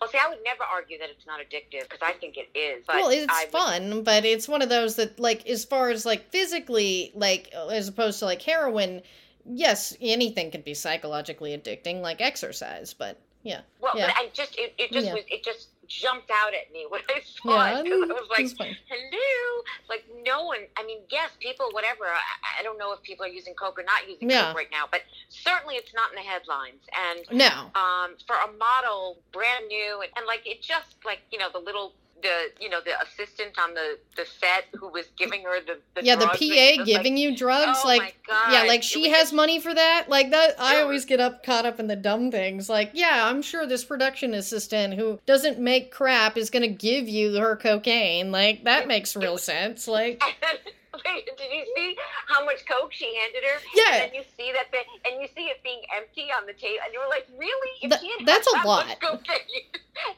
Well, 0.00 0.10
see, 0.10 0.18
I 0.18 0.28
would 0.28 0.38
never 0.44 0.62
argue 0.64 0.98
that 0.98 1.10
it's 1.10 1.26
not 1.26 1.38
addictive 1.40 1.82
because 1.82 2.00
I 2.02 2.12
think 2.12 2.36
it 2.38 2.48
is. 2.58 2.84
But 2.86 2.96
well, 2.96 3.08
it's 3.10 3.26
I 3.30 3.44
would- 3.44 3.50
fun, 3.52 4.02
but 4.02 4.24
it's 4.24 4.48
one 4.48 4.62
of 4.62 4.68
those 4.68 4.96
that, 4.96 5.20
like, 5.20 5.46
as 5.46 5.64
far 5.64 5.90
as 5.90 6.06
like 6.06 6.30
physically, 6.30 7.12
like, 7.14 7.50
uh, 7.54 7.66
as 7.68 7.88
opposed 7.88 8.18
to 8.20 8.24
like 8.24 8.40
heroin, 8.42 9.02
yes, 9.44 9.94
anything 10.00 10.50
can 10.50 10.62
be 10.62 10.72
psychologically 10.74 11.56
addicting, 11.56 12.00
like 12.00 12.20
exercise. 12.22 12.94
But 12.94 13.18
yeah, 13.42 13.60
Well, 13.80 13.92
yeah. 13.96 14.06
but 14.06 14.16
I 14.16 14.28
just 14.32 14.56
it, 14.58 14.74
it 14.78 14.92
just 14.92 15.06
Yeah. 15.06 15.14
was 15.14 15.24
it 15.28 15.44
just 15.44 15.68
jumped 15.88 16.30
out 16.30 16.52
at 16.54 16.72
me 16.72 16.86
when 16.90 17.00
I 17.08 17.20
saw 17.24 17.64
yeah, 17.66 17.80
it. 17.80 17.86
I 17.92 18.06
was 18.06 18.28
like, 18.30 18.76
hello? 18.88 19.62
Like 19.88 20.04
no 20.24 20.44
one 20.44 20.58
i 20.76 20.84
mean 20.84 20.98
yes 21.10 21.30
people 21.40 21.66
whatever 21.72 22.04
I, 22.04 22.60
I 22.60 22.62
don't 22.62 22.78
know 22.78 22.92
if 22.92 23.02
people 23.02 23.24
are 23.24 23.28
using 23.28 23.54
coke 23.54 23.78
or 23.78 23.84
not 23.84 24.08
using 24.08 24.28
Yeah. 24.30 24.48
coke 24.48 24.56
right 24.56 24.70
now 24.72 24.84
but 24.90 25.02
certainly 25.28 25.74
it's 25.76 25.94
not 25.94 26.10
in 26.10 26.16
the 26.16 26.22
headlines. 26.28 26.82
And 26.94 27.38
No, 27.38 27.70
um 27.74 28.16
for 28.26 28.36
a 28.36 28.50
model 28.58 29.18
brand 29.32 29.66
new 29.68 30.00
and, 30.02 30.10
and 30.16 30.26
like 30.26 30.46
it 30.46 30.62
just 30.62 30.96
like 31.04 31.20
you 31.30 31.38
know 31.38 31.48
the 31.52 31.58
little 31.60 31.94
the 32.22 32.50
you 32.60 32.68
know 32.68 32.80
the 32.84 32.92
assistant 33.02 33.58
on 33.58 33.74
the 33.74 33.98
the 34.16 34.24
set 34.24 34.64
who 34.74 34.88
was 34.88 35.06
giving 35.16 35.42
her 35.42 35.60
the, 35.60 35.78
the 35.94 36.04
yeah, 36.04 36.16
the 36.16 36.26
PA 36.26 36.84
giving 36.84 37.14
like, 37.14 37.22
you 37.22 37.36
drugs, 37.36 37.78
oh 37.84 37.88
like. 37.88 38.00
my 38.00 38.12
God. 38.26 38.52
Yeah, 38.52 38.62
like 38.64 38.82
she 38.82 39.10
has 39.10 39.24
just- 39.24 39.34
money 39.34 39.60
for 39.60 39.74
that. 39.74 40.06
Like 40.08 40.30
that, 40.30 40.60
I 40.60 40.80
always 40.80 41.04
get 41.04 41.20
up 41.20 41.44
caught 41.44 41.66
up 41.66 41.78
in 41.78 41.86
the 41.86 41.96
dumb 41.96 42.30
things. 42.30 42.68
Like, 42.68 42.90
yeah, 42.94 43.28
I'm 43.28 43.42
sure 43.42 43.66
this 43.66 43.84
production 43.84 44.34
assistant 44.34 44.94
who 44.94 45.18
doesn't 45.26 45.58
make 45.58 45.92
crap 45.92 46.36
is 46.36 46.50
gonna 46.50 46.68
give 46.68 47.08
you 47.08 47.34
her 47.34 47.56
cocaine. 47.56 48.32
Like 48.32 48.64
that 48.64 48.88
makes 48.88 49.14
real 49.16 49.38
sense. 49.38 49.86
Like, 49.86 50.22
Wait, 51.04 51.26
did 51.38 51.52
you 51.52 51.64
see 51.76 51.96
how 52.28 52.44
much 52.44 52.64
coke 52.66 52.92
she 52.92 53.14
handed 53.16 53.42
her? 53.44 53.60
Yeah. 53.74 54.04
And 54.04 54.14
you 54.14 54.22
see 54.36 54.52
that, 54.52 54.70
the, 54.72 54.78
and 55.10 55.20
you 55.20 55.28
see 55.34 55.46
it 55.46 55.62
being 55.62 55.80
empty 55.96 56.28
on 56.36 56.46
the 56.46 56.52
table, 56.52 56.78
and 56.84 56.92
you 56.92 57.00
were 57.00 57.08
like, 57.08 57.26
"Really? 57.38 57.70
If 57.82 57.90
That- 57.90 58.00
she 58.00 58.10
had 58.18 58.26
that's 58.26 58.46
a 58.48 58.56
that 58.56 58.66
lot. 58.66 58.86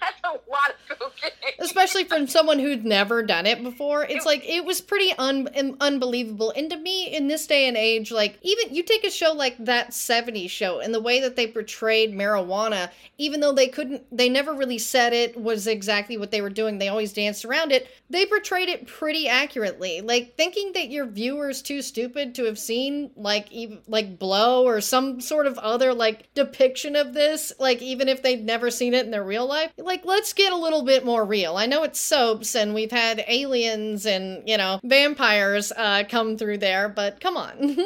that's 0.00 0.20
a 0.24 0.30
lot 0.50 0.74
of 0.90 0.98
cocaine." 0.98 1.30
especially 1.60 2.04
from 2.04 2.26
someone 2.26 2.58
who'd 2.58 2.84
never 2.84 3.22
done 3.22 3.46
it 3.46 3.62
before. 3.62 4.04
It's 4.04 4.24
like 4.26 4.44
it 4.48 4.64
was 4.64 4.80
pretty 4.80 5.12
un- 5.18 5.48
un- 5.56 5.76
unbelievable. 5.80 6.52
And 6.56 6.70
to 6.70 6.76
me, 6.76 7.06
in 7.14 7.28
this 7.28 7.46
day 7.46 7.66
and 7.68 7.76
age, 7.76 8.10
like 8.12 8.38
even 8.42 8.74
you 8.74 8.82
take 8.82 9.04
a 9.04 9.10
show 9.10 9.32
like 9.32 9.56
that 9.64 9.90
'70s 9.90 10.50
show 10.50 10.80
and 10.80 10.94
the 10.94 11.00
way 11.00 11.20
that 11.20 11.36
they 11.36 11.46
portrayed 11.46 12.12
marijuana, 12.12 12.90
even 13.18 13.40
though 13.40 13.52
they 13.52 13.68
couldn't, 13.68 14.04
they 14.16 14.28
never 14.28 14.52
really 14.52 14.78
said 14.78 15.12
it 15.12 15.36
was 15.40 15.66
exactly 15.66 16.16
what 16.16 16.30
they 16.30 16.40
were 16.40 16.50
doing. 16.50 16.78
They 16.78 16.88
always 16.88 17.12
danced 17.12 17.44
around 17.44 17.72
it. 17.72 17.88
They 18.10 18.24
portrayed 18.26 18.68
it 18.68 18.86
pretty 18.86 19.28
accurately. 19.28 20.00
Like 20.00 20.36
thinking 20.36 20.67
that 20.74 20.90
your 20.90 21.06
viewers 21.06 21.62
too 21.62 21.82
stupid 21.82 22.34
to 22.34 22.44
have 22.44 22.58
seen 22.58 23.10
like 23.16 23.50
even 23.52 23.80
like 23.86 24.18
Blow 24.18 24.64
or 24.64 24.80
some 24.80 25.20
sort 25.20 25.46
of 25.46 25.58
other 25.58 25.94
like 25.94 26.32
depiction 26.34 26.96
of 26.96 27.14
this, 27.14 27.52
like 27.58 27.82
even 27.82 28.08
if 28.08 28.22
they've 28.22 28.40
never 28.40 28.70
seen 28.70 28.94
it 28.94 29.04
in 29.04 29.10
their 29.10 29.24
real 29.24 29.46
life. 29.46 29.72
Like 29.78 30.04
let's 30.04 30.32
get 30.32 30.52
a 30.52 30.56
little 30.56 30.82
bit 30.82 31.04
more 31.04 31.24
real. 31.24 31.56
I 31.56 31.66
know 31.66 31.82
it's 31.82 32.00
soaps 32.00 32.54
and 32.54 32.74
we've 32.74 32.90
had 32.90 33.24
aliens 33.28 34.06
and, 34.06 34.48
you 34.48 34.56
know, 34.56 34.80
vampires 34.84 35.72
uh, 35.76 36.04
come 36.08 36.36
through 36.36 36.58
there, 36.58 36.88
but 36.88 37.20
come 37.20 37.36
on. 37.36 37.56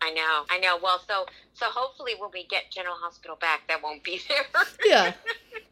I 0.00 0.10
know, 0.12 0.44
I 0.48 0.58
know. 0.60 0.78
Well, 0.82 1.00
so 1.06 1.26
so 1.54 1.66
hopefully 1.66 2.12
when 2.18 2.30
we 2.32 2.44
get 2.46 2.70
General 2.70 2.94
Hospital 2.96 3.36
back, 3.40 3.66
that 3.68 3.82
won't 3.82 4.04
be 4.04 4.20
there. 4.28 4.44
yeah. 4.84 5.12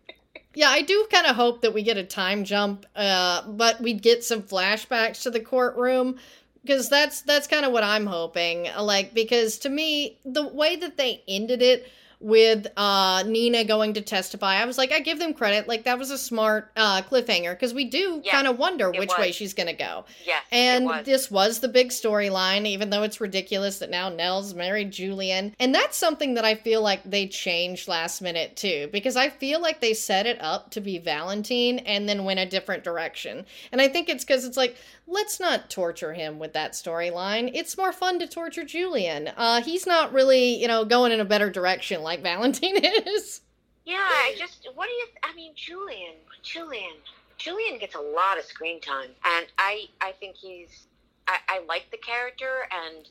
Yeah, 0.57 0.71
I 0.71 0.81
do 0.81 1.07
kind 1.13 1.27
of 1.27 1.37
hope 1.37 1.61
that 1.61 1.75
we 1.75 1.83
get 1.83 1.99
a 1.99 2.03
time 2.03 2.43
jump, 2.45 2.87
uh, 2.97 3.47
but 3.47 3.79
we 3.79 3.93
get 3.93 4.25
some 4.25 4.41
flashbacks 4.41 5.23
to 5.25 5.31
the 5.31 5.39
courtroom 5.39 6.17
because 6.63 6.89
that's 6.89 7.21
that's 7.21 7.47
kind 7.47 7.67
of 7.67 7.73
what 7.73 7.85
I'm 7.85 8.07
hoping. 8.07 8.67
Like 8.81 9.13
because 9.13 9.59
to 9.59 9.69
me, 9.69 10.17
the 10.25 10.49
way 10.49 10.77
that 10.77 10.97
they 10.97 11.23
ended 11.29 11.61
it 11.61 11.93
with 12.21 12.67
uh 12.77 13.23
Nina 13.27 13.65
going 13.65 13.93
to 13.95 14.01
testify. 14.01 14.57
I 14.57 14.65
was 14.65 14.79
like, 14.79 14.91
I 14.93 15.01
give 15.01 15.19
them 15.19 15.35
credit. 15.35 15.69
Like 15.69 15.85
that 15.85 15.99
was 15.99 16.11
a 16.11 16.19
smart 16.19 16.71
uh 16.77 17.03
cliffhanger 17.03 17.53
because 17.53 17.75
we 17.75 17.85
do 17.85 18.23
Yeah, 18.25 18.33
kind 18.33 18.47
of 18.47 18.59
wonder 18.59 18.91
which 18.91 19.11
was. 19.11 19.19
way 19.19 19.33
she's 19.33 19.53
gonna 19.55 19.75
go. 19.75 20.05
yes, 20.25 20.43
it 20.51 20.55
And 20.57 20.85
was. 20.87 21.05
this 21.05 21.31
was 21.31 21.61
the 21.61 21.69
big 21.69 21.91
storyline, 21.91 22.67
even 22.67 22.91
though 22.91 23.03
it's 23.03 23.21
ridiculous 23.21 23.79
that 23.81 23.91
now 23.91 24.09
Nelle's 24.09 24.55
married 24.55 24.91
Julian. 24.91 25.55
And 25.61 25.75
that's 25.75 25.97
something 25.97 26.35
that 26.35 26.45
I 26.45 26.55
feel 26.55 26.81
like 26.83 27.03
they 27.05 27.27
changed 27.27 27.87
last 27.89 28.23
minute 28.23 28.57
too, 28.57 28.89
because 28.93 29.17
I 29.17 29.29
feel 29.29 29.61
like 29.61 29.81
they 29.81 29.93
set 29.95 30.27
it 30.27 30.41
up 30.41 30.71
to 30.71 30.81
be 30.81 30.99
Valentine 30.99 31.81
and 31.81 32.09
then 32.09 32.25
went 32.25 32.41
a 32.41 32.47
different 32.47 32.83
direction. 32.85 33.45
And 33.73 33.81
I 33.81 33.89
think 33.89 34.09
it's 34.09 34.25
because 34.25 34.45
it's 34.45 34.57
like, 34.57 34.77
let's 35.07 35.39
not 35.39 35.71
torture 35.71 36.15
him 36.15 36.39
with 36.39 36.53
that 36.55 36.73
storyline. 36.73 37.51
It's 37.55 37.77
more 37.77 37.93
fun 37.93 38.19
to 38.21 38.27
torture 38.27 38.65
Julian. 38.65 39.31
Uh, 39.37 39.63
he's 39.63 39.87
not 39.87 40.13
really, 40.13 40.55
you 40.61 40.67
know, 40.67 40.85
going 40.85 41.13
in 41.13 41.21
a 41.21 41.25
better 41.25 41.51
direction 41.51 42.03
like 42.07 42.23
Valentine 42.23 42.77
is. 42.83 43.43
Yeah, 43.85 43.97
I 43.99 44.35
just 44.39 44.69
what 44.75 44.87
do 44.87 44.93
you? 44.93 45.07
I 45.23 45.35
mean, 45.35 45.53
Julian, 45.55 46.15
Julian, 46.43 46.95
Julian 47.37 47.79
gets 47.79 47.95
a 47.95 48.01
lot 48.01 48.39
of 48.39 48.45
screen 48.45 48.81
time, 48.81 49.11
and 49.25 49.47
I 49.59 49.87
I 50.01 50.13
think 50.13 50.37
he's 50.37 50.87
I, 51.29 51.39
I 51.49 51.61
like 51.69 51.91
the 51.91 51.99
character, 51.99 52.69
and 52.73 53.09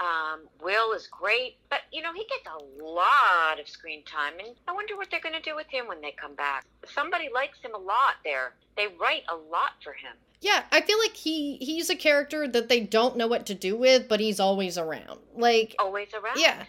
um, 0.00 0.40
Will 0.62 0.92
is 0.92 1.06
great, 1.06 1.56
but 1.70 1.80
you 1.92 2.02
know 2.02 2.12
he 2.12 2.24
gets 2.24 2.46
a 2.46 2.84
lot 2.84 3.58
of 3.60 3.68
screen 3.68 4.02
time, 4.04 4.34
and 4.38 4.54
I 4.68 4.72
wonder 4.72 4.96
what 4.96 5.10
they're 5.10 5.20
going 5.20 5.34
to 5.34 5.40
do 5.40 5.56
with 5.56 5.68
him 5.68 5.86
when 5.88 6.00
they 6.00 6.12
come 6.12 6.34
back. 6.34 6.64
Somebody 6.84 7.28
likes 7.32 7.58
him 7.60 7.74
a 7.74 7.78
lot 7.78 8.14
there. 8.24 8.52
They 8.76 8.88
write 9.00 9.22
a 9.28 9.34
lot 9.34 9.72
for 9.82 9.92
him. 9.92 10.12
Yeah, 10.40 10.64
I 10.72 10.80
feel 10.80 10.98
like 10.98 11.14
he 11.14 11.56
he's 11.56 11.88
a 11.90 11.96
character 11.96 12.48
that 12.48 12.68
they 12.68 12.80
don't 12.80 13.16
know 13.16 13.28
what 13.28 13.46
to 13.46 13.54
do 13.54 13.76
with, 13.76 14.08
but 14.08 14.20
he's 14.20 14.40
always 14.40 14.76
around. 14.76 15.20
Like 15.36 15.74
Always 15.78 16.12
around. 16.14 16.38
Yeah. 16.38 16.64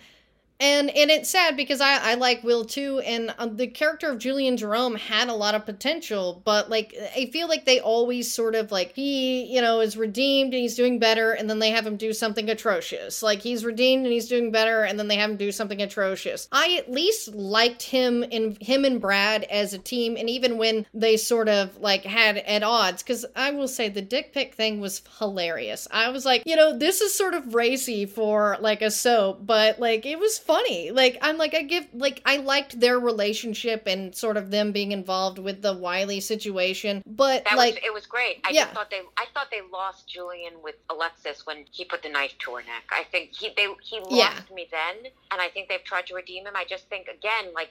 And 0.64 0.90
and 0.92 1.12
it's 1.12 1.30
sad 1.30 1.58
because 1.58 1.82
I 1.82 1.98
I 2.12 2.14
like 2.14 2.42
Will 2.42 2.64
too 2.64 3.00
and 3.00 3.36
uh, 3.38 3.48
the 3.48 3.68
character 3.68 4.10
of 4.10 4.18
Julian 4.18 4.56
Jerome 4.56 4.96
had 4.96 5.28
a 5.28 5.34
lot 5.34 5.56
of 5.56 5.66
potential 5.66 6.42
but 6.46 6.70
like 6.70 6.96
I 7.18 7.26
feel 7.26 7.50
like 7.50 7.66
they 7.66 7.82
always 7.82 8.32
sort 8.32 8.56
of 8.56 8.72
like 8.72 8.94
he 8.94 9.44
you 9.44 9.62
know 9.62 9.82
is 9.82 9.98
redeemed 9.98 10.54
and 10.54 10.62
he's 10.62 10.76
doing 10.76 11.00
better 11.00 11.34
and 11.34 11.50
then 11.50 11.60
they 11.60 11.72
have 11.72 11.86
him 11.86 11.98
do 11.98 12.14
something 12.14 12.50
atrocious. 12.50 13.22
Like 13.22 13.42
he's 13.42 13.66
redeemed 13.66 14.06
and 14.06 14.14
he's 14.14 14.30
doing 14.30 14.52
better 14.52 14.84
and 14.84 14.98
then 14.98 15.10
they 15.10 15.18
have 15.18 15.32
him 15.32 15.36
do 15.36 15.52
something 15.52 15.82
atrocious. 15.82 16.48
I 16.54 16.78
at 16.78 16.90
least 16.90 17.36
liked 17.36 17.84
him 17.84 18.24
in 18.24 18.56
him 18.62 18.86
and 18.86 19.02
Brad 19.02 19.44
as 19.44 19.74
a 19.74 19.78
team 19.78 20.16
and 20.16 20.30
even 20.30 20.58
when 20.58 20.86
they 20.94 21.18
sort 21.18 21.50
of 21.50 21.78
like 21.82 22.06
had 22.06 22.38
at 22.38 22.64
odds 22.64 23.04
cuz 23.04 23.26
I 23.36 23.52
will 23.52 23.68
say 23.68 23.90
the 23.90 24.02
dick 24.02 24.32
pic 24.32 24.56
thing 24.56 24.80
was 24.80 25.02
hilarious. 25.20 25.90
I 25.92 26.08
was 26.08 26.24
like, 26.24 26.44
you 26.46 26.56
know, 26.56 26.78
this 26.78 27.02
is 27.02 27.14
sort 27.14 27.34
of 27.34 27.54
racy 27.54 28.06
for 28.06 28.56
like 28.62 28.82
a 28.82 28.92
soap, 28.92 29.46
but 29.46 29.78
like 29.82 30.06
it 30.06 30.20
was 30.20 30.40
funny. 30.54 30.92
Like 30.92 31.18
I'm 31.22 31.38
like 31.38 31.54
I 31.56 31.64
give 31.64 31.88
like 31.94 32.22
I 32.26 32.38
liked 32.38 32.80
their 32.80 33.00
relationship 33.00 33.84
and 33.88 34.16
sort 34.16 34.38
of 34.38 34.52
them 34.52 34.72
being 34.72 34.92
involved 34.92 35.40
with 35.40 35.62
the 35.62 35.74
Wiley 35.74 36.20
situation, 36.20 37.02
but 37.06 37.46
That 37.46 37.58
like 37.58 37.76
was 37.76 37.84
it 37.84 37.94
was 37.94 38.06
great. 38.06 38.42
I 38.44 38.52
Yeah. 38.52 38.64
just 38.66 38.76
thought 38.76 38.90
they 38.92 39.02
I 39.18 39.26
thought 39.34 39.50
they 39.52 39.62
lost 39.72 40.08
Julian 40.08 40.54
with 40.62 40.76
Alexis 40.90 41.46
when 41.46 41.66
he 41.72 41.86
put 41.86 42.04
the 42.04 42.10
knife 42.10 42.38
to 42.40 42.56
her 42.56 42.62
neck. 42.62 42.86
I 42.92 43.04
think 43.12 43.36
he 43.36 43.50
they 43.56 43.68
he 43.82 44.00
lost 44.00 44.12
Yeah. 44.12 44.56
me 44.56 44.68
then 44.72 45.12
and 45.32 45.42
I 45.42 45.50
think 45.50 45.70
they've 45.70 45.84
tried 45.84 46.08
to 46.08 46.16
redeem 46.16 46.46
him. 46.46 46.56
I 46.56 46.66
just 46.66 46.88
think 46.90 47.08
again, 47.08 47.54
like 47.54 47.70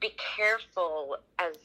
be 0.00 0.14
careful 0.36 1.16
as 1.38 1.56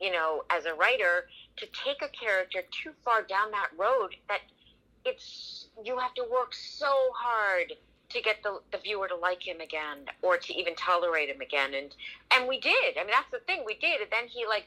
you 0.00 0.10
know, 0.10 0.42
as 0.50 0.64
a 0.64 0.74
writer, 0.74 1.28
to 1.56 1.66
take 1.84 2.02
a 2.02 2.08
character 2.08 2.62
too 2.82 2.90
far 3.04 3.22
down 3.22 3.52
that 3.52 3.68
road 3.76 4.16
that 4.28 4.40
it's 5.04 5.68
you 5.84 5.96
have 5.98 6.14
to 6.14 6.24
work 6.30 6.54
so 6.54 6.92
hard 7.14 7.72
to 8.12 8.22
get 8.22 8.42
the, 8.42 8.60
the 8.70 8.78
viewer 8.78 9.08
to 9.08 9.16
like 9.16 9.46
him 9.46 9.60
again 9.60 10.06
or 10.22 10.36
to 10.36 10.54
even 10.54 10.74
tolerate 10.74 11.28
him 11.28 11.40
again. 11.40 11.74
And 11.74 11.94
and 12.34 12.48
we 12.48 12.60
did. 12.60 12.96
I 12.96 13.04
mean 13.04 13.12
that's 13.12 13.30
the 13.30 13.40
thing. 13.46 13.64
We 13.66 13.74
did. 13.74 14.00
And 14.00 14.10
then 14.10 14.28
he 14.28 14.46
like 14.46 14.66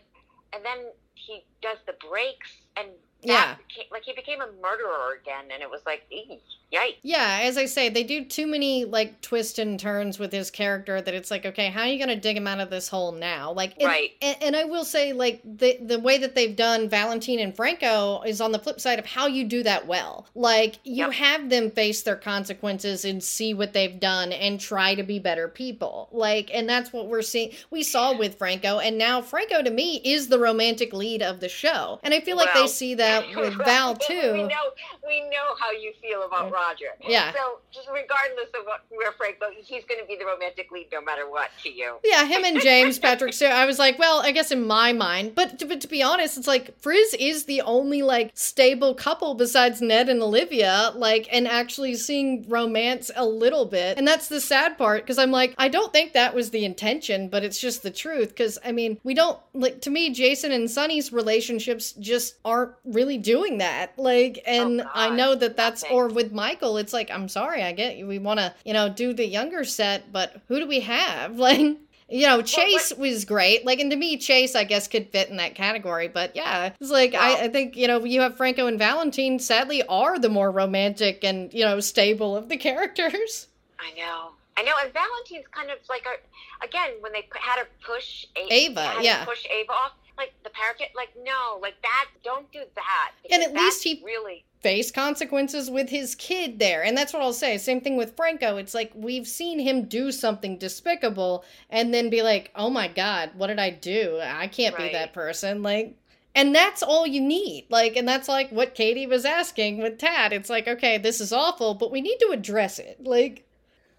and 0.53 0.63
then 0.63 0.91
he 1.15 1.45
does 1.61 1.77
the 1.85 1.95
breaks 2.09 2.49
and 2.77 2.89
Yeah. 3.28 3.55
became, 3.67 3.86
like 3.91 4.03
he 4.03 4.13
became 4.13 4.41
a 4.41 4.47
murderer 4.61 5.17
again 5.21 5.45
and 5.53 5.61
it 5.61 5.69
was 5.69 5.82
like 5.86 6.03
yikes 6.11 6.97
Yeah, 7.03 7.39
as 7.43 7.57
I 7.57 7.65
say, 7.65 7.89
they 7.89 8.03
do 8.03 8.26
too 8.26 8.47
many 8.47 8.86
like 8.86 9.21
twists 9.21 9.59
and 9.59 9.80
turns 9.80 10.19
with 10.19 10.32
his 10.32 10.51
character 10.51 11.01
that 11.01 11.13
it's 11.13 11.32
like, 11.32 11.45
okay, 11.45 11.69
how 11.69 11.82
are 11.82 11.88
you 11.88 11.99
gonna 11.99 12.15
dig 12.15 12.36
him 12.36 12.47
out 12.47 12.59
of 12.59 12.69
this 12.69 12.89
hole 12.89 13.11
now? 13.11 13.51
Like, 13.53 13.73
and, 13.80 13.86
Right. 13.88 14.11
And, 14.21 14.38
and 14.41 14.55
I 14.55 14.65
will 14.65 14.86
say, 14.86 15.13
like 15.13 15.41
the 15.43 15.78
the 15.82 15.99
way 15.99 16.17
that 16.17 16.36
they've 16.36 16.55
done 16.55 16.89
Valentine 16.89 17.39
and 17.39 17.55
Franco 17.55 18.21
is 18.23 18.41
on 18.41 18.51
the 18.51 18.59
flip 18.59 18.80
side 18.82 18.99
of 18.99 19.05
how 19.05 19.28
you 19.28 19.45
do 19.45 19.63
that 19.63 19.88
well. 19.88 20.28
Like, 20.36 20.80
you 20.84 21.05
Yep. 21.05 21.13
have 21.13 21.49
them 21.49 21.71
face 21.71 22.01
their 22.01 22.15
consequences 22.15 23.05
and 23.05 23.23
see 23.23 23.53
what 23.53 23.73
they've 23.73 23.99
done 23.99 24.32
and 24.32 24.59
try 24.59 24.95
to 24.95 25.03
be 25.03 25.19
better 25.19 25.47
people. 25.47 26.09
Like, 26.11 26.49
and 26.53 26.67
that's 26.67 26.91
what 26.91 27.07
we're 27.07 27.21
seeing. 27.21 27.51
We 27.69 27.84
saw 27.84 28.17
with 28.17 28.38
Franco, 28.38 28.80
and 28.80 28.97
now 28.97 29.21
Franco 29.21 29.61
to 29.61 29.69
me 29.71 30.01
is 30.03 30.28
the 30.28 30.39
romantic 30.39 30.93
lead 30.93 31.21
of 31.21 31.39
the 31.39 31.49
show, 31.49 31.99
and 32.03 32.13
I 32.13 32.19
feel 32.19 32.38
like 32.38 32.53
they 32.53 32.67
see 32.67 32.95
that 32.95 33.14
with 33.36 33.55
Val 33.66 33.93
we 33.93 34.05
too. 34.07 34.34
know 34.38 34.66
we 35.05 35.22
know 35.30 35.55
how 35.59 35.72
you 35.72 35.93
feel 36.01 36.24
about 36.24 36.51
Roger. 36.51 36.88
Yeah. 37.07 37.32
So 37.34 37.59
just 37.72 37.88
regardless 37.93 38.49
of 38.59 38.66
what 38.66 38.86
where 38.89 39.11
Frank 39.13 39.39
goes, 39.39 39.53
he's 39.57 39.84
going 39.86 39.99
to 39.99 40.07
be 40.07 40.18
the 40.18 40.26
romantic 40.26 40.72
lead 40.72 40.88
no 40.91 41.01
matter 41.01 41.30
what 41.30 41.51
to 41.63 41.70
you. 41.70 41.97
Yeah, 42.03 42.26
him 42.26 42.43
and 42.43 42.59
James 42.61 42.99
Patrick 42.99 43.34
Stuart. 43.34 43.51
I 43.51 43.66
was 43.66 43.80
like, 43.80 43.99
well, 43.99 44.22
I 44.22 44.32
guess 44.32 44.51
in 44.51 44.66
my 44.66 44.93
mind, 44.93 45.36
but 45.36 45.59
to, 45.59 45.66
but 45.66 45.82
to 45.82 45.88
be 45.88 46.01
honest, 46.01 46.38
it's 46.38 46.47
like 46.47 46.80
Frizz 46.80 47.16
is 47.20 47.45
the 47.45 47.61
only 47.61 48.01
like 48.01 48.32
stable 48.34 48.95
couple 48.95 49.36
besides 49.36 49.82
Ned 49.82 50.09
and 50.09 50.22
Olivia, 50.22 50.91
like, 50.95 51.28
and 51.32 51.47
actually 51.47 51.95
seeing 51.95 52.47
romance 52.49 53.11
a 53.16 53.26
little 53.26 53.66
bit, 53.66 53.97
and 53.97 54.07
that's 54.07 54.28
the 54.28 54.41
sad 54.41 54.78
part 54.78 55.03
because 55.03 55.18
I'm 55.18 55.32
like, 55.32 55.53
I 55.57 55.68
don't 55.68 55.93
think 55.93 56.13
that 56.13 56.34
was 56.34 56.49
the 56.49 56.66
intention, 56.66 57.30
but 57.30 57.43
it's 57.43 57.59
just 57.59 57.84
the 57.84 57.91
truth. 57.91 58.30
Because 58.30 58.57
I 58.63 58.72
mean, 58.72 58.99
we 59.03 59.13
don't 59.13 59.39
like 59.53 59.82
to 59.82 59.89
me, 59.89 60.11
Jason 60.11 60.51
and 60.51 60.70
Sonny's 60.70 61.11
relationships 61.11 61.93
just 61.93 62.36
aren't 62.43 62.74
really 62.84 63.04
doing 63.17 63.59
that. 63.59 63.97
Like, 63.97 64.41
oh, 64.45 64.51
and 64.51 64.81
Oh, 64.81 64.89
I 64.93 65.09
know 65.09 65.35
that 65.35 65.55
that's 65.57 65.83
nothing. 65.83 65.97
or 65.97 66.07
with 66.09 66.31
Michael, 66.33 66.77
it's 66.77 66.93
like, 66.93 67.09
I'm 67.11 67.29
sorry, 67.29 67.63
I 67.63 67.71
get 67.71 67.97
you. 67.97 68.07
We 68.07 68.19
want 68.19 68.39
to, 68.39 68.53
you 68.65 68.73
know, 68.73 68.89
do 68.89 69.13
the 69.13 69.25
younger 69.25 69.63
set, 69.63 70.11
but 70.11 70.41
who 70.47 70.59
do 70.59 70.67
we 70.67 70.81
have? 70.81 71.37
Like, 71.45 71.77
you 72.07 72.27
know, 72.27 72.41
Chase 72.43 72.93
was 72.97 73.25
great. 73.25 73.65
Like, 73.65 73.79
and 73.79 73.89
to 73.89 73.97
me, 73.97 74.17
Chase, 74.17 74.55
I 74.55 74.63
guess, 74.63 74.87
could 74.87 75.09
fit 75.09 75.29
in 75.29 75.37
that 75.37 75.55
category. 75.55 76.07
But 76.07 76.35
yeah, 76.35 76.71
it's 76.79 76.91
like, 76.91 77.13
Well- 77.13 77.21
I, 77.41 77.45
I 77.45 77.47
think, 77.47 77.75
you 77.75 77.87
know, 77.87 78.03
you 78.05 78.21
have 78.21 78.37
Franco 78.37 78.67
and 78.67 78.77
Valentine, 78.77 79.39
sadly, 79.39 79.81
are 79.89 80.19
the 80.19 80.29
more 80.29 80.51
romantic 80.51 81.23
and, 81.23 81.51
you 81.53 81.65
know, 81.65 81.79
stable 81.79 82.35
of 82.37 82.47
the 82.49 82.57
characters. 82.67 83.47
I 83.79 83.91
know. 83.97 84.31
I 84.57 84.61
know, 84.63 84.71
and 84.81 84.93
Valentine's 84.93 85.47
kind 85.51 85.69
of 85.69 85.79
like 85.89 86.05
a, 86.05 86.65
again 86.65 86.91
when 87.01 87.11
they 87.11 87.27
had 87.33 87.59
her 87.59 87.67
push 87.85 88.25
A- 88.37 88.53
Ava, 88.53 88.95
yeah. 89.01 89.25
push 89.25 89.45
Ava 89.51 89.71
off, 89.73 89.91
like 90.18 90.34
the 90.43 90.49
parakeet, 90.49 90.89
like 90.95 91.09
no, 91.24 91.59
like 91.61 91.82
that. 91.82 92.07
Don't 92.24 92.51
do 92.51 92.63
that. 92.76 93.11
And 93.32 93.43
at 93.43 93.53
least 93.53 93.84
he- 93.84 94.01
really 94.05 94.43
Face 94.61 94.89
consequences 94.89 95.70
with 95.70 95.89
his 95.89 96.16
kid 96.16 96.57
there. 96.57 96.84
And 96.84 96.97
that's 96.97 97.13
what 97.13 97.22
I'll 97.22 97.34
say. 97.34 97.55
Same 97.59 97.82
thing 97.82 97.97
with 97.97 98.16
Franco. 98.18 98.57
It's 98.57 98.74
like 98.74 98.91
we've 98.95 99.28
seen 99.28 99.59
him 99.59 99.84
do 99.84 100.11
something 100.11 100.57
despicable 100.57 101.45
and 101.70 101.93
then 101.93 102.09
be 102.09 102.24
like, 102.24 102.49
oh 102.55 102.72
my 102.72 102.88
God, 102.88 103.30
what 103.36 103.45
did 103.45 103.59
I 103.59 103.70
do? 103.70 104.20
I 104.24 104.47
can't 104.47 104.76
be 104.76 104.91
that 104.91 105.13
person. 105.13 105.61
Like, 105.61 105.95
and 106.34 106.55
that's 106.55 106.82
all 106.82 107.05
you 107.05 107.22
need. 107.22 107.68
Like, 107.70 107.95
and 107.95 108.07
that's 108.07 108.28
like 108.28 108.49
what 108.49 108.74
Cady 108.74 109.05
was 109.05 109.24
asking 109.24 109.84
with 109.84 109.99
Tad. 109.99 110.34
It's 110.34 110.49
like, 110.49 110.68
okay, 110.68 110.97
this 110.97 111.22
is 111.22 111.32
awful, 111.32 111.76
but 111.76 111.91
we 111.91 112.01
need 112.01 112.18
to 112.22 112.32
address 112.32 112.80
it. 112.80 113.03
Like, 113.05 113.45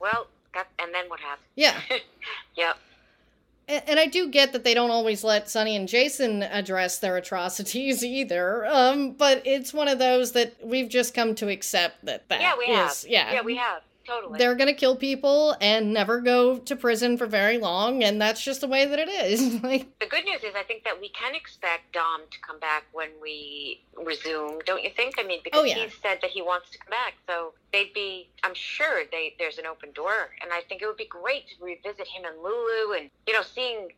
well. 0.00 0.26
Got, 0.52 0.66
and 0.80 0.92
then 0.92 1.08
what 1.08 1.20
happened? 1.20 1.46
yeah. 1.54 1.78
Yep. 2.56 2.78
And 3.68 3.98
I 3.98 4.06
do 4.06 4.28
get 4.28 4.52
that 4.52 4.64
they 4.64 4.74
don't 4.74 4.90
always 4.90 5.24
let 5.24 5.48
Sonny 5.50 5.74
and 5.76 5.88
Jason 5.88 6.42
address 6.42 6.98
their 6.98 7.16
atrocities 7.16 8.04
either. 8.04 8.64
Um, 8.66 9.12
but 9.12 9.42
it's 9.46 9.72
one 9.74 9.88
of 9.88 9.98
those 9.98 10.32
that 10.32 10.54
we've 10.64 10.88
just 10.88 11.14
come 11.14 11.34
to 11.36 11.48
accept 11.48 12.04
that 12.04 12.28
that 12.28 12.40
yeah, 12.40 12.54
we 12.56 12.64
is- 12.66 13.02
have. 13.02 13.10
yeah, 13.10 13.32
yeah, 13.32 13.42
we 13.42 13.56
have 13.56 13.82
totally. 14.06 14.38
they're 14.38 14.54
gonna 14.54 14.74
kill 14.74 14.96
people 14.96 15.56
and 15.60 15.92
never 15.92 16.20
go 16.20 16.58
to 16.58 16.76
prison 16.76 17.16
for 17.16 17.26
very 17.26 17.58
long, 17.58 18.02
and 18.04 18.20
that's 18.20 18.42
just 18.42 18.60
the 18.60 18.68
way 18.68 18.84
that 18.86 18.98
it 18.98 19.08
is. 19.08 19.54
like, 19.62 19.86
the 19.98 20.06
good 20.06 20.24
news 20.24 20.42
is, 20.42 20.54
I 20.54 20.62
think 20.62 20.84
that 20.84 21.00
we 21.00 21.08
can 21.10 21.34
expect 21.34 21.92
Dom 21.92 22.22
to 22.30 22.38
come 22.40 22.58
back 22.60 22.84
when 22.92 23.08
we 23.20 23.80
resume. 24.04 24.58
Don't 24.66 24.82
you 24.84 24.90
think? 24.90 25.14
I 25.18 25.22
mean, 25.22 25.40
because 25.42 25.60
Oh, 25.60 25.64
yeah. 25.64 25.74
he 25.84 25.88
said 26.02 26.18
that 26.22 26.30
he 26.30 26.42
wants 26.42 26.70
to 26.70 26.78
come 26.78 26.90
back, 26.90 27.14
so 27.28 27.52
they'd 27.72 27.92
be. 27.92 28.28
I'm 28.44 28.54
sure 28.54 29.02
they 29.10 29.34
there's 29.38 29.58
an 29.58 29.66
open 29.66 29.92
door, 29.92 30.30
and 30.42 30.52
I 30.52 30.60
think 30.68 30.82
it 30.82 30.86
would 30.86 30.96
be 30.96 31.06
great 31.08 31.48
to 31.48 31.64
revisit 31.64 32.06
him 32.06 32.24
and 32.24 32.36
Lulu, 32.42 32.92
and 32.98 33.10
you 33.26 33.32
know, 33.32 33.42
seeing 33.42 33.88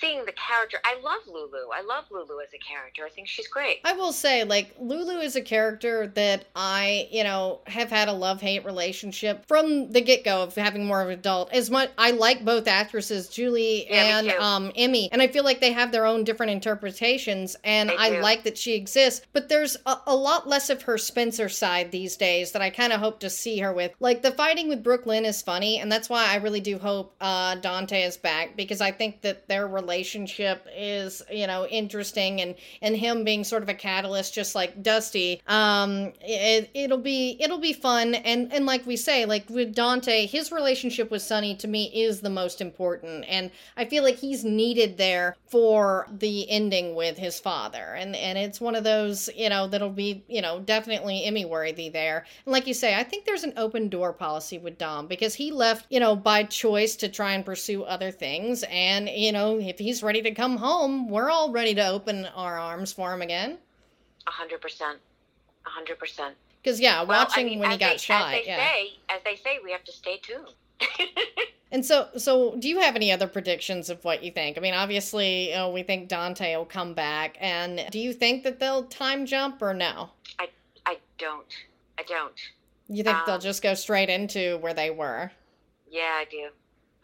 seeing 0.00 0.24
the 0.24 0.32
character. 0.32 0.78
I 0.84 1.00
love 1.02 1.22
Lulu. 1.26 1.68
I 1.74 1.82
love 1.82 2.04
Lulu 2.10 2.40
as 2.40 2.48
a 2.54 2.58
character. 2.58 3.04
I 3.04 3.10
think 3.10 3.28
she's 3.28 3.48
great. 3.48 3.80
I 3.84 3.92
will 3.92 4.12
say, 4.12 4.44
like, 4.44 4.74
Lulu 4.78 5.18
is 5.20 5.36
a 5.36 5.42
character 5.42 6.06
that 6.14 6.46
I, 6.54 7.08
you 7.10 7.24
know, 7.24 7.60
have 7.66 7.90
had 7.90 8.08
a 8.08 8.12
love 8.12 8.40
hate 8.40 8.64
relationship 8.64 9.44
from 9.46 9.92
the 9.92 10.00
get 10.00 10.24
go 10.24 10.42
of 10.42 10.54
having 10.54 10.86
more 10.86 11.00
of 11.00 11.08
an 11.08 11.18
adult. 11.18 11.52
As 11.52 11.70
much 11.70 11.90
I 11.98 12.12
like 12.12 12.44
both 12.44 12.68
actresses, 12.68 13.28
Julie 13.28 13.86
Yeah, 13.88 14.18
and 14.18 14.30
um 14.32 14.72
Emme, 14.76 15.08
and 15.12 15.22
I 15.22 15.28
feel 15.28 15.44
like 15.44 15.60
they 15.60 15.72
have 15.72 15.92
their 15.92 16.06
own 16.06 16.24
different 16.24 16.52
interpretations, 16.52 17.56
and 17.64 17.90
I 17.90 18.20
like 18.20 18.44
that 18.44 18.58
she 18.58 18.74
exists. 18.74 19.26
But 19.32 19.48
there's 19.48 19.76
a, 19.86 19.96
a 20.06 20.16
lot 20.16 20.48
less 20.48 20.70
of 20.70 20.82
her 20.82 20.98
Spencer 20.98 21.48
side 21.48 21.90
these 21.90 22.16
days 22.16 22.52
that 22.52 22.62
I 22.62 22.70
kind 22.70 22.92
of 22.92 23.00
hope 23.00 23.20
to 23.20 23.30
see 23.30 23.58
her 23.58 23.72
with. 23.72 23.92
Like 24.00 24.22
the 24.22 24.32
fighting 24.32 24.68
with 24.68 24.82
Brooklyn 24.82 25.24
is 25.24 25.42
funny, 25.42 25.78
and 25.78 25.90
that's 25.90 26.08
why 26.08 26.26
I 26.26 26.36
really 26.36 26.60
do 26.60 26.78
hope 26.78 27.14
uh, 27.20 27.56
Dante 27.56 28.02
is 28.02 28.16
back 28.16 28.56
because 28.56 28.80
I 28.80 28.92
think 28.92 29.22
that 29.22 29.48
their 29.48 29.68
relationship 29.80 30.66
is, 30.76 31.22
you 31.30 31.46
know, 31.46 31.66
interesting, 31.66 32.40
and 32.40 32.54
and 32.82 32.96
him 32.96 33.24
being 33.24 33.44
sort 33.44 33.62
of 33.62 33.68
a 33.68 33.74
catalyst, 33.74 34.34
just 34.34 34.54
like 34.54 34.82
Dusty. 34.82 35.40
Um, 35.46 36.12
it, 36.20 36.70
it'll 36.74 36.98
be 36.98 37.36
it'll 37.40 37.58
be 37.58 37.72
fun, 37.72 38.14
and 38.14 38.52
and 38.52 38.66
like 38.66 38.86
we 38.86 38.96
say, 38.96 39.24
like 39.24 39.48
with 39.48 39.74
Dante, 39.74 40.26
his 40.26 40.50
relationship 40.52 41.10
with 41.10 41.22
sonny 41.22 41.54
to 41.56 41.68
me 41.68 41.90
is 41.94 42.20
the 42.20 42.30
most 42.30 42.60
important, 42.60 43.24
and 43.28 43.50
I 43.76 43.84
feel 43.84 44.02
like 44.02 44.16
he's 44.16 44.44
needed 44.44 44.98
there 44.98 45.36
for 45.46 46.06
the 46.10 46.48
ending 46.50 46.94
with 46.94 47.16
his 47.16 47.38
father, 47.40 47.94
and 47.94 48.16
and 48.16 48.36
it's 48.38 48.60
one 48.60 48.74
of 48.74 48.84
those 48.84 49.28
you 49.34 49.48
know 49.48 49.66
that'll 49.66 49.90
be 49.90 50.22
you 50.28 50.42
know 50.42 50.60
definitely 50.60 51.24
Emmy 51.24 51.44
worthy 51.44 51.88
there. 51.88 52.24
And 52.44 52.52
like 52.52 52.66
you 52.66 52.74
say, 52.74 52.94
I 52.94 53.04
think 53.04 53.24
there's 53.24 53.44
an 53.44 53.54
open 53.56 53.88
door 53.88 54.12
policy 54.12 54.58
with 54.58 54.78
Dom 54.78 55.06
because 55.06 55.34
he 55.34 55.50
left 55.50 55.86
you 55.90 56.00
know 56.00 56.16
by 56.16 56.44
choice 56.44 56.96
to 56.96 57.08
try 57.08 57.32
and 57.32 57.44
pursue 57.44 57.82
other 57.84 58.10
things, 58.10 58.64
and 58.70 59.08
you 59.08 59.32
know 59.32 59.57
if 59.60 59.78
he's 59.78 60.02
ready 60.02 60.22
to 60.22 60.30
come 60.32 60.56
home, 60.56 61.08
we're 61.08 61.30
all 61.30 61.50
ready 61.50 61.74
to 61.74 61.86
open 61.86 62.26
our 62.26 62.58
arms 62.58 62.92
for 62.92 63.12
him 63.12 63.22
again. 63.22 63.58
A 64.26 64.30
hundred 64.30 64.60
percent. 64.60 64.98
A 65.66 65.70
hundred 65.70 65.98
percent. 65.98 66.34
Because 66.62 66.80
yeah, 66.80 67.02
Well, 67.02 67.24
watching 67.24 67.46
I 67.46 67.50
mean, 67.50 67.58
when 67.60 67.70
he 67.70 67.78
got 67.78 67.92
they, 67.92 67.96
shot, 67.98 68.34
as 68.34 68.40
they 68.40 68.46
yeah. 68.46 68.66
say, 68.66 68.90
as 69.08 69.20
they 69.24 69.36
say, 69.36 69.58
we 69.64 69.72
have 69.72 69.84
to 69.84 69.92
stay 69.92 70.18
tuned. 70.22 70.54
And 71.70 71.84
so, 71.84 72.08
so 72.16 72.56
do 72.56 72.66
you 72.68 72.80
have 72.80 72.96
any 72.96 73.12
other 73.12 73.26
predictions 73.28 73.90
of 73.90 74.02
what 74.02 74.24
you 74.24 74.30
think? 74.30 74.56
I 74.56 74.60
mean, 74.62 74.72
obviously, 74.72 75.52
uh, 75.52 75.68
we 75.68 75.82
think 75.82 76.08
Dante 76.08 76.56
will 76.56 76.64
come 76.64 76.94
back, 76.94 77.36
and 77.40 77.84
do 77.90 77.98
you 77.98 78.14
think 78.14 78.42
that 78.44 78.58
they'll 78.58 78.84
time 78.84 79.26
jump 79.26 79.60
or 79.60 79.74
no? 79.74 80.08
I 80.38 80.48
I 80.86 80.96
don't. 81.18 81.52
I 81.98 82.04
don't. 82.04 82.32
You 82.88 83.04
think 83.04 83.18
they'll 83.26 83.34
Um, 83.34 83.40
just 83.42 83.62
go 83.62 83.74
straight 83.74 84.08
into 84.08 84.56
where 84.58 84.72
they 84.72 84.88
were? 84.88 85.30
Yeah, 85.90 86.14
I 86.14 86.24
do. 86.30 86.48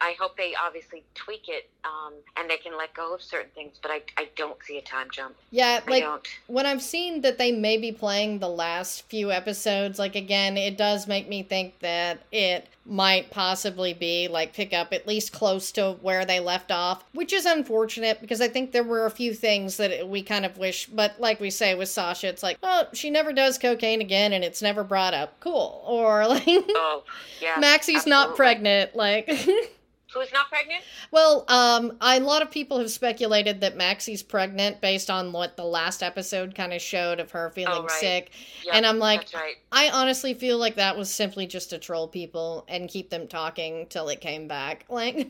I 0.01 0.15
hope 0.19 0.35
they 0.35 0.55
obviously 0.55 1.03
tweak 1.13 1.47
it 1.47 1.69
um, 1.85 2.13
and 2.35 2.49
they 2.49 2.57
can 2.57 2.77
let 2.77 2.93
go 2.93 3.13
of 3.13 3.21
certain 3.21 3.51
things, 3.53 3.75
but 3.81 3.91
I, 3.91 4.01
I 4.17 4.27
don't 4.35 4.57
see 4.63 4.77
a 4.77 4.81
time 4.81 5.07
jump. 5.11 5.35
Yeah, 5.51 5.81
like 5.87 6.05
when 6.47 6.65
I've 6.65 6.81
seen 6.81 7.21
that 7.21 7.37
they 7.37 7.51
may 7.51 7.77
be 7.77 7.91
playing 7.91 8.39
the 8.39 8.49
last 8.49 9.07
few 9.07 9.31
episodes, 9.31 9.99
like 9.99 10.15
again, 10.15 10.57
it 10.57 10.77
does 10.77 11.07
make 11.07 11.29
me 11.29 11.43
think 11.43 11.79
that 11.79 12.21
it 12.31 12.67
might 12.87 13.31
possibly 13.31 13.93
be 13.93 14.27
like 14.27 14.53
pick 14.53 14.71
up 14.71 14.93
at 14.93 15.07
least 15.07 15.31
close 15.31 15.71
to 15.73 15.93
where 16.01 16.25
they 16.25 16.39
left 16.39 16.71
off, 16.71 17.03
which 17.13 17.33
is 17.33 17.45
unfortunate 17.45 18.21
because 18.21 18.41
I 18.41 18.47
think 18.47 18.71
there 18.71 18.83
were 18.83 19.05
a 19.05 19.11
few 19.11 19.33
things 19.33 19.77
that 19.77 20.07
we 20.07 20.21
kind 20.21 20.45
of 20.45 20.57
wish, 20.57 20.87
but 20.87 21.19
like 21.19 21.39
we 21.39 21.49
say 21.49 21.75
with 21.75 21.89
Sasha, 21.89 22.27
it's 22.27 22.43
like, 22.43 22.57
oh, 22.63 22.85
she 22.93 23.09
never 23.09 23.33
does 23.33 23.57
cocaine 23.57 24.01
again 24.01 24.33
and 24.33 24.43
it's 24.43 24.61
never 24.61 24.83
brought 24.83 25.13
up. 25.13 25.39
Cool. 25.39 25.83
Or 25.85 26.27
like, 26.27 26.43
Oh, 26.47 27.03
yeah. 27.41 27.55
Maxie's 27.59 28.05
not 28.05 28.35
pregnant. 28.35 28.95
Like, 28.95 29.29
Who's 30.15 30.31
not 30.31 30.47
pregnant? 30.47 30.81
Well, 31.11 31.43
um, 31.49 31.97
a 31.99 32.19
lot 32.21 32.41
of 32.41 32.49
people 32.49 32.79
have 32.79 32.89
speculated 32.89 33.59
that 33.61 33.75
Maxie's 33.75 34.23
pregnant 34.23 34.79
based 34.79 35.09
on 35.09 35.33
what 35.33 35.57
the 35.57 35.65
last 35.65 36.01
episode 36.01 36.55
kind 36.55 36.73
of 36.73 36.81
showed 36.81 37.19
of 37.19 37.31
her 37.31 37.49
feeling 37.49 37.79
Oh, 37.79 37.81
right. 37.83 37.91
sick. 37.91 38.31
Yep, 38.63 38.75
And 38.75 38.85
I'm 38.85 38.97
like, 38.97 39.27
right. 39.33 39.55
I 39.73 39.89
honestly 39.89 40.33
feel 40.33 40.57
like 40.57 40.75
that 40.75 40.97
was 40.97 41.13
simply 41.13 41.47
just 41.47 41.69
to 41.71 41.77
troll 41.79 42.07
people 42.07 42.63
and 42.69 42.87
keep 42.89 43.09
them 43.09 43.27
talking 43.27 43.87
till 43.89 44.07
it 44.07 44.21
came 44.21 44.47
back. 44.47 44.85
Like, 44.95 45.29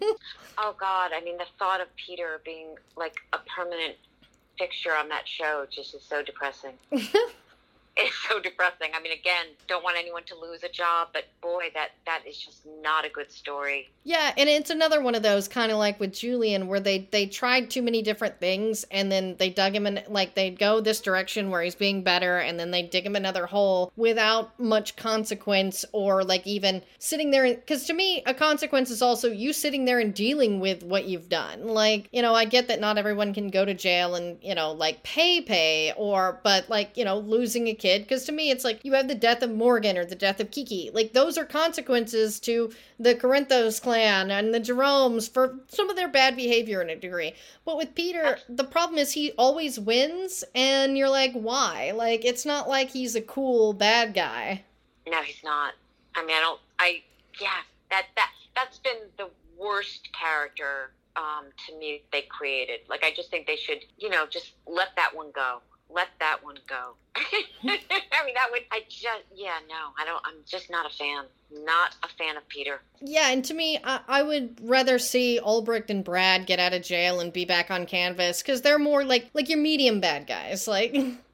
Oh 0.59 0.75
God, 0.79 1.11
I 1.13 1.21
mean 1.23 1.37
the 1.37 1.45
thought 1.57 1.81
of 1.81 1.87
Peter 1.95 2.39
being 2.45 2.75
like 2.95 3.15
a 3.33 3.39
permanent 3.57 3.95
fixture 4.59 4.95
on 4.95 5.09
that 5.09 5.27
show 5.27 5.65
just 5.69 5.95
is 5.95 6.03
so 6.03 6.21
depressing. 6.21 6.73
it's 7.97 8.15
so 8.29 8.39
depressing. 8.39 8.89
I 8.93 9.01
mean, 9.01 9.13
again, 9.13 9.45
don't 9.67 9.83
want 9.83 9.97
anyone 9.97 10.23
to 10.23 10.35
lose 10.35 10.63
a 10.63 10.69
job, 10.69 11.09
but 11.13 11.25
boy, 11.41 11.69
that 11.73 11.89
that 12.05 12.23
is 12.27 12.37
just 12.37 12.65
not 12.81 13.05
a 13.05 13.09
good 13.09 13.31
story. 13.31 13.89
yeah, 14.03 14.33
and 14.37 14.49
it's 14.49 14.69
another 14.69 15.01
one 15.01 15.15
of 15.15 15.23
those 15.23 15.47
kind 15.47 15.71
of 15.71 15.77
like 15.77 15.99
with 15.99 16.13
Julian 16.13 16.67
where 16.67 16.79
they 16.79 17.07
they 17.11 17.25
tried 17.25 17.69
too 17.69 17.81
many 17.81 18.01
different 18.01 18.39
things 18.39 18.85
and 18.91 19.11
then 19.11 19.35
they 19.37 19.49
dug 19.49 19.75
him 19.75 19.87
in 19.87 20.01
like 20.09 20.35
they'd 20.35 20.59
go 20.59 20.79
this 20.81 21.01
direction 21.01 21.49
where 21.49 21.61
he's 21.61 21.75
being 21.75 22.03
better 22.03 22.37
and 22.37 22.59
then 22.59 22.71
they 22.71 22.83
dig 22.83 23.05
him 23.05 23.15
another 23.15 23.45
hole 23.45 23.91
without 23.95 24.59
much 24.59 24.95
consequence 24.95 25.85
or 25.91 26.23
like 26.23 26.45
even 26.45 26.81
sitting 26.99 27.31
there 27.31 27.55
because 27.55 27.85
to 27.85 27.93
me 27.93 28.23
a 28.25 28.33
consequence 28.33 28.89
is 28.89 29.01
also 29.01 29.29
you 29.31 29.53
sitting 29.53 29.85
there 29.85 29.99
and 29.99 30.13
dealing 30.13 30.59
with 30.59 30.83
what 30.83 31.05
you've 31.05 31.29
done 31.29 31.65
like 31.67 32.07
you 32.11 32.21
know 32.21 32.33
i 32.33 32.45
get 32.45 32.67
that 32.67 32.79
not 32.79 32.97
everyone 32.97 33.33
can 33.33 33.49
go 33.49 33.65
to 33.65 33.73
jail 33.73 34.15
and 34.15 34.37
you 34.41 34.53
know 34.53 34.71
like 34.71 35.01
pay 35.03 35.41
pay 35.41 35.93
or 35.97 36.39
but 36.43 36.69
like 36.69 36.95
you 36.97 37.05
know 37.05 37.17
losing 37.19 37.67
a 37.67 37.73
kid 37.85 38.01
because 38.01 38.25
to 38.25 38.31
me 38.31 38.49
it's 38.49 38.63
like 38.63 38.83
you 38.83 38.93
have 38.93 39.07
the 39.07 39.15
death 39.15 39.41
of 39.41 39.51
morgan 39.51 39.97
or 39.97 40.05
the 40.05 40.15
death 40.15 40.39
of 40.39 40.51
kiki 40.51 40.89
like 40.93 41.13
those 41.13 41.37
are 41.37 41.45
consequences 41.45 42.39
to 42.39 42.71
the 42.99 43.15
corinthos 43.15 43.81
clan 43.81 44.31
and 44.31 44.53
the 44.53 44.59
jeromes 44.59 45.27
for 45.27 45.59
some 45.67 45.89
of 45.89 45.95
their 45.95 46.07
bad 46.07 46.35
behavior 46.35 46.81
in 46.81 46.89
a 46.89 46.95
degree 46.95 47.33
but 47.65 47.77
with 47.77 47.93
peter 47.95 48.37
the 48.49 48.63
problem 48.63 48.97
is 48.97 49.11
he 49.11 49.31
always 49.37 49.79
wins 49.79 50.43
and 50.53 50.97
you're 50.97 51.09
like 51.09 51.33
why 51.33 51.91
like 51.95 52.23
it's 52.25 52.45
not 52.45 52.67
like 52.67 52.89
he's 52.89 53.15
a 53.15 53.21
cool 53.21 53.73
bad 53.73 54.13
guy 54.13 54.63
No, 55.07 55.21
he's 55.21 55.43
not. 55.43 55.73
I 56.15 56.25
mean, 56.25 56.35
I 56.35 56.39
don't. 56.39 56.59
I 56.79 57.03
yeah. 57.39 57.61
That 57.91 58.07
that 58.15 58.31
that's 58.55 58.79
been 58.79 58.97
the 59.17 59.29
worst 59.57 60.09
character 60.13 60.91
um, 61.15 61.45
to 61.67 61.77
me 61.77 62.01
they 62.11 62.23
created. 62.23 62.81
Like, 62.89 63.03
I 63.03 63.13
just 63.13 63.29
think 63.29 63.45
they 63.47 63.55
should, 63.55 63.85
you 63.97 64.09
know, 64.09 64.25
just 64.25 64.53
let 64.67 64.95
that 64.95 65.15
one 65.15 65.31
go. 65.33 65.61
Let 65.89 66.07
that 66.19 66.43
one 66.43 66.57
go. 66.67 66.95
I 67.15 68.25
mean, 68.25 68.33
that 68.33 68.47
would. 68.51 68.63
I 68.71 68.81
just 68.89 69.23
yeah. 69.33 69.57
No, 69.69 69.91
I 69.97 70.05
don't. 70.05 70.21
I'm 70.25 70.35
just 70.45 70.69
not 70.69 70.85
a 70.85 70.93
fan. 70.93 71.25
Not 71.63 71.95
a 72.03 72.07
fan 72.07 72.37
of 72.37 72.47
Peter. 72.49 72.81
Yeah, 72.99 73.29
and 73.29 73.45
to 73.45 73.53
me, 73.53 73.79
I, 73.83 73.99
I 74.07 74.23
would 74.23 74.57
rather 74.61 74.99
see 74.99 75.39
Obrecht 75.43 75.89
and 75.89 76.03
Brad 76.03 76.47
get 76.47 76.59
out 76.59 76.73
of 76.73 76.81
jail 76.81 77.19
and 77.19 77.31
be 77.31 77.45
back 77.45 77.71
on 77.71 77.85
canvas 77.85 78.41
because 78.41 78.61
they're 78.61 78.79
more 78.79 79.03
like 79.05 79.29
like 79.33 79.47
your 79.47 79.59
medium 79.59 80.01
bad 80.01 80.27
guys. 80.27 80.67
Like, 80.67 80.95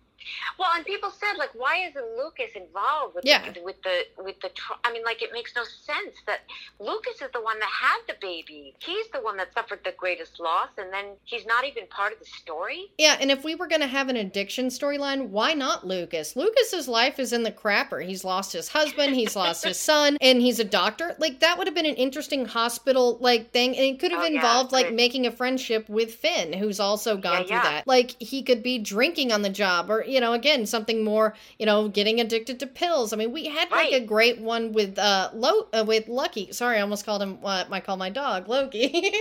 Well, 0.57 0.69
and 0.75 0.85
people 0.85 1.09
said 1.11 1.37
like, 1.37 1.51
why 1.53 1.85
isn't 1.87 2.05
Lucas 2.17 2.51
involved 2.55 3.15
with 3.15 3.25
Yeah. 3.25 3.51
the, 3.51 3.61
with 3.63 3.81
the 3.83 4.03
with 4.17 4.39
the? 4.41 4.49
I 4.83 4.91
mean, 4.91 5.03
like 5.03 5.21
it 5.21 5.31
makes 5.33 5.55
no 5.55 5.63
sense 5.63 6.15
that 6.27 6.41
Lucas 6.79 7.21
is 7.21 7.29
the 7.33 7.41
one 7.41 7.59
that 7.59 7.69
had 7.69 7.99
the 8.07 8.15
baby. 8.21 8.73
He's 8.79 9.07
the 9.09 9.19
one 9.21 9.37
that 9.37 9.53
suffered 9.53 9.79
the 9.83 9.93
greatest 9.97 10.39
loss, 10.39 10.69
and 10.77 10.91
then 10.93 11.05
he's 11.23 11.45
not 11.45 11.65
even 11.65 11.87
part 11.87 12.13
of 12.13 12.19
the 12.19 12.25
story. 12.25 12.91
yeah, 12.97 13.17
and 13.19 13.31
if 13.31 13.43
we 13.43 13.55
were 13.55 13.67
gonna 13.67 13.87
have 13.87 14.09
an 14.09 14.15
addiction 14.17 14.67
storyline, 14.67 15.29
why 15.29 15.53
not 15.53 15.85
Lucas? 15.85 16.35
Lucas's 16.35 16.87
life 16.87 17.19
is 17.19 17.33
in 17.33 17.43
the 17.43 17.51
crapper. 17.51 18.03
He's 18.05 18.23
lost 18.23 18.53
his 18.53 18.69
husband, 18.69 19.15
he's 19.15 19.35
lost 19.43 19.63
his 19.65 19.79
son, 19.79 20.17
and 20.21 20.41
he's 20.41 20.59
a 20.59 20.63
doctor. 20.63 21.15
Like 21.19 21.39
that 21.39 21.57
would 21.57 21.67
have 21.67 21.75
been 21.75 21.85
an 21.85 21.95
interesting 21.95 22.45
hospital 22.45 23.17
like 23.19 23.51
thing, 23.51 23.75
and 23.75 23.85
it 23.85 23.99
could 23.99 24.11
have 24.11 24.21
Oh, 24.21 24.25
yeah, 24.25 24.35
involved 24.35 24.71
like 24.71 24.93
making 24.93 25.25
a 25.25 25.31
friendship 25.31 25.89
with 25.89 26.13
Finn, 26.13 26.53
who's 26.53 26.79
also 26.79 27.17
gone 27.17 27.41
Yeah, 27.41 27.47
through 27.47 27.55
yeah. 27.57 27.63
that. 27.63 27.87
Like 27.87 28.15
he 28.21 28.43
could 28.43 28.61
be 28.61 28.77
drinking 28.77 29.31
on 29.31 29.41
the 29.41 29.49
job, 29.49 29.89
or 29.89 30.03
you 30.11 30.19
know, 30.19 30.33
again 30.33 30.65
something 30.65 31.03
more, 31.03 31.33
you 31.57 31.65
know, 31.65 31.87
getting 31.87 32.19
addicted 32.19 32.59
to 32.59 32.67
pills. 32.67 33.13
I 33.13 33.17
mean, 33.17 33.31
we 33.31 33.45
had 33.45 33.71
like 33.71 33.91
a 33.93 33.99
great 33.99 34.39
one 34.39 34.73
with 34.73 34.97
uh, 34.99 35.29
Lo- 35.33 35.67
uh 35.73 35.83
with 35.87 36.07
Lucky. 36.07 36.51
Sorry, 36.51 36.77
I 36.77 36.81
almost 36.81 37.05
called 37.05 37.21
him 37.21 37.41
what 37.41 37.71
I 37.71 37.79
call 37.79 37.97
my 37.97 38.09
dog 38.09 38.47
Loki, 38.47 38.89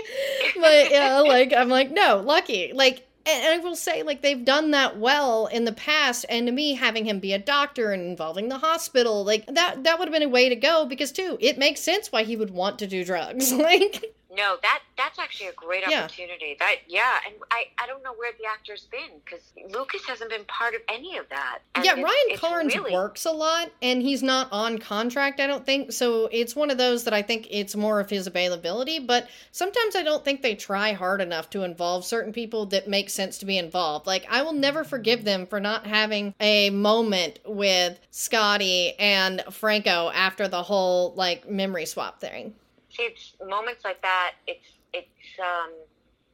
but 0.60 0.90
yeah, 0.90 1.20
like 1.20 1.52
I'm 1.52 1.68
like 1.68 1.90
no 1.90 2.22
Lucky, 2.24 2.72
like. 2.74 3.06
And 3.26 3.44
and 3.44 3.60
I 3.60 3.62
will 3.62 3.76
say, 3.76 4.02
like, 4.02 4.22
they've 4.22 4.44
done 4.46 4.70
that 4.70 4.98
well 4.98 5.46
in 5.46 5.66
the 5.66 5.72
past. 5.72 6.24
And 6.30 6.46
to 6.46 6.52
me, 6.52 6.72
having 6.72 7.04
him 7.04 7.20
be 7.20 7.34
a 7.34 7.38
doctor 7.38 7.92
and 7.92 8.02
involving 8.02 8.48
the 8.48 8.56
hospital, 8.56 9.24
like, 9.26 9.44
that 9.46 9.84
that 9.84 9.98
would 9.98 10.08
have 10.08 10.12
been 10.12 10.22
a 10.22 10.28
way 10.28 10.48
to 10.48 10.56
go 10.56 10.86
because, 10.86 11.12
too, 11.12 11.36
it 11.38 11.58
makes 11.58 11.82
sense 11.82 12.10
why 12.10 12.22
he 12.22 12.34
would 12.34 12.50
want 12.50 12.78
to 12.78 12.86
do 12.86 13.04
drugs. 13.04 13.52
Like, 13.60 14.14
No, 14.32 14.56
that 14.62 14.82
that's 14.96 15.18
actually 15.18 15.48
a 15.48 15.52
great 15.52 15.82
Yeah. 15.88 16.04
opportunity. 16.04 16.56
That 16.58 16.76
yeah, 16.86 17.18
and 17.26 17.34
I 17.50 17.64
I 17.78 17.86
don't 17.86 18.02
know 18.02 18.12
where 18.12 18.32
the 18.38 18.46
actor's 18.46 18.84
been 18.84 19.20
because 19.24 19.42
Lucas 19.70 20.02
hasn't 20.06 20.30
been 20.30 20.44
part 20.44 20.74
of 20.74 20.82
any 20.88 21.16
of 21.16 21.28
that. 21.30 21.58
And 21.74 21.84
yeah, 21.84 21.92
it's- 21.92 22.04
Ryan 22.04 22.16
it's 22.28 22.40
Carnes 22.40 22.74
really, 22.76 22.92
works 22.92 23.24
a 23.24 23.32
lot 23.32 23.70
and 23.82 24.02
he's 24.02 24.22
not 24.22 24.48
on 24.52 24.78
contract, 24.78 25.40
I 25.40 25.46
don't 25.48 25.66
think. 25.66 25.92
So 25.92 26.28
it's 26.30 26.54
one 26.54 26.70
of 26.70 26.78
those 26.78 27.04
that 27.04 27.14
I 27.14 27.22
think 27.22 27.48
it's 27.50 27.74
more 27.74 27.98
of 27.98 28.08
his 28.10 28.26
availability, 28.28 29.00
but 29.00 29.28
sometimes 29.50 29.96
I 29.96 30.02
don't 30.04 30.24
think 30.24 30.42
they 30.42 30.54
try 30.54 30.92
hard 30.92 31.20
enough 31.20 31.50
to 31.50 31.64
involve 31.64 32.04
certain 32.04 32.32
people 32.32 32.66
that 32.66 32.86
make 32.88 33.10
sense 33.10 33.36
to 33.38 33.46
be 33.46 33.58
involved. 33.58 34.06
Like 34.06 34.26
I 34.30 34.42
will 34.42 34.52
never 34.52 34.84
forgive 34.84 35.24
them 35.24 35.46
for 35.46 35.58
not 35.58 35.86
having 35.86 36.34
a 36.40 36.70
moment 36.70 37.40
with 37.44 37.98
Scotty 38.10 38.94
and 38.98 39.42
Franco 39.50 40.10
after 40.14 40.46
the 40.46 40.62
whole 40.62 41.14
like 41.16 41.48
memory 41.48 41.86
swap 41.86 42.20
thing. 42.20 42.54
It's 43.02 43.34
moments 43.46 43.82
like 43.82 44.02
that. 44.02 44.32
It's 44.46 44.68
it's 44.92 45.40
um 45.40 45.70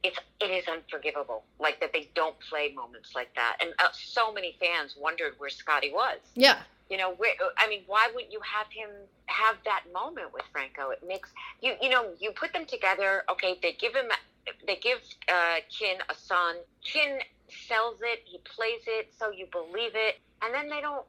it's 0.03 0.19
it 0.41 0.51
is 0.51 0.67
unforgivable. 0.67 1.43
Like 1.59 1.79
that 1.79 1.93
they 1.93 2.09
don't 2.13 2.37
play 2.49 2.73
moments 2.75 3.15
like 3.15 3.33
that, 3.35 3.57
and 3.61 3.71
uh, 3.79 3.87
so 3.93 4.33
many 4.33 4.57
fans 4.59 4.95
wondered 4.99 5.33
where 5.37 5.49
Scotty 5.49 5.91
was. 5.91 6.19
Yeah. 6.35 6.59
You 6.89 6.97
know, 6.97 7.13
where, 7.15 7.33
I 7.57 7.67
mean, 7.67 7.81
why 7.85 8.09
wouldn't 8.13 8.31
you 8.31 8.39
have 8.39 8.67
him 8.71 8.89
have 9.25 9.57
that 9.65 9.83
moment 9.93 10.33
with 10.33 10.43
Franco? 10.53 10.89
It 10.91 11.03
makes 11.05 11.29
you, 11.61 11.73
you 11.81 11.89
know, 11.89 12.11
you 12.17 12.31
put 12.31 12.53
them 12.53 12.65
together. 12.65 13.23
Okay, 13.29 13.59
they 13.61 13.73
give 13.73 13.93
him, 13.93 14.09
they 14.65 14.77
give 14.77 14.99
uh, 15.27 15.55
Kin 15.69 15.97
a 16.09 16.15
son. 16.15 16.55
Kin 16.81 17.19
sells 17.67 17.99
it, 18.01 18.19
he 18.23 18.39
plays 18.55 18.83
it, 18.87 19.13
so 19.17 19.31
you 19.31 19.47
believe 19.51 19.95
it, 19.95 20.15
and 20.41 20.53
then 20.53 20.69
they 20.69 20.79
don't, 20.79 21.05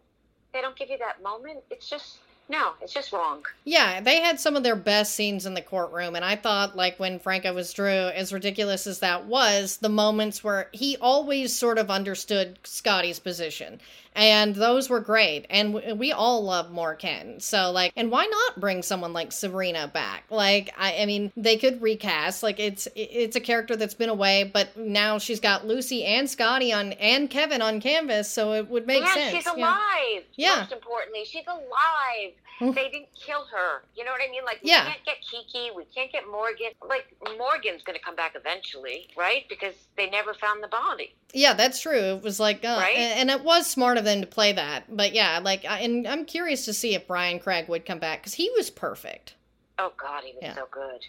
they 0.53 0.61
don't 0.61 0.77
give 0.77 0.91
you 0.91 0.99
that 0.99 1.23
moment. 1.23 1.61
It's 1.71 1.89
just 1.89 2.19
no, 2.49 2.73
it's 2.81 2.95
just 2.95 3.13
wrong. 3.13 3.45
Yeah, 3.65 4.01
they 4.01 4.21
had 4.21 4.41
some 4.41 4.57
of 4.57 4.63
their 4.63 4.77
best 4.77 5.15
scenes 5.15 5.45
in 5.45 5.55
the 5.55 5.63
courtroom, 5.63 6.17
and 6.17 6.25
I 6.25 6.37
thought, 6.37 6.77
like, 6.77 6.99
when 6.99 7.19
Franco 7.19 7.53
was 7.53 7.73
Drew, 7.73 7.89
as 7.89 8.33
ridiculous 8.33 8.87
as 8.87 9.01
that 9.01 9.27
was, 9.27 9.77
the 9.79 9.89
moments 9.89 10.43
where 10.43 10.69
he 10.73 10.97
always 10.97 11.55
sort 11.55 11.79
of 11.79 11.91
understood 11.91 12.59
Scotty's 12.65 13.19
position. 13.19 13.81
And 14.15 14.55
those 14.55 14.91
were 14.91 15.01
great. 15.01 15.47
And 15.51 15.75
w- 15.75 15.95
we 15.95 16.13
all 16.13 16.43
love 16.43 16.71
more 16.73 16.95
Kin. 16.95 17.39
So, 17.41 17.71
like, 17.71 17.93
and 17.97 18.11
why 18.11 18.27
not 18.27 18.61
bring 18.61 18.83
someone 18.83 19.13
like 19.13 19.31
Sabrina 19.33 19.89
back? 19.89 20.25
Like, 20.31 20.75
I, 20.77 21.03
I 21.03 21.07
mean, 21.07 21.31
they 21.37 21.57
could 21.57 21.81
recast. 21.81 22.43
Like, 22.43 22.59
it's 22.59 22.89
it's 22.97 23.37
a 23.37 23.41
character 23.41 23.77
that's 23.77 23.95
been 23.95 24.09
away, 24.09 24.45
but 24.53 24.77
now 24.77 25.19
she's 25.19 25.41
got 25.41 25.67
Lucy 25.67 26.05
and 26.05 26.29
Scotty 26.29 26.73
on 26.73 26.93
and 26.95 27.31
Kevin 27.31 27.63
on 27.63 27.81
canvas, 27.81 28.29
so 28.31 28.53
it 28.55 28.69
would 28.69 28.87
make 28.87 29.05
sense. 29.05 29.17
yeah, 29.17 29.31
sense. 29.31 29.37
she's 29.45 29.47
alive. 29.47 30.25
Yeah. 30.37 30.57
Most 30.61 30.73
importantly, 30.73 31.25
she's 31.25 31.47
alive. 31.47 32.33
Mm. 32.61 32.75
they 32.75 32.89
didn't 32.91 33.07
kill 33.15 33.45
her. 33.53 33.85
You 33.97 34.05
know 34.05 34.11
what 34.11 34.21
I 34.21 34.29
mean? 34.33 34.45
Like 34.45 34.59
we 34.65 34.71
Yeah. 34.71 34.83
can't 34.87 35.05
get 35.05 35.19
Kiki, 35.21 35.71
we 35.77 35.85
can't 35.95 36.11
get 36.11 36.25
Morgan. 36.29 36.71
Like 36.89 37.07
Morgan's 37.39 37.85
gonna 37.85 38.01
come 38.05 38.17
back 38.17 38.35
eventually, 38.35 39.07
right? 39.17 39.45
Because 39.49 39.75
they 39.97 40.11
never 40.11 40.35
found 40.35 40.61
the 40.61 40.67
body. 40.67 41.15
Yeah, 41.33 41.53
that's 41.53 41.81
true. 41.81 42.17
It 42.17 42.23
was 42.25 42.41
like, 42.41 42.65
uh, 42.65 42.79
Right? 42.81 42.97
and, 42.97 43.31
and 43.31 43.31
it 43.41 43.45
was 43.45 43.69
smart 43.69 43.97
of 43.97 44.08
them 44.09 44.21
to 44.23 44.27
play 44.27 44.53
that. 44.53 44.85
But 44.95 45.13
yeah, 45.15 45.39
like, 45.43 45.65
I, 45.65 45.81
and 45.81 46.07
I'm 46.07 46.25
curious 46.25 46.65
to 46.65 46.73
see 46.73 46.95
if 46.95 47.07
Bryan 47.07 47.39
Craig 47.39 47.69
would 47.69 47.87
come 47.87 47.99
back 47.99 48.21
because 48.21 48.35
he 48.35 48.51
was 48.57 48.71
perfect. 48.71 49.35
Oh 49.79 49.93
God, 49.97 50.25
he 50.25 50.33
was 50.33 50.43
Yeah. 50.43 50.55
so 50.55 50.67
good. 50.71 51.01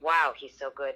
Wow, 0.00 0.32
he's 0.36 0.52
so 0.56 0.70
good. 0.74 0.94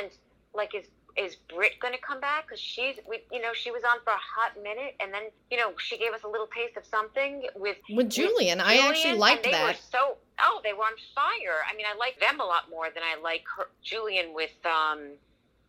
And 0.00 0.10
like, 0.54 0.74
is 0.74 0.86
is 1.14 1.36
Britt 1.54 1.72
going 1.78 1.92
to 1.92 2.00
come 2.00 2.20
back? 2.20 2.46
Because 2.46 2.58
she's, 2.58 2.96
we, 3.06 3.18
you 3.30 3.42
know, 3.42 3.52
she 3.52 3.70
was 3.70 3.82
on 3.84 3.98
for 4.02 4.14
a 4.14 4.16
hot 4.16 4.52
minute, 4.62 4.94
and 4.98 5.12
then 5.12 5.24
you 5.50 5.58
know 5.58 5.72
she 5.78 5.98
gave 5.98 6.12
us 6.12 6.22
a 6.24 6.28
little 6.28 6.46
taste 6.56 6.76
of 6.78 6.86
something 6.86 7.46
with 7.54 7.76
With 7.90 8.08
Julian, 8.08 8.60
I 8.60 8.76
Julian, 8.76 8.90
actually 8.94 9.18
liked 9.18 9.44
and 9.44 9.54
they 9.54 9.60
Were 9.60 9.66
that. 9.72 9.80
so 9.90 10.16
oh, 10.42 10.60
they 10.64 10.72
were 10.72 10.84
on 10.84 10.92
fire. 11.14 11.60
I 11.70 11.76
mean, 11.76 11.84
I 11.86 11.96
like 11.98 12.18
them 12.18 12.40
a 12.40 12.44
lot 12.44 12.70
more 12.70 12.86
than 12.94 13.02
I 13.02 13.20
like 13.20 13.44
her, 13.58 13.68
Julian 13.82 14.32
with 14.32 14.52
um, 14.64 15.00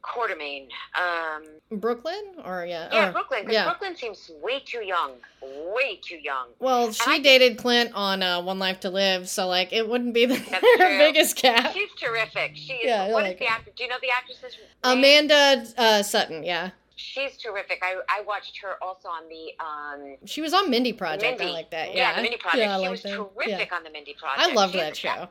Quartermaine. 0.03 0.67
Um, 0.95 1.43
Brooklyn, 1.79 2.23
or 2.43 2.65
yeah, 2.65 2.89
yeah, 2.91 3.09
or- 3.09 3.11
Brooklyn. 3.13 3.45
yeah. 3.49 3.63
Brooklyn 3.63 3.95
seems 3.95 4.29
way 4.41 4.59
too 4.59 4.83
young. 4.83 5.13
Way 5.41 5.99
too 6.03 6.17
young. 6.17 6.47
Well, 6.59 6.89
I 6.89 6.91
she 6.91 7.03
think- 7.05 7.23
dated 7.23 7.57
Clint 7.57 7.91
on 7.95 8.21
uh, 8.21 8.41
One 8.41 8.59
Life 8.59 8.81
to 8.81 8.89
Live, 8.89 9.29
so 9.29 9.47
like 9.47 9.71
it 9.73 9.87
wouldn't 9.87 10.13
be 10.13 10.25
the 10.25 10.35
biggest 10.77 11.37
gap. 11.41 11.73
She's 11.73 11.89
terrific. 11.97 12.51
She 12.55 12.73
is. 12.73 12.85
Yeah, 12.85 13.03
I 13.03 13.11
what 13.11 13.23
is 13.23 13.29
like 13.29 13.39
the 13.39 13.45
her. 13.45 13.51
actor? 13.51 13.71
Do 13.75 13.83
you 13.83 13.89
know 13.89 13.95
the 14.01 14.09
actress's 14.11 14.43
name? 14.57 14.67
Amanda 14.83 15.65
uh, 15.77 16.03
Setton, 16.03 16.45
yeah, 16.45 16.71
She's 16.95 17.37
terrific. 17.37 17.79
I, 17.81 17.95
I 18.07 18.21
watched 18.21 18.57
her 18.61 18.75
also 18.81 19.07
on 19.07 19.23
the 19.29 19.51
um, 19.63 20.17
she 20.25 20.41
was 20.41 20.53
on 20.53 20.69
Mindy 20.69 20.93
Project. 20.93 21.39
Mindy. 21.39 21.51
I 21.53 21.55
like 21.55 21.71
that. 21.71 21.95
Yeah, 21.95 22.09
Yeah, 22.11 22.15
the 22.17 22.21
Mindy 22.23 22.37
Project. 22.37 22.57
Yeah, 22.63 22.73
I 22.75 22.77
she 22.77 22.81
like 22.81 22.91
was 22.91 23.01
that. 23.03 23.09
terrific 23.15 23.69
Yeah. 23.71 23.77
on 23.77 23.83
the 23.83 23.89
Mindy 23.89 24.15
Project. 24.19 24.47
I 24.49 24.53
loved 24.53 24.73
She's 24.73 24.81
that 24.81 24.95
show. 24.97 25.27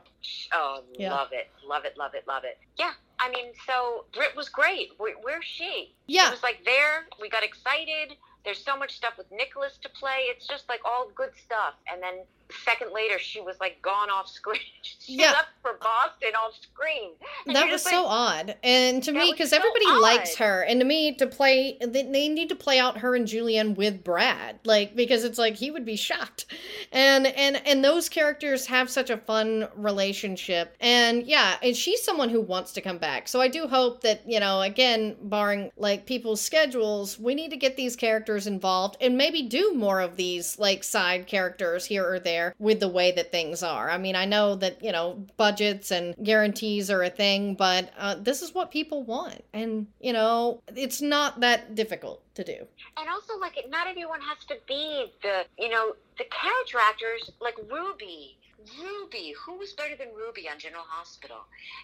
Oh, 0.51 0.81
Yeah. 0.97 1.13
love 1.13 1.29
it, 1.31 1.47
love 1.67 1.85
it, 1.85 1.95
love 1.97 2.13
it, 2.15 2.27
love 2.27 2.43
it. 2.43 2.57
Yeah, 2.77 2.91
I 3.23 3.29
mean, 3.29 3.53
so 3.65 4.05
Britt 4.13 4.35
was 4.35 4.49
great. 4.49 4.91
Where, 4.97 5.15
where's 5.21 5.45
she? 5.45 5.95
Yeah. 6.07 6.27
It 6.27 6.31
was 6.31 6.43
like 6.43 6.65
there. 6.65 7.07
We 7.21 7.29
got 7.29 7.43
excited. 7.43 8.17
There's 8.43 8.63
so 8.63 8.77
much 8.77 8.95
stuff 8.95 9.13
with 9.17 9.31
Nicholas 9.31 9.77
to 9.83 9.89
play. 9.89 10.27
It's 10.27 10.45
just 10.45 10.67
like 10.67 10.81
all 10.83 11.09
good 11.15 11.31
stuff. 11.45 11.75
And 11.91 12.03
then 12.03 12.25
second 12.65 12.91
later, 12.93 13.19
she 13.19 13.41
was 13.41 13.55
like 13.59 13.81
gone 13.81 14.09
off 14.09 14.27
screen. 14.27 14.59
she 14.81 15.15
Yeah. 15.17 15.31
left 15.31 15.49
for 15.61 15.77
Boston 15.81 16.29
off 16.35 16.53
screen. 16.61 17.11
And 17.45 17.55
That 17.55 17.65
was 17.65 17.83
just 17.83 17.89
so 17.89 18.05
odd, 18.05 18.55
and 18.63 19.01
to 19.03 19.11
me, 19.11 19.31
because 19.31 19.53
everybody 19.53 19.85
likes 20.01 20.35
her, 20.37 20.61
and 20.63 20.79
to 20.79 20.85
me, 20.85 21.13
to 21.15 21.27
play, 21.27 21.77
they, 21.81 22.03
they 22.03 22.29
need 22.29 22.49
to 22.49 22.55
play 22.55 22.79
out 22.79 22.97
her 22.99 23.15
and 23.15 23.27
Julian 23.27 23.75
with 23.75 24.03
Brad, 24.03 24.59
like 24.65 24.95
because 24.95 25.23
it's 25.23 25.37
like 25.37 25.55
he 25.55 25.71
would 25.71 25.85
be 25.85 25.95
shocked, 25.95 26.45
and 26.91 27.27
and 27.27 27.65
and 27.65 27.83
those 27.83 28.09
characters 28.09 28.65
have 28.67 28.89
such 28.89 29.09
a 29.09 29.17
fun 29.17 29.67
relationship, 29.75 30.75
and 30.79 31.25
yeah, 31.25 31.55
and 31.61 31.75
she's 31.75 32.03
someone 32.03 32.29
who 32.29 32.41
wants 32.41 32.71
to 32.73 32.81
come 32.81 32.97
back, 32.97 33.27
so 33.27 33.41
I 33.41 33.47
do 33.47 33.67
hope 33.67 34.01
that 34.01 34.21
you 34.29 34.39
know, 34.39 34.61
again, 34.61 35.15
barring 35.23 35.71
like 35.77 36.05
people's 36.05 36.41
schedules, 36.41 37.17
we 37.19 37.35
need 37.35 37.51
to 37.51 37.57
get 37.57 37.75
these 37.77 37.95
characters 37.95 38.47
involved 38.47 38.97
and 39.01 39.17
maybe 39.17 39.43
do 39.43 39.73
more 39.73 40.01
of 40.01 40.15
these 40.17 40.59
like 40.59 40.83
side 40.83 41.27
characters 41.27 41.85
here 41.85 42.07
or 42.07 42.19
there 42.19 42.42
with 42.59 42.79
the 42.79 42.87
way 42.87 43.11
that 43.11 43.31
things 43.31 43.63
are. 43.63 43.89
I 43.89 43.97
mean, 43.97 44.15
I 44.15 44.25
know 44.25 44.55
that 44.55 44.83
you 44.83 44.91
know 44.91 45.25
budgets 45.37 45.91
and 45.91 46.15
guarantees 46.23 46.89
are 46.93 47.03
a 47.03 47.09
thing, 47.09 47.55
but 47.55 47.83
uh, 47.97 48.15
this 48.15 48.41
is 48.41 48.53
what 48.53 48.71
people 48.71 49.03
want, 49.03 49.43
and 49.53 49.87
you 49.99 50.13
know, 50.13 50.61
it's 50.75 51.01
not 51.01 51.39
that 51.41 51.75
difficult 51.75 52.19
to 52.35 52.43
do. 52.43 52.59
and 52.99 53.07
also 53.09 53.33
like 53.39 53.55
not 53.69 53.85
everyone 53.87 54.21
has 54.21 54.39
to 54.51 54.55
be 54.67 55.11
the 55.21 55.35
you 55.63 55.69
know 55.69 55.85
the 56.17 56.25
character 56.39 56.77
actors 56.89 57.23
like 57.39 57.55
ruby 57.71 58.37
ruby. 58.81 59.33
Who 59.45 59.57
was 59.57 59.73
better 59.73 59.95
than 59.95 60.07
ruby 60.15 60.49
on 60.49 60.59
general 60.59 60.83
hospital? 60.87 61.37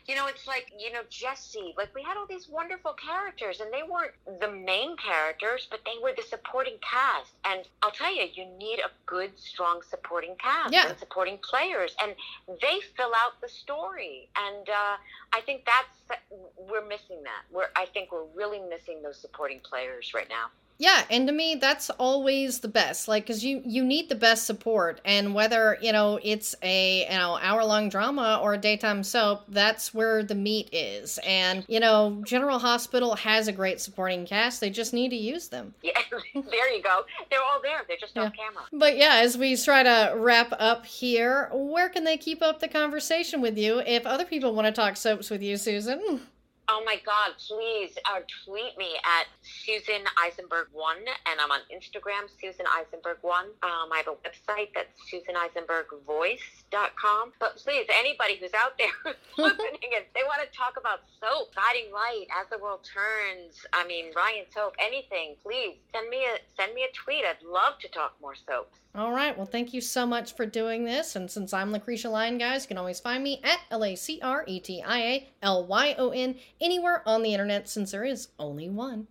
You 0.07 0.15
know 0.15 0.27
it's 0.27 0.47
like 0.47 0.71
you 0.77 0.91
know 0.91 1.01
jesse 1.09 1.73
like 1.77 1.93
we 1.95 2.01
had 2.03 2.17
all 2.17 2.25
these 2.27 2.47
wonderful 2.49 2.93
characters 2.93 3.59
and 3.59 3.71
they 3.73 3.83
weren't 3.83 4.11
the 4.39 4.51
main 4.51 4.95
characters 4.97 5.67
but 5.69 5.81
they 5.85 6.01
were 6.01 6.13
the 6.15 6.23
supporting 6.23 6.77
cast. 6.81 7.31
And 7.45 7.61
i'll 7.83 7.91
tell 7.91 8.13
you 8.13 8.25
you 8.33 8.45
need 8.57 8.79
a 8.79 8.89
good 9.05 9.31
strong 9.37 9.81
supporting 9.89 10.35
cast 10.41 10.73
Yeah. 10.73 10.89
and 10.89 10.97
supporting 10.99 11.37
players 11.39 11.95
and 12.01 12.15
they 12.61 12.79
fill 12.97 13.11
out 13.15 13.39
the 13.41 13.49
story. 13.49 14.29
And 14.35 14.69
uh, 14.69 14.95
i 15.33 15.41
think 15.41 15.65
that's 15.65 16.19
we're 16.57 16.85
missing 16.87 17.21
that. 17.23 17.43
We're 17.51 17.69
i 17.75 17.85
think 17.93 18.11
we're 18.11 18.25
really 18.35 18.59
missing 18.59 19.01
those 19.03 19.17
supporting 19.17 19.59
players 19.59 20.13
right 20.13 20.27
now 20.29 20.47
Yeah, 20.79 21.03
and 21.11 21.27
to 21.27 21.33
me, 21.33 21.55
that's 21.55 21.89
always 21.89 22.61
the 22.61 22.69
best. 22.69 23.09
Like, 23.09 23.27
cause 23.27 23.43
you 23.43 23.61
you 23.65 23.83
need 23.83 24.07
the 24.07 24.15
best 24.15 24.45
support, 24.45 25.01
and 25.03 25.35
whether 25.35 25.77
you 25.81 25.91
know 25.91 26.19
it's 26.23 26.55
a 26.63 27.03
you 27.03 27.17
know 27.17 27.37
hour 27.41 27.65
long 27.65 27.89
drama 27.89 28.39
or 28.41 28.53
a 28.53 28.57
daytime 28.57 29.03
soap, 29.03 29.41
that's 29.49 29.93
where 29.93 30.23
the 30.23 30.35
meat 30.35 30.69
is. 30.71 31.19
And 31.27 31.65
you 31.67 31.81
know, 31.81 32.21
General 32.25 32.59
Hospital 32.59 33.15
has 33.17 33.49
a 33.49 33.51
great 33.51 33.81
supporting 33.81 34.25
cast. 34.25 34.61
They 34.61 34.69
just 34.69 34.93
need 34.93 35.09
to 35.09 35.17
use 35.17 35.49
them. 35.49 35.73
Yeah, 35.83 36.01
there 36.33 36.71
you 36.71 36.83
go. 36.83 37.03
They're 37.31 37.39
all 37.41 37.59
there. 37.63 37.81
They're 37.87 37.97
just 37.97 38.17
off 38.17 38.33
camera. 38.33 38.63
But 38.71 38.97
yeah, 38.97 39.21
as 39.23 39.37
we 39.37 39.55
try 39.57 39.83
to 39.83 40.13
wrap 40.15 40.53
up 40.59 40.85
here, 40.85 41.49
where 41.51 41.89
can 41.89 42.03
they 42.03 42.17
keep 42.17 42.41
up 42.41 42.59
the 42.59 42.67
conversation 42.67 43.41
with 43.41 43.57
you 43.57 43.79
if 43.79 44.05
other 44.05 44.25
people 44.25 44.53
want 44.53 44.67
to 44.67 44.71
talk 44.71 44.95
soaps 44.97 45.29
with 45.29 45.41
you, 45.41 45.57
Susan? 45.57 46.21
Oh 46.71 46.83
my 46.85 47.01
God, 47.03 47.31
please 47.47 47.97
uh, 48.05 48.19
tweet 48.45 48.77
me 48.77 48.93
at 49.01 49.25
Susan 49.41 50.05
Eisenberg1, 50.21 51.01
and 51.25 51.41
I'm 51.41 51.49
on 51.49 51.61
Instagram, 51.73 52.29
Susan 52.39 52.67
Eisenberg1. 52.69 53.45
Um, 53.65 53.89
I 53.91 54.03
have 54.05 54.13
a 54.13 54.17
website 54.21 54.69
that's 54.75 54.93
SusanEisenbergVoice.com. 55.09 57.33
But 57.39 57.57
please, 57.57 57.87
anybody 57.91 58.37
who's 58.39 58.53
out 58.53 58.77
there 58.77 58.93
listening, 59.39 59.97
if 59.97 60.13
they 60.13 60.21
want 60.29 60.43
to 60.45 60.49
talk 60.55 60.77
about 60.77 60.99
soap, 61.19 61.55
guiding 61.55 61.91
light, 61.91 62.27
as 62.39 62.45
the 62.51 62.59
world 62.59 62.85
turns, 62.85 63.65
I 63.73 63.87
mean, 63.87 64.11
Ryan's 64.15 64.53
Hope, 64.55 64.75
anything, 64.77 65.37
please 65.41 65.77
send 65.91 66.07
me 66.11 66.23
a 66.25 66.37
send 66.55 66.75
me 66.75 66.83
a 66.83 66.91
tweet. 66.93 67.25
I'd 67.25 67.41
love 67.41 67.79
to 67.81 67.87
talk 67.87 68.13
more 68.21 68.35
soaps. 68.35 68.77
All 68.95 69.11
right. 69.11 69.37
Well, 69.37 69.45
thank 69.45 69.73
you 69.73 69.81
so 69.81 70.07
much 70.07 70.35
for 70.35 70.47
doing 70.47 70.83
this. 70.83 71.15
And 71.15 71.29
since 71.29 71.53
I'm 71.53 71.71
Lacretia 71.71 72.09
Lyon, 72.09 72.39
guys, 72.39 72.63
you 72.63 72.69
can 72.69 72.77
always 72.77 72.99
find 72.99 73.23
me 73.23 73.39
at 73.43 73.59
L 73.69 73.85
A 73.85 73.95
C 73.95 74.19
R 74.23 74.43
E 74.47 74.59
T 74.59 74.81
I 74.81 74.99
A 74.99 75.29
L 75.43 75.65
Y 75.65 75.95
O 75.99 76.09
N 76.09 76.35
anywhere 76.59 77.03
on 77.05 77.21
the 77.21 77.33
internet 77.33 77.69
since 77.69 77.91
there 77.91 78.03
is 78.03 78.29
only 78.39 78.67
one. 78.67 79.07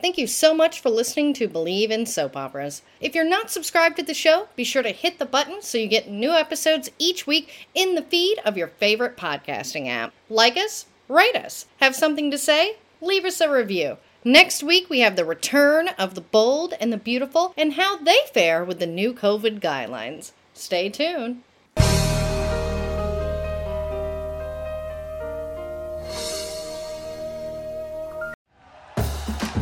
Thank 0.00 0.16
you 0.16 0.26
so 0.28 0.54
much 0.54 0.80
for 0.80 0.90
listening 0.90 1.34
to 1.34 1.48
Bleav 1.48 1.90
in 1.90 2.06
Soap 2.06 2.36
Operas. 2.36 2.82
If 3.00 3.14
you're 3.14 3.28
not 3.28 3.50
subscribed 3.50 3.96
to 3.96 4.02
the 4.02 4.14
show, 4.14 4.48
be 4.54 4.64
sure 4.64 4.82
to 4.82 4.90
hit 4.90 5.18
the 5.18 5.26
button 5.26 5.60
so 5.60 5.76
you 5.76 5.88
get 5.88 6.08
new 6.08 6.30
episodes 6.30 6.88
each 6.98 7.26
week 7.26 7.68
in 7.74 7.96
the 7.96 8.02
feed 8.02 8.38
of 8.44 8.56
your 8.56 8.68
favorite 8.68 9.16
podcasting 9.16 9.88
app. 9.88 10.14
Like 10.30 10.56
us, 10.56 10.86
rate 11.08 11.36
us. 11.36 11.66
Have 11.80 11.96
something 11.96 12.30
to 12.30 12.38
say? 12.38 12.76
Leave 13.00 13.24
us 13.24 13.40
a 13.40 13.50
review. 13.50 13.98
Next 14.24 14.62
week, 14.62 14.90
we 14.90 15.00
have 15.00 15.14
the 15.14 15.24
return 15.24 15.88
of 15.98 16.14
the 16.14 16.20
bold 16.20 16.74
and 16.80 16.92
the 16.92 16.96
beautiful 16.96 17.54
and 17.56 17.74
how 17.74 17.96
they 17.96 18.18
fare 18.32 18.64
with 18.64 18.80
the 18.80 18.86
new 18.86 19.14
COVID 19.14 19.60
guidelines. 19.60 20.32
Stay 20.54 20.88
tuned. 20.88 21.42